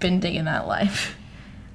been 0.00 0.20
digging 0.20 0.44
that 0.44 0.66
life. 0.66 1.16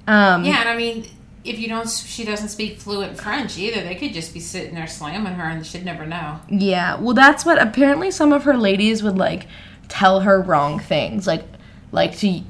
Um, 0.06 0.44
Yeah, 0.44 0.60
and 0.60 0.68
I 0.68 0.76
mean, 0.76 1.06
if 1.46 1.58
you 1.58 1.68
don't, 1.68 1.88
she 1.88 2.24
doesn't 2.24 2.48
speak 2.48 2.78
fluent 2.78 3.18
French 3.18 3.56
either. 3.58 3.82
They 3.82 3.94
could 3.94 4.12
just 4.12 4.34
be 4.34 4.40
sitting 4.40 4.74
there 4.74 4.86
slamming 4.86 5.34
her, 5.34 5.44
and 5.48 5.64
she'd 5.66 5.84
never 5.84 6.06
know. 6.06 6.40
Yeah, 6.48 6.96
well, 6.98 7.14
that's 7.14 7.44
what 7.44 7.60
apparently 7.60 8.10
some 8.10 8.32
of 8.32 8.44
her 8.44 8.56
ladies 8.56 9.02
would 9.02 9.16
like 9.16 9.46
tell 9.88 10.20
her 10.20 10.40
wrong 10.40 10.78
things, 10.78 11.26
like 11.26 11.44
like 11.92 12.16
to 12.18 12.42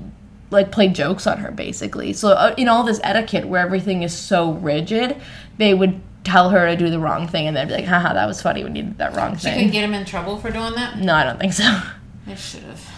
like 0.51 0.71
play 0.71 0.89
jokes 0.89 1.27
on 1.27 1.39
her 1.39 1.51
basically. 1.51 2.13
So 2.13 2.31
uh, 2.31 2.55
in 2.57 2.69
all 2.69 2.85
this 2.85 3.01
etiquette 3.03 3.47
where 3.47 3.61
everything 3.61 4.03
is 4.03 4.17
so 4.17 4.53
rigid, 4.53 5.21
they 5.59 5.75
would 5.75 6.01
tell 6.25 6.51
her 6.51 6.67
to 6.67 6.77
do 6.77 6.91
the 6.91 6.99
wrong 6.99 7.29
thing, 7.29 7.47
and 7.47 7.57
they'd 7.57 7.69
be 7.69 7.75
like, 7.75 7.85
"Haha, 7.85 8.15
that 8.15 8.27
was 8.27 8.43
funny 8.43 8.65
when 8.65 8.75
you 8.75 8.83
did 8.83 8.99
that 8.99 9.15
wrong 9.15 9.37
thing. 9.37 9.59
She 9.59 9.65
could 9.65 9.73
get 9.73 9.85
him 9.85 9.95
in 9.95 10.05
trouble 10.05 10.39
for 10.39 10.51
doing 10.51 10.75
that. 10.75 10.99
No, 10.99 11.15
I 11.15 11.25
don't 11.25 11.39
think 11.39 11.53
so. 11.53 11.81
They 12.27 12.35
should 12.35 12.65
have. 12.65 12.91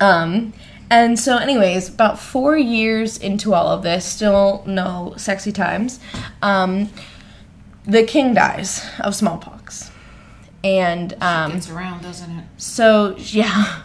Um, 0.00 0.52
and 0.90 1.18
so, 1.18 1.36
anyways, 1.36 1.88
about 1.88 2.18
four 2.18 2.56
years 2.56 3.18
into 3.18 3.54
all 3.54 3.68
of 3.68 3.82
this, 3.82 4.04
still 4.04 4.62
no 4.66 5.14
sexy 5.16 5.52
times. 5.52 6.00
Um, 6.42 6.90
the 7.84 8.04
king 8.04 8.34
dies 8.34 8.84
of 9.00 9.14
smallpox, 9.14 9.90
and 10.62 11.14
um, 11.22 11.52
Gets 11.52 11.70
around, 11.70 12.02
doesn't 12.02 12.30
it? 12.30 12.44
So 12.56 13.16
yeah, 13.18 13.82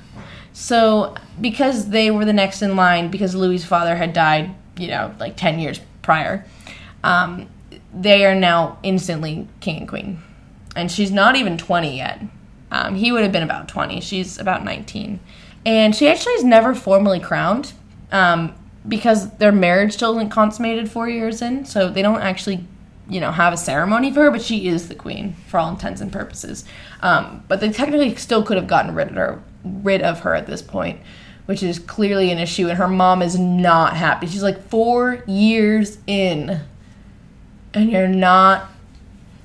so 0.52 1.16
because 1.40 1.90
they 1.90 2.12
were 2.12 2.26
the 2.26 2.34
next 2.34 2.62
in 2.62 2.76
line, 2.76 3.10
because 3.10 3.34
Louis's 3.34 3.66
father 3.66 3.96
had 3.96 4.14
died, 4.14 4.54
you 4.78 4.88
know, 4.88 5.16
like 5.20 5.38
ten 5.38 5.60
years 5.60 5.80
prior, 6.02 6.46
um, 7.04 7.50
they 7.94 8.26
are 8.26 8.36
now 8.36 8.78
instantly 8.84 9.48
king 9.62 9.78
and 9.78 9.88
queen, 9.88 10.20
and 10.76 10.92
she's 10.92 11.12
not 11.12 11.36
even 11.36 11.58
twenty 11.58 11.98
yet. 11.98 12.22
Um, 12.72 12.96
he 12.96 13.12
would 13.12 13.24
have 13.24 13.32
been 13.32 13.44
about 13.44 13.68
twenty. 13.68 14.02
She's 14.02 14.38
about 14.38 14.64
nineteen, 14.64 15.20
and 15.66 15.96
she 15.96 16.08
actually 16.08 16.34
is 16.34 16.44
never 16.44 16.76
formally 16.76 17.20
crowned. 17.20 17.74
Um, 18.12 18.56
because 18.88 19.30
their 19.38 19.52
marriage 19.52 19.94
still 19.94 20.18
isn't 20.18 20.30
consummated 20.30 20.92
four 20.92 21.08
years 21.08 21.42
in, 21.42 21.66
so 21.66 21.90
they 21.90 22.02
don't 22.02 22.22
actually 22.22 22.66
you 23.08 23.20
know 23.20 23.32
have 23.32 23.54
a 23.54 23.58
ceremony 23.58 24.14
for 24.14 24.22
her 24.22 24.32
but 24.32 24.42
she 24.42 24.68
is 24.68 24.88
the 24.88 24.96
queen 24.96 25.36
for 25.48 25.60
all 25.60 25.70
intents 25.70 26.00
and 26.00 26.12
purposes 26.12 26.64
um, 27.02 27.44
but 27.48 27.60
they 27.60 27.70
technically 27.70 28.16
still 28.16 28.44
could 28.44 28.58
have 28.58 28.68
gotten 28.68 28.96
rid 28.96 29.10
of 29.10 29.16
her 29.16 29.44
rid 29.64 30.02
of 30.02 30.22
her 30.22 30.34
at 30.34 30.48
this 30.48 30.62
point 30.62 31.00
which 31.46 31.62
is 31.62 31.80
clearly 31.80 32.32
an 32.32 32.38
issue 32.38 32.70
and 32.70 32.78
her 32.78 32.88
mom 32.88 33.22
is 33.22 33.38
not 33.38 33.98
happy 33.98 34.26
she's 34.26 34.44
like 34.44 34.70
four 34.70 35.24
years 35.28 35.98
in 36.08 36.62
and 37.74 37.92
you're 37.92 38.08
not 38.08 38.70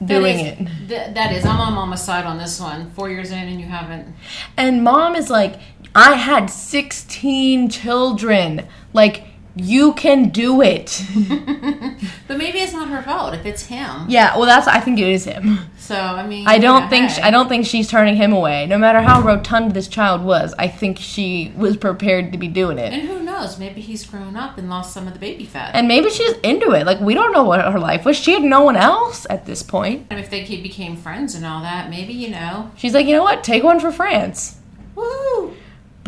doing 0.04 0.38
it 0.38 0.56
th- 0.88 1.14
that 1.14 1.32
is, 1.32 1.44
I'm 1.44 1.60
on 1.60 1.72
Mama's 1.74 2.02
side 2.02 2.24
on 2.24 2.38
this 2.38 2.60
one. 2.60 2.90
Four 2.92 3.10
years 3.10 3.30
in, 3.30 3.48
and 3.48 3.60
you 3.60 3.66
haven't. 3.66 4.14
and 4.56 4.84
mom 4.84 5.16
is 5.16 5.28
like 5.28 5.58
i 5.94 6.14
had 6.14 6.46
16 6.46 7.68
children 7.70 8.66
like 8.92 9.24
you 9.56 9.92
can 9.94 10.28
do 10.28 10.62
it 10.62 11.02
But 12.28 12.38
maybe 12.38 12.58
it's 12.58 12.72
not 12.72 12.88
her 12.88 13.02
fault 13.02 13.34
if 13.34 13.44
it's 13.44 13.66
him. 13.66 14.04
yeah 14.08 14.36
well 14.36 14.46
that's 14.46 14.68
i 14.68 14.78
think 14.78 14.98
it 15.00 15.08
is 15.08 15.24
him 15.24 15.58
So 15.78 15.96
I 15.96 16.26
mean, 16.26 16.46
I 16.46 16.58
don't 16.58 16.82
yeah, 16.82 16.88
think 16.90 17.10
hey. 17.12 17.22
I 17.22 17.30
don't 17.30 17.48
think 17.48 17.64
she's 17.64 17.88
turning 17.88 18.14
him 18.16 18.34
away. 18.34 18.66
No 18.66 18.76
matter 18.76 19.00
how 19.00 19.22
rotund 19.22 19.72
this 19.72 19.88
child 19.88 20.22
was, 20.22 20.52
I 20.58 20.68
think 20.68 20.98
she 20.98 21.50
was 21.56 21.78
prepared 21.78 22.30
to 22.32 22.36
be 22.38 22.46
doing 22.46 22.76
it. 22.78 22.92
And 22.92 23.08
who 23.08 23.22
knows? 23.22 23.58
Maybe 23.58 23.80
he's 23.80 24.04
grown 24.04 24.36
up 24.36 24.58
and 24.58 24.68
lost 24.68 24.92
some 24.92 25.06
of 25.06 25.14
the 25.14 25.18
baby 25.18 25.46
fat. 25.46 25.74
And 25.74 25.88
maybe 25.88 26.10
she's 26.10 26.32
into 26.42 26.72
it. 26.72 26.84
Like 26.84 27.00
we 27.00 27.14
don't 27.14 27.32
know 27.32 27.42
what 27.42 27.62
her 27.64 27.78
life 27.78 28.04
was. 28.04 28.18
She 28.18 28.32
had 28.34 28.42
no 28.42 28.60
one 28.60 28.76
else 28.76 29.26
at 29.30 29.46
this 29.46 29.62
point. 29.62 30.08
And 30.10 30.20
if 30.20 30.28
they 30.28 30.44
became 30.44 30.94
friends 30.94 31.34
and 31.34 31.46
all 31.46 31.62
that, 31.62 31.88
maybe 31.88 32.12
you 32.12 32.28
know. 32.28 32.70
She's 32.76 32.92
like, 32.92 33.06
you 33.06 33.14
know 33.16 33.22
what? 33.22 33.42
Take 33.42 33.64
one 33.64 33.80
for 33.80 33.90
France. 33.90 34.58
Woo! 34.94 35.56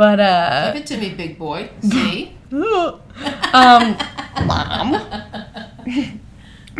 But 0.01 0.18
uh, 0.18 0.72
Give 0.72 0.80
it 0.80 0.86
to 0.86 0.96
me, 0.96 1.11
big 1.11 1.38
boy. 1.38 1.68
See? 1.82 2.34
um, 2.53 3.98
mom. 4.46 4.92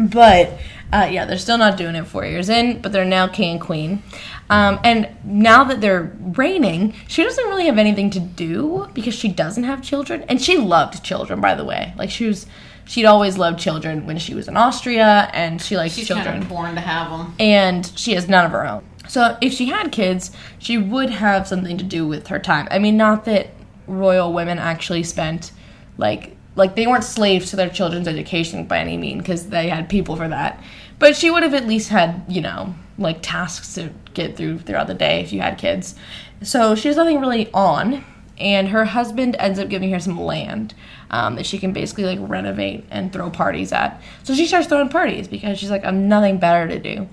but 0.09 0.59
uh, 0.91 1.07
yeah, 1.13 1.27
they're 1.27 1.37
still 1.37 1.59
not 1.59 1.77
doing 1.77 1.97
it 1.97 2.07
four 2.07 2.25
years 2.25 2.49
in, 2.49 2.81
but 2.81 2.93
they're 2.93 3.05
now 3.05 3.29
king 3.29 3.51
and 3.51 3.61
queen. 3.61 4.03
Um, 4.49 4.81
and 4.85 5.07
now 5.23 5.65
that 5.65 5.83
they're 5.83 6.17
reigning, 6.19 6.95
she 7.09 7.23
doesn't 7.23 7.45
really 7.45 7.67
have 7.67 7.77
anything 7.77 8.09
to 8.09 8.21
do 8.21 8.89
because 8.95 9.13
she 9.13 9.29
doesn't 9.29 9.65
have 9.65 9.83
children. 9.83 10.23
And 10.23 10.41
she 10.41 10.57
loved 10.57 11.05
children, 11.05 11.43
by 11.43 11.55
the 11.55 11.65
way. 11.67 11.93
Like 11.99 12.09
she 12.09 12.25
was, 12.25 12.47
she'd 12.87 13.05
always 13.05 13.37
loved 13.37 13.61
children 13.61 14.07
when 14.07 14.17
she 14.17 14.33
was 14.33 14.49
in 14.49 14.57
Austria, 14.57 15.29
and 15.35 15.61
she 15.61 15.77
likes 15.77 15.95
children 15.95 16.25
kind 16.25 16.43
of 16.43 16.49
born 16.49 16.75
to 16.75 16.81
have 16.81 17.11
them. 17.11 17.35
and 17.39 17.93
she 17.97 18.15
has 18.15 18.31
none 18.31 18.47
of 18.47 18.53
her 18.53 18.67
own. 18.67 18.83
So 19.11 19.37
if 19.41 19.53
she 19.53 19.67
had 19.67 19.91
kids, 19.91 20.31
she 20.61 20.79
would 20.79 21.11
have 21.11 21.49
something 21.49 21.77
to 21.79 21.83
do 21.83 22.07
with 22.07 22.29
her 22.29 22.39
time. 22.39 22.69
I 22.71 22.79
mean, 22.79 22.97
not 22.97 23.25
that 23.25 23.49
royal 23.89 24.33
women 24.33 24.61
actually 24.61 25.03
spent 25.03 25.51
like 25.99 26.37
like 26.55 26.77
they 26.77 26.87
weren't 26.87 27.03
slaves 27.03 27.51
to 27.51 27.57
their 27.57 27.69
children's 27.69 28.07
education 28.07 28.67
by 28.67 28.79
any 28.79 28.97
mean 28.97 29.19
because 29.19 29.49
they 29.49 29.69
had 29.69 29.89
people 29.89 30.15
for 30.15 30.29
that. 30.29 30.63
But 31.01 31.17
she 31.17 31.29
would 31.29 31.43
have 31.43 31.55
at 31.55 31.67
least 31.67 31.89
had, 31.89 32.23
you 32.29 32.41
know, 32.41 32.73
like 32.99 33.19
tasks 33.21 33.75
to 33.75 33.91
get 34.15 34.37
through 34.37 34.61
throughout 34.61 34.87
the 34.87 34.95
day 34.95 35.21
if 35.21 35.33
you 35.33 35.41
had 35.41 35.59
kids. 35.59 35.97
So 36.43 36.77
she 36.77 36.87
has 36.87 36.97
nothing 36.97 37.21
really 37.21 37.51
on, 37.53 38.05
and 38.39 38.69
her 38.69 38.85
husband 38.85 39.35
ends 39.41 39.59
up 39.59 39.69
giving 39.69 39.91
her 39.91 39.99
some 39.99 40.21
land 40.21 40.73
um, 41.11 41.35
that 41.35 41.47
she 41.47 41.59
can 41.59 41.73
basically 41.73 42.05
like 42.05 42.19
renovate 42.21 42.85
and 42.91 43.13
throw 43.13 43.29
parties 43.29 43.73
at. 43.73 44.01
So 44.23 44.35
she 44.35 44.47
starts 44.47 44.69
throwing 44.69 44.89
parties 44.89 45.27
because 45.27 45.59
she's 45.59 45.71
like, 45.71 45.85
I'm 45.85 46.09
nothing 46.09 46.39
better 46.39 46.69
to 46.69 46.79
do. 46.79 47.09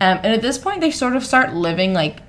Um, 0.00 0.18
and 0.18 0.26
at 0.26 0.42
this 0.42 0.58
point, 0.58 0.80
they 0.80 0.90
sort 0.90 1.16
of 1.16 1.24
start 1.24 1.54
living 1.54 1.92
like 1.92 2.20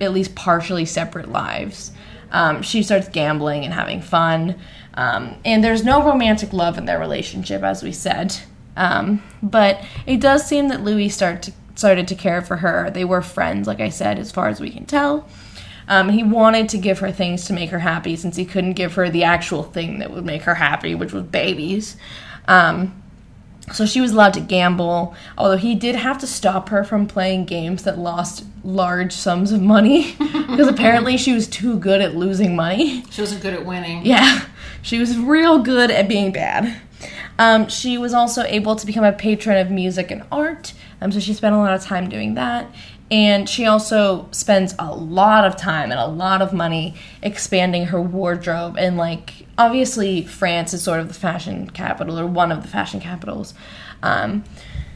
at 0.00 0.12
least 0.12 0.34
partially 0.34 0.84
separate 0.84 1.30
lives. 1.30 1.92
Um, 2.30 2.62
she 2.62 2.82
starts 2.82 3.08
gambling 3.08 3.64
and 3.64 3.72
having 3.72 4.00
fun. 4.00 4.58
Um, 4.94 5.36
and 5.44 5.62
there's 5.62 5.84
no 5.84 6.02
romantic 6.04 6.52
love 6.52 6.78
in 6.78 6.86
their 6.86 6.98
relationship, 6.98 7.62
as 7.62 7.82
we 7.82 7.92
said. 7.92 8.36
Um, 8.76 9.22
but 9.42 9.84
it 10.06 10.20
does 10.20 10.46
seem 10.46 10.68
that 10.68 10.82
Louis 10.82 11.08
start 11.08 11.42
to, 11.42 11.52
started 11.74 12.08
to 12.08 12.14
care 12.14 12.42
for 12.42 12.56
her. 12.56 12.90
They 12.90 13.04
were 13.04 13.22
friends, 13.22 13.66
like 13.66 13.80
I 13.80 13.90
said, 13.90 14.18
as 14.18 14.32
far 14.32 14.48
as 14.48 14.60
we 14.60 14.70
can 14.70 14.86
tell. 14.86 15.28
Um, 15.88 16.08
he 16.08 16.22
wanted 16.22 16.68
to 16.70 16.78
give 16.78 17.00
her 17.00 17.10
things 17.10 17.44
to 17.46 17.52
make 17.52 17.70
her 17.70 17.80
happy 17.80 18.16
since 18.16 18.36
he 18.36 18.44
couldn't 18.44 18.74
give 18.74 18.94
her 18.94 19.10
the 19.10 19.24
actual 19.24 19.62
thing 19.62 19.98
that 19.98 20.10
would 20.10 20.24
make 20.24 20.42
her 20.42 20.54
happy, 20.54 20.94
which 20.94 21.12
was 21.12 21.24
babies. 21.24 21.96
Um, 22.48 23.01
so 23.72 23.86
she 23.86 24.00
was 24.00 24.12
allowed 24.12 24.34
to 24.34 24.40
gamble, 24.40 25.14
although 25.36 25.56
he 25.56 25.74
did 25.74 25.94
have 25.94 26.18
to 26.18 26.26
stop 26.26 26.68
her 26.68 26.84
from 26.84 27.06
playing 27.06 27.46
games 27.46 27.84
that 27.84 27.98
lost 27.98 28.44
large 28.64 29.12
sums 29.12 29.52
of 29.52 29.60
money 29.60 30.12
because 30.18 30.68
apparently 30.68 31.16
she 31.16 31.32
was 31.32 31.48
too 31.48 31.78
good 31.78 32.00
at 32.00 32.14
losing 32.14 32.54
money. 32.54 33.04
She 33.10 33.20
wasn't 33.20 33.42
good 33.42 33.54
at 33.54 33.64
winning. 33.64 34.04
Yeah, 34.04 34.46
she 34.82 34.98
was 34.98 35.18
real 35.18 35.58
good 35.58 35.90
at 35.90 36.08
being 36.08 36.32
bad. 36.32 36.80
Um, 37.38 37.68
she 37.68 37.98
was 37.98 38.12
also 38.12 38.42
able 38.42 38.76
to 38.76 38.86
become 38.86 39.04
a 39.04 39.12
patron 39.12 39.56
of 39.58 39.70
music 39.70 40.10
and 40.10 40.22
art, 40.30 40.74
um, 41.00 41.10
so 41.10 41.18
she 41.18 41.34
spent 41.34 41.54
a 41.54 41.58
lot 41.58 41.74
of 41.74 41.82
time 41.82 42.08
doing 42.08 42.34
that. 42.34 42.72
And 43.10 43.46
she 43.46 43.66
also 43.66 44.26
spends 44.30 44.74
a 44.78 44.94
lot 44.94 45.44
of 45.44 45.54
time 45.54 45.90
and 45.90 46.00
a 46.00 46.06
lot 46.06 46.40
of 46.40 46.54
money 46.54 46.94
expanding 47.22 47.86
her 47.86 48.00
wardrobe. 48.00 48.76
And, 48.78 48.96
like, 48.96 49.41
obviously, 49.58 50.24
France 50.24 50.74
is 50.74 50.82
sort 50.82 51.00
of 51.00 51.08
the 51.08 51.14
fashion 51.14 51.70
capital 51.70 52.18
or 52.18 52.26
one 52.26 52.52
of 52.52 52.62
the 52.62 52.68
fashion 52.68 53.00
capitals. 53.00 53.54
Um, 54.02 54.44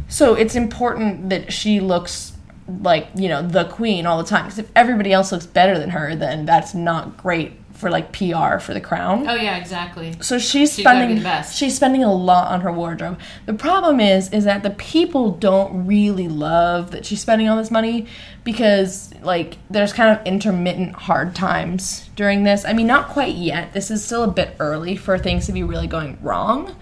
so 0.08 0.34
it's 0.34 0.54
important 0.54 1.30
that 1.30 1.52
she 1.52 1.80
looks 1.80 2.32
like, 2.80 3.08
you 3.14 3.28
know, 3.28 3.46
the 3.46 3.64
queen 3.64 4.06
all 4.06 4.18
the 4.18 4.28
time. 4.28 4.44
Because 4.44 4.58
if 4.58 4.70
everybody 4.74 5.12
else 5.12 5.32
looks 5.32 5.46
better 5.46 5.78
than 5.78 5.90
her, 5.90 6.14
then 6.14 6.46
that's 6.46 6.74
not 6.74 7.16
great 7.16 7.52
for, 7.76 7.90
like, 7.90 8.10
PR 8.12 8.58
for 8.58 8.72
the 8.74 8.80
crown. 8.80 9.28
Oh 9.28 9.34
yeah, 9.34 9.56
exactly. 9.56 10.14
So 10.20 10.38
she's 10.38 10.74
be 10.76 10.82
spending 10.82 11.16
the 11.18 11.22
best. 11.22 11.56
she's 11.56 11.76
spending 11.76 12.02
a 12.02 12.12
lot 12.12 12.50
on 12.50 12.62
her 12.62 12.72
wardrobe. 12.72 13.18
The 13.44 13.54
problem 13.54 14.00
is 14.00 14.30
is 14.32 14.44
that 14.44 14.62
the 14.62 14.70
people 14.70 15.32
don't 15.32 15.86
really 15.86 16.26
love 16.28 16.90
that 16.92 17.04
she's 17.06 17.20
spending 17.20 17.48
all 17.48 17.56
this 17.56 17.70
money 17.70 18.06
because 18.44 19.12
like 19.22 19.58
there's 19.68 19.92
kind 19.92 20.18
of 20.18 20.26
intermittent 20.26 20.94
hard 20.94 21.34
times 21.34 22.08
during 22.16 22.44
this. 22.44 22.64
I 22.64 22.72
mean, 22.72 22.86
not 22.86 23.08
quite 23.08 23.34
yet. 23.34 23.72
This 23.72 23.90
is 23.90 24.04
still 24.04 24.22
a 24.24 24.30
bit 24.30 24.56
early 24.58 24.96
for 24.96 25.18
things 25.18 25.46
to 25.46 25.52
be 25.52 25.62
really 25.62 25.86
going 25.86 26.18
wrong. 26.22 26.74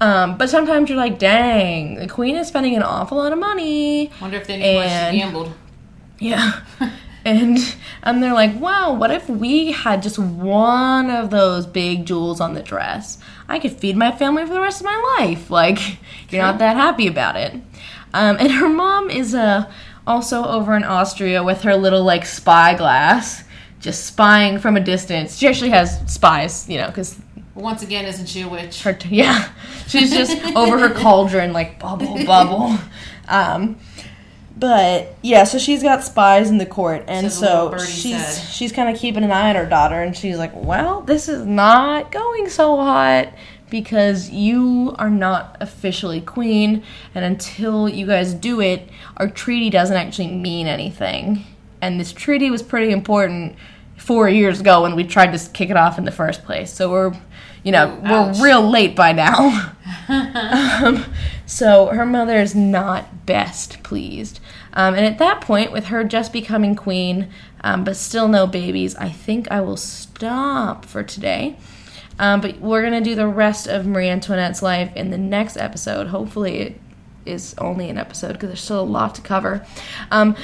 Um, 0.00 0.36
but 0.36 0.50
sometimes 0.50 0.88
you're 0.90 0.98
like, 0.98 1.18
dang, 1.18 1.94
the 1.96 2.06
queen 2.08 2.36
is 2.36 2.48
spending 2.48 2.76
an 2.76 2.82
awful 2.82 3.16
lot 3.18 3.32
of 3.32 3.38
money. 3.38 4.10
Wonder 4.20 4.36
if 4.36 4.46
they 4.46 4.56
knew 4.58 4.76
why 4.76 4.84
And- 4.84 5.14
she 5.14 5.20
gambled. 5.20 5.52
Yeah. 6.18 6.60
And 7.26 7.58
and 8.02 8.22
they're 8.22 8.32
like, 8.32 8.58
wow, 8.60 8.94
what 8.94 9.10
if 9.10 9.28
we 9.28 9.72
had 9.72 10.02
just 10.02 10.18
one 10.18 11.10
of 11.10 11.30
those 11.30 11.66
big 11.66 12.06
jewels 12.06 12.40
on 12.40 12.54
the 12.54 12.62
dress? 12.62 13.18
I 13.48 13.58
could 13.58 13.72
feed 13.72 13.96
my 13.96 14.12
family 14.12 14.46
for 14.46 14.54
the 14.54 14.60
rest 14.60 14.80
of 14.80 14.86
my 14.86 15.16
life. 15.18 15.50
Like, 15.56 15.78
you're 16.30 16.42
not 16.42 16.58
that 16.58 16.76
happy 16.76 17.06
about 17.08 17.36
it. 17.36 17.52
Um, 18.14 18.36
and 18.38 18.50
her 18.52 18.68
mom 18.68 19.10
is 19.10 19.34
uh, 19.34 19.70
also 20.06 20.44
over 20.44 20.76
in 20.76 20.84
Austria 20.84 21.42
with 21.42 21.62
her 21.62 21.74
little 21.76 22.04
like 22.04 22.24
spyglass, 22.26 23.42
just 23.80 24.06
spying 24.06 24.58
from 24.58 24.76
a 24.76 24.80
distance. 24.80 25.36
She 25.36 25.48
actually 25.48 25.70
has 25.70 26.00
spies, 26.12 26.68
you 26.68 26.78
know, 26.78 26.86
because 26.88 27.18
Once 27.54 27.82
again, 27.82 28.04
isn't 28.06 28.26
she 28.26 28.42
a 28.42 28.48
witch? 28.48 28.82
her 28.82 28.92
t- 28.92 29.08
yeah, 29.16 29.48
she's 29.88 30.10
just 30.12 30.36
over 30.56 30.78
her 30.78 30.94
cauldron 30.94 31.52
like 31.52 31.78
bubble 31.80 32.24
bubble. 32.24 32.76
Um, 33.28 33.78
but 34.56 35.14
yeah, 35.22 35.44
so 35.44 35.58
she's 35.58 35.82
got 35.82 36.02
spies 36.02 36.48
in 36.48 36.58
the 36.58 36.66
court, 36.66 37.04
and 37.08 37.30
So 37.30 37.72
so 37.76 37.78
she's 37.84 38.26
said. 38.26 38.52
she's 38.52 38.72
kind 38.72 38.88
of 38.88 39.00
keeping 39.00 39.22
an 39.22 39.30
eye 39.30 39.50
on 39.50 39.56
her 39.56 39.66
daughter, 39.66 40.00
and 40.00 40.16
she's 40.16 40.38
like, 40.38 40.52
"Well, 40.54 41.02
this 41.02 41.28
is 41.28 41.44
not 41.46 42.10
going 42.10 42.48
so 42.48 42.76
hot." 42.76 43.28
Because 43.68 44.30
you 44.30 44.94
are 44.96 45.10
not 45.10 45.56
officially 45.60 46.20
queen, 46.20 46.84
and 47.16 47.24
until 47.24 47.88
you 47.88 48.06
guys 48.06 48.32
do 48.32 48.60
it, 48.60 48.88
our 49.16 49.28
treaty 49.28 49.70
doesn't 49.70 49.96
actually 49.96 50.28
mean 50.28 50.68
anything. 50.68 51.44
And 51.80 51.98
this 51.98 52.12
treaty 52.12 52.48
was 52.48 52.62
pretty 52.62 52.92
important 52.92 53.56
four 53.96 54.28
years 54.28 54.60
ago 54.60 54.82
when 54.82 54.94
we 54.94 55.02
tried 55.02 55.36
to 55.36 55.50
kick 55.50 55.68
it 55.68 55.76
off 55.76 55.98
in 55.98 56.04
the 56.04 56.12
first 56.12 56.44
place. 56.44 56.72
So 56.72 56.90
we're, 56.92 57.12
you 57.64 57.72
know, 57.72 57.88
Ooh, 57.88 58.08
we're 58.08 58.44
real 58.44 58.70
late 58.70 58.94
by 58.94 59.10
now. 59.12 59.74
um, 60.08 61.04
so 61.44 61.86
her 61.88 62.06
mother 62.06 62.36
is 62.38 62.54
not 62.54 63.26
best 63.26 63.82
pleased. 63.82 64.38
Um, 64.76 64.94
and 64.94 65.06
at 65.06 65.18
that 65.18 65.40
point, 65.40 65.72
with 65.72 65.86
her 65.86 66.04
just 66.04 66.32
becoming 66.32 66.76
queen, 66.76 67.30
um, 67.64 67.82
but 67.82 67.96
still 67.96 68.28
no 68.28 68.46
babies, 68.46 68.94
I 68.94 69.08
think 69.08 69.50
I 69.50 69.60
will 69.62 69.78
stop 69.78 70.84
for 70.84 71.02
today. 71.02 71.56
Um, 72.18 72.40
but 72.40 72.60
we're 72.60 72.82
going 72.82 73.02
to 73.02 73.10
do 73.10 73.14
the 73.14 73.26
rest 73.26 73.66
of 73.66 73.86
Marie 73.86 74.08
Antoinette's 74.08 74.62
life 74.62 74.94
in 74.94 75.10
the 75.10 75.18
next 75.18 75.56
episode. 75.56 76.08
Hopefully, 76.08 76.58
it 76.58 76.80
is 77.24 77.54
only 77.58 77.88
an 77.88 77.98
episode 77.98 78.34
because 78.34 78.50
there's 78.50 78.60
still 78.60 78.80
a 78.80 78.82
lot 78.82 79.14
to 79.16 79.22
cover. 79.22 79.66
Um, 80.10 80.36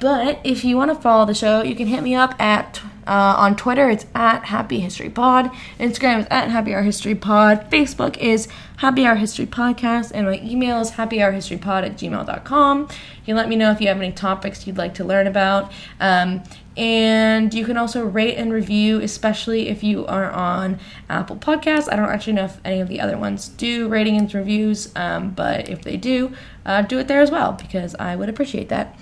but 0.00 0.40
if 0.44 0.64
you 0.64 0.76
want 0.76 0.90
to 0.90 1.00
follow 1.00 1.24
the 1.24 1.34
show, 1.34 1.62
you 1.62 1.74
can 1.74 1.86
hit 1.86 2.02
me 2.02 2.14
up 2.14 2.38
at 2.40 2.80
uh, 3.06 3.34
on 3.38 3.56
Twitter. 3.56 3.88
It's 3.88 4.04
at 4.14 4.44
Happy 4.44 4.80
History 4.80 5.08
Pod. 5.08 5.50
Instagram 5.78 6.20
is 6.20 6.26
at 6.30 6.50
Happy 6.50 6.74
Hour 6.74 6.82
History 6.82 7.14
Pod. 7.14 7.70
Facebook 7.70 8.18
is 8.18 8.48
Happy 8.78 9.04
Hour 9.04 9.16
History 9.16 9.44
Podcast, 9.44 10.12
and 10.14 10.24
my 10.24 10.40
email 10.40 10.80
is 10.80 10.92
happyhourhistorypod 10.92 11.84
at 11.84 11.96
gmail.com. 11.96 12.82
You 12.82 13.24
can 13.24 13.34
let 13.34 13.48
me 13.48 13.56
know 13.56 13.72
if 13.72 13.80
you 13.80 13.88
have 13.88 13.96
any 13.96 14.12
topics 14.12 14.68
you'd 14.68 14.78
like 14.78 14.94
to 14.94 15.04
learn 15.04 15.26
about. 15.26 15.72
Um, 15.98 16.44
and 16.76 17.52
you 17.52 17.64
can 17.64 17.76
also 17.76 18.04
rate 18.04 18.36
and 18.36 18.52
review, 18.52 19.00
especially 19.00 19.68
if 19.68 19.82
you 19.82 20.06
are 20.06 20.30
on 20.30 20.78
Apple 21.10 21.34
Podcasts. 21.34 21.92
I 21.92 21.96
don't 21.96 22.08
actually 22.08 22.34
know 22.34 22.44
if 22.44 22.60
any 22.64 22.80
of 22.80 22.86
the 22.86 23.00
other 23.00 23.18
ones 23.18 23.48
do 23.48 23.88
rating 23.88 24.16
and 24.16 24.32
reviews, 24.32 24.92
um, 24.94 25.30
but 25.30 25.68
if 25.68 25.82
they 25.82 25.96
do, 25.96 26.32
uh, 26.64 26.82
do 26.82 27.00
it 27.00 27.08
there 27.08 27.20
as 27.20 27.32
well 27.32 27.54
because 27.54 27.96
I 27.96 28.14
would 28.14 28.28
appreciate 28.28 28.68
that. 28.68 28.96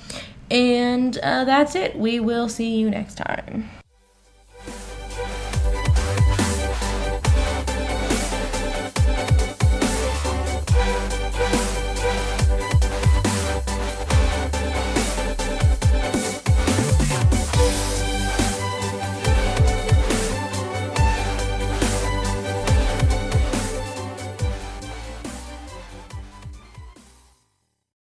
And 0.51 1.19
uh, 1.19 1.44
that's 1.44 1.74
it. 1.74 1.98
We 1.98 2.19
will 2.19 2.48
see 2.48 2.77
you 2.78 2.89
next 2.89 3.16
time. 3.16 3.69